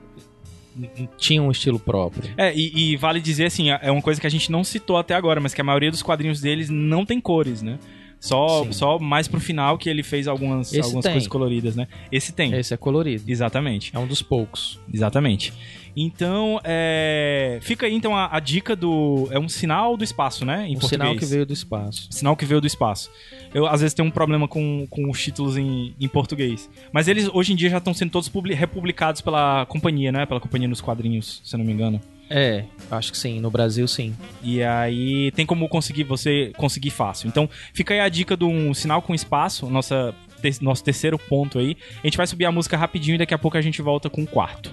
Tinha 1.16 1.43
um 1.43 1.51
estilo 1.51 1.79
próprio. 1.79 2.31
É, 2.37 2.55
e, 2.55 2.93
e 2.93 2.97
vale 2.97 3.20
dizer 3.20 3.47
assim, 3.47 3.70
é 3.70 3.91
uma 3.91 4.03
coisa 4.03 4.20
que 4.20 4.26
a 4.26 4.31
gente 4.31 4.51
não 4.51 4.62
citou 4.64 4.97
até 4.97 5.14
agora, 5.14 5.41
mas 5.41 5.55
que 5.55 5.61
a 5.61 5.64
maioria 5.64 5.91
dos 5.91 6.03
quadrinhos 6.03 6.41
deles 6.41 6.68
não 6.70 7.05
tem 7.05 7.20
cores, 7.20 7.62
né? 7.62 7.79
Só, 8.20 8.64
Sim. 8.64 8.72
só 8.72 8.99
mais 8.99 9.29
pro 9.29 9.39
final 9.39 9.79
que 9.79 9.89
ele 9.89 10.03
fez 10.03 10.26
algumas, 10.26 10.72
Esse 10.72 10.81
algumas 10.81 11.05
tem. 11.05 11.12
coisas 11.12 11.29
coloridas, 11.29 11.76
né? 11.76 11.87
Esse 12.11 12.33
tem. 12.33 12.53
Esse 12.53 12.74
é 12.74 12.76
colorido. 12.76 13.22
Exatamente. 13.29 13.93
É 13.95 13.99
um 13.99 14.07
dos 14.07 14.22
poucos. 14.22 14.79
Exatamente. 14.93 15.53
Então, 16.01 16.61
é... 16.62 17.59
fica 17.61 17.86
aí 17.86 17.94
então 17.94 18.14
a, 18.14 18.28
a 18.36 18.38
dica 18.38 18.76
do. 18.76 19.26
É 19.32 19.38
um 19.38 19.49
sinal 19.49 19.96
do 19.96 20.05
espaço, 20.05 20.44
né? 20.44 20.66
Em 20.68 20.76
um 20.76 20.78
português. 20.78 20.90
sinal 20.90 21.16
que 21.16 21.24
veio 21.24 21.44
do 21.44 21.53
espaço. 21.53 22.07
Sinal 22.11 22.36
que 22.36 22.44
veio 22.44 22.61
do 22.61 22.66
espaço. 22.68 23.11
Eu, 23.53 23.66
às 23.66 23.80
vezes, 23.80 23.94
tenho 23.94 24.07
um 24.07 24.11
problema 24.11 24.46
com, 24.46 24.86
com 24.88 25.11
os 25.11 25.20
títulos 25.20 25.57
em, 25.57 25.94
em 26.01 26.07
português. 26.07 26.70
Mas 26.92 27.09
eles, 27.09 27.28
hoje 27.32 27.53
em 27.53 27.57
dia, 27.57 27.68
já 27.68 27.78
estão 27.78 27.92
sendo 27.92 28.11
todos 28.12 28.28
publi- 28.28 28.55
republicados 28.55 29.20
pela 29.20 29.66
companhia, 29.66 30.12
né? 30.12 30.24
Pela 30.24 30.38
companhia 30.40 30.68
nos 30.68 30.80
quadrinhos, 30.80 31.40
se 31.44 31.57
eu 31.57 31.59
não 31.59 31.66
me 31.66 31.72
engano. 31.72 32.01
É, 32.30 32.64
acho 32.90 33.11
que 33.11 33.18
sim. 33.18 33.40
No 33.40 33.51
Brasil, 33.51 33.88
sim. 33.88 34.14
E 34.42 34.62
aí 34.62 35.32
tem 35.32 35.44
como 35.46 35.68
conseguir 35.68 36.05
você 36.05 36.53
conseguir 36.57 36.90
fácil. 36.90 37.26
Então 37.26 37.49
fica 37.72 37.94
aí 37.94 38.01
a 38.01 38.09
dica 38.09 38.36
de 38.36 38.44
um 38.44 38.72
sinal 38.74 39.01
com 39.03 39.14
espaço, 39.14 39.66
nossa, 39.68 40.14
te- 40.40 40.62
nosso 40.62 40.84
terceiro 40.84 41.18
ponto 41.18 41.59
aí. 41.59 41.76
A 42.05 42.07
gente 42.07 42.16
vai 42.18 42.26
subir 42.26 42.44
a 42.44 42.53
música 42.53 42.76
rapidinho 42.76 43.14
e 43.14 43.18
daqui 43.18 43.32
a 43.34 43.38
pouco 43.38 43.57
a 43.57 43.62
gente 43.62 43.80
volta 43.80 44.11
com 44.11 44.22
o 44.22 44.26
quarto. 44.26 44.70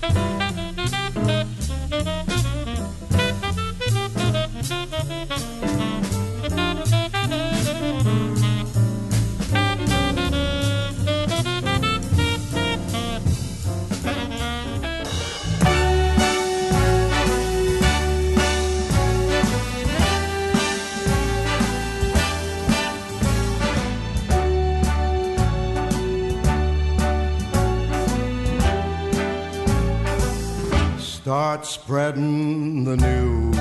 Bye. 0.00 0.27
Spreading 31.68 32.84
the 32.84 32.96
news. 32.96 33.56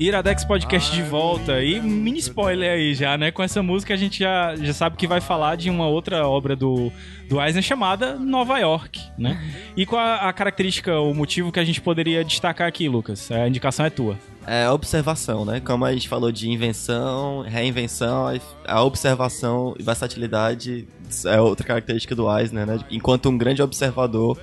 Iradex 0.00 0.44
Podcast 0.44 0.94
de 0.94 1.02
volta. 1.02 1.60
E 1.60 1.80
mini 1.80 2.20
spoiler 2.20 2.70
aí 2.70 2.94
já, 2.94 3.18
né? 3.18 3.32
Com 3.32 3.42
essa 3.42 3.60
música 3.64 3.94
a 3.94 3.96
gente 3.96 4.20
já, 4.20 4.54
já 4.54 4.72
sabe 4.72 4.96
que 4.96 5.08
vai 5.08 5.20
falar 5.20 5.56
de 5.56 5.68
uma 5.70 5.88
outra 5.88 6.24
obra 6.28 6.54
do, 6.54 6.92
do 7.28 7.42
Eisner 7.42 7.64
chamada 7.64 8.14
Nova 8.14 8.60
York, 8.60 9.00
né? 9.18 9.42
E 9.76 9.84
qual 9.84 10.00
a, 10.00 10.28
a 10.28 10.32
característica, 10.32 11.00
o 11.00 11.12
motivo 11.12 11.50
que 11.50 11.58
a 11.58 11.64
gente 11.64 11.80
poderia 11.80 12.22
destacar 12.22 12.68
aqui, 12.68 12.88
Lucas? 12.88 13.28
A 13.32 13.48
indicação 13.48 13.84
é 13.84 13.90
tua. 13.90 14.16
É 14.46 14.70
observação, 14.70 15.44
né? 15.44 15.58
Como 15.58 15.84
a 15.84 15.92
gente 15.92 16.08
falou 16.08 16.30
de 16.30 16.48
invenção, 16.48 17.40
reinvenção, 17.40 18.26
a 18.64 18.82
observação 18.84 19.74
e 19.80 19.82
versatilidade 19.82 20.86
é 21.26 21.40
outra 21.40 21.66
característica 21.66 22.14
do 22.14 22.32
Eisner, 22.38 22.64
né? 22.64 22.78
Enquanto 22.88 23.28
um 23.28 23.36
grande 23.36 23.62
observador 23.62 24.38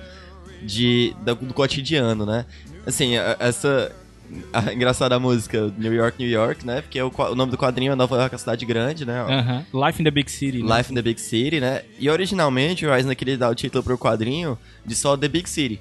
de, 0.66 1.14
do, 1.24 1.34
do 1.36 1.54
cotidiano, 1.54 2.26
né? 2.26 2.44
Assim, 2.86 3.16
a- 3.16 3.36
essa 3.38 3.92
a 4.52 4.72
engraçada 4.72 5.18
música 5.20 5.72
New 5.78 5.94
York, 5.94 6.18
New 6.18 6.28
York, 6.28 6.66
né? 6.66 6.80
Porque 6.82 7.00
o, 7.00 7.10
qua- 7.12 7.30
o 7.30 7.36
nome 7.36 7.52
do 7.52 7.56
quadrinho 7.56 7.92
é 7.92 7.94
Nova 7.94 8.16
York, 8.16 8.34
a 8.34 8.38
cidade 8.38 8.66
grande, 8.66 9.04
né? 9.06 9.20
Aham. 9.20 9.64
Life 9.86 10.00
in 10.00 10.04
the 10.04 10.10
Big 10.10 10.28
City. 10.30 10.62
né? 10.64 10.76
Life 10.78 10.90
in 10.90 10.96
the 10.96 11.02
Big 11.02 11.20
City, 11.20 11.60
né? 11.60 11.82
E 11.98 12.10
originalmente 12.10 12.84
o 12.84 12.92
Eisner 12.92 13.16
queria 13.16 13.38
dar 13.38 13.48
o 13.50 13.54
título 13.54 13.84
pro 13.84 13.96
quadrinho 13.96 14.58
de 14.84 14.96
só 14.96 15.16
The 15.16 15.28
Big 15.28 15.48
City. 15.48 15.80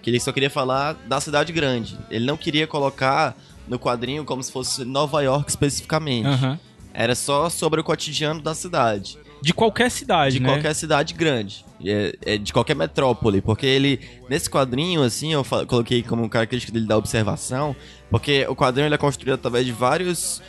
Que 0.00 0.08
ele 0.10 0.18
só 0.18 0.32
queria 0.32 0.48
falar 0.50 0.94
da 1.06 1.20
cidade 1.20 1.52
grande. 1.52 1.98
Ele 2.10 2.24
não 2.24 2.36
queria 2.36 2.66
colocar 2.66 3.36
no 3.68 3.78
quadrinho 3.78 4.24
como 4.24 4.42
se 4.42 4.50
fosse 4.50 4.84
Nova 4.86 5.20
York 5.22 5.50
especificamente. 5.50 6.26
Aham. 6.26 6.58
Era 6.94 7.14
só 7.14 7.48
sobre 7.50 7.80
o 7.80 7.84
cotidiano 7.84 8.40
da 8.42 8.54
cidade. 8.54 9.18
De 9.42 9.52
qualquer 9.52 9.90
cidade, 9.90 10.36
De 10.36 10.42
né? 10.42 10.48
qualquer 10.48 10.74
cidade 10.74 11.14
grande. 11.14 11.64
É, 11.84 12.16
é 12.24 12.38
de 12.38 12.52
qualquer 12.52 12.76
metrópole. 12.76 13.40
Porque 13.40 13.66
ele, 13.66 14.00
nesse 14.28 14.48
quadrinho, 14.48 15.02
assim, 15.02 15.32
eu 15.32 15.44
coloquei 15.66 16.02
como 16.02 16.28
característica 16.28 16.72
dele 16.72 16.86
da 16.86 16.96
observação. 16.96 17.74
Porque 18.10 18.46
o 18.48 18.54
quadrinho 18.54 18.86
ele 18.86 18.94
é 18.94 18.98
construído 18.98 19.34
através 19.34 19.66
de 19.66 19.72
vários 19.72 20.40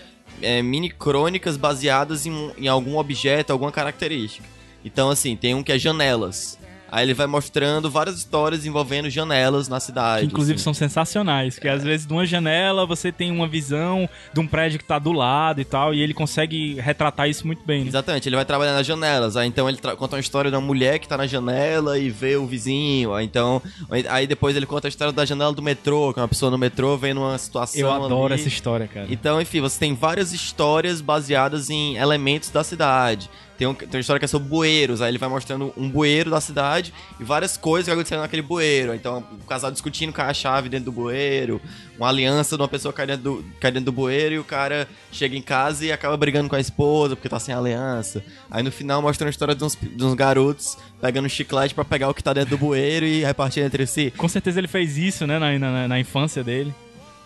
é, 0.41 0.62
mini 0.62 0.89
crônicas 0.89 1.58
baseadas 1.58 2.26
em, 2.26 2.52
em 2.58 2.68
algum 2.68 2.98
objeto, 2.98 3.52
alguma 3.52 3.72
característica. 3.72 4.48
Então, 4.86 5.10
assim, 5.10 5.36
tem 5.36 5.56
um 5.56 5.64
que 5.64 5.72
é 5.72 5.80
janelas. 5.80 6.60
Aí 6.94 7.06
ele 7.06 7.16
vai 7.16 7.26
mostrando 7.26 7.89
várias 7.89 8.18
histórias 8.18 8.68
envolvendo 8.68 9.10
janelas 9.10 9.68
na 9.68 9.80
cidade. 9.80 10.20
Que 10.20 10.28
inclusive 10.28 10.58
assim. 10.58 10.64
são 10.64 10.76
sensacionais, 10.76 11.58
que 11.58 11.68
às 11.68 11.84
vezes 11.84 12.06
de 12.06 12.14
uma 12.14 12.24
janela 12.24 12.86
você 12.86 13.12
tem 13.12 13.32
uma 13.32 13.48
visão 13.48 14.08
de 14.32 14.39
um 14.39 14.46
prédio 14.46 14.78
que 14.78 14.86
tá 14.86 15.00
do 15.00 15.12
lado 15.12 15.60
e 15.60 15.66
tal, 15.66 15.91
e 15.91 16.00
ele 16.04 16.14
consegue 16.14 16.76
retratar 16.80 17.28
isso 17.28 17.48
muito 17.48 17.66
bem. 17.66 17.82
né? 17.82 17.88
Exatamente, 17.88 18.30
ele 18.30 18.36
vai 18.36 18.46
trabalhar 18.46 18.74
nas 18.74 18.86
janelas. 18.86 19.36
Aí 19.36 19.48
então 19.48 19.68
ele 19.68 19.80
conta 19.98 20.18
uma 20.18 20.20
história 20.20 20.52
de 20.52 20.56
uma 20.56 20.62
mulher 20.62 21.00
que 21.00 21.08
tá 21.08 21.18
na 21.18 21.26
janela 21.26 21.98
e 21.98 22.12
vê 22.12 22.36
o 22.36 22.46
vizinho. 22.46 23.12
Aí, 23.16 23.26
então, 23.26 23.60
aí 24.08 24.28
depois 24.28 24.56
ele 24.56 24.68
conta 24.68 24.88
a 24.88 24.89
história 24.89 25.12
da 25.12 25.26
janela 25.26 25.52
do 25.52 25.64
metrô, 25.64 26.14
que 26.14 26.20
é 26.20 26.22
uma 26.22 26.28
pessoa 26.28 26.52
no 26.52 26.60
metrô 26.60 26.96
vendo 26.96 27.22
uma 27.22 27.39
situação. 27.39 27.82
Eu 27.82 27.91
adoro 27.91 28.34
ali. 28.34 28.36
essa 28.36 28.48
história, 28.48 28.88
cara. 28.88 29.08
Então, 29.10 29.41
enfim, 29.41 29.62
você 29.62 29.80
tem 29.80 29.96
várias 29.96 30.32
histórias 30.32 31.02
baseadas 31.02 31.72
em 31.72 31.96
elementos 31.98 32.52
da 32.52 32.64
cidade. 32.64 33.32
Tem, 33.64 33.68
um, 33.70 33.74
tem 33.74 33.88
uma 33.93 33.99
história 34.01 34.20
que 34.20 34.26
é 34.26 34.28
sobre 34.28 34.49
bueiros, 34.49 35.01
aí 35.01 35.09
ele 35.09 35.18
vai 35.18 35.30
mostrando 35.30 35.74
um 35.78 35.89
bueiro 35.89 36.30
da 36.30 36.41
cidade 36.41 36.93
e 37.18 37.24
várias 37.24 37.55
coisas 37.55 37.86
que 37.86 37.91
aconteceram 37.91 38.22
naquele 38.22 38.41
bueiro. 38.41 38.93
Então, 38.93 39.24
o 39.41 39.45
casal 39.45 39.72
discutindo 39.72 40.11
com 40.11 40.22
a 40.22 40.34
chave 40.34 40.68
dentro 40.68 40.86
do 40.86 40.91
bueiro, 40.91 41.61
uma 41.97 42.09
aliança 42.09 42.57
de 42.57 42.61
uma 42.61 42.68
pessoa 42.68 42.93
cai 42.93 43.07
dentro 43.07 43.24
do, 43.24 43.45
cai 43.61 43.72
dentro 43.72 43.86
do 43.86 43.93
bueiro 43.93 44.36
e 44.36 44.39
o 44.39 44.43
cara 44.43 44.86
chega 45.14 45.38
em 45.38 45.41
casa 45.41 45.86
e 45.86 45.93
acaba 45.93 46.18
brigando 46.18 46.49
com 46.49 46.57
a 46.57 46.59
esposa 46.59 47.16
porque 47.16 47.30
tá 47.30 47.39
sem 47.39 47.55
aliança. 47.55 48.22
Aí 48.51 48.61
no 48.61 48.70
final 48.70 49.01
mostra 49.01 49.26
uma 49.26 49.32
história 49.32 49.55
de 49.55 49.64
uns, 49.64 49.78
de 49.82 50.03
uns 50.03 50.14
garotos 50.14 50.78
pegando 50.99 51.26
um 51.26 51.30
chiclete 51.30 51.74
pra 51.74 51.86
pegar 51.86 52.09
o 52.09 52.14
que 52.14 52.22
tá 52.22 52.34
dentro 52.34 52.49
do 52.49 52.57
bueiro 52.57 53.05
e 53.05 53.24
repartir 53.24 53.64
entre 53.64 53.88
si. 53.88 54.11
Com 54.18 54.28
certeza 54.28 54.59
ele 54.59 54.68
fez 54.68 54.97
isso, 54.97 55.26
né, 55.26 55.39
na, 55.39 55.57
na, 55.57 55.88
na 55.88 55.99
infância 56.01 56.43
dele. 56.43 56.76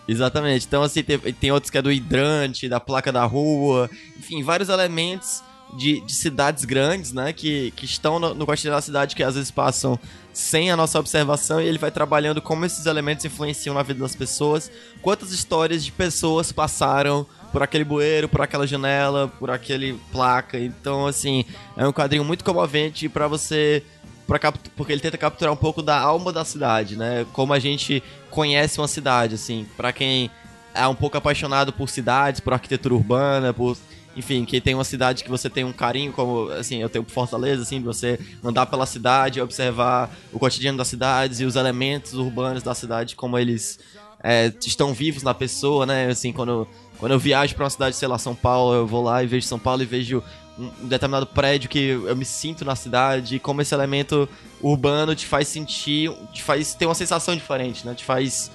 Exatamente. 0.06 0.66
Então, 0.66 0.84
assim, 0.84 1.02
tem, 1.02 1.18
tem 1.18 1.50
outros 1.50 1.68
que 1.68 1.78
é 1.78 1.82
do 1.82 1.90
hidrante, 1.90 2.68
da 2.68 2.78
placa 2.78 3.10
da 3.10 3.24
rua, 3.24 3.90
enfim, 4.16 4.40
vários 4.44 4.68
elementos 4.68 5.42
de, 5.76 6.00
de 6.00 6.14
cidades 6.14 6.64
grandes, 6.64 7.12
né? 7.12 7.32
Que, 7.32 7.70
que 7.72 7.84
estão 7.84 8.18
no, 8.18 8.34
no 8.34 8.46
cotidiano 8.46 8.76
da 8.76 8.82
cidade, 8.82 9.14
que 9.14 9.22
às 9.22 9.34
vezes 9.34 9.50
passam 9.50 9.98
sem 10.32 10.70
a 10.70 10.76
nossa 10.76 10.98
observação, 10.98 11.60
e 11.60 11.66
ele 11.66 11.78
vai 11.78 11.90
trabalhando 11.90 12.40
como 12.40 12.64
esses 12.64 12.86
elementos 12.86 13.24
influenciam 13.24 13.74
na 13.74 13.82
vida 13.82 14.00
das 14.00 14.14
pessoas, 14.14 14.70
quantas 15.02 15.32
histórias 15.32 15.84
de 15.84 15.90
pessoas 15.90 16.52
passaram 16.52 17.26
por 17.52 17.62
aquele 17.62 17.82
bueiro, 17.84 18.28
por 18.28 18.40
aquela 18.40 18.66
janela, 18.66 19.26
por 19.38 19.50
aquele 19.50 19.98
placa. 20.12 20.58
Então, 20.58 21.06
assim, 21.06 21.44
é 21.76 21.86
um 21.86 21.92
quadrinho 21.92 22.24
muito 22.24 22.44
comovente 22.44 23.08
pra 23.08 23.26
você 23.26 23.82
pra 24.26 24.38
capt- 24.38 24.70
porque 24.76 24.92
ele 24.92 25.00
tenta 25.00 25.16
capturar 25.16 25.52
um 25.52 25.56
pouco 25.56 25.82
da 25.82 25.98
alma 25.98 26.30
da 26.30 26.44
cidade, 26.44 26.96
né? 26.96 27.24
Como 27.32 27.52
a 27.52 27.58
gente 27.58 28.02
conhece 28.30 28.78
uma 28.78 28.86
cidade, 28.86 29.34
assim, 29.34 29.66
Pra 29.76 29.90
quem 29.92 30.30
é 30.74 30.86
um 30.86 30.94
pouco 30.94 31.16
apaixonado 31.16 31.72
por 31.72 31.88
cidades, 31.88 32.38
por 32.38 32.52
arquitetura 32.52 32.94
urbana, 32.94 33.52
por 33.54 33.76
enfim, 34.18 34.44
quem 34.44 34.60
tem 34.60 34.74
uma 34.74 34.84
cidade 34.84 35.22
que 35.22 35.30
você 35.30 35.48
tem 35.48 35.62
um 35.64 35.72
carinho, 35.72 36.12
como 36.12 36.50
assim, 36.50 36.82
eu 36.82 36.88
tenho 36.88 37.04
Fortaleza, 37.08 37.62
assim, 37.62 37.80
você 37.80 38.18
andar 38.42 38.66
pela 38.66 38.84
cidade, 38.84 39.40
observar 39.40 40.10
o 40.32 40.38
cotidiano 40.40 40.76
das 40.76 40.88
cidades 40.88 41.38
e 41.38 41.44
os 41.44 41.54
elementos 41.54 42.14
urbanos 42.14 42.62
da 42.62 42.74
cidade, 42.74 43.14
como 43.14 43.38
eles 43.38 43.78
é, 44.20 44.52
estão 44.66 44.92
vivos 44.92 45.22
na 45.22 45.32
pessoa, 45.32 45.86
né? 45.86 46.08
Assim, 46.08 46.32
quando, 46.32 46.66
quando 46.98 47.12
eu 47.12 47.18
viajo 47.18 47.54
pra 47.54 47.64
uma 47.64 47.70
cidade, 47.70 47.94
sei 47.94 48.08
lá, 48.08 48.18
São 48.18 48.34
Paulo, 48.34 48.74
eu 48.74 48.86
vou 48.86 49.04
lá 49.04 49.22
e 49.22 49.26
vejo 49.28 49.46
São 49.46 49.58
Paulo 49.58 49.82
e 49.82 49.86
vejo 49.86 50.20
um 50.58 50.88
determinado 50.88 51.26
prédio 51.26 51.70
que 51.70 51.78
eu 51.78 52.16
me 52.16 52.24
sinto 52.24 52.64
na 52.64 52.74
cidade, 52.74 53.36
e 53.36 53.38
como 53.38 53.62
esse 53.62 53.72
elemento 53.72 54.28
urbano 54.60 55.14
te 55.14 55.26
faz 55.26 55.46
sentir, 55.46 56.10
te 56.32 56.42
faz 56.42 56.74
ter 56.74 56.86
uma 56.86 56.94
sensação 56.94 57.36
diferente, 57.36 57.86
né? 57.86 57.94
Te 57.94 58.04
faz. 58.04 58.50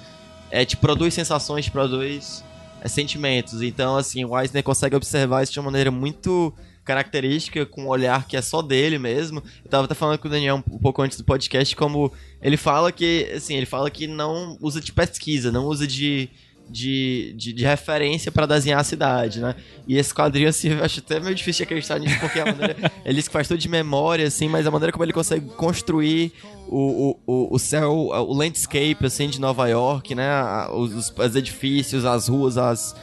É, 0.50 0.62
te 0.62 0.76
produz 0.76 1.14
sensações, 1.14 1.64
te 1.64 1.70
produz 1.70 2.44
sentimentos. 2.92 3.62
Então, 3.62 3.96
assim, 3.96 4.24
o 4.24 4.38
Eisner 4.38 4.62
consegue 4.62 4.96
observar 4.96 5.42
isso 5.42 5.52
de 5.52 5.58
uma 5.58 5.66
maneira 5.66 5.90
muito 5.90 6.52
característica, 6.84 7.64
com 7.64 7.84
um 7.84 7.88
olhar 7.88 8.26
que 8.26 8.36
é 8.36 8.42
só 8.42 8.60
dele 8.60 8.98
mesmo. 8.98 9.42
Eu 9.64 9.70
tava 9.70 9.84
até 9.86 9.94
falando 9.94 10.18
com 10.18 10.28
o 10.28 10.30
Daniel 10.30 10.56
um 10.56 10.78
pouco 10.78 11.00
antes 11.02 11.16
do 11.16 11.24
podcast, 11.24 11.74
como 11.74 12.12
ele 12.42 12.56
fala 12.56 12.92
que, 12.92 13.30
assim, 13.34 13.56
ele 13.56 13.66
fala 13.66 13.90
que 13.90 14.06
não 14.06 14.58
usa 14.60 14.80
de 14.80 14.92
pesquisa, 14.92 15.50
não 15.50 15.66
usa 15.66 15.86
de. 15.86 16.28
De, 16.66 17.34
de, 17.36 17.52
de 17.52 17.62
referência 17.62 18.32
pra 18.32 18.46
desenhar 18.46 18.80
a 18.80 18.84
cidade, 18.84 19.38
né? 19.38 19.54
E 19.86 19.98
esse 19.98 20.14
quadrinho, 20.14 20.48
assim, 20.48 20.70
eu 20.70 20.82
acho 20.82 21.00
até 21.00 21.20
meio 21.20 21.34
difícil 21.34 21.58
de 21.58 21.64
acreditar 21.64 21.98
nisso, 21.98 22.18
porque 22.18 22.40
a 22.40 22.46
maneira. 22.46 22.90
ele 23.04 23.20
faz 23.22 23.46
tudo 23.46 23.58
de 23.58 23.68
memória, 23.68 24.26
assim, 24.26 24.48
mas 24.48 24.66
a 24.66 24.70
maneira 24.70 24.90
como 24.90 25.04
ele 25.04 25.12
consegue 25.12 25.46
construir 25.50 26.32
o, 26.66 27.18
o, 27.26 27.54
o, 27.54 27.58
céu, 27.58 27.92
o 27.92 28.32
landscape, 28.32 28.96
assim, 29.04 29.28
de 29.28 29.38
Nova 29.38 29.68
York, 29.68 30.14
né? 30.14 30.26
Os- 30.72 31.12
os 31.14 31.36
edifícios, 31.36 32.06
as 32.06 32.28
ruas, 32.28 32.56
as, 32.56 32.96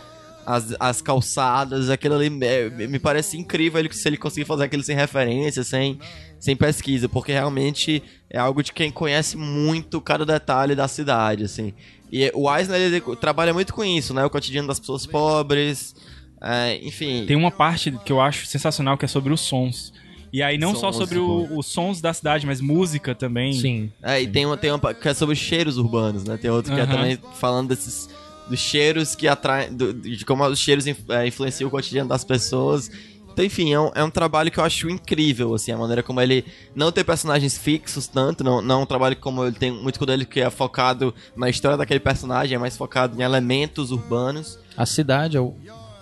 as, 0.44 0.76
as 0.80 1.02
calçadas, 1.02 1.90
aquilo 1.92 2.16
ali 2.16 2.32
é, 2.44 2.68
me 2.70 2.98
parece 2.98 3.38
incrível 3.38 3.80
ele, 3.80 3.94
se 3.94 4.08
ele 4.10 4.18
conseguir 4.18 4.46
fazer 4.48 4.64
aquilo 4.64 4.82
sem 4.82 4.96
referência, 4.96 5.64
sem, 5.64 6.00
sem 6.40 6.56
pesquisa, 6.56 7.08
porque 7.08 7.32
realmente 7.32 8.02
é 8.28 8.40
algo 8.40 8.64
de 8.64 8.74
quem 8.74 8.90
conhece 8.92 9.38
muito 9.38 10.02
cada 10.02 10.26
detalhe 10.26 10.74
da 10.74 10.88
cidade, 10.88 11.44
assim. 11.44 11.74
E 12.12 12.30
o 12.34 12.54
Eisner, 12.54 12.80
ele 12.80 13.02
trabalha 13.18 13.54
muito 13.54 13.74
com 13.74 13.84
isso, 13.84 14.14
né? 14.14 14.26
O 14.26 14.30
cotidiano 14.30 14.68
das 14.68 14.80
pessoas 14.80 15.06
pobres, 15.06 15.96
é, 16.42 16.78
enfim... 16.84 17.26
Tem 17.26 17.38
uma 17.38 17.52
parte 17.52 17.92
que 18.06 18.12
eu 18.12 18.20
acho 18.20 18.46
sensacional 18.46 18.98
que 18.98 19.06
é 19.06 19.08
sobre 19.08 19.32
os 19.32 19.42
sons. 19.42 19.94
E 20.34 20.42
aí 20.42 20.58
não 20.58 20.74
só 20.74 20.92
Sons, 20.92 20.98
sobre 20.98 21.20
o- 21.20 21.58
os 21.58 21.66
sons 21.68 22.00
da 22.02 22.14
cidade, 22.14 22.46
mas 22.46 22.62
música 22.62 23.14
também. 23.14 23.52
Sim. 23.54 23.92
É, 24.02 24.22
e 24.22 24.28
tem 24.28 24.46
uma, 24.46 24.56
tem 24.58 24.72
uma 24.72 24.94
que 24.94 25.08
é 25.08 25.14
sobre 25.14 25.34
os 25.34 25.40
cheiros 25.40 25.78
urbanos, 25.78 26.24
né? 26.24 26.38
Tem 26.38 26.50
outro 26.50 26.74
que 26.74 26.80
é 26.80 26.86
também 26.86 27.18
falando 27.40 27.68
desses 27.70 28.10
dos 28.50 28.60
cheiros 28.60 29.14
que 29.16 29.28
atraem, 29.28 29.74
do- 29.74 29.94
de 29.94 30.26
como 30.26 30.46
os 30.46 30.60
cheiros 30.60 30.86
é, 30.88 31.28
influenciam 31.28 31.68
o 31.68 31.72
cotidiano 31.72 32.10
das 32.10 32.24
pessoas. 32.24 32.90
Então, 33.34 33.46
enfim, 33.46 33.74
é 33.74 33.80
um, 33.80 33.92
é 33.96 34.04
um 34.04 34.10
trabalho 34.10 34.52
que 34.52 34.60
eu 34.60 34.64
acho 34.64 34.90
incrível, 34.90 35.54
assim, 35.54 35.72
a 35.72 35.78
maneira 35.78 36.04
como 36.04 36.20
ele 36.22 36.46
não 36.76 36.92
tem 36.92 37.04
personagens 37.04 37.58
fixos 37.58 38.08
tanto, 38.08 38.44
não, 38.44 38.62
não 38.62 38.80
é 38.80 38.84
um 38.84 38.86
trabalho 38.86 39.16
como 39.16 39.46
ele 39.46 39.56
tem 39.56 39.72
muito 39.72 39.98
quando 40.00 40.12
ele 40.12 40.26
que 40.26 40.40
é 40.42 40.50
focado 40.50 41.14
na 41.36 41.50
história 41.50 41.78
daquele 41.78 42.00
personagem, 42.00 42.56
é 42.56 42.60
mais 42.60 42.76
focado 42.78 43.20
em 43.20 43.24
elementos 43.24 43.92
urbanos. 43.92 44.60
A 44.78 44.86
cidade 44.86 45.38
é 45.38 45.40
o. 45.42 45.56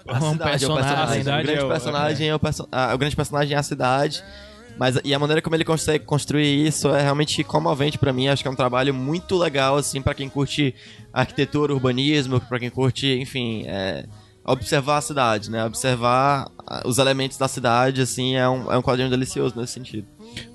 A 0.08 0.18
é 0.18 0.18
um 0.18 0.32
cidade 0.32 0.64
é 0.66 0.68
o 0.68 0.76
personagem. 0.76 1.20
A 1.20 1.40
o 1.40 1.44
grande 1.44 1.60
é 1.60 1.68
personagem 1.68 2.30
é 2.30 2.36
o, 2.36 2.40
perso- 2.40 2.68
ah, 2.72 2.92
o 2.94 2.98
grande 2.98 3.16
personagem 3.16 3.56
é 3.56 3.60
a 3.60 3.64
cidade. 3.64 4.24
Mas 4.78 4.98
e 5.04 5.14
a 5.14 5.20
maneira 5.20 5.42
como 5.42 5.56
ele 5.56 5.66
consegue 5.66 6.06
construir 6.06 6.66
isso 6.66 6.88
é 6.90 7.02
realmente 7.02 7.44
comovente 7.44 7.98
pra 7.98 8.14
mim. 8.14 8.28
Acho 8.30 8.42
que 8.42 8.48
é 8.48 8.52
um 8.52 8.56
trabalho 8.56 8.94
muito 8.94 9.38
legal 9.38 9.76
assim 9.76 10.02
para 10.02 10.14
quem 10.14 10.30
curte 10.30 10.74
arquitetura, 11.12 11.74
urbanismo, 11.74 12.40
pra 12.40 12.58
quem 12.60 12.70
curte, 12.70 13.08
enfim, 13.20 13.64
é, 13.68 14.06
observar 14.52 14.98
a 14.98 15.02
cidade, 15.02 15.50
né? 15.52 15.64
Observar 15.66 16.50
ah, 16.68 16.82
os 16.86 16.98
elementos 16.98 17.38
da 17.38 17.48
cidade, 17.48 18.02
assim, 18.02 18.36
é 18.36 18.48
um, 18.50 18.72
é 18.72 18.78
um 18.78 18.82
quadrinho 18.82 19.10
delicioso 19.10 19.60
nesse 19.60 19.74
sentido. 19.74 20.08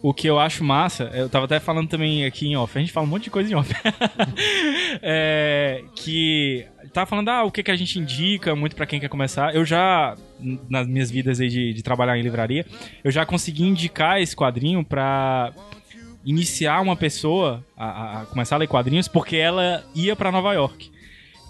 O 0.03 0.15
que 0.15 0.27
eu 0.29 0.39
acho 0.39 0.63
massa, 0.63 1.05
eu 1.15 1.29
tava 1.29 1.47
até 1.47 1.59
falando 1.59 1.89
também 1.89 2.25
aqui 2.25 2.47
em 2.47 2.57
off, 2.57 2.77
a 2.77 2.81
gente 2.81 2.93
fala 2.93 3.07
um 3.07 3.11
monte 3.11 3.25
de 3.25 3.31
coisa 3.31 3.51
em 3.51 3.55
off. 3.57 3.73
é, 5.03 5.83
que 5.95 6.67
tava 6.93 7.07
falando, 7.07 7.29
ah, 7.29 7.45
o 7.45 7.51
que, 7.51 7.63
que 7.63 7.71
a 7.71 7.77
gente 7.77 7.99
indica 7.99 8.55
muito 8.55 8.77
pra 8.77 8.87
quem 8.87 9.01
quer 9.01 9.09
começar. 9.09 9.55
Eu 9.55 9.65
já, 9.65 10.15
nas 10.69 10.87
minhas 10.87 11.11
vidas 11.11 11.41
aí 11.41 11.49
de, 11.49 11.73
de 11.75 11.83
trabalhar 11.83 12.17
em 12.19 12.23
livraria, 12.23 12.65
eu 13.03 13.11
já 13.11 13.27
consegui 13.27 13.65
indicar 13.65 14.21
esse 14.21 14.37
quadrinho 14.37 14.85
pra 14.85 15.53
iniciar 16.25 16.81
uma 16.81 16.97
pessoa 16.97 17.65
a, 17.77 18.21
a- 18.23 18.27
começar 18.27 18.55
a 18.57 18.59
ler 18.59 18.69
quadrinhos 18.69 19.09
porque 19.09 19.37
ela 19.37 19.85
ia 19.95 20.15
pra 20.17 20.31
Nova 20.33 20.53
York. 20.55 20.91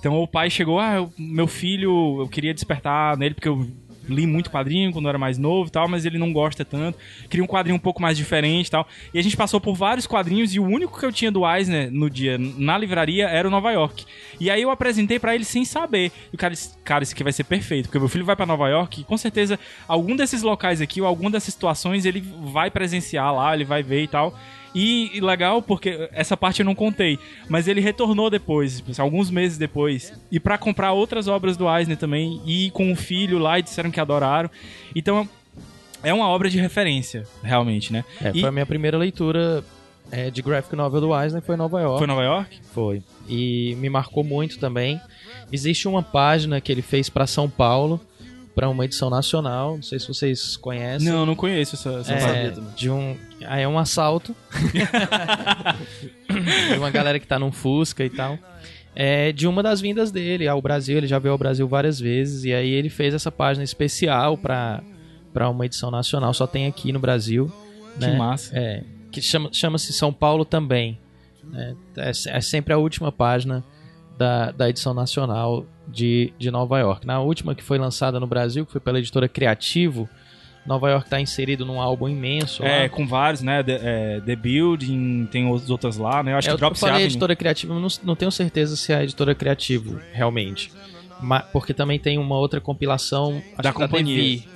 Então 0.05 0.21
o 0.21 0.29
pai 0.29 0.51
chegou, 0.51 0.79
ah, 0.79 0.97
eu- 0.97 1.11
meu 1.19 1.47
filho, 1.47 2.21
eu 2.21 2.29
queria 2.29 2.53
despertar 2.53 3.17
nele 3.17 3.33
porque 3.35 3.49
eu 3.49 3.67
li 4.07 4.27
muito 4.27 4.51
quadrinho 4.51 4.93
quando 4.93 5.07
eu 5.07 5.09
era 5.09 5.17
mais 5.17 5.39
novo 5.39 5.69
e 5.69 5.71
tal, 5.73 5.89
mas 5.89 6.05
ele 6.05 6.19
não 6.19 6.31
gosta 6.31 6.63
tanto. 6.63 6.99
Queria 7.31 7.43
um 7.43 7.47
quadrinho 7.47 7.77
um 7.77 7.79
pouco 7.81 8.03
mais 8.03 8.15
diferente 8.19 8.67
e 8.67 8.71
tal. 8.71 8.87
E 9.15 9.19
a 9.19 9.23
gente 9.23 9.35
passou 9.35 9.59
por 9.63 9.75
vários 9.75 10.07
quadrinhos 10.07 10.55
e 10.55 10.61
o 10.61 10.65
único 10.65 11.01
que 11.01 11.07
eu 11.07 11.11
tinha 11.11 11.33
do 11.33 11.51
Eisner 11.51 11.91
no 11.91 12.11
dia 12.11 12.37
na 12.37 12.77
livraria 12.77 13.29
era 13.29 13.49
o 13.49 13.51
Nova 13.51 13.71
York. 13.73 14.05
E 14.39 14.51
aí 14.51 14.61
eu 14.61 14.71
apresentei 14.71 15.19
pra 15.19 15.35
ele 15.35 15.43
sem 15.43 15.65
saber. 15.65 16.13
E 16.31 16.35
o 16.35 16.39
cara 16.39 16.53
disse, 16.53 16.77
cara, 16.85 17.03
isso 17.03 17.15
aqui 17.15 17.23
vai 17.25 17.33
ser 17.33 17.45
perfeito, 17.45 17.87
porque 17.87 17.99
meu 17.99 18.09
filho 18.11 18.27
vai 18.27 18.37
pra 18.37 18.45
Nova 18.45 18.69
York 18.69 19.01
e 19.01 19.05
com 19.05 19.17
certeza 19.17 19.59
algum 19.89 20.15
desses 20.15 20.43
locais 20.43 20.83
aqui 20.83 21.01
ou 21.01 21.07
alguma 21.07 21.31
dessas 21.31 21.55
situações 21.55 22.05
ele 22.05 22.21
vai 22.53 22.71
presenciar 22.71 23.35
lá, 23.35 23.55
ele 23.55 23.65
vai 23.65 23.83
ver 23.83 24.03
e 24.03 24.09
tal. 24.09 24.39
E, 24.75 25.11
e 25.17 25.21
legal 25.21 25.63
porque 25.63 26.09
essa 26.13 26.37
parte 26.37 26.61
eu 26.61 26.67
não 26.67 26.75
contei, 26.75 27.19
mas 27.49 27.69
ele 27.69 27.81
retornou 27.81 28.29
depois, 28.29 28.83
assim, 28.89 29.01
alguns 29.01 29.31
meses 29.31 29.57
depois, 29.57 30.13
e 30.33 30.41
pra 30.41 30.59
comprar 30.59 30.93
outras 30.93 31.29
obras 31.29 31.57
do 31.57 31.69
Eisner 31.73 31.97
também, 31.97 32.41
e 32.45 32.71
com 32.73 32.91
o 32.91 32.97
filho 32.97 33.39
lá 33.39 33.59
e 33.59 33.63
disseram 33.63 33.91
que 33.91 34.01
adoraram. 34.01 34.51
Então 34.95 35.29
é 36.03 36.13
uma 36.13 36.27
obra 36.29 36.51
de 36.51 36.59
referência, 36.59 37.25
realmente, 37.43 37.93
né? 37.93 38.05
É, 38.21 38.33
E- 38.35 38.41
foi 38.41 38.49
a 38.49 38.53
minha 38.53 38.67
primeira 38.67 38.99
leitura 38.99 39.63
é, 40.11 40.31
de 40.31 40.43
graphic 40.43 40.75
novel 40.77 41.01
do 41.01 41.19
Eisner, 41.23 41.41
foi 41.43 41.55
em 41.55 41.59
Nova 41.59 41.81
York. 41.81 41.99
Foi 41.99 42.07
Nova 42.07 42.23
York? 42.25 42.61
Foi. 42.75 43.03
E 43.29 43.77
me 43.79 43.89
marcou 43.89 44.23
muito 44.25 44.59
também. 44.59 45.01
Existe 45.53 45.87
uma 45.87 46.03
página 46.03 46.61
que 46.61 46.73
ele 46.73 46.83
fez 46.83 47.09
pra 47.09 47.27
São 47.27 47.49
Paulo, 47.49 48.01
pra 48.55 48.69
uma 48.69 48.85
edição 48.85 49.11
nacional. 49.11 49.75
Não 49.77 49.83
sei 49.83 49.99
se 49.99 50.07
vocês 50.09 50.57
conhecem. 50.57 51.09
Não, 51.09 51.27
não 51.27 51.35
conheço 51.35 51.75
essa, 51.75 51.91
essa 52.01 52.13
é, 52.15 52.19
sabia. 52.53 52.65
de 52.77 52.89
um 52.91 53.17
aí 53.47 53.63
é 53.63 53.69
um 53.69 53.79
assalto 53.79 54.35
de 56.73 56.79
uma 56.79 56.91
galera 56.91 57.19
que 57.19 57.27
tá 57.27 57.39
num 57.39 57.53
Fusca 57.53 58.05
e 58.05 58.11
tal 58.11 58.39
é 58.97 59.33
de 59.33 59.47
uma 59.49 59.63
das 59.63 59.81
vindas 59.81 60.11
dele 60.13 60.47
ao 60.47 60.63
Brasil 60.63 60.97
ele 60.97 61.07
já 61.07 61.19
veio 61.19 61.33
ao 61.33 61.39
Brasil 61.39 61.67
várias 61.67 61.99
vezes 61.99 62.45
e 62.45 62.55
aí 62.55 62.71
ele 62.71 62.89
fez 62.89 63.13
essa 63.13 63.31
página 63.31 63.65
especial 63.65 64.39
pra 64.39 64.83
para 65.33 65.51
uma 65.51 65.67
edição 65.67 65.91
nacional 65.91 66.33
só 66.33 66.47
tem 66.47 66.67
aqui 66.67 66.93
no 66.93 67.01
Brasil 67.01 67.53
Que 67.99 68.07
né? 68.07 68.17
massa. 68.17 68.57
é 68.57 68.83
que 69.11 69.21
chama 69.21 69.49
chama-se 69.53 69.93
São 69.93 70.13
Paulo 70.13 70.45
também 70.45 70.99
né? 71.43 71.75
é, 71.97 72.13
se- 72.13 72.31
é 72.31 72.41
sempre 72.41 72.73
a 72.73 72.79
última 72.79 73.11
página 73.13 73.65
da, 74.17 74.53
da 74.53 74.71
edição 74.71 74.95
nacional 74.95 75.67
de, 75.89 76.33
de 76.39 76.51
Nova 76.51 76.79
York 76.79 77.07
na 77.07 77.21
última 77.21 77.55
que 77.55 77.63
foi 77.63 77.79
lançada 77.79 78.19
no 78.19 78.27
Brasil 78.27 78.65
que 78.65 78.73
foi 78.73 78.81
pela 78.81 78.99
editora 78.99 79.29
Criativo 79.29 80.09
Nova 80.67 80.89
York 80.91 81.11
tá 81.11 81.21
inserido 81.21 81.67
num 81.67 81.79
álbum 81.79 82.09
imenso. 82.09 82.63
lá. 82.63 82.69
É, 82.71 82.89
com 82.89 83.07
vários, 83.07 83.43
né? 83.43 83.63
The, 83.63 83.81
é, 83.83 84.21
The 84.25 84.35
Building, 84.35 85.29
tem 85.31 85.47
os 85.51 85.69
outros 85.69 85.99
lá, 85.99 86.23
né? 86.23 86.33
Eu 86.33 86.39
acho 86.39 86.49
É, 86.49 86.49
que 86.49 86.53
eu, 86.53 86.55
eu 86.55 86.59
Drop 86.59 86.79
falei 86.79 86.95
Avenue. 86.95 87.11
editora 87.11 87.37
criativa, 87.37 87.75
não, 87.79 87.89
não 88.03 88.17
tenho 88.17 88.33
certeza 88.33 88.75
se 88.75 88.91
é 88.91 88.97
a 88.97 89.03
editora 89.05 89.35
criativo, 89.35 90.01
realmente. 90.11 90.73
Ma- 91.21 91.41
porque 91.43 91.75
também 91.75 91.99
tem 91.99 92.17
uma 92.17 92.39
outra 92.39 92.63
compilação 92.63 93.43
Da 93.63 93.75
companhia. 93.75 94.17
Devi 94.17 94.49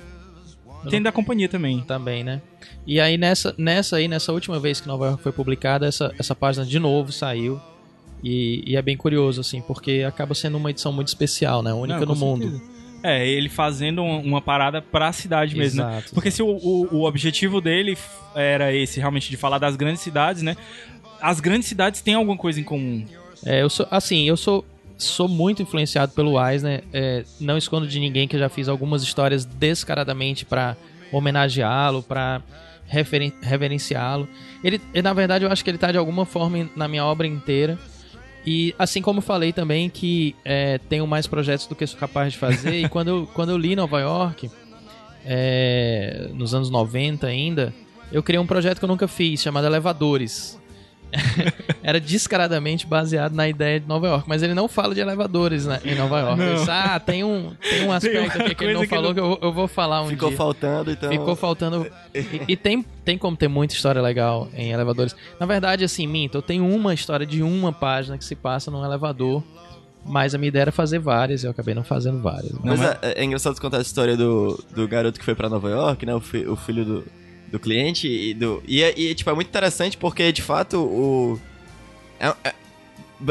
Tem 0.89 0.99
da 0.99 1.11
companhia 1.11 1.47
também. 1.47 1.81
também, 1.81 2.23
né? 2.23 2.41
E 2.87 2.99
aí 2.99 3.15
nessa, 3.15 3.53
nessa 3.55 3.97
aí, 3.97 4.07
nessa 4.07 4.33
última 4.33 4.59
vez 4.59 4.81
que 4.81 4.87
Nova 4.87 5.05
York 5.05 5.21
foi 5.21 5.31
publicada, 5.31 5.85
essa, 5.85 6.11
essa 6.17 6.33
página 6.33 6.65
de 6.65 6.79
novo 6.79 7.11
saiu. 7.11 7.61
E, 8.23 8.63
e 8.65 8.75
é 8.75 8.81
bem 8.81 8.97
curioso, 8.97 9.41
assim, 9.41 9.61
porque 9.61 10.03
acaba 10.07 10.33
sendo 10.35 10.57
uma 10.57 10.69
edição 10.69 10.91
muito 10.91 11.07
especial, 11.07 11.61
né? 11.63 11.73
Única 11.73 11.99
Não, 12.01 12.07
no 12.07 12.15
mundo. 12.15 12.49
certeza. 12.49 12.79
É, 13.01 13.25
ele 13.25 13.47
fazendo 13.47 14.03
uma, 14.03 14.41
parada 14.41 14.81
pra 14.81 15.13
cidade 15.13 15.55
mesmo, 15.55 15.81
né? 15.81 15.89
Exato. 15.99 16.13
Porque 16.13 16.29
se 16.29 16.43
o, 16.43 16.47
o, 16.47 16.87
o 16.97 17.07
objetivo 17.07 17.61
dele 17.61 17.97
era 18.35 18.73
esse, 18.75 18.99
realmente, 18.99 19.29
de 19.29 19.37
falar 19.37 19.57
das 19.57 19.77
grandes 19.77 20.01
cidades, 20.01 20.41
né? 20.41 20.57
As 21.21 21.39
grandes 21.39 21.67
cidades 21.69 22.01
têm 22.01 22.15
alguma 22.15 22.35
coisa 22.37 22.59
em 22.59 22.63
comum. 22.63 23.05
É, 23.45 23.61
eu 23.61 23.69
sou, 23.69 23.87
assim, 23.89 24.27
eu 24.27 24.35
sou, 24.35 24.65
sou 24.97 25.29
muito 25.29 25.61
influenciado 25.61 26.11
pelo 26.11 26.45
Eisner. 26.45 26.83
É, 26.91 27.23
não 27.39 27.57
escondo 27.57 27.87
de 27.87 27.99
ninguém 28.01 28.27
que 28.27 28.35
eu 28.35 28.39
já 28.39 28.49
fiz 28.49 28.67
algumas 28.67 29.01
histórias 29.01 29.45
descaradamente 29.45 30.43
pra 30.43 30.75
homenageá-lo, 31.09 32.03
pra 32.03 32.41
referen- 32.85 33.33
reverenciá-lo. 33.41 34.27
Ele, 34.61 34.81
ele, 34.93 35.01
na 35.03 35.13
verdade, 35.13 35.45
eu 35.45 35.51
acho 35.51 35.63
que 35.63 35.69
ele 35.69 35.77
tá 35.77 35.89
de 35.91 35.97
alguma 35.97 36.25
forma 36.25 36.69
na 36.75 36.87
minha 36.87 37.05
obra 37.05 37.25
inteira. 37.25 37.79
E 38.45 38.73
assim 38.79 39.01
como 39.01 39.19
eu 39.19 39.23
falei 39.23 39.51
também 39.51 39.89
que 39.89 40.35
é, 40.43 40.77
tenho 40.89 41.05
mais 41.05 41.27
projetos 41.27 41.67
do 41.67 41.75
que 41.75 41.85
sou 41.85 41.99
capaz 41.99 42.33
de 42.33 42.39
fazer. 42.39 42.81
e 42.81 42.87
quando 42.89 43.07
eu, 43.09 43.29
quando 43.33 43.49
eu 43.49 43.57
li 43.57 43.75
Nova 43.75 43.99
York, 43.99 44.49
é, 45.25 46.29
nos 46.33 46.53
anos 46.53 46.69
90 46.69 47.27
ainda, 47.27 47.73
eu 48.11 48.23
criei 48.23 48.39
um 48.39 48.47
projeto 48.47 48.79
que 48.79 48.85
eu 48.85 48.89
nunca 48.89 49.07
fiz, 49.07 49.41
chamado 49.41 49.67
Elevadores. 49.67 50.59
Era 51.83 51.99
descaradamente 51.99 52.85
baseado 52.85 53.33
na 53.33 53.47
ideia 53.47 53.79
de 53.79 53.87
Nova 53.87 54.07
York, 54.07 54.25
mas 54.27 54.43
ele 54.43 54.53
não 54.53 54.67
fala 54.67 54.93
de 54.93 55.01
elevadores 55.01 55.65
né, 55.65 55.79
em 55.83 55.95
Nova 55.95 56.19
York. 56.19 56.41
Disse, 56.55 56.69
ah, 56.71 56.99
tem 56.99 57.23
um, 57.23 57.51
tem 57.61 57.85
um 57.87 57.91
aspecto 57.91 58.35
uma 58.37 58.45
aqui 58.45 58.55
que 58.55 58.63
ele 58.63 58.73
não 58.73 58.81
que 58.81 58.87
falou 58.87 59.05
não- 59.07 59.13
que 59.13 59.19
eu, 59.19 59.39
eu 59.41 59.53
vou 59.53 59.67
falar 59.67 60.03
um 60.03 60.07
Ficou 60.09 60.29
dia. 60.29 60.37
faltando, 60.37 60.91
então. 60.91 61.09
Ficou 61.09 61.35
faltando. 61.35 61.87
E, 62.13 62.41
e 62.49 62.55
tem, 62.55 62.83
tem 63.03 63.17
como 63.17 63.35
ter 63.35 63.47
muita 63.47 63.73
história 63.73 64.01
legal 64.01 64.47
em 64.53 64.71
elevadores. 64.71 65.15
Na 65.39 65.45
verdade, 65.45 65.83
assim, 65.83 66.05
minto, 66.05 66.37
eu 66.37 66.41
tenho 66.41 66.67
uma 66.67 66.93
história 66.93 67.25
de 67.25 67.41
uma 67.41 67.71
página 67.73 68.17
que 68.17 68.25
se 68.25 68.35
passa 68.35 68.69
num 68.69 68.83
elevador. 68.85 69.43
Mas 70.05 70.33
a 70.33 70.37
minha 70.37 70.47
ideia 70.47 70.61
era 70.63 70.71
fazer 70.71 70.97
várias 70.97 71.43
e 71.43 71.45
eu 71.45 71.51
acabei 71.51 71.75
não 71.75 71.83
fazendo 71.83 72.21
várias. 72.21 72.53
né? 72.53 72.59
Mas 72.63 72.81
é, 72.81 72.97
é 73.17 73.23
engraçado 73.23 73.59
contar 73.59 73.79
a 73.79 73.81
história 73.81 74.15
do, 74.15 74.57
do 74.73 74.87
garoto 74.87 75.19
que 75.19 75.25
foi 75.25 75.35
pra 75.35 75.49
Nova 75.49 75.69
York, 75.69 76.05
né? 76.05 76.15
O, 76.15 76.21
fi- 76.21 76.47
o 76.47 76.55
filho 76.55 76.85
do, 76.85 77.05
do 77.49 77.59
cliente. 77.59 78.07
E, 78.07 78.33
do, 78.33 78.63
e, 78.67 78.81
é, 78.83 78.93
e, 78.97 79.13
tipo, 79.15 79.29
é 79.29 79.33
muito 79.33 79.47
interessante 79.47 79.97
porque, 79.97 80.31
de 80.31 80.41
fato, 80.41 80.77
o. 80.77 81.39
é- 82.19 82.33
é- 82.43 82.53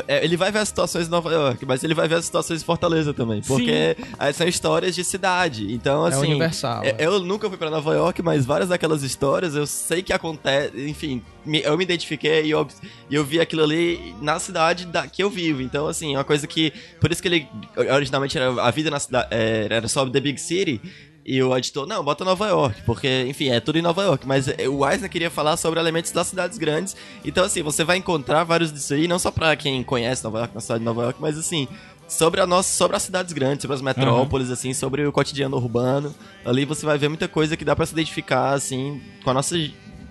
é, 0.07 0.23
ele 0.23 0.37
vai 0.37 0.53
ver 0.53 0.59
as 0.59 0.69
situações 0.69 1.07
em 1.07 1.11
Nova 1.11 1.33
York, 1.33 1.65
mas 1.65 1.83
ele 1.83 1.95
vai 1.95 2.07
ver 2.07 2.17
as 2.17 2.27
situações 2.27 2.61
em 2.61 2.65
Fortaleza 2.65 3.15
também. 3.15 3.41
Porque 3.41 3.97
aí 4.19 4.35
são 4.35 4.47
histórias 4.47 4.95
de 4.95 5.03
cidade. 5.03 5.73
Então, 5.73 6.05
É 6.07 6.11
assim. 6.11 6.27
universal. 6.27 6.85
é- 6.85 6.97
Eu 6.99 7.21
nunca 7.21 7.49
fui 7.49 7.57
pra 7.57 7.71
Nova 7.71 7.95
York, 7.95 8.21
mas 8.21 8.45
várias 8.45 8.69
daquelas 8.69 9.03
histórias 9.03 9.55
eu 9.55 9.67
sei 9.67 10.03
que 10.03 10.13
acontece. 10.13 10.79
Enfim, 10.87 11.23
me- 11.43 11.63
eu 11.63 11.75
me 11.79 11.85
identifiquei 11.85 12.45
e 12.45 12.51
eu, 12.51 12.69
eu 13.11 13.25
vi 13.25 13.41
aquilo 13.41 13.63
ali 13.65 14.15
na 14.21 14.39
cidade 14.39 14.85
da, 14.85 15.07
que 15.07 15.23
eu 15.23 15.31
vivo. 15.31 15.63
Então, 15.63 15.87
assim, 15.87 16.15
é 16.15 16.19
uma 16.19 16.25
coisa 16.25 16.47
que. 16.47 16.71
Por 17.01 17.11
isso 17.11 17.23
que 17.23 17.29
ele. 17.29 17.49
Originalmente 17.95 18.37
era 18.37 18.63
a 18.63 18.71
vida 18.71 18.91
na 18.91 19.01
cidade. 19.01 19.29
Era 19.31 19.89
sobre 19.89 20.13
The 20.13 20.21
Big 20.21 20.39
City. 20.39 20.83
E 21.31 21.43
o 21.43 21.55
editor, 21.55 21.87
não, 21.87 22.03
bota 22.03 22.25
Nova 22.25 22.49
York, 22.49 22.81
porque, 22.87 23.27
enfim, 23.29 23.51
é 23.51 23.61
tudo 23.61 23.79
em 23.79 23.83
Nova 23.83 24.03
York. 24.03 24.27
Mas 24.27 24.49
eh, 24.49 24.67
o 24.67 24.89
Eisner 24.89 25.11
queria 25.11 25.31
falar 25.31 25.59
sobre 25.59 25.79
elementos 25.79 26.11
das 26.11 26.27
cidades 26.27 26.57
grandes. 26.57 26.97
Então, 27.23 27.45
assim, 27.45 27.63
você 27.63 27.85
vai 27.85 27.99
encontrar 27.99 28.45
vários 28.45 28.73
disso 28.73 28.95
aí, 28.95 29.07
não 29.07 29.19
só 29.19 29.31
pra 29.31 29.55
quem 29.55 29.85
conhece 29.85 30.25
Nova 30.25 30.39
York, 30.39 30.55
na 30.55 30.61
cidade 30.63 30.79
de 30.79 30.87
Nova 30.87 31.03
York, 31.03 31.21
mas, 31.21 31.37
assim, 31.37 31.69
sobre, 32.09 32.41
a 32.41 32.47
nossa, 32.47 32.75
sobre 32.75 32.97
as 32.97 33.03
cidades 33.03 33.35
grandes, 33.35 33.61
sobre 33.61 33.75
as 33.75 33.83
metrópoles, 33.83 34.51
assim, 34.51 34.73
sobre 34.73 35.07
o 35.07 35.13
cotidiano 35.13 35.59
urbano. 35.59 36.15
Ali 36.47 36.65
você 36.65 36.87
vai 36.87 36.97
ver 36.97 37.09
muita 37.11 37.29
coisa 37.29 37.59
que 37.59 37.65
dá 37.65 37.77
pra 37.77 37.85
se 37.85 37.93
identificar, 37.93 38.55
assim, 38.55 38.99
com 39.23 39.29
a 39.29 39.35
nossa 39.35 39.55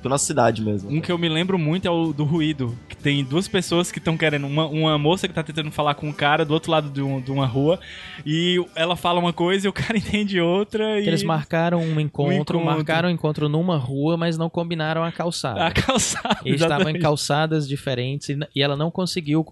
tipo 0.08 0.14
nossa 0.14 0.26
cidade 0.26 0.62
mesmo. 0.64 0.90
Um 0.92 1.00
que 1.02 1.12
eu 1.12 1.18
me 1.18 1.30
lembro 1.30 1.58
muito 1.58 1.88
é 1.88 1.92
o 1.92 2.12
do 2.14 2.24
ruído. 2.24 2.78
Que 2.90 2.96
tem 2.98 3.24
duas 3.24 3.48
pessoas 3.48 3.92
que 3.92 4.00
estão 4.00 4.18
querendo. 4.18 4.48
Uma, 4.48 4.66
uma 4.68 4.98
moça 4.98 5.28
que 5.28 5.34
tá 5.34 5.44
tentando 5.44 5.72
falar 5.72 5.94
com 5.96 6.08
um 6.08 6.14
cara 6.14 6.44
do 6.44 6.54
outro 6.54 6.72
lado 6.72 6.90
de, 6.90 7.02
um- 7.02 7.22
de 7.22 7.32
uma 7.32 7.46
rua. 7.46 7.80
E 8.26 8.64
ela 8.76 8.96
fala 8.96 9.20
uma 9.20 9.34
coisa 9.34 9.68
e 9.68 9.70
o 9.70 9.74
cara 9.74 9.98
entende 9.98 10.40
outra. 10.40 11.00
E 11.00 11.08
Eles 11.08 11.24
marcaram 11.24 11.80
um 11.80 12.00
encontro, 12.00 12.34
encontro. 12.34 12.66
marcaram 12.66 13.10
um 13.10 13.12
encontro 13.12 13.48
numa 13.50 13.78
rua, 13.78 14.18
mas 14.18 14.38
não 14.38 14.50
combinaram 14.50 15.04
a 15.04 15.12
calçada. 15.12 15.66
a 15.66 15.72
calçada. 15.72 16.40
Eles 16.46 16.62
estavam 16.62 16.90
em 16.90 17.00
calçadas 17.00 17.68
diferentes 17.68 18.30
e, 18.30 18.38
e 18.56 18.62
ela 18.62 18.76
não 18.76 18.90
conseguiu 18.92 19.46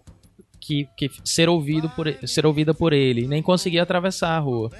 que, 0.59 0.87
que 0.97 1.11
ser 1.23 1.47
ouvido 1.47 1.87
por 1.89 2.11
ser 2.25 2.45
ouvida 2.45 2.73
por 2.73 2.91
ele, 2.91 3.27
nem 3.27 3.41
conseguia 3.41 3.83
atravessar 3.83 4.29
a 4.35 4.39
rua. 4.39 4.71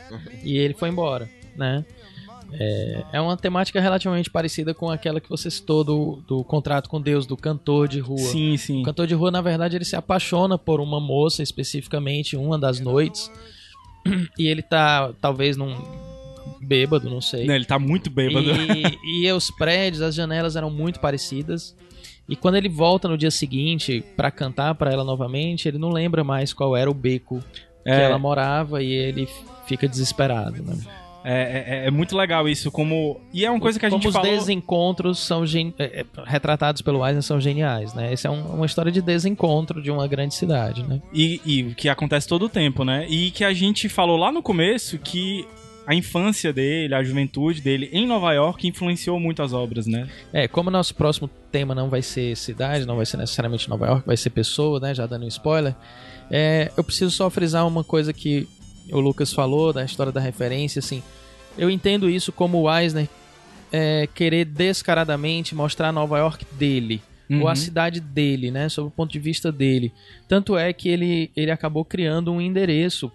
E 0.44 0.58
ele 0.58 0.74
foi 0.74 0.90
embora, 0.90 1.30
né? 1.56 1.86
É, 2.54 3.04
é 3.14 3.22
uma 3.22 3.36
temática 3.36 3.82
relativamente 3.82 4.30
parecida 4.30 4.74
com 4.74 4.90
aquela 4.90 5.20
que 5.20 5.30
você 5.30 5.50
citou 5.52 5.84
do, 5.84 6.24
do 6.28 6.44
contrato 6.44 6.90
com 6.90 7.02
Deus, 7.02 7.26
do 7.26 7.36
cantor 7.36 7.88
de 7.88 8.00
rua. 8.00 8.18
Sim, 8.18 8.56
sim. 8.58 8.82
O 8.82 8.84
cantor 8.84 9.08
de 9.08 9.14
rua, 9.14 9.30
na 9.32 9.42
verdade, 9.42 9.76
ele 9.76 9.86
se 9.86 9.96
apaixona 9.96 10.58
por 10.58 10.80
uma 10.80 11.00
moça 11.00 11.44
especificamente, 11.44 12.38
uma 12.38 12.58
das 12.58 12.80
noites. 12.80 13.32
E 14.38 14.48
ele 14.48 14.62
tá, 14.62 15.12
talvez, 15.20 15.58
num 15.58 15.76
bêbado, 16.62 17.10
não 17.10 17.20
sei. 17.22 17.46
Não, 17.46 17.56
ele 17.56 17.66
tá 17.66 17.80
muito 17.80 18.10
bêbado. 18.10 18.46
E, 19.04 19.24
e 19.26 19.32
os 19.32 19.50
prédios, 19.52 20.02
as 20.02 20.14
janelas 20.16 20.56
eram 20.56 20.70
muito 20.70 21.00
parecidas. 21.00 21.76
E 22.30 22.36
quando 22.36 22.56
ele 22.56 22.70
volta 22.70 23.08
no 23.08 23.18
dia 23.18 23.30
seguinte 23.32 24.04
pra 24.16 24.32
cantar 24.32 24.74
pra 24.76 24.92
ela 24.92 25.04
novamente, 25.04 25.68
ele 25.68 25.78
não 25.78 25.90
lembra 25.90 26.24
mais 26.24 26.54
qual 26.54 26.76
era 26.76 26.90
o 26.90 26.94
beco 26.94 27.40
que 27.84 27.90
É. 27.92 28.04
ela 28.04 28.18
morava 28.18 28.82
e 28.82 28.92
ele 28.92 29.28
fica 29.68 29.88
desesperado. 29.88 30.64
Né? 30.64 30.76
É, 31.28 31.84
é- 31.84 31.88
é 31.88 31.92
muito 31.92 32.16
legal 32.16 32.48
isso, 32.48 32.72
como. 32.72 33.20
E 33.34 33.44
é 33.46 33.50
uma 33.50 33.60
coisa 33.60 33.80
que 33.80 33.86
a 33.86 33.90
Como 33.90 34.00
gente 34.02 34.10
os 34.10 34.14
falou. 34.16 34.30
desencontros 34.32 35.20
são 35.20 35.46
gen- 35.46 35.74
é, 35.80 36.02
é, 36.02 36.06
retratados 36.26 36.82
pelo 36.84 37.04
Eisner 37.06 37.24
são 37.24 37.42
geniais, 37.42 37.94
né? 37.96 38.14
Essa 38.14 38.28
é 38.28 38.32
um- 38.32 38.56
uma 38.56 38.66
história 38.66 38.92
de 38.92 39.02
desencontro 39.02 39.82
de 39.82 39.90
uma 39.90 40.08
grande 40.08 40.36
cidade, 40.36 40.84
né? 40.84 41.02
E, 41.12 41.42
e 41.46 41.64
que 41.74 41.90
acontece 41.90 42.28
todo 42.28 42.46
o 42.46 42.50
tempo, 42.50 42.84
né? 42.86 43.06
E 43.10 43.32
que 43.32 43.44
a 43.44 43.54
gente 43.54 43.90
falou 43.90 44.18
lá 44.18 44.32
no 44.32 44.44
começo 44.44 45.00
que 45.00 45.46
a 45.88 45.94
infância 45.94 46.52
dele, 46.52 46.96
a 46.96 47.04
juventude 47.04 47.62
dele 47.62 47.90
em 47.94 48.08
Nova 48.08 48.34
York 48.34 48.68
influenciou 48.68 49.20
muito 49.20 49.42
as 49.44 49.54
obras, 49.54 49.86
né? 49.88 50.08
É, 50.34 50.48
como 50.48 50.70
o 50.70 50.72
nosso 50.72 50.96
próximo 50.96 51.30
tema 51.52 51.76
não 51.76 51.90
vai 51.90 52.02
ser 52.02 52.36
cidade, 52.38 52.86
não 52.86 52.96
vai 52.98 53.06
ser 53.06 53.18
necessariamente 53.18 53.70
Nova 53.70 53.86
York, 53.88 54.06
vai 54.08 54.18
ser 54.18 54.30
pessoa, 54.32 54.80
né? 54.80 54.94
Já 54.96 55.06
dando 55.06 55.26
um 55.26 55.28
spoiler. 55.28 55.76
É, 56.32 56.72
eu 56.76 56.84
preciso 56.84 57.12
só 57.12 57.30
frisar 57.30 57.68
uma 57.68 57.84
coisa 57.84 58.12
que 58.12 58.48
o 58.92 59.00
Lucas 59.00 59.34
falou 59.34 59.72
da 59.74 59.84
história 59.84 60.12
da 60.12 60.20
referência, 60.20 60.80
assim. 60.80 61.02
Eu 61.58 61.70
entendo 61.70 62.10
isso 62.10 62.32
como 62.32 62.62
o 62.62 62.74
Eisner 62.80 63.08
é, 63.72 64.08
querer 64.14 64.46
descaradamente 64.46 65.56
mostrar 65.56 65.92
Nova 65.92 66.18
York 66.20 66.46
dele. 66.54 67.02
Ou 67.30 67.38
Uhum. 67.38 67.48
a 67.48 67.56
cidade 67.56 68.00
dele, 68.00 68.52
né? 68.52 68.70
Sob 68.70 68.88
o 68.88 68.92
ponto 68.92 69.12
de 69.12 69.18
vista 69.20 69.52
dele. 69.52 69.92
Tanto 70.28 70.56
é 70.56 70.72
que 70.72 70.88
ele, 70.90 71.32
ele 71.36 71.50
acabou 71.50 71.84
criando 71.84 72.32
um 72.32 72.40
endereço 72.40 73.12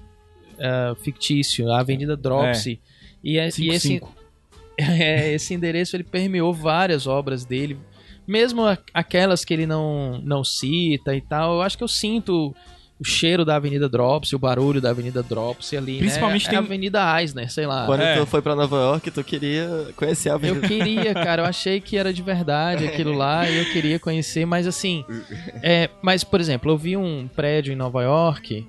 ah, 0.59 0.95
fictício, 1.01 1.71
a 1.71 1.81
Avenida 1.81 2.17
Dropsy. 2.17 2.81
E, 3.23 3.39
é- 3.39 3.45
e 3.45 3.47
esse, 3.47 3.63
55. 3.89 4.15
é, 4.79 5.33
esse 5.33 5.55
endereço 5.55 5.95
ele 5.95 6.03
permeou 6.05 6.53
várias 6.53 7.07
obras 7.07 7.45
dele, 7.45 7.79
mesmo 8.27 8.63
aquelas 8.93 9.45
que 9.45 9.55
ele 9.55 9.67
não, 9.67 10.21
não 10.25 10.43
cita 10.43 11.15
e 11.15 11.21
tal. 11.21 11.55
Eu 11.55 11.63
acho 11.63 11.79
que 11.79 11.85
eu 11.85 11.89
sinto 11.89 12.55
o 13.01 13.05
cheiro 13.05 13.45
da 13.47 13.57
Avenida 13.57 13.89
Drops, 13.89 14.33
o 14.35 14.39
barulho 14.39 14.81
da 14.81 14.91
Avenida 14.91 15.23
Drops 15.23 15.73
ali, 15.73 15.99
Principalmente 16.01 16.45
né? 16.45 16.51
tem- 16.51 16.57
É 16.59 16.61
a 16.61 16.65
Avenida 16.65 17.21
Eisner, 17.21 17.51
sei 17.51 17.67
lá. 17.67 17.87
Quando 17.87 18.03
É. 18.03 18.17
tu 18.19 18.27
foi 18.27 18.43
pra 18.43 18.55
Nova 18.55 18.77
York, 18.77 19.11
tu 19.11 19.25
queria 19.25 19.89
conhecer 19.97 20.29
a 20.29 20.33
Eu 20.33 20.37
Avenida. 20.37 20.69
queria, 20.69 21.15
cara, 21.15 21.43
eu 21.43 21.47
achei 21.47 21.81
que 21.81 21.97
era 21.97 22.13
de 22.13 22.21
verdade 22.23 22.87
aquilo 22.87 23.13
lá 23.15 23.49
e 23.49 23.57
eu 23.57 23.65
queria 23.73 23.99
conhecer, 23.99 24.45
mas 24.45 24.67
assim, 24.67 25.03
é, 25.63 25.89
mas 26.03 26.23
por 26.23 26.41
exemplo, 26.41 26.71
eu 26.71 26.77
vi 26.77 26.97
um 26.97 27.27
prédio 27.35 27.73
em 27.73 27.77
Nova 27.77 28.03
York, 28.03 28.67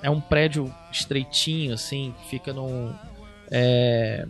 é 0.00 0.08
um 0.08 0.20
prédio 0.20 0.72
estreitinho 0.92 1.74
assim, 1.74 2.14
que 2.22 2.30
fica 2.30 2.52
num 2.52 2.92
é, 3.50 4.26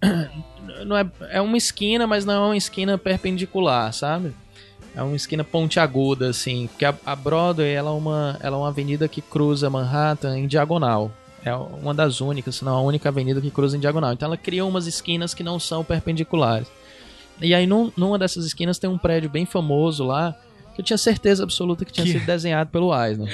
não 0.86 0.96
é, 0.96 1.06
é 1.30 1.40
uma 1.40 1.56
esquina, 1.56 2.06
mas 2.06 2.24
não 2.24 2.32
é 2.34 2.38
uma 2.48 2.56
esquina 2.56 2.96
perpendicular, 2.96 3.92
sabe? 3.92 4.32
É 4.94 5.02
uma 5.02 5.14
esquina 5.14 5.44
pontiaguda, 5.44 6.28
assim, 6.30 6.66
porque 6.66 6.84
a, 6.84 6.94
a 7.06 7.14
Broadway 7.14 7.70
ela 7.72 7.90
é, 7.90 7.92
uma, 7.94 8.36
ela 8.42 8.56
é 8.56 8.58
uma 8.58 8.68
avenida 8.68 9.06
que 9.06 9.20
cruza 9.22 9.70
Manhattan 9.70 10.38
em 10.38 10.46
diagonal. 10.46 11.12
É 11.44 11.54
uma 11.54 11.94
das 11.94 12.20
únicas, 12.20 12.56
se 12.56 12.64
não 12.64 12.74
a 12.74 12.80
única 12.82 13.08
avenida 13.08 13.40
que 13.40 13.50
cruza 13.50 13.76
em 13.76 13.80
diagonal. 13.80 14.12
Então 14.12 14.26
ela 14.26 14.36
cria 14.36 14.64
umas 14.64 14.86
esquinas 14.86 15.32
que 15.34 15.44
não 15.44 15.58
são 15.60 15.84
perpendiculares. 15.84 16.66
E 17.40 17.54
aí 17.54 17.64
num- 17.66 17.92
numa 17.96 18.18
dessas 18.18 18.44
esquinas 18.44 18.78
tem 18.78 18.90
um 18.90 18.98
prédio 18.98 19.30
bem 19.30 19.46
famoso 19.46 20.04
lá, 20.04 20.34
que 20.74 20.80
eu 20.80 20.84
tinha 20.84 20.98
certeza 20.98 21.44
absoluta 21.44 21.84
que 21.84 21.92
tinha 21.92 22.04
Que- 22.04 22.12
sido 22.14 22.26
desenhado 22.26 22.70
pelo 22.70 22.92
Eisner. 22.92 23.28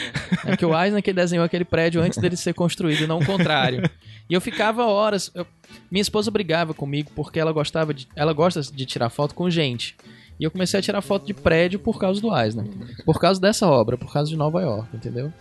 É 0.44 0.54
que 0.56 0.66
o 0.66 0.78
Eisner 0.78 1.02
que 1.02 1.12
desenhou 1.14 1.44
aquele 1.46 1.64
prédio 1.64 2.02
antes 2.02 2.18
dele 2.18 2.36
ser 2.36 2.52
construído, 2.52 3.06
não 3.08 3.20
o 3.20 3.24
contrário. 3.26 3.88
E 4.28 4.34
eu 4.34 4.40
ficava 4.40 4.84
horas. 4.86 5.30
eu- 5.34 5.46
minha 5.90 6.02
esposa 6.02 6.30
brigava 6.30 6.74
comigo 6.74 7.10
porque 7.16 7.38
ela 7.40 7.52
gostava 7.52 7.92
de. 7.94 8.06
Ela 8.14 8.32
gosta 8.34 8.60
de 8.60 8.84
tirar 8.86 9.08
foto 9.08 9.34
com 9.34 9.48
gente. 9.48 9.96
E 10.38 10.44
eu 10.44 10.50
comecei 10.50 10.78
a 10.80 10.82
tirar 10.82 11.00
foto 11.00 11.26
de 11.26 11.32
prédio 11.34 11.78
por 11.78 11.98
causa 11.98 12.20
do 12.20 12.36
Eisner. 12.36 12.66
Por 13.04 13.20
causa 13.20 13.40
dessa 13.40 13.66
obra, 13.68 13.96
por 13.96 14.12
causa 14.12 14.28
de 14.30 14.36
Nova 14.36 14.60
York, 14.60 14.88
entendeu? 14.94 15.32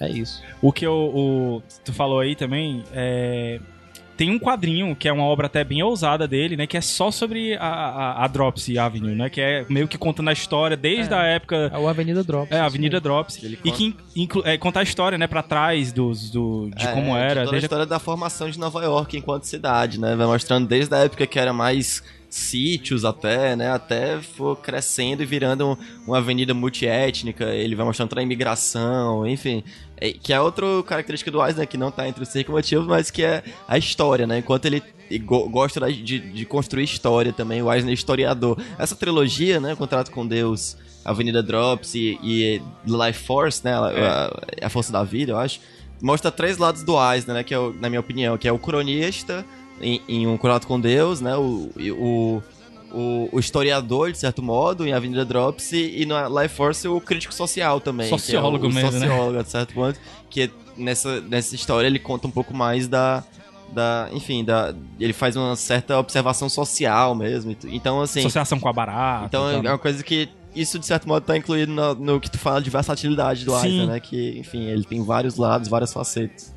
É 0.00 0.08
isso. 0.08 0.42
O 0.62 0.72
que 0.72 0.86
eu, 0.86 0.92
o, 0.94 1.62
tu 1.84 1.92
falou 1.92 2.20
aí 2.20 2.34
também 2.36 2.84
é. 2.92 3.60
Tem 4.16 4.32
um 4.32 4.38
quadrinho, 4.38 4.96
que 4.96 5.06
é 5.06 5.12
uma 5.12 5.22
obra 5.22 5.46
até 5.46 5.62
bem 5.62 5.80
ousada 5.80 6.26
dele, 6.26 6.56
né? 6.56 6.66
Que 6.66 6.76
é 6.76 6.80
só 6.80 7.08
sobre 7.08 7.54
a, 7.54 7.60
a, 7.64 8.24
a 8.24 8.26
Dropsy 8.26 8.76
Avenue, 8.76 9.14
né? 9.14 9.30
Que 9.30 9.40
é 9.40 9.64
meio 9.68 9.86
que 9.86 9.96
contando 9.96 10.28
a 10.28 10.32
história 10.32 10.76
desde 10.76 11.14
a 11.14 11.22
época. 11.22 11.70
É 11.72 11.78
o 11.78 11.86
Avenida 11.86 12.24
Drops. 12.24 12.50
É, 12.50 12.58
a 12.58 12.64
Avenida 12.64 13.00
Drops. 13.00 13.36
E 13.64 13.70
que 13.70 13.84
in- 13.84 13.96
inclu- 14.16 14.42
é, 14.44 14.58
conta 14.58 14.80
a 14.80 14.82
história, 14.82 15.16
né? 15.16 15.28
Pra 15.28 15.40
trás 15.40 15.92
dos, 15.92 16.30
do, 16.30 16.68
de 16.74 16.84
É, 16.84 16.92
como 16.94 17.16
era. 17.16 17.42
Toda 17.44 17.50
desde 17.52 17.56
a- 17.56 17.66
história 17.66 17.86
da 17.86 18.00
formação 18.00 18.50
de 18.50 18.58
Nova 18.58 18.82
York 18.82 19.16
enquanto 19.16 19.44
cidade, 19.44 20.00
né? 20.00 20.16
Vai 20.16 20.26
mostrando 20.26 20.66
desde 20.66 20.92
a 20.92 20.98
época 20.98 21.24
que 21.24 21.38
era 21.38 21.52
mais 21.52 22.02
sítios 22.30 23.04
até, 23.04 23.56
né? 23.56 23.70
Até 23.70 24.20
for 24.20 24.56
crescendo 24.56 25.22
e 25.22 25.26
virando 25.26 25.66
um- 25.68 25.76
uma 26.06 26.18
avenida 26.18 26.52
multiétnica. 26.54 27.44
Ele 27.54 27.74
vai 27.74 27.86
mostrando 27.86 28.18
a 28.18 28.22
imigração, 28.22 29.26
enfim. 29.26 29.62
É, 29.96 30.12
que 30.12 30.32
é 30.32 30.40
outra 30.40 30.66
característica 30.86 31.30
do 31.30 31.44
Eisner, 31.44 31.66
que 31.66 31.76
não 31.76 31.90
tá 31.90 32.06
entre 32.08 32.22
os 32.22 32.28
cinco 32.28 32.52
motivos, 32.52 32.86
mas 32.86 33.10
que 33.10 33.22
é 33.22 33.42
a 33.66 33.78
história, 33.78 34.26
né? 34.26 34.38
Enquanto 34.38 34.66
ele 34.66 34.82
go- 35.24 35.48
gosta 35.48 35.90
de, 35.92 36.18
de 36.18 36.44
construir 36.44 36.84
história 36.84 37.32
também, 37.32 37.62
o 37.62 37.72
Eisner 37.72 37.90
é 37.90 37.94
historiador. 37.94 38.60
Essa 38.78 38.94
trilogia, 38.94 39.58
né? 39.58 39.74
Contrato 39.74 40.10
com 40.10 40.26
Deus, 40.26 40.76
Avenida 41.04 41.42
Drops 41.42 41.94
e, 41.94 42.18
e 42.22 42.62
Life 42.86 43.24
Force, 43.24 43.64
né? 43.64 43.72
A, 43.72 43.86
a- 43.86 44.66
a 44.66 44.68
força 44.68 44.92
da 44.92 45.02
vida, 45.02 45.32
eu 45.32 45.38
acho 45.38 45.60
mostra 46.00 46.30
três 46.30 46.58
lados 46.58 46.84
do 46.84 46.94
Eisner, 47.12 47.34
né? 47.34 47.42
Que 47.42 47.52
é 47.52 47.58
o, 47.58 47.72
na 47.72 47.88
minha 47.88 47.98
opinião, 47.98 48.38
que 48.38 48.46
é 48.46 48.52
o 48.52 48.58
cronista 48.58 49.44
em, 49.80 50.02
em 50.08 50.26
Um 50.26 50.36
Contrato 50.36 50.66
com 50.66 50.80
Deus, 50.80 51.20
né? 51.20 51.36
O, 51.36 51.70
o, 51.76 52.42
o, 52.92 53.28
o 53.32 53.38
historiador, 53.40 54.12
de 54.12 54.18
certo 54.18 54.42
modo, 54.42 54.86
em 54.86 54.92
Avenida 54.92 55.24
Drops, 55.24 55.72
e, 55.72 56.02
e 56.02 56.06
na 56.06 56.28
Life 56.28 56.54
Force 56.54 56.86
o 56.88 57.00
crítico 57.00 57.34
social 57.34 57.80
também. 57.80 58.08
Sociólogo 58.08 58.60
que 58.60 58.66
é 58.66 58.68
o, 58.68 58.72
mesmo, 58.74 58.98
né? 58.98 59.06
sociólogo, 59.06 59.42
de 59.42 59.50
certo 59.50 59.74
ponto. 59.74 59.98
Que 60.30 60.50
nessa, 60.76 61.20
nessa 61.20 61.54
história 61.54 61.86
ele 61.86 61.98
conta 61.98 62.26
um 62.26 62.30
pouco 62.30 62.54
mais 62.54 62.88
da... 62.88 63.24
Da, 63.70 64.08
enfim, 64.14 64.42
da, 64.42 64.74
ele 64.98 65.12
faz 65.12 65.36
uma 65.36 65.54
certa 65.54 65.98
observação 65.98 66.48
social 66.48 67.14
mesmo. 67.14 67.54
Então, 67.66 68.00
assim. 68.00 68.20
Associação 68.20 68.58
com 68.58 68.66
a 68.66 68.72
barata. 68.72 69.26
Então 69.26 69.46
é 69.46 69.52
tal. 69.52 69.72
uma 69.72 69.78
coisa 69.78 70.02
que 70.02 70.26
isso 70.56 70.78
de 70.78 70.86
certo 70.86 71.06
modo 71.06 71.22
tá 71.22 71.36
incluído 71.36 71.70
no, 71.70 71.94
no 71.94 72.18
que 72.18 72.30
tu 72.30 72.38
fala 72.38 72.62
de 72.62 72.70
versatilidade 72.70 73.44
do 73.44 73.52
Sim. 73.58 73.66
Eisner, 73.66 73.86
né? 73.86 74.00
Que, 74.00 74.38
enfim, 74.38 74.68
ele 74.68 74.84
tem 74.84 75.04
vários 75.04 75.36
lados, 75.36 75.68
várias 75.68 75.92
facetas. 75.92 76.54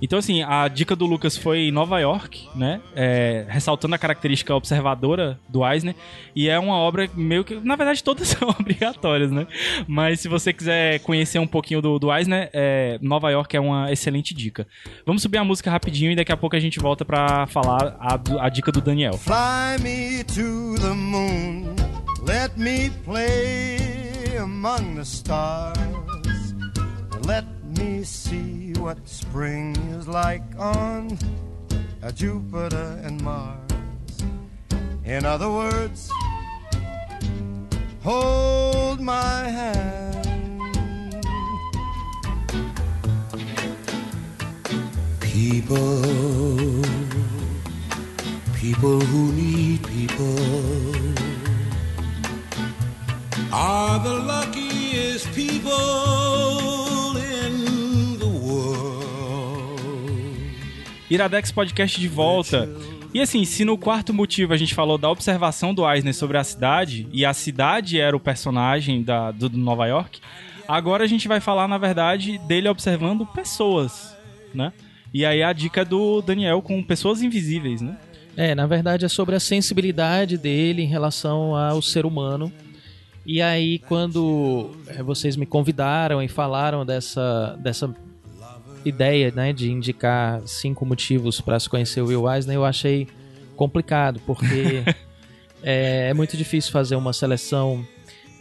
Então, 0.00 0.18
assim, 0.18 0.42
a 0.42 0.68
dica 0.68 0.94
do 0.94 1.06
Lucas 1.06 1.36
foi 1.36 1.70
Nova 1.70 1.98
York, 1.98 2.48
né? 2.54 2.80
É, 2.94 3.46
ressaltando 3.48 3.94
a 3.94 3.98
característica 3.98 4.54
observadora 4.54 5.38
do 5.48 5.66
Eisner. 5.66 5.94
E 6.34 6.48
é 6.48 6.58
uma 6.58 6.76
obra 6.76 7.08
meio 7.14 7.44
que. 7.44 7.54
Na 7.56 7.76
verdade, 7.76 8.02
todas 8.02 8.28
são 8.28 8.48
obrigatórias, 8.48 9.30
né? 9.30 9.46
Mas 9.86 10.20
se 10.20 10.28
você 10.28 10.52
quiser 10.52 11.00
conhecer 11.00 11.38
um 11.38 11.46
pouquinho 11.46 11.82
do, 11.82 11.98
do 11.98 12.14
Eisner, 12.14 12.48
é, 12.52 12.98
Nova 13.02 13.30
York 13.30 13.56
é 13.56 13.60
uma 13.60 13.90
excelente 13.92 14.32
dica. 14.34 14.66
Vamos 15.04 15.22
subir 15.22 15.38
a 15.38 15.44
música 15.44 15.70
rapidinho 15.70 16.12
e 16.12 16.16
daqui 16.16 16.32
a 16.32 16.36
pouco 16.36 16.54
a 16.54 16.60
gente 16.60 16.78
volta 16.78 17.04
pra 17.04 17.46
falar 17.48 17.96
a, 17.98 18.46
a 18.46 18.48
dica 18.48 18.70
do 18.70 18.80
Daniel. 18.80 19.14
Fly 19.14 19.82
me 19.82 20.24
to 20.24 20.80
the 20.80 20.94
moon. 20.94 21.74
Let 22.24 22.56
me 22.56 22.90
play 23.04 24.36
among 24.38 24.96
the 24.96 25.04
stars. 25.04 25.78
Let 27.26 27.57
me 27.78 28.02
see 28.02 28.72
what 28.74 28.98
spring 29.06 29.76
is 29.96 30.08
like 30.08 30.42
on 30.58 31.16
Jupiter 32.14 33.00
and 33.04 33.20
Mars. 33.22 33.58
In 35.04 35.24
other 35.24 35.50
words, 35.50 36.10
hold 38.02 39.00
my 39.00 39.48
hand. 39.48 40.14
People, 45.20 46.02
people 48.56 49.00
who 49.00 49.32
need 49.32 49.86
people 49.86 50.38
are 53.52 53.98
the 54.00 54.14
luckiest 54.14 55.32
people 55.32 56.87
Iradex 61.10 61.50
Podcast 61.50 61.98
de 61.98 62.08
volta. 62.08 62.68
E 63.14 63.20
assim, 63.20 63.44
se 63.44 63.64
no 63.64 63.78
quarto 63.78 64.12
motivo 64.12 64.52
a 64.52 64.56
gente 64.56 64.74
falou 64.74 64.98
da 64.98 65.10
observação 65.10 65.72
do 65.72 65.90
Eisner 65.90 66.14
sobre 66.14 66.36
a 66.36 66.44
cidade, 66.44 67.08
e 67.12 67.24
a 67.24 67.32
cidade 67.32 67.98
era 67.98 68.14
o 68.16 68.20
personagem 68.20 69.02
da, 69.02 69.30
do, 69.30 69.48
do 69.48 69.56
Nova 69.56 69.86
York, 69.86 70.20
agora 70.66 71.04
a 71.04 71.06
gente 71.06 71.26
vai 71.26 71.40
falar, 71.40 71.66
na 71.66 71.78
verdade, 71.78 72.36
dele 72.46 72.68
observando 72.68 73.24
pessoas, 73.24 74.14
né? 74.54 74.72
E 75.12 75.24
aí 75.24 75.42
a 75.42 75.52
dica 75.54 75.84
do 75.84 76.20
Daniel 76.20 76.60
com 76.60 76.82
pessoas 76.82 77.22
invisíveis, 77.22 77.80
né? 77.80 77.96
É, 78.36 78.54
na 78.54 78.66
verdade 78.66 79.04
é 79.04 79.08
sobre 79.08 79.34
a 79.34 79.40
sensibilidade 79.40 80.36
dele 80.36 80.82
em 80.82 80.86
relação 80.86 81.56
ao 81.56 81.80
ser 81.80 82.04
humano. 82.04 82.52
E 83.26 83.42
aí, 83.42 83.78
quando 83.80 84.70
é, 84.86 85.02
vocês 85.02 85.36
me 85.36 85.44
convidaram 85.44 86.22
e 86.22 86.28
falaram 86.28 86.86
dessa, 86.86 87.58
dessa 87.60 87.94
ideia 88.84 89.32
né, 89.34 89.52
de 89.52 89.70
indicar 89.70 90.40
cinco 90.46 90.84
motivos 90.84 91.40
para 91.40 91.58
se 91.58 91.68
conhecer 91.68 92.00
o 92.00 92.06
Will 92.06 92.30
Eisner, 92.30 92.56
eu 92.56 92.64
achei 92.64 93.08
complicado, 93.56 94.20
porque 94.26 94.82
é, 95.62 96.08
é 96.10 96.14
muito 96.14 96.36
difícil 96.36 96.72
fazer 96.72 96.96
uma 96.96 97.12
seleção 97.12 97.84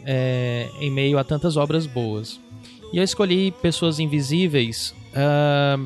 é, 0.06 0.70
em 0.80 0.92
meio 0.92 1.18
a 1.18 1.24
tantas 1.24 1.58
obras 1.58 1.86
boas. 1.86 2.40
E 2.94 2.98
eu 2.98 3.04
escolhi 3.04 3.52
Pessoas 3.52 4.00
Invisíveis 4.00 4.96
ah, 5.14 5.78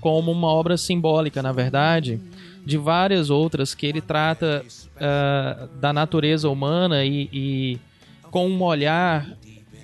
como 0.00 0.30
uma 0.30 0.48
obra 0.48 0.76
simbólica, 0.76 1.42
na 1.42 1.50
verdade, 1.50 2.20
de 2.64 2.78
várias 2.78 3.28
outras 3.30 3.74
que 3.74 3.86
ele 3.86 4.00
trata 4.00 4.64
ah, 5.00 5.68
da 5.80 5.92
natureza 5.92 6.48
humana 6.48 7.04
e, 7.04 7.28
e 7.32 7.78
com 8.30 8.48
um 8.48 8.62
olhar 8.62 9.26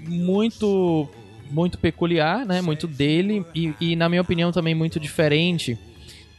muito 0.07 1.09
muito 1.51 1.79
peculiar, 1.79 2.45
né? 2.47 2.61
Muito 2.61 2.87
dele 2.87 3.45
e, 3.55 3.75
e, 3.81 3.97
na 3.97 4.09
minha 4.09 4.23
opinião 4.23 4.53
também 4.53 4.75
muito 4.75 4.99
diferente, 5.01 5.77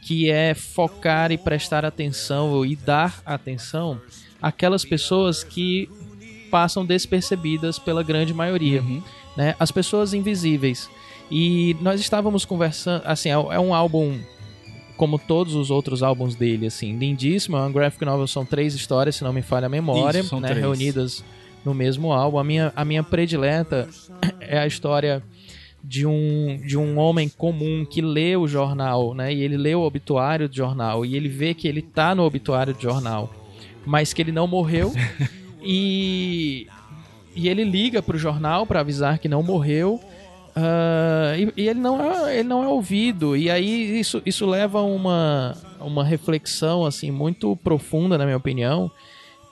que 0.00 0.30
é 0.30 0.54
focar 0.54 1.30
e 1.30 1.38
prestar 1.38 1.84
atenção 1.84 2.64
e 2.64 2.74
dar 2.74 3.22
atenção 3.24 4.00
àquelas 4.40 4.84
pessoas 4.84 5.44
que 5.44 5.88
passam 6.50 6.84
despercebidas 6.84 7.78
pela 7.78 8.02
grande 8.02 8.34
maioria, 8.34 8.82
Uhum. 8.82 9.02
né? 9.36 9.54
As 9.58 9.70
pessoas 9.70 10.12
invisíveis. 10.12 10.88
E 11.30 11.76
nós 11.80 12.00
estávamos 12.00 12.44
conversando, 12.44 13.02
assim, 13.06 13.28
é 13.30 13.32
é 13.32 13.58
um 13.60 13.74
álbum 13.74 14.18
como 14.96 15.18
todos 15.18 15.54
os 15.54 15.70
outros 15.70 16.02
álbuns 16.02 16.34
dele, 16.34 16.66
assim, 16.66 16.96
lindíssimo, 16.96 17.56
é 17.56 17.60
uma 17.60 17.70
graphic 17.70 18.04
novel, 18.04 18.26
são 18.26 18.44
três 18.44 18.74
histórias, 18.74 19.16
se 19.16 19.24
não 19.24 19.32
me 19.32 19.42
falha 19.42 19.66
a 19.66 19.68
memória, 19.68 20.20
Isso, 20.20 20.38
né, 20.38 20.48
três. 20.48 20.60
reunidas 20.62 21.24
no 21.64 21.74
mesmo 21.74 22.12
álbum. 22.12 22.38
A 22.38 22.44
minha, 22.44 22.72
a 22.74 22.84
minha 22.84 23.02
predileta 23.02 23.88
é 24.40 24.58
a 24.58 24.66
história 24.66 25.22
de 25.82 26.06
um, 26.06 26.60
de 26.64 26.78
um 26.78 26.98
homem 26.98 27.28
comum 27.28 27.84
que 27.84 28.00
lê 28.00 28.36
o 28.36 28.46
jornal, 28.46 29.14
né? 29.14 29.32
E 29.32 29.42
ele 29.42 29.56
lê 29.56 29.74
o 29.74 29.80
obituário 29.80 30.48
do 30.48 30.54
jornal 30.54 31.04
e 31.04 31.16
ele 31.16 31.28
vê 31.28 31.54
que 31.54 31.66
ele 31.66 31.82
tá 31.82 32.14
no 32.14 32.22
obituário 32.22 32.72
do 32.72 32.80
jornal, 32.80 33.32
mas 33.84 34.12
que 34.12 34.22
ele 34.22 34.32
não 34.32 34.46
morreu. 34.46 34.92
e, 35.60 36.66
e 37.34 37.48
ele 37.48 37.64
liga 37.64 38.00
pro 38.00 38.16
jornal 38.16 38.66
para 38.66 38.80
avisar 38.80 39.18
que 39.18 39.28
não 39.28 39.42
morreu. 39.42 40.00
ah, 40.54 41.34
e, 41.36 41.62
e 41.62 41.68
ele 41.68 41.80
não 41.80 42.00
é, 42.00 42.38
ele 42.38 42.48
não 42.48 42.62
é 42.62 42.68
ouvido 42.68 43.36
e 43.36 43.50
aí 43.50 43.98
isso, 43.98 44.22
isso 44.24 44.44
leva 44.44 44.80
a 44.80 44.82
uma, 44.82 45.56
uma 45.80 46.04
reflexão 46.04 46.84
assim 46.84 47.10
muito 47.10 47.56
profunda 47.56 48.18
na 48.18 48.24
minha 48.24 48.36
opinião 48.36 48.90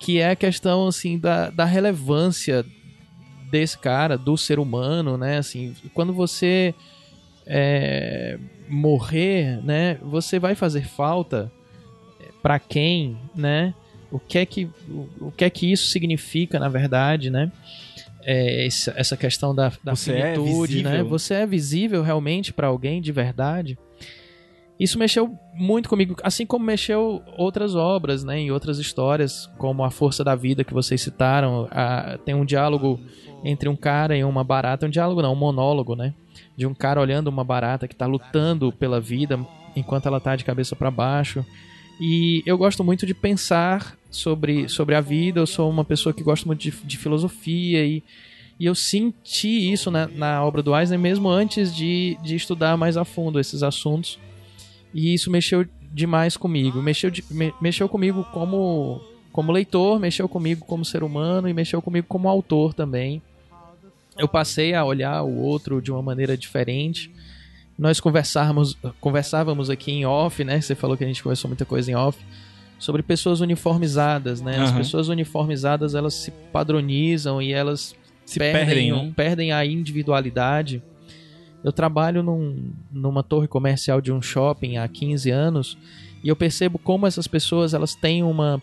que 0.01 0.19
é 0.19 0.31
a 0.31 0.37
questão 0.37 0.89
assim 0.89 1.19
da, 1.19 1.51
da 1.51 1.67
relevância 1.67 2.65
desse 3.51 3.79
cara, 3.79 4.17
do 4.17 4.37
ser 4.37 4.59
humano, 4.59 5.19
né? 5.19 5.37
Assim, 5.37 5.77
quando 5.93 6.13
você 6.13 6.75
é, 7.47 8.39
morrer, 8.67 9.63
né? 9.63 9.99
Você 10.03 10.39
vai 10.39 10.55
fazer 10.55 10.87
falta 10.87 11.53
para 12.43 12.59
quem, 12.59 13.19
né? 13.35 13.75
O 14.11 14.19
que 14.19 14.39
é 14.39 14.47
que 14.47 14.65
o, 14.89 15.09
o 15.21 15.33
que 15.37 15.45
é 15.45 15.51
que 15.51 15.71
isso 15.71 15.89
significa, 15.89 16.59
na 16.59 16.69
verdade, 16.69 17.29
né? 17.29 17.53
É, 18.23 18.67
essa, 18.67 18.95
essa 18.97 19.17
questão 19.17 19.55
da, 19.55 19.71
da 19.85 19.95
Você 19.95 20.13
é 20.13 20.35
finitude, 20.35 20.83
né? 20.83 20.91
visível. 20.91 21.09
Você 21.09 21.35
é 21.35 21.47
visível 21.47 22.03
realmente 22.03 22.53
para 22.53 22.69
alguém 22.69 23.03
de 23.03 23.13
verdade? 23.13 23.79
Isso 24.81 24.99
mexeu 24.99 25.39
muito 25.55 25.91
comigo, 25.91 26.17
assim 26.23 26.47
como 26.47 26.65
mexeu 26.65 27.23
outras 27.37 27.75
obras, 27.75 28.25
né, 28.25 28.39
em 28.41 28.51
outras 28.51 28.79
histórias, 28.79 29.47
como 29.59 29.85
A 29.85 29.91
Força 29.91 30.25
da 30.25 30.35
Vida 30.35 30.65
que 30.65 30.73
vocês 30.73 31.03
citaram. 31.03 31.69
A- 31.71 32.19
tem 32.25 32.35
um 32.35 32.47
diálogo 32.47 32.99
entre 33.45 33.69
um 33.69 33.77
cara 33.77 34.17
e 34.17 34.25
uma 34.25 34.43
barata, 34.43 34.87
um 34.87 34.91
diálogo 34.91 35.21
não, 35.21 35.35
um 35.35 35.37
monólogo, 35.37 35.95
né, 35.95 36.15
de 36.57 36.67
um 36.67 36.73
cara 36.73 36.99
olhando 36.99 37.29
uma 37.29 37.45
barata 37.45 37.87
que 37.87 37.93
está 37.95 38.07
lutando 38.07 38.73
pela 38.73 38.99
vida 39.01 39.39
enquanto 39.77 40.07
ela 40.07 40.19
tá 40.19 40.35
de 40.35 40.45
cabeça 40.47 40.75
para 40.75 40.91
baixo. 40.91 41.45
E 42.01 42.43
eu 42.47 42.57
gosto 42.57 42.83
muito 42.83 43.05
de 43.05 43.13
pensar 43.13 43.95
sobre, 44.11 44.67
sobre 44.71 44.95
a 44.95 45.03
vida. 45.03 45.39
Eu 45.41 45.47
sou 45.47 45.69
uma 45.69 45.85
pessoa 45.85 46.15
que 46.15 46.23
gosta 46.25 46.47
muito 46.47 46.61
de, 46.63 46.71
de 46.71 46.97
filosofia 46.97 47.85
e, 47.85 48.03
e 48.59 48.65
eu 48.65 48.75
senti 48.75 49.71
isso 49.71 49.91
na, 49.91 50.07
na 50.07 50.43
obra 50.43 50.63
do 50.63 50.75
Eisner 50.75 50.99
mesmo 50.99 51.29
antes 51.29 51.75
de, 51.77 52.17
de 52.23 52.35
estudar 52.35 52.75
mais 52.79 52.97
a 52.97 53.05
fundo 53.05 53.39
esses 53.39 53.63
assuntos. 53.63 54.19
E 54.95 55.15
isso 55.15 55.31
mexeu 55.31 55.67
demais 55.93 56.37
comigo. 56.37 56.81
Mexeu, 56.83 57.11
de- 57.11 57.25
me- 57.31 57.55
mexeu 57.61 57.89
comigo 57.89 58.25
como, 58.33 59.01
como 59.33 59.53
leitor, 59.53 59.99
mexeu 60.01 60.29
comigo 60.29 60.65
como 60.65 60.85
ser 60.85 61.03
humano 61.03 61.49
e 61.49 61.55
mexeu 61.55 61.81
comigo 61.83 62.07
como 62.09 62.29
autor 62.29 62.75
também. 62.75 63.23
Eu 64.19 64.29
passei 64.29 64.75
a 64.75 64.85
olhar 64.85 65.23
o 65.23 65.37
outro 65.39 65.81
de 65.81 65.91
uma 65.91 66.03
maneira 66.03 66.37
diferente. 66.37 67.11
Nós 67.79 67.99
conversávamos, 68.01 68.77
conversávamos 69.01 69.71
aqui 69.71 69.91
em 69.93 70.05
off, 70.05 70.45
né? 70.45 70.61
Você 70.61 70.75
falou 70.75 70.97
que 70.97 71.05
a 71.05 71.07
gente 71.07 71.23
conversou 71.23 71.49
muita 71.49 71.65
coisa 71.65 71.91
em 71.91 71.95
off 71.95 72.19
sobre 72.79 73.03
pessoas 73.03 73.41
uniformizadas, 73.41 74.41
né? 74.43 74.59
As 74.59 74.69
Aham. 74.71 74.79
pessoas 74.79 75.09
uniformizadas, 75.09 75.95
elas 75.95 76.15
se 76.15 76.31
padronizam 76.53 77.41
e 77.41 77.53
elas 77.53 77.95
Se 78.27 78.39
perdem, 78.39 78.67
perdem, 78.67 78.93
né? 78.93 79.13
perdem 79.17 79.53
a 79.53 79.65
individualidade. 79.65 80.83
Eu 81.63 81.73
trabalho 81.73 82.23
num, 82.23 82.73
numa 82.91 83.23
torre 83.23 83.47
comercial 83.47 84.01
de 84.01 84.11
um 84.11 84.23
shopping 84.23 84.79
há 84.79 84.89
15 84.89 85.31
anos 85.31 85.79
e 86.23 86.29
eu 86.29 86.37
percebo 86.37 86.79
como 86.79 87.07
essas 87.07 87.27
pessoas 87.27 87.75
elas 87.75 87.95
têm 87.95 88.23
uma 88.23 88.63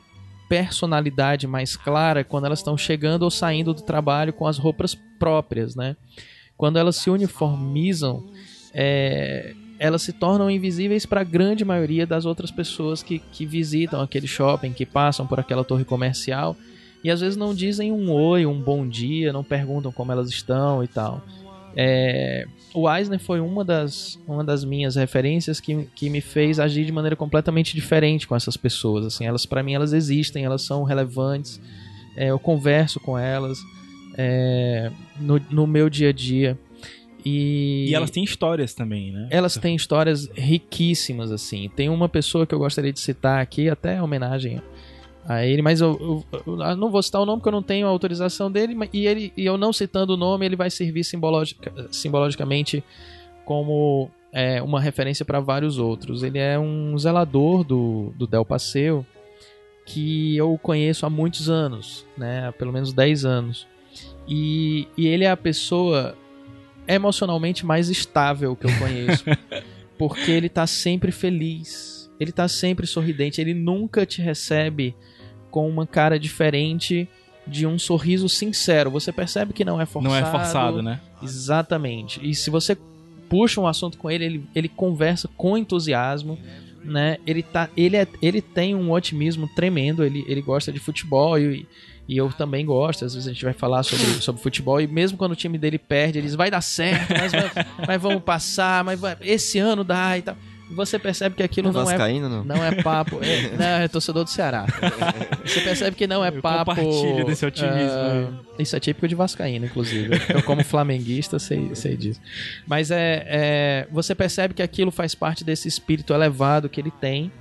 personalidade 0.49 1.45
mais 1.45 1.75
clara 1.75 2.23
quando 2.23 2.45
elas 2.45 2.59
estão 2.59 2.77
chegando 2.77 3.23
ou 3.23 3.29
saindo 3.29 3.73
do 3.73 3.81
trabalho 3.81 4.33
com 4.33 4.47
as 4.47 4.57
roupas 4.57 4.95
próprias, 5.19 5.75
né? 5.75 5.95
Quando 6.55 6.77
elas 6.77 6.95
se 6.95 7.09
uniformizam, 7.09 8.23
é, 8.73 9.53
elas 9.77 10.01
se 10.01 10.13
tornam 10.13 10.49
invisíveis 10.49 11.05
para 11.05 11.21
a 11.21 11.23
grande 11.23 11.63
maioria 11.63 12.07
das 12.07 12.25
outras 12.25 12.49
pessoas 12.49 13.03
que, 13.03 13.19
que 13.19 13.45
visitam 13.45 14.01
aquele 14.01 14.27
shopping, 14.27 14.73
que 14.73 14.85
passam 14.85 15.27
por 15.27 15.39
aquela 15.39 15.63
torre 15.63 15.85
comercial 15.85 16.55
e 17.03 17.11
às 17.11 17.21
vezes 17.21 17.37
não 17.37 17.53
dizem 17.53 17.91
um 17.91 18.11
oi, 18.11 18.45
um 18.45 18.59
bom 18.59 18.87
dia, 18.87 19.31
não 19.31 19.43
perguntam 19.43 19.91
como 19.91 20.11
elas 20.11 20.29
estão 20.29 20.83
e 20.83 20.87
tal. 20.87 21.21
É, 21.75 22.45
o 22.73 22.89
Eisner 22.91 23.19
foi 23.19 23.39
uma 23.39 23.63
das, 23.63 24.19
uma 24.27 24.43
das 24.43 24.63
minhas 24.63 24.95
referências 24.95 25.59
que, 25.59 25.87
que 25.95 26.09
me 26.09 26.21
fez 26.21 26.59
agir 26.59 26.85
de 26.85 26.91
maneira 26.91 27.15
completamente 27.15 27.75
diferente 27.75 28.27
com 28.27 28.35
essas 28.35 28.57
pessoas. 28.57 29.05
Assim, 29.05 29.25
elas 29.25 29.45
para 29.45 29.63
mim 29.63 29.73
elas 29.73 29.93
existem, 29.93 30.45
elas 30.45 30.61
são 30.61 30.83
relevantes. 30.83 31.59
é, 32.15 32.27
eu 32.27 32.39
converso 32.39 32.99
com 32.99 33.17
elas 33.17 33.59
é, 34.17 34.91
no, 35.19 35.39
no 35.49 35.67
meu 35.67 35.89
dia 35.89 36.09
a 36.09 36.13
dia. 36.13 36.57
E, 37.23 37.87
E 37.89 37.95
elas 37.95 38.09
têm 38.09 38.23
histórias 38.23 38.73
também, 38.73 39.11
né? 39.11 39.27
elas 39.29 39.57
têm 39.57 39.75
histórias 39.75 40.29
riquíssimas, 40.33 41.31
assim. 41.31 41.69
Tem 41.75 41.89
uma 41.89 42.07
pessoa 42.07 42.47
que 42.47 42.55
eu 42.55 42.59
gostaria 42.59 42.93
de 42.93 42.99
citar 42.99 43.41
aqui, 43.41 43.69
até 43.69 43.97
em 43.97 44.01
homenagem 44.01 44.61
a 45.27 45.45
ele, 45.45 45.61
mas 45.61 45.81
eu, 45.81 46.23
eu- 46.31 46.59
eu 46.61 46.75
não 46.77 46.89
vou 46.89 47.03
citar 47.03 47.21
o 47.21 47.25
nome 47.25 47.39
porque 47.39 47.49
eu 47.49 47.53
não 47.53 47.61
tenho 47.63 47.85
a 47.85 47.89
autorização 47.89 48.49
dele, 48.51 48.75
e, 48.93 49.05
ele, 49.05 49.33
e 49.35 49.45
eu 49.45 49.57
não 49.57 49.73
citando 49.73 50.13
o 50.13 50.17
nome, 50.17 50.45
ele 50.45 50.55
vai 50.55 50.69
servir 50.69 51.03
simbologica, 51.03 51.87
simbologicamente 51.91 52.81
como 53.43 54.09
é, 54.31 54.61
uma 54.61 54.79
referência 54.79 55.25
para 55.25 55.39
vários 55.39 55.77
outros. 55.79 56.23
Ele 56.23 56.39
é 56.39 56.57
um 56.57 56.97
zelador 56.97 57.63
do, 57.63 58.13
do 58.17 58.25
Del 58.27 58.45
Paseo 58.45 59.05
que 59.85 60.35
eu 60.35 60.57
conheço 60.61 61.05
há 61.05 61.09
muitos 61.09 61.49
anos, 61.49 62.05
né? 62.17 62.47
Há 62.47 62.51
pelo 62.51 62.71
menos 62.73 62.91
10 62.93 63.23
anos. 63.25 63.65
E, 64.27 64.87
e 64.97 65.07
ele 65.07 65.23
é 65.23 65.29
a 65.31 65.37
pessoa 65.37 66.15
emocionalmente 66.87 67.65
mais 67.65 67.89
estável 67.89 68.55
que 68.55 68.65
eu 68.65 68.77
conheço. 68.79 69.23
porque 69.97 70.31
ele 70.31 70.49
tá 70.49 70.67
sempre 70.67 71.11
feliz. 71.11 72.11
Ele 72.19 72.31
tá 72.31 72.47
sempre 72.47 72.85
sorridente. 72.85 73.39
Ele 73.41 73.53
nunca 73.53 74.05
te 74.05 74.21
recebe 74.21 74.95
com 75.51 75.67
uma 75.69 75.85
cara 75.87 76.19
diferente 76.19 77.07
de 77.45 77.65
um 77.65 77.79
sorriso 77.79 78.27
sincero. 78.27 78.91
Você 78.91 79.11
percebe 79.11 79.53
que 79.53 79.63
não 79.65 79.79
é 79.79 79.85
forçado. 79.85 80.13
Não 80.13 80.19
é 80.19 80.29
forçado, 80.31 80.81
né? 80.81 80.99
Exatamente. 81.23 82.19
E 82.21 82.35
se 82.35 82.49
você 82.49 82.77
puxa 83.29 83.59
um 83.61 83.67
assunto 83.67 83.97
com 83.97 84.09
ele, 84.11 84.25
ele, 84.25 84.43
ele 84.55 84.69
conversa 84.69 85.29
com 85.37 85.57
entusiasmo. 85.57 86.37
né? 86.83 87.17
Ele, 87.25 87.41
tá, 87.43 87.69
ele, 87.75 87.97
é, 87.97 88.07
ele 88.21 88.41
tem 88.41 88.75
um 88.75 88.91
otimismo 88.91 89.47
tremendo, 89.55 90.03
ele, 90.03 90.23
ele 90.27 90.41
gosta 90.41 90.71
de 90.71 90.79
futebol 90.79 91.37
e, 91.39 91.65
e 92.07 92.15
eu 92.17 92.29
também 92.29 92.65
gosto. 92.65 93.03
Às 93.05 93.13
vezes 93.13 93.27
a 93.27 93.33
gente 93.33 93.43
vai 93.43 93.53
falar 93.53 93.83
sobre, 93.83 94.05
sobre 94.21 94.41
futebol 94.41 94.79
e 94.79 94.87
mesmo 94.87 95.17
quando 95.17 95.31
o 95.31 95.35
time 95.35 95.57
dele 95.57 95.77
perde, 95.77 96.19
ele 96.19 96.27
diz: 96.27 96.35
vai 96.35 96.49
dar 96.51 96.61
certo, 96.61 97.13
mas, 97.13 97.31
vai- 97.31 97.65
mas 97.87 98.01
vamos 98.01 98.23
passar, 98.23 98.83
mas 98.83 98.99
vai- 98.99 99.17
esse 99.21 99.57
ano 99.59 99.83
dá 99.83 100.17
e 100.17 100.21
tal. 100.21 100.35
Você 100.69 100.99
percebe 100.99 101.35
que 101.35 101.43
aquilo 101.43 101.71
não 101.71 101.89
é 101.89 102.19
não? 102.19 102.43
não 102.43 102.63
é 102.63 102.81
papo. 102.83 103.19
É, 103.27 103.57
não, 103.57 103.65
é 103.65 103.87
torcedor 103.87 104.23
do 104.23 104.29
Ceará. 104.29 104.65
Você 105.45 105.61
percebe 105.61 105.95
que 105.95 106.07
não 106.07 106.23
é 106.23 106.29
Eu 106.29 106.41
papo. 106.41 106.75
compartilho 106.75 107.25
desse 107.25 107.45
otimismo 107.45 107.77
ah, 107.77 108.43
isso 108.59 108.75
é 108.75 108.79
típico 108.79 109.07
de 109.07 109.15
Vascaíno, 109.15 109.65
inclusive. 109.65 110.09
Eu, 110.29 110.43
como 110.43 110.63
flamenguista, 110.63 111.39
sei, 111.39 111.73
sei 111.75 111.95
disso. 111.95 112.19
Mas 112.65 112.91
é, 112.91 113.25
é. 113.27 113.87
Você 113.91 114.15
percebe 114.15 114.53
que 114.53 114.61
aquilo 114.61 114.91
faz 114.91 115.13
parte 115.13 115.43
desse 115.43 115.67
espírito 115.67 116.13
elevado 116.13 116.69
que 116.69 116.79
ele 116.81 116.91
tem. 116.91 117.31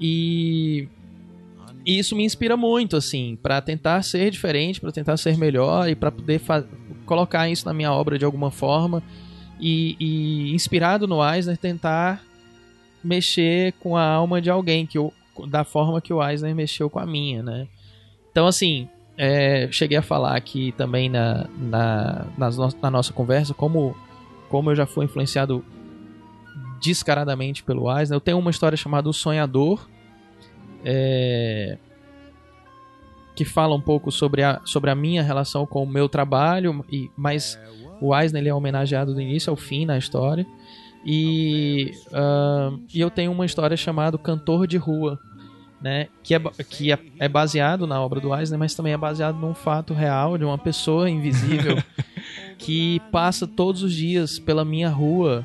E. 0.00 0.88
E 1.84 1.98
isso 1.98 2.14
me 2.14 2.24
inspira 2.24 2.58
muito, 2.58 2.94
assim, 2.94 3.38
pra 3.42 3.58
tentar 3.60 4.02
ser 4.02 4.30
diferente, 4.30 4.80
pra 4.80 4.92
tentar 4.92 5.16
ser 5.16 5.38
melhor 5.38 5.88
e 5.88 5.94
pra 5.94 6.10
poder 6.10 6.40
colocar 7.06 7.48
isso 7.48 7.64
na 7.64 7.72
minha 7.72 7.90
obra 7.90 8.18
de 8.18 8.24
alguma 8.24 8.50
forma. 8.50 9.02
E, 9.58 9.96
e 9.98 10.54
inspirado 10.54 11.06
no 11.06 11.26
Eisner, 11.26 11.56
tentar 11.56 12.22
mexer 13.02 13.72
com 13.80 13.96
a 13.96 14.04
alma 14.04 14.40
de 14.40 14.50
alguém 14.50 14.86
que 14.86 14.98
eu, 14.98 15.12
da 15.48 15.64
forma 15.64 16.00
que 16.00 16.12
o 16.12 16.26
Eisner 16.26 16.54
mexeu 16.54 16.88
com 16.90 16.98
a 16.98 17.06
minha, 17.06 17.42
né? 17.42 17.66
Então, 18.30 18.46
assim, 18.46 18.88
é, 19.16 19.68
cheguei 19.70 19.98
a 19.98 20.02
falar 20.02 20.36
aqui 20.36 20.72
também 20.76 21.08
na, 21.08 21.46
na, 21.58 22.26
nas 22.38 22.56
no- 22.56 22.68
na 22.80 22.90
nossa 22.90 23.12
conversa 23.12 23.52
como, 23.54 23.96
como 24.48 24.70
eu 24.70 24.76
já 24.76 24.86
fui 24.86 25.04
influenciado 25.04 25.64
descaradamente 26.80 27.62
pelo 27.62 27.90
Eisner. 27.94 28.16
Eu 28.16 28.20
tenho 28.20 28.38
uma 28.38 28.50
história 28.50 28.76
chamada 28.76 29.08
O 29.08 29.12
Sonhador, 29.12 29.88
é, 30.84 31.76
que 33.34 33.44
fala 33.44 33.74
um 33.74 33.80
pouco 33.80 34.10
sobre 34.10 34.42
a, 34.42 34.60
sobre 34.64 34.90
a 34.90 34.94
minha 34.94 35.22
relação 35.22 35.66
com 35.66 35.82
o 35.82 35.86
meu 35.86 36.08
trabalho, 36.08 36.84
e, 36.90 37.10
mas 37.16 37.58
o 38.00 38.16
Eisner 38.16 38.40
ele 38.42 38.48
é 38.48 38.54
homenageado 38.54 39.14
do 39.14 39.20
início 39.20 39.50
ao 39.50 39.56
fim 39.56 39.84
na 39.84 39.98
história. 39.98 40.46
E, 41.04 41.92
ah, 42.12 42.72
e 42.92 43.00
eu 43.00 43.10
tenho 43.10 43.32
uma 43.32 43.46
história 43.46 43.76
chamada 43.76 44.18
Cantor 44.18 44.66
de 44.66 44.76
Rua, 44.76 45.18
né? 45.80 46.08
Que, 46.22 46.34
é, 46.34 46.40
que 46.68 46.92
é, 46.92 46.98
é 47.18 47.28
baseado 47.28 47.86
na 47.86 48.00
obra 48.00 48.20
do 48.20 48.34
Eisner, 48.34 48.58
mas 48.58 48.74
também 48.74 48.92
é 48.92 48.98
baseado 48.98 49.36
num 49.36 49.54
fato 49.54 49.94
real 49.94 50.36
de 50.36 50.44
uma 50.44 50.58
pessoa 50.58 51.08
invisível 51.08 51.76
que 52.58 53.00
passa 53.10 53.46
todos 53.46 53.82
os 53.82 53.92
dias 53.92 54.38
pela 54.38 54.64
minha 54.64 54.90
rua 54.90 55.44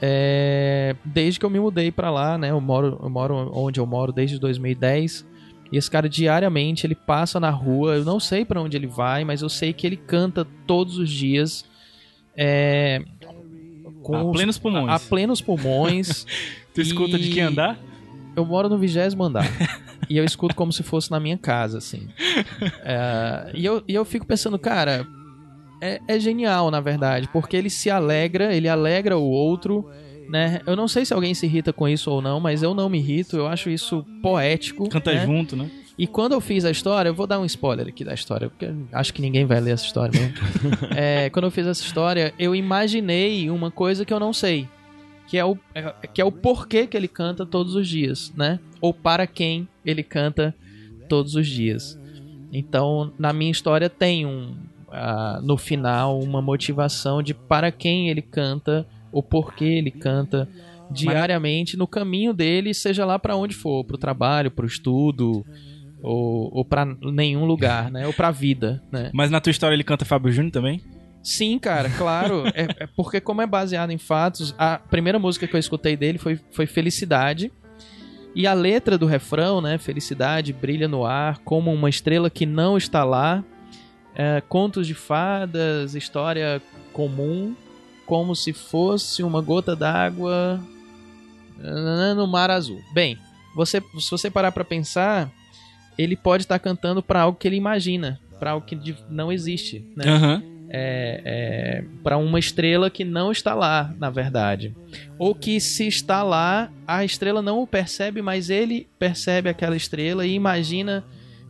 é, 0.00 0.94
desde 1.04 1.40
que 1.40 1.46
eu 1.46 1.50
me 1.50 1.58
mudei 1.58 1.90
pra 1.90 2.10
lá, 2.10 2.38
né? 2.38 2.50
Eu 2.50 2.60
moro, 2.60 2.98
eu 3.02 3.10
moro 3.10 3.50
onde 3.52 3.80
eu 3.80 3.86
moro 3.86 4.12
desde 4.12 4.38
2010. 4.38 5.26
E 5.70 5.76
esse 5.76 5.90
cara 5.90 6.08
diariamente 6.08 6.86
ele 6.86 6.94
passa 6.94 7.38
na 7.40 7.50
rua. 7.50 7.96
Eu 7.96 8.04
não 8.04 8.20
sei 8.20 8.44
pra 8.44 8.60
onde 8.60 8.76
ele 8.76 8.86
vai, 8.86 9.24
mas 9.24 9.42
eu 9.42 9.48
sei 9.48 9.72
que 9.72 9.86
ele 9.86 9.96
canta 9.96 10.46
todos 10.66 10.98
os 10.98 11.10
dias. 11.10 11.64
É, 12.36 13.02
com 14.02 14.14
A 14.16 14.24
os- 14.24 14.32
plenos 14.32 14.58
pulmões. 14.58 14.88
a 14.88 14.98
plenos 14.98 15.40
pulmões. 15.40 16.26
Tu 16.74 16.80
escuta 16.80 17.18
de 17.18 17.28
que 17.30 17.38
E- 17.38 17.42
andar? 17.42 17.78
Eu 18.36 18.44
moro 18.44 18.68
no 18.68 18.78
vigésimo 18.78 19.24
andar. 19.24 19.44
e 20.08 20.16
eu 20.16 20.24
escuto 20.24 20.54
como 20.54 20.72
se 20.72 20.82
fosse 20.84 21.10
na 21.10 21.18
minha 21.18 21.36
casa, 21.36 21.78
assim. 21.78 22.08
É, 22.84 23.50
e, 23.54 23.64
eu, 23.64 23.82
e 23.88 23.94
eu 23.94 24.04
fico 24.04 24.24
pensando, 24.26 24.58
cara, 24.58 25.04
é, 25.80 26.00
é 26.06 26.20
genial, 26.20 26.70
na 26.70 26.80
verdade, 26.80 27.28
porque 27.32 27.56
ele 27.56 27.68
se 27.70 27.90
alegra, 27.90 28.54
ele 28.54 28.68
alegra 28.68 29.16
o 29.18 29.28
outro, 29.28 29.88
né? 30.28 30.60
Eu 30.66 30.76
não 30.76 30.86
sei 30.86 31.04
se 31.04 31.12
alguém 31.12 31.34
se 31.34 31.46
irrita 31.46 31.72
com 31.72 31.88
isso 31.88 32.10
ou 32.10 32.22
não, 32.22 32.38
mas 32.38 32.62
eu 32.62 32.74
não 32.74 32.88
me 32.88 32.98
irrito, 32.98 33.36
eu 33.36 33.46
acho 33.48 33.70
isso 33.70 34.04
poético. 34.22 34.88
Canta 34.88 35.12
né? 35.12 35.24
junto, 35.26 35.56
né? 35.56 35.68
E 35.98 36.06
quando 36.06 36.32
eu 36.32 36.40
fiz 36.40 36.64
a 36.64 36.70
história, 36.70 37.08
eu 37.08 37.14
vou 37.14 37.26
dar 37.26 37.40
um 37.40 37.44
spoiler 37.44 37.88
aqui 37.88 38.04
da 38.04 38.14
história, 38.14 38.48
porque 38.48 38.72
acho 38.92 39.12
que 39.12 39.20
ninguém 39.20 39.44
vai 39.44 39.60
ler 39.60 39.72
essa 39.72 39.84
história 39.84 40.12
mesmo. 40.18 40.36
É, 40.96 41.28
quando 41.30 41.46
eu 41.46 41.50
fiz 41.50 41.66
essa 41.66 41.82
história, 41.82 42.32
eu 42.38 42.54
imaginei 42.54 43.50
uma 43.50 43.70
coisa 43.70 44.04
que 44.04 44.12
eu 44.14 44.20
não 44.20 44.32
sei. 44.32 44.68
Que 45.26 45.36
é, 45.36 45.44
o, 45.44 45.58
é- 45.74 45.92
que 46.14 46.20
é 46.20 46.24
o 46.24 46.30
porquê 46.32 46.86
que 46.86 46.96
ele 46.96 47.08
canta 47.08 47.44
todos 47.44 47.74
os 47.74 47.86
dias, 47.88 48.32
né? 48.36 48.60
Ou 48.80 48.94
para 48.94 49.26
quem 49.26 49.68
ele 49.84 50.02
canta 50.02 50.54
todos 51.08 51.34
os 51.34 51.46
dias. 51.46 51.98
Então, 52.52 53.12
na 53.18 53.32
minha 53.32 53.50
história 53.50 53.90
tem 53.90 54.24
um... 54.24 54.54
ah, 54.90 55.40
no 55.42 55.56
final, 55.58 56.18
uma 56.20 56.40
motivação 56.40 57.22
de 57.22 57.34
para 57.34 57.70
quem 57.72 58.08
ele 58.08 58.22
canta, 58.22 58.86
o 59.12 59.22
porquê 59.22 59.64
ele 59.64 59.90
canta 59.90 60.48
diariamente 60.90 61.76
no 61.76 61.86
caminho 61.86 62.32
dele, 62.32 62.72
seja 62.72 63.04
lá 63.04 63.18
para 63.18 63.36
onde 63.36 63.54
for, 63.54 63.84
pro 63.84 63.98
trabalho, 63.98 64.50
pro 64.50 64.66
estudo, 64.66 65.44
ou, 66.02 66.50
ou 66.52 66.64
para 66.64 66.84
nenhum 66.84 67.44
lugar, 67.44 67.90
né? 67.90 68.06
Ou 68.06 68.12
pra 68.12 68.30
vida, 68.30 68.82
né? 68.90 69.10
Mas 69.12 69.30
na 69.30 69.40
tua 69.40 69.50
história 69.50 69.74
ele 69.74 69.84
canta 69.84 70.04
Fábio 70.04 70.32
Júnior 70.32 70.52
também? 70.52 70.80
Sim, 71.22 71.58
cara, 71.58 71.90
claro. 71.90 72.44
é, 72.54 72.84
é 72.84 72.86
porque 72.86 73.20
como 73.20 73.42
é 73.42 73.46
baseado 73.46 73.90
em 73.90 73.98
fatos, 73.98 74.54
a 74.58 74.78
primeira 74.78 75.18
música 75.18 75.46
que 75.46 75.54
eu 75.54 75.60
escutei 75.60 75.96
dele 75.96 76.18
foi, 76.18 76.38
foi 76.52 76.66
Felicidade. 76.66 77.52
E 78.34 78.46
a 78.46 78.54
letra 78.54 78.96
do 78.96 79.06
refrão, 79.06 79.60
né? 79.60 79.78
Felicidade 79.78 80.52
brilha 80.52 80.86
no 80.86 81.04
ar 81.04 81.38
como 81.38 81.72
uma 81.72 81.88
estrela 81.88 82.30
que 82.30 82.46
não 82.46 82.76
está 82.76 83.02
lá. 83.02 83.42
É, 84.14 84.40
contos 84.48 84.86
de 84.86 84.94
fadas, 84.94 85.94
história 85.94 86.62
comum, 86.92 87.54
como 88.06 88.34
se 88.34 88.52
fosse 88.52 89.22
uma 89.22 89.40
gota 89.40 89.74
d'água 89.74 90.60
nananã, 91.58 92.14
no 92.14 92.26
mar 92.26 92.50
azul. 92.50 92.80
Bem, 92.92 93.18
você, 93.54 93.82
se 93.98 94.10
você 94.10 94.30
parar 94.30 94.52
pra 94.52 94.64
pensar, 94.64 95.30
ele 95.98 96.16
pode 96.16 96.44
estar 96.44 96.58
cantando 96.58 97.02
pra 97.02 97.22
algo 97.22 97.38
que 97.38 97.46
ele 97.48 97.56
imagina, 97.56 98.18
pra 98.38 98.52
algo 98.52 98.64
que 98.64 98.78
não 99.10 99.32
existe, 99.32 99.84
né? 99.96 100.04
Aham. 100.06 100.42
é, 100.70 101.22
é, 101.24 101.84
para 102.02 102.16
uma 102.18 102.38
estrela 102.38 102.88
que 102.90 103.04
não 103.04 103.32
está 103.32 103.54
lá, 103.54 103.92
na 103.98 104.10
verdade. 104.10 104.74
Ou 105.18 105.34
que 105.34 105.58
se 105.60 105.86
está 105.88 106.22
lá, 106.22 106.70
a 106.86 107.04
estrela 107.04 107.42
não 107.42 107.60
o 107.60 107.66
percebe, 107.66 108.22
mas 108.22 108.48
ele 108.50 108.86
percebe 108.98 109.48
aquela 109.48 109.76
estrela 109.76 110.24
e 110.26 110.34
imagina 110.34 111.04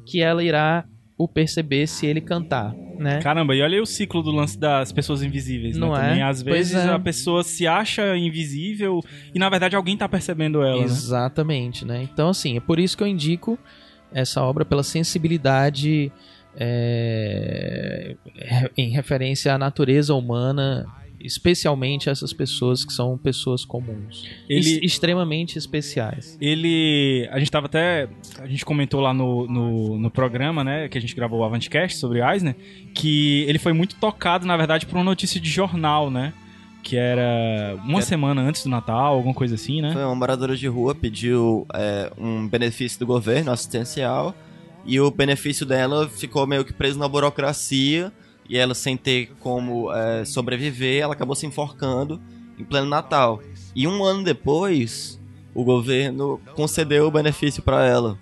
que 0.06 0.22
ela 0.22 0.42
irá 0.42 0.84
o 1.18 1.26
perceber 1.26 1.88
se 1.88 2.06
ele 2.06 2.20
cantar, 2.20 2.72
né? 2.96 3.20
Caramba, 3.20 3.52
e 3.54 3.60
olha 3.60 3.74
aí 3.74 3.80
o 3.80 3.86
ciclo 3.86 4.22
do 4.22 4.30
lance 4.30 4.56
das 4.56 4.92
pessoas 4.92 5.20
invisíveis, 5.20 5.76
Não 5.76 5.92
né? 5.92 5.98
é? 5.98 6.08
Também, 6.10 6.22
às 6.22 6.40
vezes 6.40 6.76
é. 6.76 6.88
a 6.90 6.98
pessoa 6.98 7.42
se 7.42 7.66
acha 7.66 8.16
invisível 8.16 9.00
e 9.34 9.38
na 9.38 9.48
verdade 9.50 9.74
alguém 9.74 9.96
tá 9.96 10.08
percebendo 10.08 10.62
ela, 10.62 10.78
né? 10.78 10.84
Exatamente, 10.84 11.84
né? 11.84 12.04
Então, 12.04 12.28
assim, 12.28 12.56
é 12.56 12.60
por 12.60 12.78
isso 12.78 12.96
que 12.96 13.02
eu 13.02 13.06
indico 13.08 13.58
essa 14.12 14.42
obra 14.42 14.64
pela 14.64 14.82
sensibilidade 14.82 16.10
é, 16.56 18.16
em 18.76 18.90
referência 18.90 19.54
à 19.54 19.58
natureza 19.58 20.14
humana, 20.14 20.86
especialmente 21.20 22.08
essas 22.08 22.32
pessoas 22.32 22.84
que 22.84 22.92
são 22.92 23.18
pessoas 23.18 23.64
comuns, 23.64 24.28
Ele- 24.48 24.80
extremamente 24.84 25.58
especiais. 25.58 26.36
Ele. 26.40 27.28
A 27.32 27.38
gente 27.38 27.50
tava 27.50 27.66
até. 27.66 28.08
A 28.38 28.46
gente 28.46 28.64
comentou 28.64 29.00
lá 29.00 29.12
no, 29.12 29.46
no, 29.46 29.98
no 29.98 30.10
programa, 30.10 30.62
né? 30.62 30.88
Que 30.88 30.96
a 30.98 31.00
gente 31.00 31.14
gravou 31.14 31.40
o 31.40 31.44
Avantcast 31.44 31.98
sobre 31.98 32.20
Eisner. 32.22 32.54
Que 32.94 33.44
ele 33.48 33.58
foi 33.58 33.72
muito 33.72 33.96
tocado, 33.96 34.46
na 34.46 34.56
verdade, 34.56 34.86
por 34.86 34.96
uma 34.96 35.04
notícia 35.04 35.40
de 35.40 35.50
jornal, 35.50 36.10
né? 36.10 36.32
Que 36.88 36.96
era 36.96 37.76
uma 37.84 37.98
É. 37.98 38.02
semana 38.02 38.40
antes 38.40 38.62
do 38.64 38.70
Natal, 38.70 39.14
alguma 39.14 39.34
coisa 39.34 39.56
assim, 39.56 39.82
né? 39.82 39.92
Foi 39.92 40.02
uma 40.02 40.14
moradora 40.14 40.56
de 40.56 40.66
rua, 40.66 40.94
pediu 40.94 41.66
é, 41.74 42.10
um 42.16 42.48
benefício 42.48 42.98
do 42.98 43.04
governo 43.06 43.50
assistencial 43.50 44.34
e 44.86 44.98
o 44.98 45.10
benefício 45.10 45.66
dela 45.66 46.08
ficou 46.08 46.46
meio 46.46 46.64
que 46.64 46.72
preso 46.72 46.98
na 46.98 47.06
burocracia 47.06 48.10
e 48.48 48.56
ela 48.56 48.72
sem 48.72 48.96
ter 48.96 49.32
como 49.38 49.92
é, 49.92 50.24
sobreviver, 50.24 51.02
ela 51.02 51.12
acabou 51.12 51.34
se 51.34 51.44
enforcando 51.44 52.18
em 52.58 52.64
pleno 52.64 52.86
Natal. 52.88 53.42
E 53.76 53.86
um 53.86 54.02
ano 54.02 54.24
depois, 54.24 55.20
o 55.54 55.62
governo 55.64 56.40
concedeu 56.54 57.06
o 57.06 57.10
benefício 57.10 57.62
para 57.62 57.84
ela. 57.84 58.18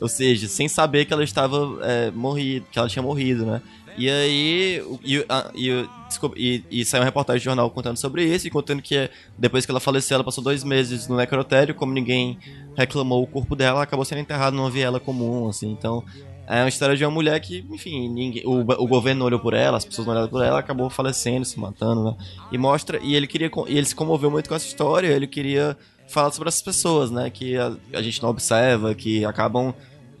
Ou 0.00 0.08
seja, 0.08 0.48
sem 0.48 0.66
saber 0.66 1.04
que 1.04 1.12
ela 1.12 1.22
estava 1.22 1.78
é, 1.82 2.10
morrido, 2.10 2.66
que 2.72 2.78
ela 2.78 2.88
tinha 2.88 3.02
morrido, 3.02 3.46
né? 3.46 3.62
E 3.96 4.08
aí, 4.08 4.82
e, 5.04 5.24
e, 5.54 5.88
desculpa, 6.08 6.36
e, 6.38 6.64
e 6.70 6.84
saiu 6.84 7.00
uma 7.00 7.06
reportagem 7.06 7.38
de 7.38 7.44
jornal 7.44 7.70
contando 7.70 7.96
sobre 7.96 8.24
isso 8.24 8.46
e 8.46 8.50
contando 8.50 8.82
que 8.82 9.10
depois 9.36 9.64
que 9.64 9.70
ela 9.70 9.80
faleceu, 9.80 10.16
ela 10.16 10.24
passou 10.24 10.42
dois 10.42 10.64
meses 10.64 11.08
no 11.08 11.16
necrotério, 11.16 11.74
como 11.74 11.92
ninguém 11.92 12.38
reclamou 12.76 13.22
o 13.22 13.26
corpo 13.26 13.54
dela, 13.54 13.78
ela 13.78 13.82
acabou 13.84 14.04
sendo 14.04 14.20
enterrada 14.20 14.56
numa 14.56 14.70
viela 14.70 14.98
comum, 14.98 15.48
assim. 15.48 15.70
Então, 15.70 16.04
é 16.46 16.62
uma 16.62 16.68
história 16.68 16.96
de 16.96 17.04
uma 17.04 17.10
mulher 17.12 17.38
que, 17.40 17.64
enfim, 17.70 18.08
ninguém, 18.08 18.42
o, 18.44 18.60
o 18.60 18.86
governo 18.86 19.20
não 19.20 19.26
olhou 19.26 19.38
por 19.38 19.54
ela, 19.54 19.76
as 19.76 19.84
pessoas 19.84 20.06
não 20.06 20.14
olharam 20.14 20.28
por 20.28 20.42
ela, 20.42 20.58
acabou 20.58 20.90
falecendo, 20.90 21.44
se 21.44 21.58
matando, 21.60 22.02
né? 22.02 22.16
E 22.50 22.58
mostra, 22.58 22.98
e 23.00 23.14
ele 23.14 23.26
queria, 23.26 23.50
e 23.68 23.78
ele 23.78 23.86
se 23.86 23.94
comoveu 23.94 24.30
muito 24.30 24.48
com 24.48 24.54
essa 24.54 24.66
história, 24.66 25.06
ele 25.08 25.28
queria 25.28 25.76
falar 26.08 26.32
sobre 26.32 26.48
essas 26.48 26.60
pessoas, 26.60 27.08
né? 27.10 27.30
Que 27.30 27.56
a, 27.56 27.72
a 27.94 28.02
gente 28.02 28.20
não 28.20 28.30
observa, 28.30 28.94
que 28.96 29.24
acabam 29.24 29.72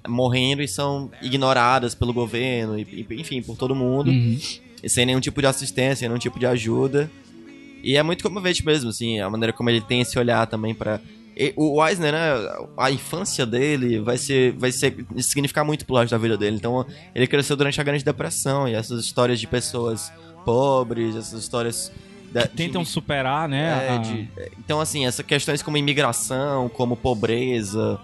morrendo 0.08 0.62
e 0.62 0.68
são 0.68 1.10
ignoradas 1.22 1.94
pelo 1.94 2.12
governo, 2.12 2.78
e, 2.78 2.82
e- 3.08 3.20
enfim, 3.20 3.42
por 3.42 3.56
todo 3.56 3.74
mundo 3.74 4.10
Uhum. 4.10 4.38
sem 4.86 5.04
nenhum 5.06 5.20
tipo 5.20 5.40
de 5.40 5.46
assistência, 5.46 6.08
nenhum 6.08 6.18
tipo 6.18 6.38
de 6.38 6.46
ajuda. 6.46 7.10
E 7.82 7.96
é 7.96 8.02
muito 8.02 8.22
comovente 8.22 8.64
mesmo, 8.64 8.90
assim, 8.90 9.20
a 9.20 9.30
maneira 9.30 9.52
como 9.52 9.70
ele 9.70 9.80
tem 9.80 10.00
esse 10.00 10.18
olhar 10.18 10.46
também 10.46 10.74
pra. 10.74 11.00
e- 11.36 11.54
o 11.56 11.82
Eisner, 11.86 12.12
né, 12.12 12.28
a 12.76 12.90
infância 12.90 13.46
dele 13.46 13.98
vai 14.00 14.18
ser, 14.18 14.52
vai 14.52 14.70
ser 14.70 14.94
significar 15.18 15.64
muito 15.64 15.86
pro 15.86 15.96
resto 15.96 16.10
da 16.10 16.18
vida 16.18 16.36
dele. 16.36 16.56
Então, 16.56 16.84
ele 17.14 17.26
cresceu 17.26 17.56
durante 17.56 17.80
a 17.80 17.84
Grande 17.84 18.04
Depressão 18.04 18.68
e 18.68 18.74
essas 18.74 19.02
histórias 19.02 19.40
de 19.40 19.46
pessoas 19.46 20.12
pobres, 20.44 21.16
essas 21.16 21.40
histórias 21.42 21.90
da- 22.30 22.42
de- 22.42 22.48
Tentam 22.48 22.84
superar, 22.84 23.48
né? 23.48 23.86
é, 23.86 23.90
a- 23.92 23.96
de- 23.98 24.28
é, 24.36 24.50
então, 24.58 24.80
assim, 24.80 25.06
essas 25.06 25.24
questões 25.24 25.62
como 25.62 25.76
imigração, 25.78 26.68
como 26.68 26.94
pobreza, 26.96 27.98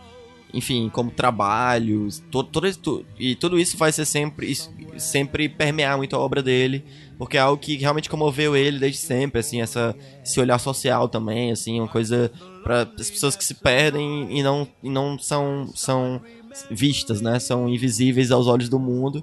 enfim, 0.56 0.88
como 0.90 1.10
trabalho, 1.10 2.08
todo, 2.30 2.48
todo 2.48 2.66
isso, 2.66 3.04
e 3.18 3.34
tudo 3.34 3.58
isso 3.58 3.76
vai 3.76 3.92
ser 3.92 4.06
sempre, 4.06 4.54
sempre 4.96 5.50
permear 5.50 5.98
muito 5.98 6.16
a 6.16 6.18
obra 6.18 6.42
dele, 6.42 6.82
porque 7.18 7.36
é 7.36 7.40
algo 7.40 7.60
que 7.60 7.76
realmente 7.76 8.08
comoveu 8.08 8.56
ele 8.56 8.78
desde 8.78 8.98
sempre, 8.98 9.40
assim, 9.40 9.60
essa, 9.60 9.94
esse 10.24 10.40
olhar 10.40 10.58
social 10.58 11.10
também, 11.10 11.52
assim, 11.52 11.78
uma 11.78 11.88
coisa 11.88 12.32
para 12.62 12.88
as 12.98 13.10
pessoas 13.10 13.36
que 13.36 13.44
se 13.44 13.54
perdem 13.54 14.34
e 14.34 14.42
não, 14.42 14.66
e 14.82 14.88
não 14.88 15.18
são, 15.18 15.70
são 15.74 16.22
vistas, 16.70 17.20
né, 17.20 17.38
são 17.38 17.68
invisíveis 17.68 18.30
aos 18.30 18.46
olhos 18.46 18.70
do 18.70 18.78
mundo. 18.78 19.22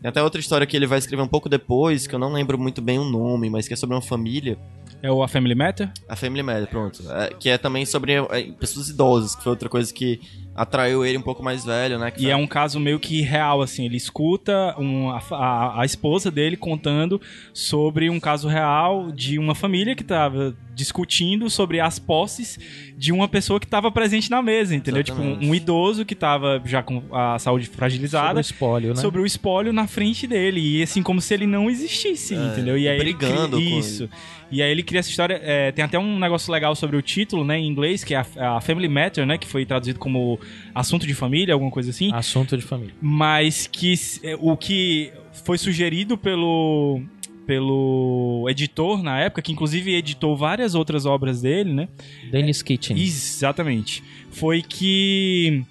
Tem 0.00 0.08
até 0.08 0.20
outra 0.20 0.40
história 0.40 0.66
que 0.66 0.76
ele 0.76 0.88
vai 0.88 0.98
escrever 0.98 1.22
um 1.22 1.28
pouco 1.28 1.48
depois, 1.48 2.08
que 2.08 2.14
eu 2.14 2.18
não 2.18 2.32
lembro 2.32 2.58
muito 2.58 2.82
bem 2.82 2.98
o 2.98 3.04
nome, 3.04 3.48
mas 3.48 3.68
que 3.68 3.74
é 3.74 3.76
sobre 3.76 3.94
uma 3.94 4.02
família 4.02 4.58
É 5.00 5.12
o 5.12 5.22
A 5.22 5.28
Family 5.28 5.54
Matter? 5.54 5.92
a 6.08 6.16
Family 6.16 6.42
Matter, 6.42 6.66
pronto. 6.66 7.04
É, 7.08 7.28
que 7.34 7.48
é 7.48 7.56
também 7.56 7.86
sobre 7.86 8.14
é, 8.14 8.52
pessoas 8.58 8.88
idosas, 8.88 9.36
que 9.36 9.44
foi 9.44 9.50
outra 9.50 9.68
coisa 9.68 9.94
que 9.94 10.20
atraiu 10.54 11.04
ele 11.04 11.16
um 11.18 11.22
pouco 11.22 11.42
mais 11.42 11.64
velho, 11.64 11.98
né? 11.98 12.10
que 12.10 12.20
E 12.20 12.22
foi- 12.24 12.30
é 12.32 12.36
um 12.36 12.46
caso 12.46 12.78
meio 12.78 12.98
que 13.00 13.20
real, 13.22 13.62
assim. 13.62 13.84
Ele 13.86 13.96
escuta 13.96 14.74
um- 14.78 15.10
a, 15.10 15.22
a- 15.30 15.80
a 15.82 15.84
esposa 15.84 16.30
dele 16.30 16.56
contando 16.56 17.20
sobre 17.54 18.10
um 18.10 18.20
caso 18.20 18.48
real 18.48 19.10
de 19.12 19.38
uma 19.38 19.54
família 19.54 19.94
que 19.94 20.04
tava 20.04 20.54
discutindo 20.74 21.50
sobre 21.50 21.80
as 21.80 21.98
posses 21.98 22.58
de 22.96 23.12
uma 23.12 23.28
pessoa 23.28 23.60
que 23.60 23.66
tava 23.66 23.90
presente 23.90 24.30
na 24.30 24.40
mesa, 24.42 24.74
entendeu? 24.74 25.02
Tipo, 25.04 25.18
Exatamente. 25.20 25.46
um, 25.46 25.50
um 25.50 25.54
idoso 25.54 26.04
que 26.04 26.14
tava 26.14 26.60
já 26.64 26.82
com 26.82 27.02
a 27.12 27.38
saúde 27.38 27.66
Sobre 27.66 27.74
o 27.74 27.78
fragilizada. 27.78 28.40
espólio, 28.40 28.90
né? 28.90 28.96
Sobre 28.96 29.20
o 29.20 29.26
espólio 29.26 29.72
na 29.72 29.86
frente 29.86 30.26
dele. 30.26 30.60
E 30.60 30.82
assim, 30.82 31.02
como 31.02 31.20
se 31.20 31.32
ele 31.34 31.46
não 31.46 31.68
existisse, 31.70 32.34
É, 32.34 32.38
entendeu? 32.38 32.78
E 32.78 32.88
aí 32.88 32.98
ele 32.98 33.12
brigando 33.14 33.56
cria- 33.56 33.70
com 33.70 33.78
Isso. 33.78 34.08
E 34.50 34.60
aí 34.62 34.70
ele 34.70 34.82
cria 34.82 35.00
essa 35.00 35.08
história. 35.08 35.40
é, 35.42 35.72
tem 35.72 35.82
até 35.82 35.98
um 35.98 36.18
negócio 36.18 36.52
legal 36.52 36.74
sobre 36.74 36.94
o 36.96 37.00
título, 37.02 37.42
né, 37.42 37.58
em 37.58 37.66
inglês, 37.66 38.04
que 38.04 38.14
é 38.14 38.18
a, 38.36 38.56
a 38.56 38.60
Family 38.60 38.88
Matter, 38.88 39.24
né? 39.26 39.38
Que 39.38 39.46
foi 39.46 39.64
traduzido 39.64 39.98
como 39.98 40.38
assunto 40.74 41.06
de 41.06 41.14
família, 41.14 41.54
alguma 41.54 41.70
coisa 41.70 41.90
assim. 41.90 42.12
Assunto 42.12 42.56
de 42.56 42.62
família. 42.62 42.94
Mas 43.00 43.66
que 43.66 43.94
é, 44.22 44.36
o 44.38 44.56
que 44.56 45.12
foi 45.44 45.58
sugerido 45.58 46.16
pelo 46.16 47.02
pelo 47.46 48.46
editor 48.48 49.02
na 49.02 49.18
época, 49.18 49.42
que 49.42 49.52
inclusive 49.52 49.94
editou 49.94 50.36
várias 50.36 50.74
outras 50.74 51.04
obras 51.04 51.42
dele, 51.42 51.72
né? 51.72 51.88
Dennis 52.30 52.62
Kitchen. 52.62 52.96
Exatamente. 52.96 54.02
Foi 54.30 54.62
que 54.62 55.64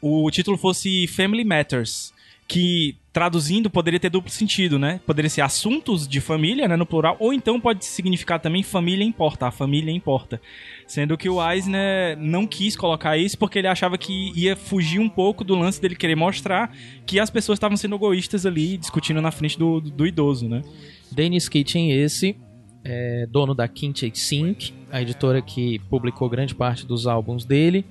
o 0.00 0.30
título 0.30 0.56
fosse 0.56 1.06
Family 1.08 1.44
Matters, 1.44 2.12
que 2.46 2.96
traduzindo 3.12 3.68
poderia 3.68 4.00
ter 4.00 4.08
duplo 4.08 4.30
sentido, 4.30 4.78
né? 4.78 5.00
Poderia 5.06 5.28
ser 5.28 5.42
assuntos 5.42 6.08
de 6.08 6.20
família, 6.20 6.66
né, 6.66 6.76
no 6.76 6.86
plural, 6.86 7.16
ou 7.18 7.32
então 7.32 7.60
pode 7.60 7.84
significar 7.84 8.40
também 8.40 8.62
família 8.62 9.04
importa, 9.04 9.46
a 9.46 9.50
família 9.50 9.92
importa. 9.92 10.40
Sendo 10.86 11.16
que 11.16 11.28
o 11.28 11.40
Eisner 11.50 12.16
não 12.18 12.46
quis 12.46 12.76
colocar 12.76 13.16
isso 13.16 13.38
porque 13.38 13.58
ele 13.58 13.68
achava 13.68 13.96
que 13.96 14.32
ia 14.34 14.54
fugir 14.56 14.98
um 14.98 15.08
pouco 15.08 15.42
do 15.44 15.54
lance 15.54 15.80
dele 15.80 15.96
querer 15.96 16.16
mostrar 16.16 16.74
que 17.06 17.18
as 17.18 17.30
pessoas 17.30 17.56
estavam 17.56 17.76
sendo 17.76 17.94
egoístas 17.94 18.44
ali, 18.44 18.76
discutindo 18.76 19.20
na 19.20 19.30
frente 19.30 19.58
do, 19.58 19.80
do 19.80 20.06
idoso, 20.06 20.48
né? 20.48 20.62
Dennis 21.10 21.48
Kitchen, 21.48 21.92
esse, 21.92 22.36
é 22.84 23.26
dono 23.30 23.54
da 23.54 23.68
Kinche 23.68 24.10
Sync, 24.14 24.72
a 24.90 25.00
editora 25.00 25.40
que 25.40 25.78
publicou 25.90 26.28
grande 26.28 26.54
parte 26.54 26.86
dos 26.86 27.06
álbuns 27.06 27.44
dele. 27.44 27.84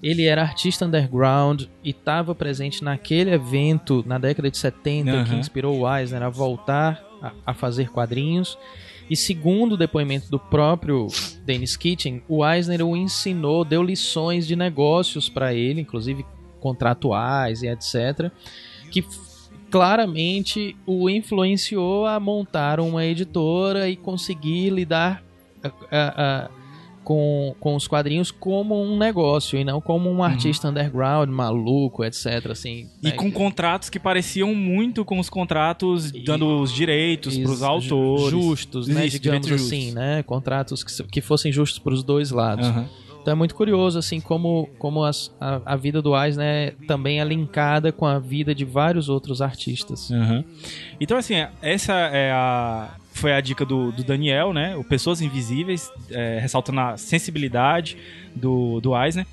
Ele 0.00 0.24
era 0.24 0.42
artista 0.42 0.86
underground 0.86 1.64
e 1.82 1.90
estava 1.90 2.34
presente 2.34 2.84
naquele 2.84 3.30
evento 3.30 4.04
na 4.06 4.16
década 4.16 4.48
de 4.48 4.56
70 4.56 5.10
que 5.10 5.30
Aham. 5.30 5.40
inspirou 5.40 5.80
o 5.80 5.96
Eisner 5.96 6.22
a 6.22 6.28
voltar 6.28 7.02
a, 7.20 7.32
a 7.46 7.54
fazer 7.54 7.90
quadrinhos. 7.90 8.56
E 9.10 9.16
segundo 9.16 9.72
o 9.72 9.76
depoimento 9.76 10.30
do 10.30 10.38
próprio 10.38 11.06
Dennis 11.44 11.76
Kitchen, 11.76 12.22
o 12.28 12.46
Eisner 12.46 12.84
o 12.84 12.96
ensinou, 12.96 13.64
deu 13.64 13.82
lições 13.82 14.46
de 14.46 14.54
negócios 14.54 15.28
para 15.28 15.54
ele, 15.54 15.80
inclusive 15.80 16.24
contratuais 16.60 17.62
e 17.62 17.68
etc, 17.68 18.30
que 18.90 19.04
claramente 19.70 20.76
o 20.86 21.08
influenciou 21.08 22.06
a 22.06 22.18
montar 22.18 22.80
uma 22.80 23.04
editora 23.04 23.88
e 23.88 23.96
conseguir 23.96 24.70
lidar 24.70 25.22
com, 27.08 27.54
com 27.58 27.74
os 27.74 27.88
quadrinhos 27.88 28.30
como 28.30 28.78
um 28.82 28.98
negócio 28.98 29.58
e 29.58 29.64
não 29.64 29.80
como 29.80 30.10
um 30.10 30.22
artista 30.22 30.68
underground, 30.68 31.30
maluco, 31.30 32.04
etc. 32.04 32.48
Assim, 32.50 32.86
E 33.02 33.06
né? 33.06 33.12
com 33.12 33.32
contratos 33.32 33.88
que 33.88 33.98
pareciam 33.98 34.54
muito 34.54 35.06
com 35.06 35.18
os 35.18 35.30
contratos 35.30 36.12
dando 36.12 36.60
os 36.60 36.70
direitos 36.70 37.34
Is- 37.34 37.42
pros 37.42 37.62
autores. 37.62 38.30
justos, 38.30 38.88
né, 38.88 39.06
Isso, 39.06 39.18
digamos 39.18 39.50
assim, 39.50 39.80
justos. 39.86 39.94
né, 39.94 40.22
contratos 40.22 40.84
que, 40.84 41.02
que 41.04 41.20
fossem 41.22 41.50
justos 41.50 41.78
para 41.78 41.94
os 41.94 42.02
dois 42.04 42.30
lados. 42.30 42.66
Aham. 42.66 42.86
Então 43.22 43.32
é 43.32 43.34
muito 43.34 43.54
curioso 43.54 43.98
assim 43.98 44.20
como, 44.20 44.68
como 44.78 45.02
as- 45.02 45.34
a, 45.40 45.62
a 45.64 45.76
vida 45.76 46.02
do 46.02 46.14
Eisner 46.14 46.76
também 46.86 47.20
é 47.22 47.24
linkada 47.24 47.90
com 47.90 48.04
a 48.04 48.18
vida 48.18 48.54
de 48.54 48.66
vários 48.66 49.08
outros 49.08 49.40
artistas. 49.40 50.10
Aham. 50.10 50.44
Então, 51.00 51.16
assim, 51.16 51.36
essa 51.62 51.94
é 51.94 52.30
a. 52.32 52.90
Foi 53.18 53.32
a 53.32 53.40
dica 53.40 53.64
do, 53.64 53.90
do 53.90 54.04
Daniel, 54.04 54.52
né? 54.52 54.76
O 54.76 54.84
Pessoas 54.84 55.20
Invisíveis, 55.20 55.90
é, 56.10 56.38
ressaltando 56.40 56.80
a 56.80 56.96
sensibilidade 56.96 57.96
do, 58.34 58.80
do 58.80 58.96
Eisner. 58.96 59.26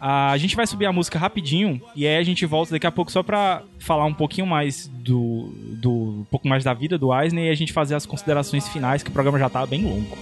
A 0.00 0.36
gente 0.36 0.56
vai 0.56 0.66
subir 0.66 0.86
a 0.86 0.92
música 0.92 1.16
rapidinho 1.16 1.80
e 1.94 2.06
aí 2.06 2.16
a 2.16 2.22
gente 2.24 2.44
volta 2.44 2.72
daqui 2.72 2.86
a 2.86 2.90
pouco 2.90 3.12
só 3.12 3.22
pra 3.22 3.62
falar 3.78 4.04
um 4.04 4.12
pouquinho 4.12 4.46
mais 4.46 4.88
do, 4.88 5.54
do 5.80 5.92
um 5.92 6.26
pouco 6.28 6.48
mais 6.48 6.64
da 6.64 6.74
vida 6.74 6.98
do 6.98 7.16
Eisner 7.16 7.46
e 7.46 7.50
a 7.50 7.54
gente 7.54 7.72
fazer 7.72 7.94
as 7.94 8.04
considerações 8.04 8.68
finais, 8.68 9.02
que 9.04 9.10
o 9.10 9.12
programa 9.12 9.38
já 9.38 9.48
tá 9.48 9.64
bem 9.64 9.84
longo. 9.84 10.18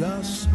is 0.00 0.46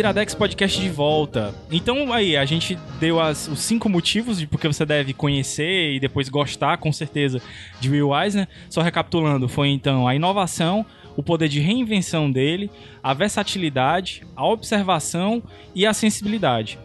Iradex 0.00 0.34
Podcast 0.34 0.80
de 0.80 0.88
volta. 0.88 1.54
Então 1.70 2.12
aí, 2.12 2.36
a 2.36 2.44
gente 2.44 2.76
deu 2.98 3.20
as- 3.20 3.46
os 3.48 3.60
cinco 3.60 3.88
motivos 3.88 4.38
de 4.38 4.46
porque 4.46 4.66
você 4.66 4.84
deve 4.84 5.12
conhecer 5.12 5.92
e 5.94 6.00
depois 6.00 6.28
gostar, 6.28 6.76
com 6.78 6.92
certeza, 6.92 7.40
de 7.80 7.88
Will 7.90 8.10
Eisner. 8.14 8.48
Só 8.68 8.80
recapitulando, 8.82 9.48
foi 9.48 9.68
então 9.68 10.08
a 10.08 10.14
inovação, 10.14 10.84
o 11.16 11.22
poder 11.22 11.48
de 11.48 11.60
reinvenção 11.60 12.30
dele, 12.30 12.70
a 13.02 13.12
versatilidade, 13.14 14.22
a 14.34 14.46
observação 14.46 15.42
e 15.74 15.84
a 15.86 15.92
sensibilidade. 15.92 16.78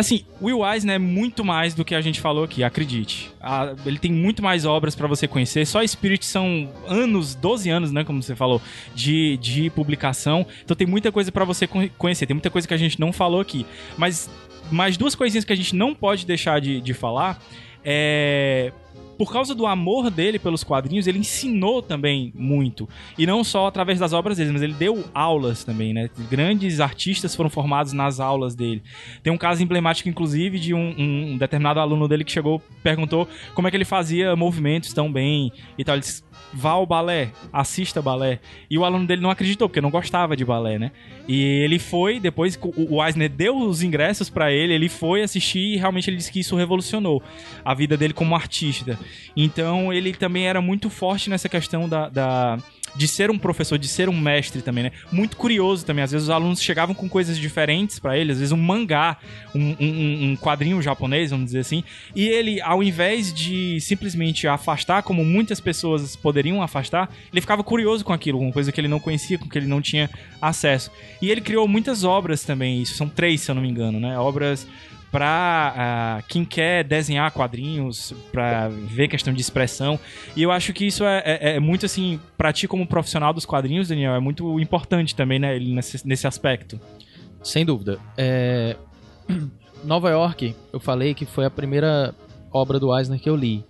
Assim, 0.00 0.24
Will 0.40 0.64
Eisner 0.66 0.96
é 0.96 0.98
muito 0.98 1.44
mais 1.44 1.74
do 1.74 1.84
que 1.84 1.94
a 1.94 2.00
gente 2.00 2.20
falou 2.20 2.44
aqui, 2.44 2.64
acredite. 2.64 3.30
Ah, 3.40 3.74
ele 3.84 3.98
tem 3.98 4.10
muito 4.10 4.42
mais 4.42 4.64
obras 4.64 4.94
pra 4.94 5.06
você 5.06 5.28
conhecer. 5.28 5.66
Só 5.66 5.86
Spirit 5.86 6.24
são 6.24 6.70
anos, 6.86 7.34
12 7.34 7.68
anos, 7.68 7.92
né, 7.92 8.02
como 8.02 8.22
você 8.22 8.34
falou, 8.34 8.62
de, 8.94 9.36
de 9.36 9.68
publicação. 9.70 10.46
Então 10.64 10.74
tem 10.74 10.86
muita 10.86 11.12
coisa 11.12 11.30
pra 11.30 11.44
você 11.44 11.66
con- 11.66 11.88
conhecer. 11.98 12.26
Tem 12.26 12.34
muita 12.34 12.48
coisa 12.50 12.66
que 12.66 12.72
a 12.72 12.78
gente 12.78 12.98
não 12.98 13.12
falou 13.12 13.40
aqui. 13.40 13.66
Mas 13.98 14.30
mais 14.72 14.96
duas 14.96 15.14
coisinhas 15.14 15.44
que 15.44 15.52
a 15.52 15.56
gente 15.56 15.76
não 15.76 15.94
pode 15.94 16.24
deixar 16.24 16.60
de, 16.60 16.80
de 16.80 16.94
falar 16.94 17.38
é 17.84 18.72
por 19.20 19.30
causa 19.30 19.54
do 19.54 19.66
amor 19.66 20.08
dele 20.08 20.38
pelos 20.38 20.64
quadrinhos, 20.64 21.06
ele 21.06 21.18
ensinou 21.18 21.82
também 21.82 22.32
muito. 22.34 22.88
E 23.18 23.26
não 23.26 23.44
só 23.44 23.66
através 23.66 23.98
das 23.98 24.14
obras 24.14 24.38
dele, 24.38 24.50
mas 24.50 24.62
ele 24.62 24.72
deu 24.72 25.04
aulas 25.12 25.62
também, 25.62 25.92
né? 25.92 26.08
Grandes 26.30 26.80
artistas 26.80 27.36
foram 27.36 27.50
formados 27.50 27.92
nas 27.92 28.18
aulas 28.18 28.54
dele. 28.54 28.82
Tem 29.22 29.30
um 29.30 29.36
caso 29.36 29.62
emblemático, 29.62 30.08
inclusive, 30.08 30.58
de 30.58 30.72
um, 30.72 30.94
um 30.98 31.36
determinado 31.36 31.80
aluno 31.80 32.08
dele 32.08 32.24
que 32.24 32.32
chegou, 32.32 32.62
perguntou 32.82 33.28
como 33.54 33.68
é 33.68 33.70
que 33.70 33.76
ele 33.76 33.84
fazia 33.84 34.34
movimentos 34.34 34.90
tão 34.94 35.12
bem 35.12 35.52
e 35.76 35.84
tal. 35.84 35.96
Ele 35.96 36.00
disse, 36.00 36.22
vá 36.52 36.70
ao 36.70 36.86
balé, 36.86 37.30
assista 37.52 38.02
balé. 38.02 38.40
E 38.70 38.78
o 38.78 38.84
aluno 38.84 39.06
dele 39.06 39.22
não 39.22 39.30
acreditou, 39.30 39.68
porque 39.68 39.80
não 39.80 39.90
gostava 39.90 40.36
de 40.36 40.44
balé, 40.44 40.78
né? 40.78 40.92
E 41.28 41.42
ele 41.42 41.78
foi, 41.78 42.18
depois 42.18 42.58
o 42.62 43.04
Eisner 43.04 43.30
deu 43.30 43.56
os 43.56 43.82
ingressos 43.82 44.28
para 44.28 44.52
ele, 44.52 44.74
ele 44.74 44.88
foi 44.88 45.22
assistir 45.22 45.74
e 45.74 45.76
realmente 45.76 46.10
ele 46.10 46.16
disse 46.16 46.32
que 46.32 46.40
isso 46.40 46.56
revolucionou 46.56 47.22
a 47.64 47.74
vida 47.74 47.96
dele 47.96 48.12
como 48.12 48.34
artista. 48.34 48.98
Então 49.36 49.92
ele 49.92 50.12
também 50.12 50.46
era 50.46 50.60
muito 50.60 50.90
forte 50.90 51.30
nessa 51.30 51.48
questão 51.48 51.88
da, 51.88 52.08
da 52.08 52.58
de 52.94 53.06
ser 53.08 53.30
um 53.30 53.38
professor, 53.38 53.78
de 53.78 53.88
ser 53.88 54.08
um 54.08 54.18
mestre 54.18 54.62
também, 54.62 54.84
né? 54.84 54.92
Muito 55.10 55.36
curioso 55.36 55.84
também. 55.84 56.04
Às 56.04 56.12
vezes 56.12 56.28
os 56.28 56.30
alunos 56.30 56.60
chegavam 56.62 56.94
com 56.94 57.08
coisas 57.08 57.38
diferentes 57.38 57.98
para 57.98 58.16
ele, 58.16 58.32
às 58.32 58.38
vezes 58.38 58.52
um 58.52 58.56
mangá, 58.56 59.16
um, 59.54 59.76
um, 59.80 60.30
um, 60.30 60.36
quadrinho 60.36 60.80
japonês, 60.82 61.30
vamos 61.30 61.46
dizer 61.46 61.60
assim, 61.60 61.84
e 62.14 62.26
ele, 62.28 62.60
ao 62.60 62.82
invés 62.82 63.32
de 63.32 63.80
simplesmente 63.80 64.46
afastar, 64.46 65.02
como 65.02 65.24
muitas 65.24 65.60
pessoas 65.60 66.16
poderiam 66.16 66.62
afastar, 66.62 67.10
ele 67.32 67.40
ficava 67.40 67.62
curioso 67.62 68.04
com 68.04 68.12
aquilo, 68.12 68.38
uma 68.38 68.52
coisa 68.52 68.72
que 68.72 68.80
ele 68.80 68.88
não 68.88 69.00
conhecia, 69.00 69.38
com 69.38 69.48
que 69.48 69.58
ele 69.58 69.66
não 69.66 69.80
tinha 69.80 70.10
acesso. 70.40 70.90
E 71.20 71.30
ele 71.30 71.40
criou 71.40 71.66
muitas 71.68 72.04
obras 72.04 72.44
também, 72.44 72.82
isso 72.82 72.94
são 72.94 73.08
três, 73.08 73.40
se 73.40 73.50
eu 73.50 73.54
não 73.54 73.62
me 73.62 73.68
engano, 73.68 74.00
né? 74.00 74.18
Obras 74.18 74.66
para 75.10 76.20
uh, 76.20 76.24
quem 76.28 76.44
quer 76.44 76.84
desenhar 76.84 77.30
quadrinhos, 77.32 78.14
para 78.30 78.68
ver 78.68 79.08
questão 79.08 79.32
de 79.32 79.40
expressão. 79.40 79.98
E 80.36 80.42
eu 80.42 80.52
acho 80.52 80.72
que 80.72 80.86
isso 80.86 81.04
é, 81.04 81.22
é, 81.24 81.56
é, 81.56 81.60
muito 81.60 81.84
assim, 81.84 82.20
para 82.36 82.52
ti 82.52 82.68
como 82.68 82.86
profissional 82.86 83.32
dos 83.32 83.44
quadrinhos, 83.44 83.88
Daniel, 83.88 84.14
é 84.14 84.20
muito 84.20 84.60
importante 84.60 85.14
também, 85.14 85.38
né, 85.38 85.58
nesse, 85.58 86.06
nesse 86.06 86.26
aspecto. 86.26 86.80
Sem 87.42 87.64
dúvida. 87.64 87.98
É... 88.16 88.76
Nova 89.82 90.10
York, 90.10 90.54
eu 90.72 90.78
falei 90.78 91.14
que 91.14 91.24
foi 91.24 91.46
a 91.46 91.50
primeira 91.50 92.14
obra 92.52 92.78
do 92.78 92.96
Eisner 92.96 93.18
que 93.18 93.30
eu 93.30 93.36
li. 93.36 93.64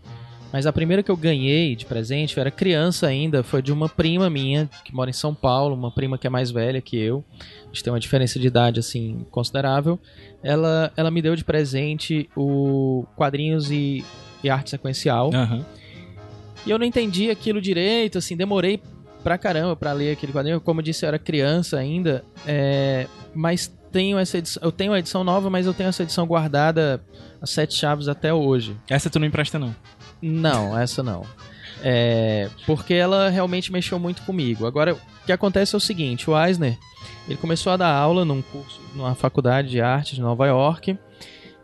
Mas 0.52 0.66
a 0.66 0.72
primeira 0.72 1.02
que 1.02 1.10
eu 1.10 1.16
ganhei 1.16 1.76
de 1.76 1.86
presente, 1.86 2.36
eu 2.36 2.40
era 2.40 2.50
criança 2.50 3.06
ainda, 3.06 3.42
foi 3.42 3.62
de 3.62 3.72
uma 3.72 3.88
prima 3.88 4.28
minha, 4.28 4.68
que 4.84 4.92
mora 4.92 5.08
em 5.08 5.12
São 5.12 5.32
Paulo, 5.32 5.76
uma 5.76 5.92
prima 5.92 6.18
que 6.18 6.26
é 6.26 6.30
mais 6.30 6.50
velha 6.50 6.80
que 6.80 6.98
eu. 6.98 7.24
A 7.70 7.72
gente 7.72 7.84
tem 7.84 7.92
uma 7.92 8.00
diferença 8.00 8.38
de 8.38 8.46
idade, 8.46 8.80
assim, 8.80 9.24
considerável. 9.30 9.98
Ela, 10.42 10.92
ela 10.96 11.10
me 11.10 11.22
deu 11.22 11.36
de 11.36 11.44
presente 11.44 12.28
o 12.36 13.04
quadrinhos 13.16 13.70
e, 13.70 14.04
e 14.42 14.50
arte 14.50 14.70
sequencial. 14.70 15.30
Uhum. 15.32 15.64
E 16.66 16.70
eu 16.70 16.78
não 16.78 16.84
entendi 16.84 17.30
aquilo 17.30 17.60
direito, 17.60 18.18
assim, 18.18 18.36
demorei 18.36 18.82
pra 19.22 19.38
caramba 19.38 19.76
pra 19.76 19.92
ler 19.92 20.12
aquele 20.12 20.32
quadrinho. 20.32 20.60
Como 20.60 20.80
eu 20.80 20.84
disse, 20.84 21.04
eu 21.04 21.08
era 21.08 21.18
criança 21.18 21.78
ainda, 21.78 22.24
é... 22.46 23.06
mas 23.34 23.72
tenho 23.92 24.18
essa 24.18 24.38
edição, 24.38 24.62
eu 24.62 24.72
tenho 24.72 24.92
a 24.92 24.98
edição 24.98 25.22
nova, 25.22 25.48
mas 25.50 25.66
eu 25.66 25.74
tenho 25.74 25.88
essa 25.88 26.02
edição 26.02 26.26
guardada 26.26 27.02
a 27.40 27.46
sete 27.46 27.74
chaves 27.74 28.08
até 28.08 28.32
hoje. 28.32 28.76
Essa 28.88 29.08
tu 29.08 29.18
não 29.18 29.26
empresta, 29.26 29.58
não? 29.58 29.74
Não, 30.20 30.78
essa 30.78 31.02
não. 31.02 31.24
É, 31.82 32.50
porque 32.66 32.94
ela 32.94 33.30
realmente 33.30 33.72
mexeu 33.72 33.98
muito 33.98 34.22
comigo. 34.22 34.66
Agora, 34.66 34.96
que 35.30 35.34
acontece 35.34 35.74
é 35.74 35.78
o 35.78 35.80
seguinte: 35.80 36.28
o 36.28 36.38
Eisner 36.38 36.76
ele 37.28 37.36
começou 37.36 37.72
a 37.72 37.76
dar 37.76 37.92
aula 37.92 38.24
num 38.24 38.42
curso, 38.42 38.80
numa 38.94 39.14
faculdade 39.14 39.68
de 39.68 39.80
arte 39.80 40.14
de 40.14 40.20
Nova 40.20 40.46
York, 40.46 40.98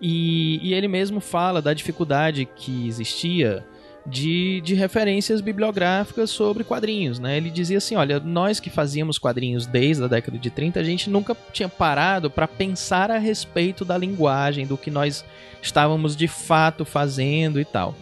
e, 0.00 0.60
e 0.62 0.72
ele 0.72 0.86
mesmo 0.86 1.20
fala 1.20 1.60
da 1.60 1.74
dificuldade 1.74 2.44
que 2.44 2.86
existia 2.86 3.66
de, 4.06 4.60
de 4.60 4.74
referências 4.74 5.40
bibliográficas 5.40 6.30
sobre 6.30 6.62
quadrinhos, 6.62 7.18
né? 7.18 7.36
Ele 7.36 7.50
dizia 7.50 7.78
assim, 7.78 7.96
olha, 7.96 8.20
nós 8.20 8.60
que 8.60 8.70
fazíamos 8.70 9.18
quadrinhos 9.18 9.66
desde 9.66 10.04
a 10.04 10.06
década 10.06 10.38
de 10.38 10.48
30, 10.48 10.78
a 10.78 10.84
gente 10.84 11.10
nunca 11.10 11.36
tinha 11.52 11.68
parado 11.68 12.30
para 12.30 12.46
pensar 12.46 13.10
a 13.10 13.18
respeito 13.18 13.84
da 13.84 13.98
linguagem, 13.98 14.64
do 14.64 14.78
que 14.78 14.92
nós 14.92 15.24
estávamos 15.60 16.14
de 16.14 16.28
fato 16.28 16.84
fazendo 16.84 17.60
e 17.60 17.64
tal. 17.64 17.96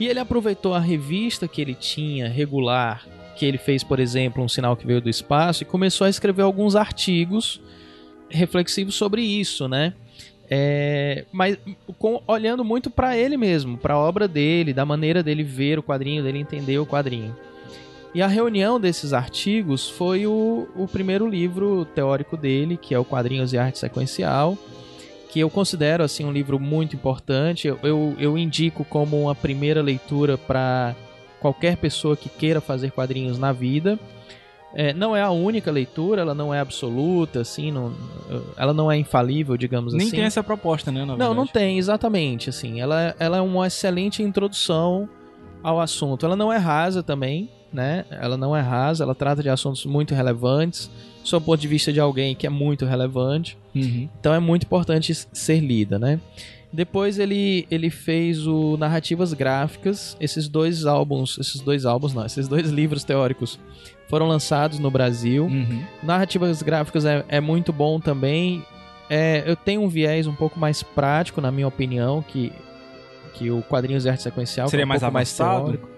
E 0.00 0.06
ele 0.06 0.18
aproveitou 0.18 0.72
a 0.72 0.80
revista 0.80 1.46
que 1.46 1.60
ele 1.60 1.74
tinha 1.74 2.26
regular, 2.26 3.06
que 3.34 3.44
ele 3.44 3.58
fez, 3.58 3.82
por 3.82 3.98
exemplo, 3.98 4.42
um 4.42 4.48
sinal 4.48 4.76
que 4.76 4.86
veio 4.86 5.00
do 5.00 5.10
espaço, 5.10 5.62
e 5.62 5.66
começou 5.66 6.06
a 6.06 6.10
escrever 6.10 6.42
alguns 6.42 6.76
artigos 6.76 7.60
reflexivos 8.28 8.94
sobre 8.94 9.22
isso, 9.22 9.68
né? 9.68 9.94
É, 10.50 11.24
mas 11.32 11.58
com, 11.98 12.22
olhando 12.26 12.64
muito 12.64 12.90
para 12.90 13.16
ele 13.16 13.36
mesmo, 13.36 13.78
para 13.78 13.94
a 13.94 13.98
obra 13.98 14.28
dele, 14.28 14.72
da 14.72 14.84
maneira 14.84 15.22
dele 15.22 15.42
ver 15.42 15.78
o 15.78 15.82
quadrinho, 15.82 16.22
dele 16.22 16.38
entender 16.38 16.78
o 16.78 16.86
quadrinho. 16.86 17.34
E 18.14 18.22
a 18.22 18.28
reunião 18.28 18.78
desses 18.78 19.12
artigos 19.12 19.90
foi 19.90 20.24
o, 20.24 20.68
o 20.76 20.86
primeiro 20.86 21.28
livro 21.28 21.84
teórico 21.84 22.36
dele, 22.36 22.76
que 22.76 22.94
é 22.94 22.98
o 22.98 23.04
Quadrinhos 23.04 23.52
e 23.52 23.58
Arte 23.58 23.80
Sequencial, 23.80 24.56
que 25.28 25.40
eu 25.40 25.50
considero 25.50 26.04
assim 26.04 26.24
um 26.24 26.30
livro 26.30 26.60
muito 26.60 26.94
importante. 26.94 27.66
Eu, 27.66 27.76
eu, 27.82 28.14
eu 28.20 28.38
indico 28.38 28.84
como 28.84 29.20
uma 29.20 29.34
primeira 29.34 29.82
leitura 29.82 30.38
para 30.38 30.94
qualquer 31.44 31.76
pessoa 31.76 32.16
que 32.16 32.30
queira 32.30 32.58
fazer 32.58 32.90
quadrinhos 32.90 33.38
na 33.38 33.52
vida. 33.52 33.98
É, 34.74 34.94
não 34.94 35.14
é 35.14 35.20
a 35.20 35.30
única 35.30 35.70
leitura, 35.70 36.22
ela 36.22 36.34
não 36.34 36.54
é 36.54 36.58
absoluta, 36.58 37.42
assim, 37.42 37.70
não, 37.70 37.92
ela 38.56 38.72
não 38.72 38.90
é 38.90 38.96
infalível, 38.96 39.54
digamos 39.54 39.92
Nem 39.92 40.00
assim. 40.00 40.12
Nem 40.12 40.20
tem 40.20 40.26
essa 40.26 40.42
proposta, 40.42 40.90
né? 40.90 41.04
não, 41.04 41.34
não 41.34 41.46
tem, 41.46 41.76
exatamente. 41.76 42.48
Assim, 42.48 42.80
ela, 42.80 43.14
ela 43.18 43.36
é 43.36 43.40
uma 43.42 43.66
excelente 43.66 44.22
introdução 44.22 45.06
ao 45.62 45.78
assunto. 45.78 46.24
Ela 46.24 46.34
não 46.34 46.50
é 46.50 46.56
rasa 46.56 47.02
também, 47.02 47.50
né? 47.70 48.06
Ela 48.10 48.38
não 48.38 48.56
é 48.56 48.62
rasa, 48.62 49.04
ela 49.04 49.14
trata 49.14 49.42
de 49.42 49.50
assuntos 49.50 49.84
muito 49.84 50.14
relevantes, 50.14 50.90
sob 51.22 51.42
o 51.42 51.46
ponto 51.46 51.60
de 51.60 51.68
vista 51.68 51.92
de 51.92 52.00
alguém 52.00 52.34
que 52.34 52.46
é 52.46 52.50
muito 52.50 52.86
relevante. 52.86 53.58
Uhum. 53.74 54.08
Então 54.18 54.32
é 54.32 54.40
muito 54.40 54.64
importante 54.64 55.14
ser 55.14 55.60
lida, 55.60 55.98
né? 55.98 56.18
Depois 56.74 57.20
ele, 57.20 57.68
ele 57.70 57.88
fez 57.88 58.48
o 58.48 58.76
Narrativas 58.76 59.32
Gráficas. 59.32 60.16
Esses 60.18 60.48
dois 60.48 60.84
álbuns, 60.84 61.38
esses 61.38 61.60
dois 61.60 61.86
álbuns 61.86 62.12
não, 62.12 62.26
esses 62.26 62.48
dois 62.48 62.68
livros 62.68 63.04
teóricos 63.04 63.60
foram 64.08 64.26
lançados 64.26 64.80
no 64.80 64.90
Brasil. 64.90 65.44
Uhum. 65.44 65.84
Narrativas 66.02 66.62
Gráficas 66.62 67.04
é, 67.04 67.24
é 67.28 67.40
muito 67.40 67.72
bom 67.72 68.00
também. 68.00 68.66
É, 69.08 69.44
eu 69.46 69.54
tenho 69.54 69.82
um 69.82 69.88
viés 69.88 70.26
um 70.26 70.34
pouco 70.34 70.58
mais 70.58 70.82
prático, 70.82 71.40
na 71.40 71.52
minha 71.52 71.68
opinião, 71.68 72.22
que, 72.22 72.52
que 73.34 73.52
o 73.52 73.62
Quadrinhos 73.62 74.02
de 74.02 74.08
Arte 74.08 74.24
Sequencial. 74.24 74.66
Seria 74.66 74.82
é 74.82 74.84
um 74.84 74.88
mais 74.88 75.04
avançado? 75.04 75.50
Mais 75.50 75.78
teórico. 75.78 75.88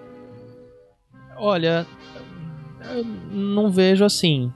Olha, 1.39 1.87
eu 2.95 3.03
não 3.33 3.71
vejo 3.71 4.05
assim. 4.05 4.53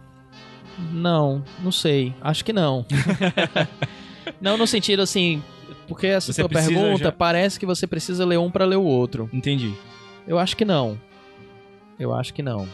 Não, 0.93 1.43
não 1.63 1.73
sei. 1.73 2.15
Acho 2.21 2.45
que 2.45 2.53
não. 2.53 2.85
não 4.39 4.59
no 4.59 4.67
sentido 4.67 5.01
assim, 5.01 5.43
porque 5.91 6.07
essa 6.07 6.33
você 6.33 6.41
sua 6.41 6.49
pergunta 6.49 7.05
já... 7.07 7.13
parece 7.13 7.59
que 7.59 7.67
você 7.67 7.85
precisa 7.85 8.25
ler 8.25 8.39
um 8.39 8.49
para 8.49 8.65
ler 8.65 8.77
o 8.77 8.85
outro. 8.85 9.29
Entendi. 9.33 9.75
Eu 10.25 10.39
acho 10.39 10.57
que 10.57 10.65
não. 10.65 10.97
Eu 11.99 12.15
acho 12.15 12.33
que 12.33 12.45
não. 12.45 12.69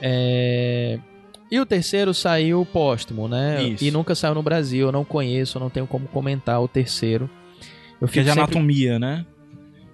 É... 0.00 1.00
E 1.50 1.58
o 1.58 1.66
terceiro 1.66 2.14
saiu 2.14 2.64
póstumo, 2.64 3.26
né? 3.26 3.64
Isso. 3.64 3.84
E 3.84 3.90
nunca 3.90 4.14
saiu 4.14 4.32
no 4.32 4.44
Brasil. 4.44 4.86
Eu 4.86 4.92
não 4.92 5.04
conheço, 5.04 5.58
eu 5.58 5.60
não 5.60 5.68
tenho 5.68 5.88
como 5.88 6.06
comentar 6.06 6.62
o 6.62 6.68
terceiro. 6.68 7.28
Eu 8.00 8.06
que 8.06 8.20
é 8.20 8.22
de 8.22 8.28
sempre... 8.28 8.44
anatomia, 8.44 8.96
né? 8.96 9.26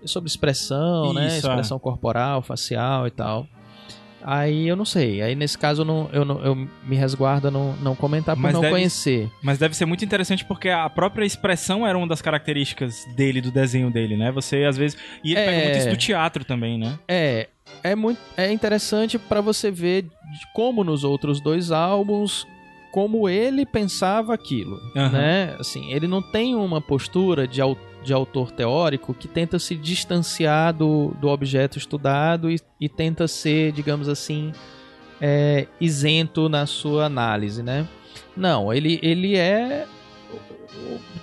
Sobre 0.05 0.29
expressão, 0.29 1.15
né? 1.15 1.29
Isso, 1.29 1.49
né? 1.49 1.55
Expressão 1.55 1.79
é. 1.79 1.81
corporal, 1.81 2.43
facial 2.43 3.07
e 3.07 3.11
tal. 3.11 3.49
Aí 4.27 4.67
eu 4.67 4.75
não 4.75 4.85
sei. 4.85 5.23
Aí 5.23 5.37
nesse 5.37 5.57
caso 5.57 5.83
eu, 5.83 5.85
não, 5.85 6.11
eu, 6.13 6.25
não, 6.25 6.45
eu 6.45 6.57
me 6.57 6.97
resguardo 6.97 7.47
a 7.47 7.51
não, 7.51 7.77
não 7.77 7.95
comentar 7.95 8.35
por 8.35 8.43
mas 8.43 8.53
não 8.53 8.61
deve, 8.61 8.75
conhecer. 8.75 9.31
Mas 9.41 9.57
deve 9.57 9.77
ser 9.77 9.87
muito 9.87 10.05
interessante 10.05 10.45
porque 10.45 10.69
a 10.69 10.91
própria 10.91 11.25
expressão 11.25 11.87
era 11.87 11.97
uma 11.97 12.09
das 12.09 12.21
características 12.21 13.05
dele, 13.15 13.41
do 13.41 13.53
desenho 13.53 13.89
dele, 13.89 14.17
né? 14.17 14.33
Você 14.33 14.65
às 14.65 14.77
vezes. 14.77 14.99
E 15.23 15.31
ele 15.31 15.41
é, 15.41 15.47
pega 15.47 15.63
muito 15.63 15.79
isso 15.79 15.91
do 15.91 15.97
teatro 15.97 16.45
também, 16.45 16.77
né? 16.77 16.99
É. 17.07 17.49
É, 17.85 17.95
muito, 17.95 18.21
é 18.37 18.51
interessante 18.53 19.17
para 19.17 19.41
você 19.41 19.71
ver 19.71 20.07
como 20.53 20.83
nos 20.83 21.05
outros 21.05 21.41
dois 21.41 21.71
álbuns 21.71 22.47
como 22.93 23.29
ele 23.29 23.67
pensava 23.67 24.33
aquilo, 24.33 24.81
uhum. 24.97 25.11
né? 25.11 25.55
Assim, 25.61 25.93
ele 25.93 26.07
não 26.07 26.23
tem 26.23 26.55
uma 26.55 26.81
postura 26.81 27.47
de 27.47 27.61
autor 27.61 27.86
de 28.07 28.13
autor 28.13 28.53
teórico 28.53 29.13
que 29.13 29.27
tenta 29.27 29.59
se 29.59 29.75
distanciar 29.75 30.73
do, 30.73 31.13
do 31.21 31.29
objeto 31.29 31.77
estudado 31.77 32.49
e, 32.49 32.61
e 32.81 32.89
tenta 32.89 33.27
ser, 33.27 33.73
digamos 33.73 34.09
assim, 34.09 34.53
é, 35.21 35.67
isento 35.81 36.49
na 36.49 36.67
sua 36.67 37.07
análise, 37.07 37.65
né? 37.65 37.87
Não, 38.37 38.73
ele, 38.73 39.01
ele 39.03 39.37
é 39.37 39.87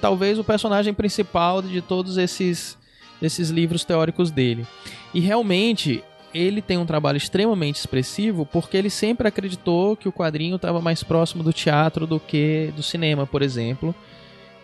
talvez 0.02 0.38
o 0.38 0.44
personagem 0.44 0.94
principal 0.94 1.62
de 1.62 1.82
todos 1.82 2.18
esses, 2.18 2.78
esses 3.22 3.50
livros 3.50 3.86
teóricos 3.86 4.30
dele. 4.30 4.68
E 5.14 5.22
realmente 5.22 6.04
ele 6.34 6.62
tem 6.62 6.78
um 6.78 6.86
trabalho 6.86 7.16
extremamente 7.16 7.78
expressivo 7.78 8.46
porque 8.46 8.76
ele 8.76 8.90
sempre 8.90 9.28
acreditou 9.28 9.96
que 9.96 10.10
o 10.10 10.12
quadrinho 10.12 10.58
estava 10.58 10.82
mais 10.82 11.02
próximo 11.02 11.44
do 11.44 11.54
teatro 11.54 12.06
do 12.06 12.20
que 12.20 12.74
do 12.76 12.84
cinema, 12.84 13.26
por 13.26 13.42
exemplo 13.42 13.96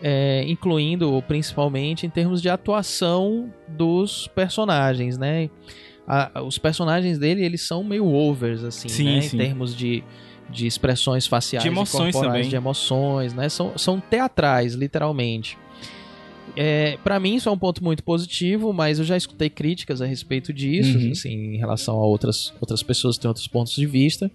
é, 0.02 0.44
incluindo 0.48 1.22
principalmente 1.28 2.06
em 2.06 2.10
termos 2.10 2.40
de 2.42 2.48
atuação 2.48 3.52
dos 3.68 4.26
personagens, 4.28 5.16
né? 5.18 5.50
A- 6.06 6.42
os 6.42 6.58
personagens 6.58 7.18
dele, 7.18 7.44
eles 7.44 7.62
são 7.62 7.84
meio 7.84 8.06
overs, 8.06 8.64
assim, 8.64 8.88
Sim, 8.88 9.04
né? 9.04 9.20
sim. 9.20 9.36
Em 9.36 9.38
termos 9.38 9.76
de, 9.76 10.02
de 10.48 10.66
expressões 10.66 11.26
faciais 11.26 11.62
De 11.62 11.68
e 11.68 11.72
emoções 11.72 12.12
corporais, 12.12 12.36
também. 12.38 12.50
de 12.50 12.56
emoções, 12.56 13.32
né? 13.34 13.48
São, 13.48 13.76
são 13.78 14.00
teatrais, 14.00 14.74
literalmente. 14.74 15.56
É, 16.56 16.96
para 17.04 17.20
mim 17.20 17.36
isso 17.36 17.48
é 17.48 17.52
um 17.52 17.58
ponto 17.58 17.82
muito 17.84 18.02
positivo, 18.02 18.72
mas 18.72 18.98
eu 18.98 19.04
já 19.04 19.16
escutei 19.16 19.48
críticas 19.48 20.02
a 20.02 20.06
respeito 20.06 20.52
disso, 20.52 20.98
Uhum. 20.98 21.12
assim, 21.12 21.54
em 21.54 21.56
relação 21.58 21.94
a 22.00 22.04
outras, 22.04 22.52
outras 22.60 22.82
pessoas 22.82 23.16
que 23.16 23.22
têm 23.22 23.28
outros 23.28 23.46
pontos 23.46 23.72
de 23.76 23.86
vista. 23.86 24.28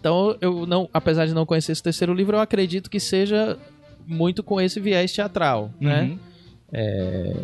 Então, 0.00 0.34
eu 0.40 0.64
não, 0.66 0.88
apesar 0.94 1.26
de 1.26 1.34
não 1.34 1.44
conhecer 1.44 1.72
esse 1.72 1.82
terceiro 1.82 2.14
livro, 2.14 2.36
eu 2.36 2.40
acredito 2.40 2.88
que 2.88 2.98
seja 3.00 3.58
muito 4.06 4.42
com 4.42 4.60
esse 4.60 4.78
viés 4.80 5.12
teatral, 5.12 5.70
né? 5.80 6.02
Uhum. 6.02 6.18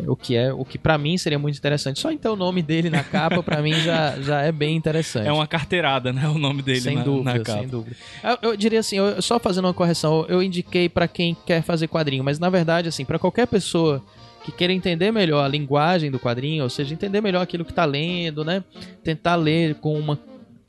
O 0.07 0.15
que 0.15 0.35
é, 0.35 0.53
o 0.53 0.63
que 0.65 0.77
para 0.77 0.97
mim 0.97 1.17
seria 1.17 1.39
muito 1.39 1.57
interessante. 1.57 1.99
Só 1.99 2.11
então 2.11 2.33
o 2.33 2.35
nome 2.35 2.61
dele 2.61 2.89
na 2.89 3.03
capa 3.03 3.41
pra 3.41 3.61
mim 3.61 3.73
já, 3.73 4.19
já 4.21 4.41
é 4.41 4.51
bem 4.51 4.75
interessante. 4.75 5.27
É 5.27 5.31
uma 5.31 5.47
carteirada, 5.47 6.11
né? 6.11 6.27
O 6.27 6.37
nome 6.37 6.61
dele 6.61 6.81
sem 6.81 6.97
na, 6.97 7.03
dúvida, 7.03 7.33
na 7.33 7.39
capa. 7.39 7.59
sem 7.59 7.67
dúvida. 7.67 7.95
Eu, 8.23 8.51
eu 8.51 8.57
diria 8.57 8.79
assim, 8.81 8.97
eu- 8.97 9.21
só 9.21 9.39
fazendo 9.39 9.65
uma 9.65 9.73
correção, 9.73 10.25
eu 10.27 10.43
indiquei 10.43 10.89
pra 10.89 11.07
quem 11.07 11.35
quer 11.45 11.63
fazer 11.63 11.87
quadrinho, 11.87 12.23
mas 12.23 12.37
na 12.37 12.49
verdade 12.49 12.89
assim, 12.89 13.05
pra 13.05 13.17
qualquer 13.17 13.47
pessoa 13.47 14.03
que 14.43 14.51
queira 14.51 14.73
entender 14.73 15.09
melhor 15.11 15.43
a 15.43 15.47
linguagem 15.47 16.11
do 16.11 16.19
quadrinho, 16.19 16.63
ou 16.63 16.69
seja, 16.69 16.93
entender 16.93 17.21
melhor 17.21 17.41
aquilo 17.41 17.63
que 17.63 17.73
tá 17.73 17.85
lendo, 17.85 18.43
né? 18.43 18.61
Tentar 19.03 19.35
ler 19.35 19.75
com 19.75 19.97
uma 19.97 20.19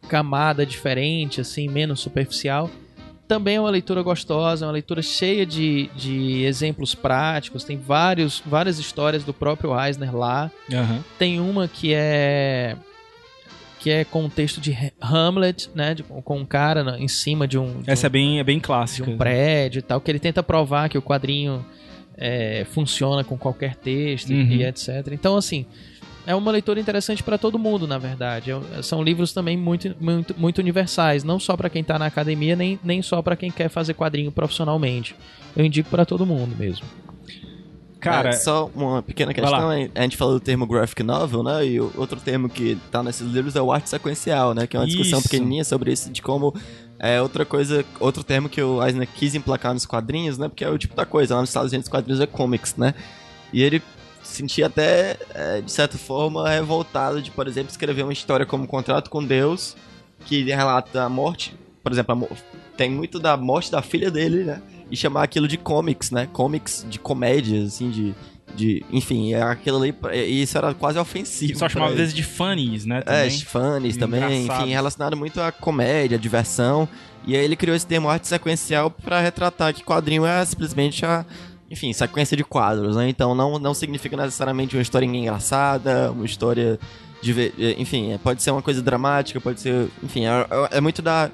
camada 0.08 0.64
diferente, 0.64 1.40
assim, 1.40 1.68
menos 1.68 1.98
superficial. 2.00 2.70
Também 3.26 3.56
é 3.56 3.60
uma 3.60 3.70
leitura 3.70 4.02
gostosa, 4.02 4.64
é 4.64 4.66
uma 4.66 4.72
leitura 4.72 5.01
cheia 5.01 5.46
de, 5.46 5.88
de 5.96 6.42
exemplos 6.44 6.94
práticos. 6.94 7.64
Tem 7.64 7.76
vários, 7.78 8.42
várias 8.44 8.78
histórias 8.78 9.24
do 9.24 9.32
próprio 9.32 9.72
Eisner 9.80 10.14
lá. 10.14 10.51
Aham. 10.72 11.02
Tem 11.18 11.40
uma 11.40 11.66
que 11.66 11.92
é 11.94 12.76
que 13.80 13.90
é 13.90 14.02
com 14.02 14.24
o 14.24 14.30
texto 14.30 14.62
de 14.62 14.74
Hamlet, 14.98 15.68
né, 15.74 15.92
de- 15.94 16.02
com 16.02 16.38
um 16.38 16.44
cara 16.46 16.96
em 16.98 17.06
cima 17.09 17.46
de 17.46 17.59
um, 17.59 17.82
de 17.82 17.90
Essa 17.90 18.06
um, 18.06 18.09
é 18.09 18.10
bem, 18.10 18.38
é 18.40 18.44
bem 18.44 18.56
de 18.56 18.62
clássica. 18.62 19.10
um 19.10 19.18
prédio 19.18 19.80
e 19.80 19.82
tal, 19.82 20.01
que 20.01 20.10
ele 20.10 20.18
tenta 20.18 20.42
provar 20.42 20.88
que 20.88 20.96
o 20.96 21.02
quadrinho 21.02 21.62
é, 22.16 22.64
funciona 22.70 23.22
com 23.24 23.36
qualquer 23.36 23.74
texto 23.76 24.30
Uhum. 24.30 24.36
e 24.52 24.64
etc. 24.64 24.88
Então, 25.12 25.36
assim, 25.36 25.66
é 26.26 26.34
uma 26.34 26.51
leitura 26.51 26.80
interessante 26.80 27.22
para 27.22 27.36
todo 27.38 27.59
mundo, 27.59 27.86
na 27.86 27.98
verdade. 27.98 28.51
É- 28.51 28.82
São 28.82 29.02
livros 29.02 29.32
também 29.32 29.56
muito, 29.56 29.94
muito, 30.01 30.34
muito 30.38 30.59
universais, 30.59 31.22
não 31.24 31.38
só 31.38 31.56
para 31.56 31.68
quem 31.68 31.82
está 31.82 31.98
na 31.98 32.06
academia, 32.06 32.56
nem, 32.56 32.78
nem 32.82 33.02
só 33.02 33.20
para 33.22 33.36
quem 33.36 33.51
quer 33.51 33.68
fazer 33.68 33.94
quadrinho 33.94 34.32
profissionalmente. 34.32 35.14
Eu 35.56 35.64
indico 35.64 35.88
para 35.90 36.05
todo 36.05 36.24
mundo 36.26 36.55
mesmo. 36.56 36.86
Cara, 38.01 38.30
É, 38.30 38.32
só 38.32 38.70
uma 38.74 39.02
pequena 39.02 39.32
questão, 39.32 39.70
a 39.70 40.02
gente 40.02 40.16
falou 40.18 40.34
do 40.34 40.40
termo 40.40 40.66
graphic 40.66 41.02
novel, 41.02 41.42
né? 41.42 41.66
E 41.66 41.80
outro 41.80 42.20
termo 42.20 42.51
que 42.51 42.76
tá 42.90 43.02
nesses 43.02 43.26
livros 43.26 43.56
é 43.56 43.62
o 43.62 43.72
arte 43.72 43.88
sequencial, 43.88 44.52
né? 44.52 44.66
Que 44.66 44.76
é 44.76 44.80
uma 44.80 44.86
discussão 44.86 45.20
Isso. 45.20 45.28
pequenininha 45.28 45.64
sobre 45.64 45.90
isso, 45.90 46.10
de 46.10 46.20
como 46.20 46.55
é 46.98 47.22
outra 47.22 47.46
coisa, 47.46 47.82
outro 47.98 48.22
termo 48.22 48.46
que 48.51 48.60
o 48.62 48.84
Eisner 48.84 49.09
quis 49.14 49.34
emplacar 49.34 49.72
nos 49.72 49.86
quadrinhos, 49.86 50.36
né? 50.36 50.48
Porque 50.48 50.62
é 50.62 50.68
o 50.68 50.76
tipo 50.76 50.94
da 50.94 51.06
coisa, 51.06 51.34
lá 51.34 51.40
nos 51.40 51.48
Estados 51.48 51.72
Unidos 51.72 51.86
os 51.86 51.90
quadrinhos 51.90 52.20
é 52.20 52.26
comics, 52.26 52.76
né? 52.76 52.94
E 53.51 53.62
ele 53.62 53.82
se 54.35 54.39
sentia 54.39 54.66
até, 54.66 55.16
é, 55.35 55.61
de 55.61 55.70
certa 55.70 55.97
forma, 55.97 56.48
revoltado 56.48 57.23
de, 57.23 57.31
por 57.31 57.47
exemplo, 57.47 57.70
escrever 57.70 58.02
uma 58.02 58.12
história 58.12 58.44
como 58.44 58.66
Contrato 58.66 59.09
com 59.09 59.24
Deus, 59.24 59.77
que 60.27 60.43
relata 60.44 61.05
a 61.05 61.09
morte, 61.09 61.55
por 61.82 61.93
exemplo, 61.93 62.28
a 62.31 62.74
tem 62.77 62.90
muito 62.90 63.19
da 63.20 63.36
morte 63.36 63.70
da 63.70 63.81
filha 63.82 64.11
dele, 64.11 64.44
né? 64.44 64.61
E 64.90 64.97
chamar 64.97 65.23
aquilo 65.23 65.47
de 65.48 65.56
comics, 65.56 66.11
né? 66.11 66.28
Comics 66.32 66.85
de 66.89 66.98
comédia, 66.98 67.62
assim, 67.62 67.90
de. 67.90 68.15
de 68.55 68.85
enfim, 68.90 69.32
é 69.32 69.43
aquilo 69.43 69.78
ali. 69.78 69.94
e 70.12 70.43
Isso 70.43 70.59
era 70.59 70.74
quase 70.74 70.98
ofensivo. 70.98 71.59
só 71.59 71.69
chamava 71.69 71.93
às 71.93 71.98
vezes 71.98 72.15
de 72.15 72.23
funnies, 72.23 72.85
né? 72.85 72.98
é, 72.98 73.02
Também. 73.02 73.40
funnies 73.40 73.97
também, 73.97 74.47
enfim, 74.47 74.70
relacionado 74.70 75.16
muito 75.16 75.40
à 75.40 75.51
comédia, 75.52 76.16
à 76.16 76.20
diversão. 76.20 76.89
E 77.27 77.35
aí 77.35 77.44
ele 77.44 77.56
criou 77.56 77.74
esse 77.74 77.86
termo 77.86 78.09
arte 78.09 78.28
sequencial 78.28 78.90
pra 78.90 79.20
retratar 79.20 79.73
que 79.73 79.82
quadrinho 79.82 80.27
é 80.27 80.44
simplesmente 80.44 81.06
a, 81.06 81.24
enfim, 81.74 81.92
sequência 81.92 82.36
de 82.36 82.44
quadros, 82.44 82.96
né? 82.96 83.09
Então 83.09 83.34
não, 83.34 83.59
não 83.59 83.74
significa 83.74 84.16
necessariamente 84.16 84.76
uma 84.76 84.82
história 84.82 85.05
engraçada, 85.05 86.10
uma 86.12 86.24
história 86.24 86.78
de, 87.20 87.52
eh, 87.59 87.74
enfim, 87.78 88.12
é, 88.12 88.18
pode 88.18 88.42
ser 88.42 88.52
uma 88.52 88.62
coisa 88.62 88.80
dramática, 88.80 89.40
pode 89.40 89.60
ser, 89.60 89.88
enfim, 90.02 90.24
é, 90.24 90.30
é- 90.72 90.78
é 90.78 90.80
muito 90.80 91.02
da 91.02 91.30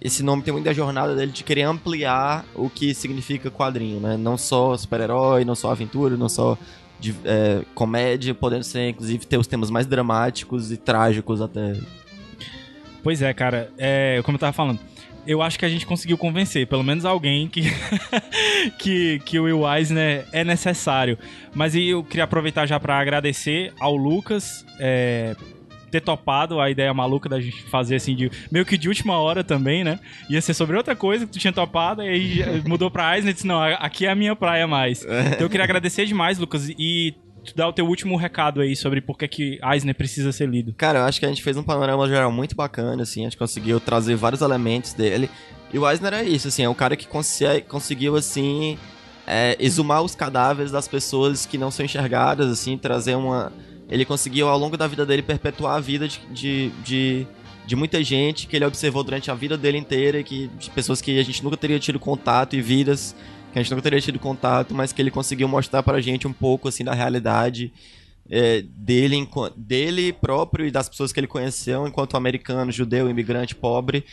esse 0.00 0.22
nome 0.22 0.42
tem 0.42 0.52
muito 0.52 0.64
da 0.66 0.72
jornada 0.72 1.14
dele 1.14 1.32
de 1.32 1.42
querer 1.42 1.62
ampliar 1.62 2.44
o 2.54 2.68
que 2.68 2.92
significa 2.92 3.50
quadrinho, 3.50 4.00
né? 4.00 4.16
Não 4.18 4.36
só 4.36 4.76
super-herói, 4.76 5.44
não 5.46 5.54
só 5.54 5.70
aventura, 5.70 6.14
não 6.16 6.28
só 6.28 6.58
de, 7.00 7.14
é, 7.24 7.62
comédia, 7.74 8.34
podendo 8.34 8.64
ser, 8.64 8.90
inclusive, 8.90 9.24
ter 9.26 9.38
os 9.38 9.46
temas 9.46 9.70
mais 9.70 9.86
dramáticos 9.86 10.70
e 10.70 10.76
trágicos 10.76 11.40
até. 11.40 11.74
Pois 13.02 13.22
é, 13.22 13.32
cara. 13.32 13.70
É, 13.78 14.20
como 14.24 14.36
eu 14.36 14.40
tava 14.40 14.52
falando, 14.52 14.78
eu 15.26 15.42
acho 15.42 15.58
que 15.58 15.64
a 15.64 15.68
gente 15.68 15.86
conseguiu 15.86 16.18
convencer, 16.18 16.66
pelo 16.66 16.82
menos 16.82 17.04
alguém, 17.04 17.48
que, 17.48 17.62
que, 18.78 19.20
que 19.24 19.38
o 19.38 19.44
Will 19.44 19.68
Eisner 19.72 20.26
é 20.32 20.44
necessário. 20.44 21.18
Mas 21.54 21.74
eu 21.74 22.02
queria 22.02 22.24
aproveitar 22.24 22.66
já 22.66 22.78
pra 22.78 22.98
agradecer 22.98 23.72
ao 23.78 23.96
Lucas. 23.96 24.64
é, 24.78 25.36
ter 25.94 26.00
topado 26.00 26.60
a 26.60 26.68
ideia 26.68 26.92
maluca 26.92 27.28
da 27.28 27.40
gente 27.40 27.62
fazer 27.62 27.94
assim, 27.94 28.16
de, 28.16 28.28
meio 28.50 28.66
que 28.66 28.76
de 28.76 28.88
última 28.88 29.16
hora 29.16 29.44
também, 29.44 29.84
né? 29.84 30.00
Ia 30.28 30.40
ser 30.40 30.52
sobre 30.52 30.76
outra 30.76 30.96
coisa 30.96 31.24
que 31.24 31.32
tu 31.32 31.38
tinha 31.38 31.52
topado, 31.52 32.02
e 32.02 32.08
aí 32.08 32.62
mudou 32.66 32.90
pra 32.90 33.14
Eisner 33.14 33.30
e 33.30 33.34
disse, 33.34 33.46
não, 33.46 33.62
aqui 33.62 34.04
é 34.04 34.10
a 34.10 34.14
minha 34.16 34.34
praia 34.34 34.66
mais. 34.66 35.04
Então 35.04 35.42
eu 35.42 35.48
queria 35.48 35.62
agradecer 35.62 36.04
demais, 36.04 36.36
Lucas, 36.36 36.68
e 36.68 37.14
dar 37.54 37.68
o 37.68 37.72
teu 37.72 37.86
último 37.86 38.16
recado 38.16 38.60
aí 38.60 38.76
sobre 38.76 39.00
por 39.00 39.18
que 39.18 39.26
que 39.26 39.60
Eisner 39.62 39.94
precisa 39.94 40.30
ser 40.32 40.48
lido. 40.48 40.72
Cara, 40.74 41.00
eu 41.00 41.04
acho 41.04 41.18
que 41.18 41.26
a 41.26 41.28
gente 41.28 41.42
fez 41.42 41.56
um 41.56 41.62
panorama 41.62 42.06
geral 42.08 42.30
muito 42.30 42.54
bacana, 42.54 43.02
assim, 43.02 43.22
a 43.22 43.24
gente 43.24 43.36
conseguiu 43.36 43.80
trazer 43.80 44.14
vários 44.14 44.40
elementos 44.40 44.92
dele. 44.92 45.28
E 45.72 45.78
o 45.78 45.90
Eisner 45.90 46.14
é 46.14 46.22
isso, 46.22 46.48
assim, 46.48 46.62
é 46.62 46.68
um 46.68 46.74
cara 46.74 46.94
que 46.96 47.08
conse- 47.08 47.62
conseguiu, 47.68 48.14
assim, 48.14 48.78
é, 49.26 49.56
exumar 49.58 50.02
os 50.02 50.14
cadáveres 50.14 50.70
das 50.70 50.86
pessoas 50.86 51.46
que 51.46 51.58
não 51.58 51.70
são 51.70 51.84
enxergadas, 51.84 52.50
assim, 52.50 52.78
trazer 52.78 53.16
uma... 53.16 53.52
Ele 53.90 54.04
conseguiu, 54.04 54.48
ao 54.48 54.58
longo 54.58 54.76
da 54.76 54.86
vida 54.86 55.04
dele, 55.04 55.20
perpetuar 55.22 55.76
a 55.76 55.80
vida 55.80 56.08
de, 56.08 56.20
de, 56.30 56.70
de, 56.84 57.26
de 57.66 57.76
muita 57.76 58.02
gente 58.02 58.46
que 58.46 58.56
ele 58.56 58.64
observou 58.64 59.02
durante 59.02 59.30
a 59.30 59.34
vida 59.34 59.58
dele 59.58 59.76
inteira, 59.76 60.22
que, 60.22 60.48
de 60.58 60.70
pessoas 60.70 61.02
que 61.02 61.18
a 61.18 61.22
gente 61.22 61.42
nunca 61.44 61.56
teria 61.56 61.78
tido 61.78 61.98
contato 61.98 62.56
e 62.56 62.62
vidas 62.62 63.14
que 63.54 63.60
a 63.60 63.62
gente 63.62 63.70
nunca 63.70 63.82
teria 63.82 64.00
tido 64.00 64.18
contato, 64.18 64.74
mas 64.74 64.92
que 64.92 65.00
ele 65.00 65.10
conseguiu 65.12 65.46
mostrar 65.48 65.82
pra 65.82 66.00
gente 66.00 66.26
um 66.26 66.32
pouco, 66.32 66.68
assim, 66.68 66.82
da 66.84 66.92
realidade 66.92 67.72
é, 68.28 68.62
dele, 68.62 69.28
dele 69.56 70.12
próprio 70.12 70.66
e 70.66 70.70
das 70.72 70.88
pessoas 70.88 71.12
que 71.12 71.20
ele 71.20 71.26
conheceu 71.28 71.86
enquanto 71.86 72.16
americano, 72.16 72.72
judeu, 72.72 73.08
imigrante, 73.08 73.54
pobre. 73.54 74.04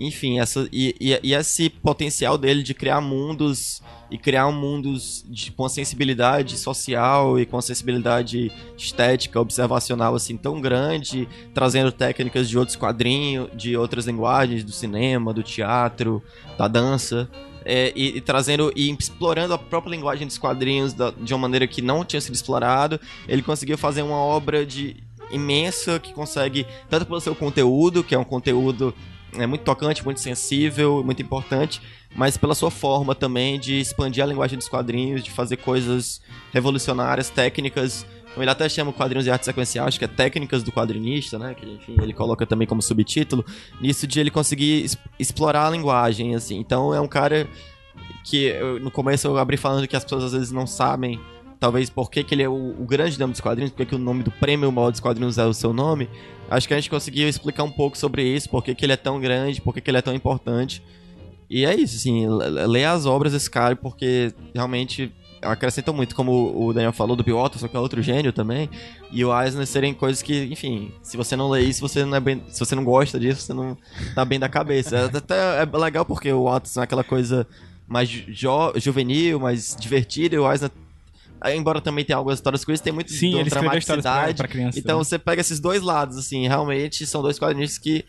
Enfim, 0.00 0.38
essa, 0.40 0.68
e, 0.72 0.94
e- 1.00 1.20
e 1.22 1.34
esse 1.34 1.70
potencial 1.70 2.36
dele 2.36 2.62
de 2.62 2.74
criar 2.74 3.00
mundos 3.00 3.82
e 4.10 4.16
criar 4.18 4.50
mundos 4.50 5.24
de, 5.28 5.50
com 5.52 5.68
sensibilidade 5.68 6.56
social 6.56 7.38
e 7.38 7.44
com 7.46 7.60
sensibilidade 7.60 8.50
estética, 8.76 9.40
observacional 9.40 10.14
assim 10.14 10.36
tão 10.36 10.60
grande, 10.60 11.28
trazendo 11.52 11.92
técnicas 11.92 12.48
de 12.48 12.56
outros 12.56 12.76
quadrinhos, 12.76 13.48
de 13.54 13.76
outras 13.76 14.06
linguagens, 14.06 14.64
do 14.64 14.72
cinema, 14.72 15.32
do 15.34 15.42
teatro, 15.42 16.22
da 16.56 16.66
dança. 16.68 17.28
É, 17.68 17.92
e, 17.94 18.16
e 18.16 18.20
trazendo 18.22 18.72
e 18.74 18.90
explorando 18.90 19.52
a 19.52 19.58
própria 19.58 19.90
linguagem 19.90 20.26
dos 20.26 20.38
quadrinhos 20.38 20.94
da- 20.94 21.10
de 21.10 21.34
uma 21.34 21.40
maneira 21.42 21.66
que 21.66 21.82
não 21.82 22.02
tinha 22.04 22.20
sido 22.20 22.34
explorado, 22.34 22.98
ele 23.28 23.42
conseguiu 23.42 23.76
fazer 23.76 24.00
uma 24.02 24.16
obra 24.16 24.64
de 24.64 24.96
imensa 25.30 26.00
que 26.00 26.14
consegue 26.14 26.66
tanto 26.88 27.04
pelo 27.04 27.20
seu 27.20 27.34
conteúdo, 27.34 28.02
que 28.02 28.14
é 28.14 28.18
um 28.18 28.24
conteúdo 28.24 28.94
é 29.34 29.46
muito 29.46 29.60
tocante, 29.62 30.02
muito 30.02 30.20
sensível, 30.20 31.02
muito 31.04 31.20
importante, 31.20 31.82
mas 32.16 32.38
pela 32.38 32.54
sua 32.54 32.70
forma 32.70 33.14
também 33.14 33.60
de 33.60 33.78
expandir 33.78 34.24
a 34.24 34.26
linguagem 34.26 34.56
dos 34.56 34.68
quadrinhos, 34.68 35.22
de 35.22 35.30
fazer 35.30 35.58
coisas 35.58 36.22
revolucionárias, 36.50 37.28
técnicas. 37.28 38.06
Então 38.38 38.44
ele 38.44 38.50
até 38.52 38.68
chama 38.68 38.92
quadrinhos 38.92 39.24
de 39.24 39.32
arte 39.32 39.44
sequencial, 39.46 39.88
acho 39.88 39.98
que 39.98 40.04
é 40.04 40.08
técnicas 40.08 40.62
do 40.62 40.70
quadrinista, 40.70 41.40
né? 41.40 41.54
Que 41.54 41.66
enfim, 41.66 41.96
ele 42.00 42.12
coloca 42.12 42.46
também 42.46 42.68
como 42.68 42.80
subtítulo. 42.80 43.44
Nisso 43.80 44.06
de 44.06 44.20
ele 44.20 44.30
conseguir 44.30 44.84
es- 44.84 44.96
explorar 45.18 45.66
a 45.66 45.70
linguagem, 45.70 46.36
assim. 46.36 46.56
Então 46.56 46.94
é 46.94 47.00
um 47.00 47.08
cara 47.08 47.48
que 48.24 48.44
eu- 48.44 48.78
no 48.78 48.92
começo 48.92 49.26
eu 49.26 49.36
abri 49.38 49.56
falando 49.56 49.88
que 49.88 49.96
as 49.96 50.04
pessoas 50.04 50.22
às 50.22 50.32
vezes 50.32 50.52
não 50.52 50.68
sabem, 50.68 51.18
talvez 51.58 51.90
por 51.90 52.08
que, 52.12 52.24
ele 52.30 52.44
é 52.44 52.48
o, 52.48 52.52
o 52.80 52.86
grande 52.86 53.18
nome 53.18 53.32
dos 53.32 53.40
quadrinhos, 53.40 53.72
porque 53.72 53.86
que 53.86 53.94
o 53.96 53.98
nome 53.98 54.22
do 54.22 54.30
prêmio 54.30 54.70
maior 54.70 54.92
dos 54.92 55.00
quadrinhos 55.00 55.36
é 55.36 55.44
o 55.44 55.52
seu 55.52 55.72
nome. 55.72 56.08
Acho 56.48 56.68
que 56.68 56.74
a 56.74 56.76
gente 56.76 56.88
conseguiu 56.90 57.28
explicar 57.28 57.64
um 57.64 57.72
pouco 57.72 57.98
sobre 57.98 58.22
isso, 58.22 58.48
por 58.48 58.62
que, 58.62 58.76
ele 58.84 58.92
é 58.92 58.96
tão 58.96 59.18
grande, 59.20 59.60
por 59.60 59.74
que, 59.74 59.90
ele 59.90 59.98
é 59.98 60.02
tão 60.02 60.14
importante. 60.14 60.80
E 61.50 61.64
é 61.64 61.74
isso, 61.74 61.96
assim, 61.96 62.28
le- 62.28 62.66
leia 62.68 62.92
as 62.92 63.04
obras 63.04 63.32
desse 63.32 63.50
cara, 63.50 63.74
porque 63.74 64.32
realmente 64.54 65.12
acrescentam 65.42 65.94
muito, 65.94 66.14
como 66.14 66.66
o 66.66 66.72
Daniel 66.72 66.92
falou 66.92 67.16
do 67.16 67.22
Bill 67.22 67.36
Watterson, 67.36 67.68
que 67.68 67.76
é 67.76 67.80
outro 67.80 68.02
gênio 68.02 68.32
também, 68.32 68.68
e 69.10 69.24
o 69.24 69.42
Eisner 69.42 69.66
serem 69.66 69.94
coisas 69.94 70.22
que, 70.22 70.44
enfim, 70.44 70.92
se 71.02 71.16
você 71.16 71.36
não 71.36 71.48
lê 71.48 71.62
isso, 71.62 71.80
você 71.80 72.04
não 72.04 72.16
é 72.16 72.20
bem, 72.20 72.42
se 72.48 72.58
você 72.58 72.74
não 72.74 72.84
gosta 72.84 73.18
disso, 73.18 73.42
você 73.42 73.52
não 73.52 73.76
tá 74.14 74.24
bem 74.24 74.38
da 74.38 74.48
cabeça. 74.48 74.96
É 74.96 75.04
Até 75.04 75.62
é 75.62 75.78
legal 75.78 76.04
porque 76.04 76.32
o 76.32 76.44
Watterson 76.44 76.80
é 76.80 76.84
aquela 76.84 77.04
coisa 77.04 77.46
mais 77.86 78.08
jo 78.08 78.72
juvenil, 78.76 79.40
mais 79.40 79.76
divertida, 79.78 80.34
e 80.34 80.38
o 80.38 80.50
Eisner 80.50 80.70
embora 81.54 81.80
também 81.80 82.04
tenha 82.04 82.16
algumas 82.16 82.38
histórias 82.38 82.64
coisas, 82.64 82.82
tem 82.82 82.92
muito 82.92 83.12
Sim, 83.12 83.30
de 83.30 83.36
ele 83.36 83.48
escreveu 83.48 83.78
histórias 83.78 84.02
pra, 84.02 84.12
dramaticidade. 84.12 84.36
pra 84.38 84.48
criança. 84.48 84.78
Então 84.78 84.98
você 84.98 85.18
pega 85.18 85.40
esses 85.40 85.60
dois 85.60 85.82
lados, 85.82 86.16
assim, 86.16 86.46
realmente 86.48 87.06
são 87.06 87.22
dois 87.22 87.38
quadrinhos 87.38 87.78
que. 87.78 88.04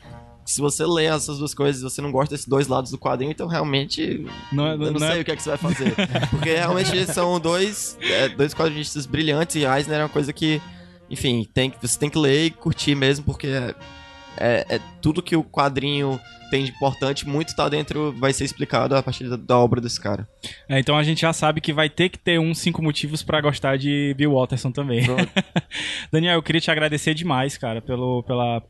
Se 0.49 0.61
você 0.61 0.85
lê 0.85 1.05
essas 1.05 1.37
duas 1.37 1.53
coisas 1.53 1.81
e 1.81 1.83
você 1.83 2.01
não 2.01 2.11
gosta 2.11 2.33
desses 2.33 2.47
dois 2.47 2.67
lados 2.67 2.91
do 2.91 2.97
quadrinho, 2.97 3.31
então 3.31 3.47
realmente 3.47 4.25
não, 4.51 4.67
é- 4.67 4.73
eu 4.73 4.77
não, 4.77 4.91
não 4.91 4.99
sei 4.99 5.19
é- 5.19 5.21
o 5.21 5.25
que 5.25 5.31
é 5.31 5.35
que 5.35 5.43
você 5.43 5.49
vai 5.49 5.57
fazer. 5.57 5.93
Porque 6.31 6.53
realmente 6.55 7.05
são 7.13 7.39
dois, 7.39 7.97
é, 8.01 8.29
dois 8.29 8.53
quadrinistas 8.53 9.05
brilhantes 9.05 9.55
e 9.55 9.65
Eisner 9.65 9.99
é 9.99 10.03
uma 10.03 10.09
coisa 10.09 10.33
que, 10.33 10.61
enfim, 11.09 11.47
tem, 11.53 11.73
você 11.81 11.99
tem 11.99 12.09
que 12.09 12.17
ler 12.17 12.45
e 12.45 12.49
curtir 12.51 12.95
mesmo, 12.95 13.23
porque 13.25 13.47
é, 13.47 13.75
é- 14.37 14.65
é 14.75 14.79
tudo 15.01 15.21
que 15.21 15.35
o 15.35 15.43
quadrinho 15.43 16.19
tem 16.49 16.63
de 16.65 16.71
importante, 16.71 17.27
muito 17.27 17.55
tá 17.55 17.69
dentro, 17.69 18.11
vai 18.13 18.33
ser 18.33 18.43
explicado 18.43 18.95
a 18.95 19.03
partir 19.03 19.29
da, 19.29 19.35
da 19.35 19.55
obra 19.59 19.79
desse 19.79 20.01
cara. 20.01 20.27
É, 20.67 20.79
então 20.79 20.97
a 20.97 21.03
gente 21.03 21.21
já 21.21 21.31
sabe 21.31 21.61
que 21.61 21.71
vai 21.71 21.87
ter 21.91 22.09
que 22.09 22.17
ter 22.17 22.39
uns 22.39 22.57
cinco 22.57 22.81
motivos 22.81 23.21
pra 23.21 23.39
gostar 23.39 23.77
de 23.77 24.15
Bill 24.17 24.33
Watterson 24.33 24.71
também. 24.71 25.05
Daniel, 26.11 26.33
eu 26.35 26.41
queria 26.43 26.59
te 26.59 26.71
agradecer 26.71 27.13
demais, 27.13 27.55
cara, 27.55 27.81
pelo, 27.81 28.23
pela. 28.23 28.63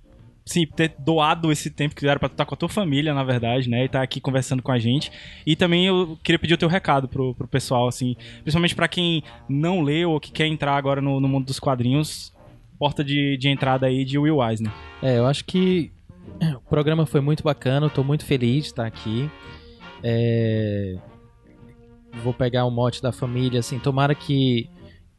Sim, 0.49 0.65
ter 0.65 0.95
doado 0.97 1.51
esse 1.51 1.69
tempo 1.69 1.93
que 1.93 2.07
era 2.07 2.19
pra 2.19 2.27
tu 2.27 2.31
estar 2.31 2.43
com 2.43 2.55
a 2.55 2.57
tua 2.57 2.67
família, 2.67 3.13
na 3.13 3.23
verdade, 3.23 3.69
né? 3.69 3.83
E 3.83 3.85
estar 3.85 4.01
aqui 4.01 4.19
conversando 4.19 4.63
com 4.63 4.71
a 4.71 4.79
gente. 4.79 5.11
E 5.45 5.55
também 5.55 5.85
eu 5.85 6.17
queria 6.23 6.39
pedir 6.39 6.55
o 6.55 6.57
teu 6.57 6.67
recado 6.67 7.07
pro, 7.07 7.35
pro 7.35 7.47
pessoal, 7.47 7.87
assim, 7.87 8.15
principalmente 8.41 8.73
pra 8.73 8.87
quem 8.87 9.21
não 9.47 9.81
leu 9.81 10.09
ou 10.09 10.19
que 10.19 10.31
quer 10.31 10.47
entrar 10.47 10.75
agora 10.75 11.01
no, 11.01 11.19
no 11.19 11.27
mundo 11.27 11.45
dos 11.45 11.59
quadrinhos, 11.59 12.33
porta 12.79 13.03
de, 13.03 13.37
de 13.37 13.47
entrada 13.47 13.85
aí 13.85 14.03
de 14.03 14.17
Will 14.17 14.43
Eisner. 14.43 14.71
É, 15.03 15.19
eu 15.19 15.27
acho 15.27 15.45
que 15.45 15.91
o 16.41 16.67
programa 16.67 17.05
foi 17.05 17.21
muito 17.21 17.43
bacana, 17.43 17.85
eu 17.85 17.91
tô 17.91 18.03
muito 18.03 18.25
feliz 18.25 18.63
de 18.63 18.69
estar 18.69 18.87
aqui. 18.87 19.29
É, 20.01 20.97
Vou 22.23 22.33
pegar 22.33 22.65
o 22.65 22.71
mote 22.71 23.03
da 23.03 23.11
família, 23.11 23.59
assim, 23.59 23.77
tomara 23.77 24.15
que 24.15 24.67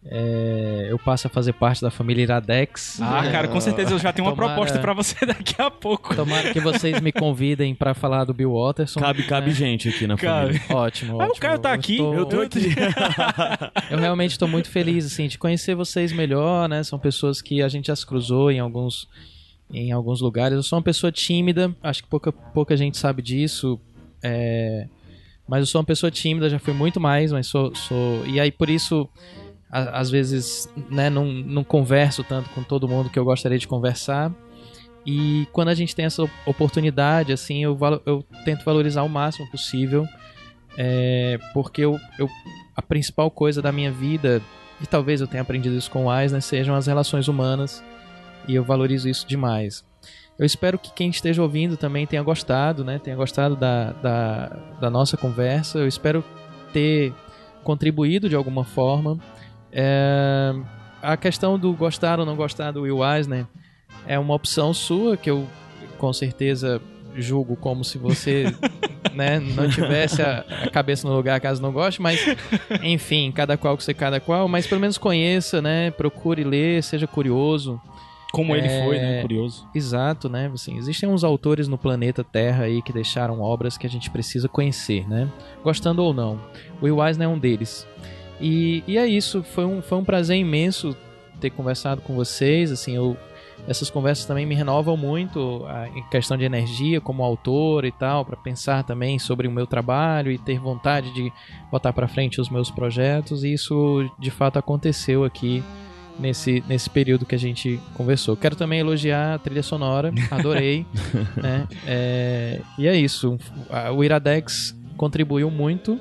é, 0.02 0.86
eu 0.88 0.98
passe 0.98 1.26
a 1.26 1.30
fazer 1.30 1.52
parte 1.52 1.82
da 1.82 1.90
família 1.90 2.22
Iradex. 2.22 2.98
Ah, 3.02 3.22
cara, 3.30 3.48
com 3.48 3.60
certeza 3.60 3.92
eu 3.92 3.98
já 3.98 4.12
tenho 4.12 4.26
uma 4.26 4.34
Tomara- 4.34 4.54
proposta 4.54 4.78
pra 4.78 4.94
você 4.94 5.26
daqui 5.26 5.60
a 5.60 5.70
pouco. 5.70 6.14
Tomara 6.14 6.52
que 6.52 6.60
vocês 6.60 7.00
me 7.00 7.12
convidem 7.12 7.74
pra 7.74 7.92
falar 7.92 8.24
do 8.24 8.32
Bill 8.32 8.52
Watterson. 8.54 8.98
Cabe, 8.98 9.22
cabe 9.24 9.48
né? 9.48 9.52
gente 9.54 9.88
aqui 9.90 10.06
na 10.06 10.16
Cara. 10.16 10.46
família. 10.46 10.62
Ótimo, 10.74 11.12
Ah, 11.20 11.24
ótimo. 11.24 11.36
o 11.36 11.40
Caio 11.40 11.58
tá 11.58 11.72
aqui, 11.74 11.98
tô- 11.98 12.14
Eu 12.14 12.24
tô 12.26 12.40
aqui. 12.40 12.60
Eu 13.90 13.98
realmente 13.98 14.30
estou 14.32 14.48
muito 14.48 14.70
feliz 14.70 15.04
assim 15.04 15.28
de 15.28 15.36
conhecer 15.36 15.74
vocês 15.74 16.12
melhor, 16.12 16.68
né? 16.68 16.82
São 16.82 16.98
pessoas 16.98 17.42
que 17.42 17.60
a 17.62 17.68
gente 17.68 17.88
já 17.88 17.96
se 17.96 18.06
cruzou 18.06 18.50
em 18.50 18.58
alguns 18.58 19.06
em 19.72 19.92
alguns 19.92 20.20
lugares. 20.20 20.56
Eu 20.56 20.62
sou 20.62 20.78
uma 20.78 20.82
pessoa 20.82 21.12
tímida, 21.12 21.72
acho 21.82 22.02
que 22.02 22.08
pouca 22.08 22.32
pouca 22.32 22.76
gente 22.76 22.96
sabe 22.98 23.20
disso. 23.22 23.78
é, 24.22 24.86
Mas 25.46 25.60
eu 25.60 25.66
sou 25.66 25.80
uma 25.80 25.84
pessoa 25.86 26.10
tímida, 26.10 26.48
já 26.50 26.58
fui 26.58 26.72
muito 26.74 26.98
mais, 27.00 27.30
mas 27.32 27.46
sou, 27.46 27.74
sou... 27.74 28.24
e 28.26 28.38
aí 28.40 28.50
por 28.50 28.68
isso 28.70 29.08
às 29.70 30.10
vezes, 30.10 30.68
né, 30.90 31.08
não, 31.08 31.26
não 31.26 31.62
converso 31.62 32.24
tanto 32.24 32.50
com 32.50 32.62
todo 32.62 32.88
mundo 32.88 33.08
que 33.08 33.18
eu 33.18 33.24
gostaria 33.24 33.58
de 33.58 33.68
conversar. 33.68 34.32
E 35.06 35.46
quando 35.52 35.68
a 35.68 35.74
gente 35.74 35.94
tem 35.94 36.04
essa 36.04 36.22
oportunidade, 36.44 37.32
assim, 37.32 37.62
eu, 37.64 37.78
eu 38.04 38.24
tento 38.44 38.64
valorizar 38.64 39.02
o 39.02 39.08
máximo 39.08 39.50
possível, 39.50 40.06
é, 40.76 41.38
porque 41.54 41.82
eu, 41.82 41.98
eu 42.18 42.28
a 42.76 42.82
principal 42.82 43.30
coisa 43.30 43.62
da 43.62 43.72
minha 43.72 43.90
vida, 43.90 44.42
e 44.80 44.86
talvez 44.86 45.20
eu 45.20 45.26
tenha 45.26 45.42
aprendido 45.42 45.76
isso 45.76 45.90
com 45.90 46.06
o 46.06 46.20
Eisner, 46.20 46.42
sejam 46.42 46.74
as 46.74 46.86
relações 46.86 47.28
humanas, 47.28 47.82
e 48.46 48.54
eu 48.54 48.64
valorizo 48.64 49.08
isso 49.08 49.26
demais. 49.26 49.84
Eu 50.38 50.46
espero 50.46 50.78
que 50.78 50.90
quem 50.92 51.10
esteja 51.10 51.42
ouvindo 51.42 51.76
também 51.76 52.06
tenha 52.06 52.22
gostado, 52.22 52.82
né? 52.82 52.98
Tenha 52.98 53.14
gostado 53.14 53.54
da, 53.54 53.92
da, 53.92 54.46
da 54.80 54.90
nossa 54.90 55.14
conversa. 55.14 55.78
Eu 55.78 55.86
espero 55.86 56.24
ter 56.72 57.12
contribuído 57.62 58.26
de 58.26 58.34
alguma 58.34 58.64
forma. 58.64 59.18
É, 59.72 60.54
a 61.02 61.16
questão 61.16 61.58
do 61.58 61.72
gostar 61.72 62.18
ou 62.20 62.26
não 62.26 62.36
gostar 62.36 62.72
do 62.72 62.82
Will 62.82 63.00
Eisner 63.04 63.46
é 64.06 64.18
uma 64.18 64.34
opção 64.34 64.72
sua 64.74 65.16
que 65.16 65.30
eu 65.30 65.46
com 65.98 66.12
certeza 66.12 66.80
julgo 67.14 67.56
como 67.56 67.84
se 67.84 67.98
você 67.98 68.44
né, 69.14 69.40
não 69.40 69.68
tivesse 69.68 70.22
a, 70.22 70.44
a 70.64 70.70
cabeça 70.70 71.06
no 71.08 71.14
lugar 71.14 71.40
caso 71.40 71.60
não 71.60 71.72
goste, 71.72 72.00
mas 72.00 72.20
enfim, 72.82 73.32
cada 73.32 73.56
qual 73.56 73.76
que 73.76 73.84
você 73.84 73.92
cada 73.92 74.20
qual, 74.20 74.48
mas 74.48 74.66
pelo 74.66 74.80
menos 74.80 74.98
conheça, 74.98 75.60
né? 75.60 75.90
Procure 75.90 76.44
ler, 76.44 76.82
seja 76.82 77.06
curioso. 77.06 77.80
Como 78.32 78.54
ele 78.54 78.68
É, 78.68 78.84
foi, 78.84 78.98
né? 78.98 79.22
Curioso. 79.22 79.66
Exato, 79.74 80.28
né? 80.28 80.48
Assim, 80.54 80.78
existem 80.78 81.08
uns 81.08 81.24
autores 81.24 81.66
no 81.66 81.76
planeta 81.76 82.22
Terra 82.22 82.64
aí 82.64 82.80
que 82.80 82.92
deixaram 82.92 83.40
obras 83.40 83.76
que 83.76 83.86
a 83.86 83.90
gente 83.90 84.08
precisa 84.08 84.48
conhecer, 84.48 85.08
né? 85.08 85.28
Gostando 85.64 86.02
ou 86.04 86.14
não. 86.14 86.40
O 86.80 86.84
Will 86.84 87.04
Eisner 87.04 87.26
é 87.26 87.28
um 87.28 87.38
deles. 87.38 87.86
E, 88.40 88.82
e 88.86 88.96
é 88.96 89.06
isso, 89.06 89.42
foi 89.42 89.64
um, 89.64 89.82
foi 89.82 89.98
um 89.98 90.04
prazer 90.04 90.36
imenso 90.36 90.96
ter 91.40 91.50
conversado 91.50 92.00
com 92.02 92.14
vocês, 92.14 92.70
assim, 92.70 92.96
eu, 92.96 93.16
essas 93.66 93.90
conversas 93.90 94.24
também 94.26 94.46
me 94.46 94.54
renovam 94.54 94.96
muito 94.96 95.64
a, 95.66 95.88
em 95.88 96.02
questão 96.08 96.36
de 96.36 96.44
energia 96.44 97.00
como 97.00 97.22
autor 97.22 97.84
e 97.84 97.92
tal, 97.92 98.24
para 98.24 98.36
pensar 98.36 98.84
também 98.84 99.18
sobre 99.18 99.48
o 99.48 99.50
meu 99.50 99.66
trabalho 99.66 100.30
e 100.30 100.38
ter 100.38 100.58
vontade 100.58 101.12
de 101.12 101.32
botar 101.70 101.92
para 101.92 102.08
frente 102.08 102.40
os 102.40 102.48
meus 102.48 102.70
projetos, 102.70 103.44
e 103.44 103.52
isso 103.52 104.10
de 104.18 104.30
fato 104.30 104.58
aconteceu 104.58 105.24
aqui 105.24 105.62
nesse, 106.18 106.62
nesse 106.68 106.88
período 106.90 107.24
que 107.24 107.34
a 107.34 107.38
gente 107.38 107.80
conversou. 107.94 108.36
Quero 108.36 108.54
também 108.54 108.80
elogiar 108.80 109.34
a 109.34 109.38
trilha 109.38 109.62
sonora, 109.62 110.12
adorei. 110.30 110.86
né? 111.36 111.66
É, 111.86 112.60
e 112.78 112.86
é 112.86 112.94
isso. 112.94 113.38
O 113.94 114.04
Iradex 114.04 114.78
contribuiu 114.96 115.50
muito, 115.50 115.98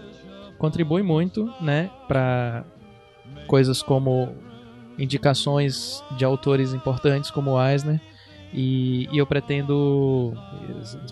contribui 0.59 1.01
muito, 1.01 1.51
né, 1.59 1.89
para 2.07 2.63
coisas 3.47 3.81
como 3.81 4.29
indicações 4.97 6.03
de 6.17 6.25
autores 6.25 6.73
importantes 6.73 7.31
como 7.31 7.51
o 7.51 7.67
Eisner. 7.67 7.99
E, 8.53 9.07
e 9.11 9.17
eu 9.17 9.25
pretendo, 9.25 10.33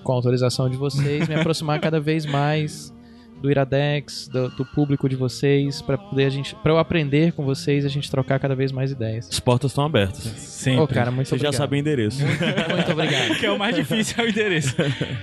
com 0.04 0.12
a 0.12 0.16
autorização 0.16 0.70
de 0.70 0.76
vocês, 0.76 1.28
me 1.28 1.34
aproximar 1.40 1.80
cada 1.80 2.00
vez 2.00 2.26
mais 2.26 2.94
do 3.42 3.50
Iradex, 3.50 4.28
do, 4.28 4.50
do 4.50 4.66
público 4.66 5.08
de 5.08 5.16
vocês, 5.16 5.82
para 5.82 5.98
poder 5.98 6.26
a 6.26 6.30
gente, 6.30 6.56
para 6.56 6.72
eu 6.72 6.78
aprender 6.78 7.32
com 7.34 7.44
vocês, 7.44 7.84
e 7.84 7.88
a 7.88 7.90
gente 7.90 8.10
trocar 8.10 8.40
cada 8.40 8.56
vez 8.56 8.72
mais 8.72 8.92
ideias. 8.92 9.30
As 9.32 9.40
portas 9.40 9.72
estão 9.72 9.86
abertas. 9.86 10.24
Sempre. 10.24 10.82
Ô, 10.82 10.88
cara, 10.88 11.12
muito 11.12 11.28
Você 11.28 11.38
já 11.38 11.48
obrigado. 11.50 11.54
sabe 11.58 11.76
o 11.76 11.80
endereço. 11.80 12.24
Muito 12.26 12.92
obrigado. 12.92 13.36
que 13.40 13.46
é 13.46 13.52
o 13.52 13.60
mais 13.60 13.76
difícil, 13.76 14.16
é 14.18 14.26
o 14.26 14.30
endereço. 14.30 14.76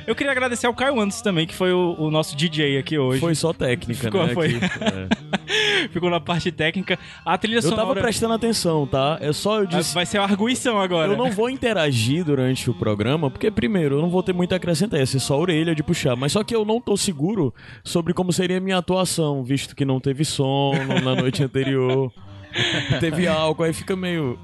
Eu 0.07 0.15
queria 0.15 0.33
agradecer 0.33 0.67
ao 0.67 0.75
Caio 0.75 1.01
Anderson 1.01 1.23
também, 1.23 1.47
que 1.47 1.55
foi 1.55 1.73
o, 1.73 1.97
o 1.99 2.11
nosso 2.11 2.37
DJ 2.37 2.79
aqui 2.79 2.99
hoje. 2.99 3.21
Foi 3.21 3.35
só 3.35 3.53
técnica, 3.53 4.05
Ficou, 4.05 4.27
né? 4.27 4.35
foi. 4.35 4.57
aqui. 4.57 4.65
É. 4.65 5.89
Ficou 5.91 6.11
na 6.11 6.21
parte 6.21 6.51
técnica. 6.51 6.99
A 7.25 7.37
trilha 7.37 7.59
Eu 7.59 7.63
sonora... 7.63 7.83
tava 7.83 8.01
prestando 8.01 8.35
atenção, 8.35 8.87
tá? 8.87 9.19
É 9.21 9.33
só 9.33 9.61
eu 9.61 9.67
disse. 9.67 9.95
Vai 9.95 10.07
ser 10.07 10.19
uma 10.19 10.25
arguição 10.25 10.81
agora. 10.81 11.13
Eu 11.13 11.17
não 11.17 11.31
vou 11.31 11.51
interagir 11.51 12.25
durante 12.25 12.71
o 12.71 12.75
programa, 12.75 13.31
porque 13.31 13.51
primeiro, 13.51 13.97
eu 13.97 14.03
não 14.03 14.11
vou 14.11 14.23
ter 14.23 14.33
muito 14.33 14.53
a 14.53 14.57
acrescentar, 14.57 15.01
ia 15.01 15.07
ser 15.07 15.21
só 15.21 15.35
a 15.35 15.39
orelha 15.39 15.75
de 15.75 15.83
puxar. 15.83 16.17
Mas 16.17 16.33
só 16.33 16.43
que 16.43 16.55
eu 16.55 16.65
não 16.65 16.81
tô 16.81 16.97
seguro 16.97 17.53
sobre 17.83 18.04
como 18.13 18.33
seria 18.33 18.59
a 18.59 18.61
minha 18.61 18.79
atuação, 18.79 19.43
visto 19.43 19.75
que 19.75 19.85
não 19.85 20.01
teve 20.01 20.25
sono 20.25 21.01
na 21.03 21.15
noite 21.15 21.43
anterior. 21.43 22.13
teve 23.01 23.27
álcool, 23.27 23.65
aí 23.65 23.73
fica 23.73 23.97
meio. 23.97 24.39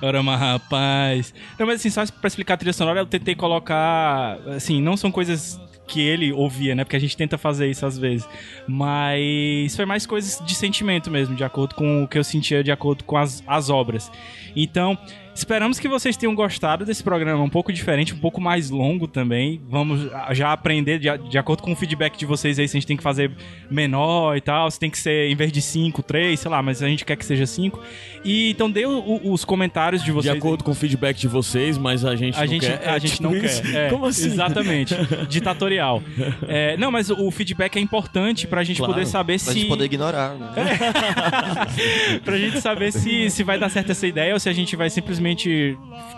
Ora, 0.00 0.22
mas 0.22 0.40
rapaz. 0.40 1.34
Não, 1.58 1.66
mas 1.66 1.80
assim, 1.80 1.90
só 1.90 2.04
pra 2.06 2.28
explicar 2.28 2.54
a 2.54 2.56
trilha 2.56 2.72
sonora, 2.72 3.00
eu 3.00 3.06
tentei 3.06 3.34
colocar. 3.34 4.38
Assim, 4.48 4.80
não 4.80 4.96
são 4.96 5.10
coisas 5.10 5.60
que 5.86 6.00
ele 6.00 6.32
ouvia, 6.32 6.74
né? 6.74 6.84
Porque 6.84 6.96
a 6.96 7.00
gente 7.00 7.16
tenta 7.16 7.36
fazer 7.36 7.68
isso 7.68 7.84
às 7.84 7.98
vezes. 7.98 8.26
Mas 8.66 9.74
foi 9.76 9.84
mais 9.84 10.06
coisas 10.06 10.44
de 10.44 10.54
sentimento 10.54 11.10
mesmo, 11.10 11.34
de 11.34 11.44
acordo 11.44 11.74
com 11.74 12.04
o 12.04 12.08
que 12.08 12.18
eu 12.18 12.24
sentia, 12.24 12.64
de 12.64 12.72
acordo 12.72 13.04
com 13.04 13.16
as, 13.16 13.42
as 13.46 13.68
obras. 13.68 14.10
Então, 14.56 14.98
esperamos 15.34 15.78
que 15.78 15.88
vocês 15.88 16.16
tenham 16.16 16.34
gostado 16.34 16.84
desse 16.84 17.02
programa 17.02 17.42
um 17.42 17.48
pouco 17.48 17.72
diferente, 17.72 18.14
um 18.14 18.18
pouco 18.18 18.40
mais 18.40 18.70
longo 18.70 19.06
também. 19.08 19.60
Vamos 19.68 20.08
já 20.32 20.52
aprender, 20.52 20.98
de, 20.98 21.08
de 21.28 21.38
acordo 21.38 21.62
com 21.62 21.72
o 21.72 21.76
feedback 21.76 22.16
de 22.16 22.24
vocês 22.26 22.58
aí, 22.58 22.68
se 22.68 22.76
a 22.76 22.80
gente 22.80 22.86
tem 22.86 22.96
que 22.96 23.02
fazer 23.02 23.30
menor 23.70 24.36
e 24.36 24.40
tal, 24.40 24.70
se 24.70 24.78
tem 24.78 24.88
que 24.90 24.98
ser 24.98 25.28
em 25.30 25.34
vez 25.34 25.50
de 25.50 25.60
5, 25.60 26.02
3, 26.02 26.38
sei 26.38 26.50
lá, 26.50 26.62
mas 26.62 26.82
a 26.82 26.88
gente 26.88 27.04
quer 27.04 27.16
que 27.16 27.24
seja 27.24 27.46
5. 27.46 27.80
E 28.24 28.50
então 28.50 28.70
dê 28.70 28.86
o- 28.86 28.98
o- 28.98 29.32
os 29.32 29.44
comentários 29.44 30.00
de 30.02 30.06
De 30.06 30.12
vocês. 30.12 30.36
acordo 30.36 30.62
com 30.62 30.70
o 30.70 30.74
feedback 30.74 31.18
de 31.18 31.28
vocês, 31.28 31.76
mas 31.76 32.04
a 32.04 32.14
gente 32.14 32.36
A 32.36 32.40
não 32.42 32.46
gente, 32.46 32.66
quer. 32.66 32.88
a 32.88 32.96
É 32.96 33.00
gente 33.00 33.10
tipo 33.12 33.22
não 33.24 33.36
isso? 33.36 33.62
quer. 33.62 33.86
É, 33.86 33.90
Como 33.90 34.06
assim? 34.06 34.26
Exatamente. 34.26 34.94
Ditatorial. 35.28 36.02
É, 36.46 36.76
não, 36.76 36.90
mas 36.90 37.10
o 37.10 37.30
feedback 37.30 37.76
é 37.76 37.80
importante 37.80 38.46
pra 38.46 38.62
gente 38.62 38.76
Claro, 38.78 38.92
poder 38.94 39.06
saber 39.06 39.40
Pra 39.42 39.52
se. 39.52 39.58
gente 39.58 39.68
poder 39.68 39.84
ignorar, 39.84 40.34
né? 40.34 40.52
pra 42.24 42.38
gente 42.38 42.60
saber 42.60 42.92
se, 42.92 43.30
se 43.30 43.42
vai 43.42 43.58
dar 43.58 43.68
certo 43.68 43.90
essa 43.90 44.06
ideia 44.06 44.32
ou 44.34 44.40
se 44.40 44.48
a 44.48 44.52
gente 44.52 44.76
vai 44.76 44.88
simplesmente 44.90 45.23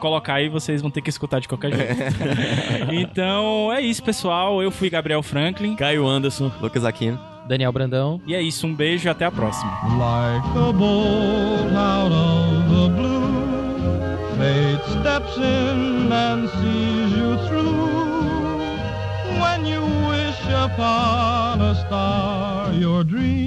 colocar 0.01 0.35
aí 0.35 0.49
vocês 0.49 0.83
vão 0.83 0.91
ter 0.91 1.01
que 1.01 1.11
escutar 1.11 1.41
de 1.41 1.49
qualquer 1.49 1.73
jeito. 1.74 1.95
então 2.93 3.73
é 3.73 3.81
isso, 3.81 4.03
pessoal. 4.03 4.62
Eu 4.62 4.70
fui 4.70 4.91
Gabriel 4.91 5.23
Franklin. 5.23 5.77
Caio 5.77 6.07
Anderson. 6.07 6.51
Lucas 6.61 6.85
Aquino. 6.85 7.19
Daniel 7.47 7.73
Brandão. 7.73 8.20
E 8.27 8.35
é 8.35 8.43
isso, 8.43 8.66
um 8.66 8.74
beijo 8.74 9.07
e 9.07 9.11
até 9.11 9.24
a 9.24 9.31
próxima. 9.31 9.70
Like 9.99 10.47
a 10.59 10.73
bolt 10.73 11.73
out 11.73 12.12
of 12.12 12.69
the 12.69 12.89
blue, 12.97 13.23
fate 14.37 14.83
steps 14.91 15.37
in 15.37 16.12
and 16.12 16.49
sees 16.49 17.12
you 17.16 17.37
through. 17.47 17.87
When 19.41 19.65
you 19.65 19.83
wish 20.09 20.41
upon 20.49 21.61
a 21.61 21.74
star 21.87 22.73
your 22.74 23.05
dream 23.05 23.45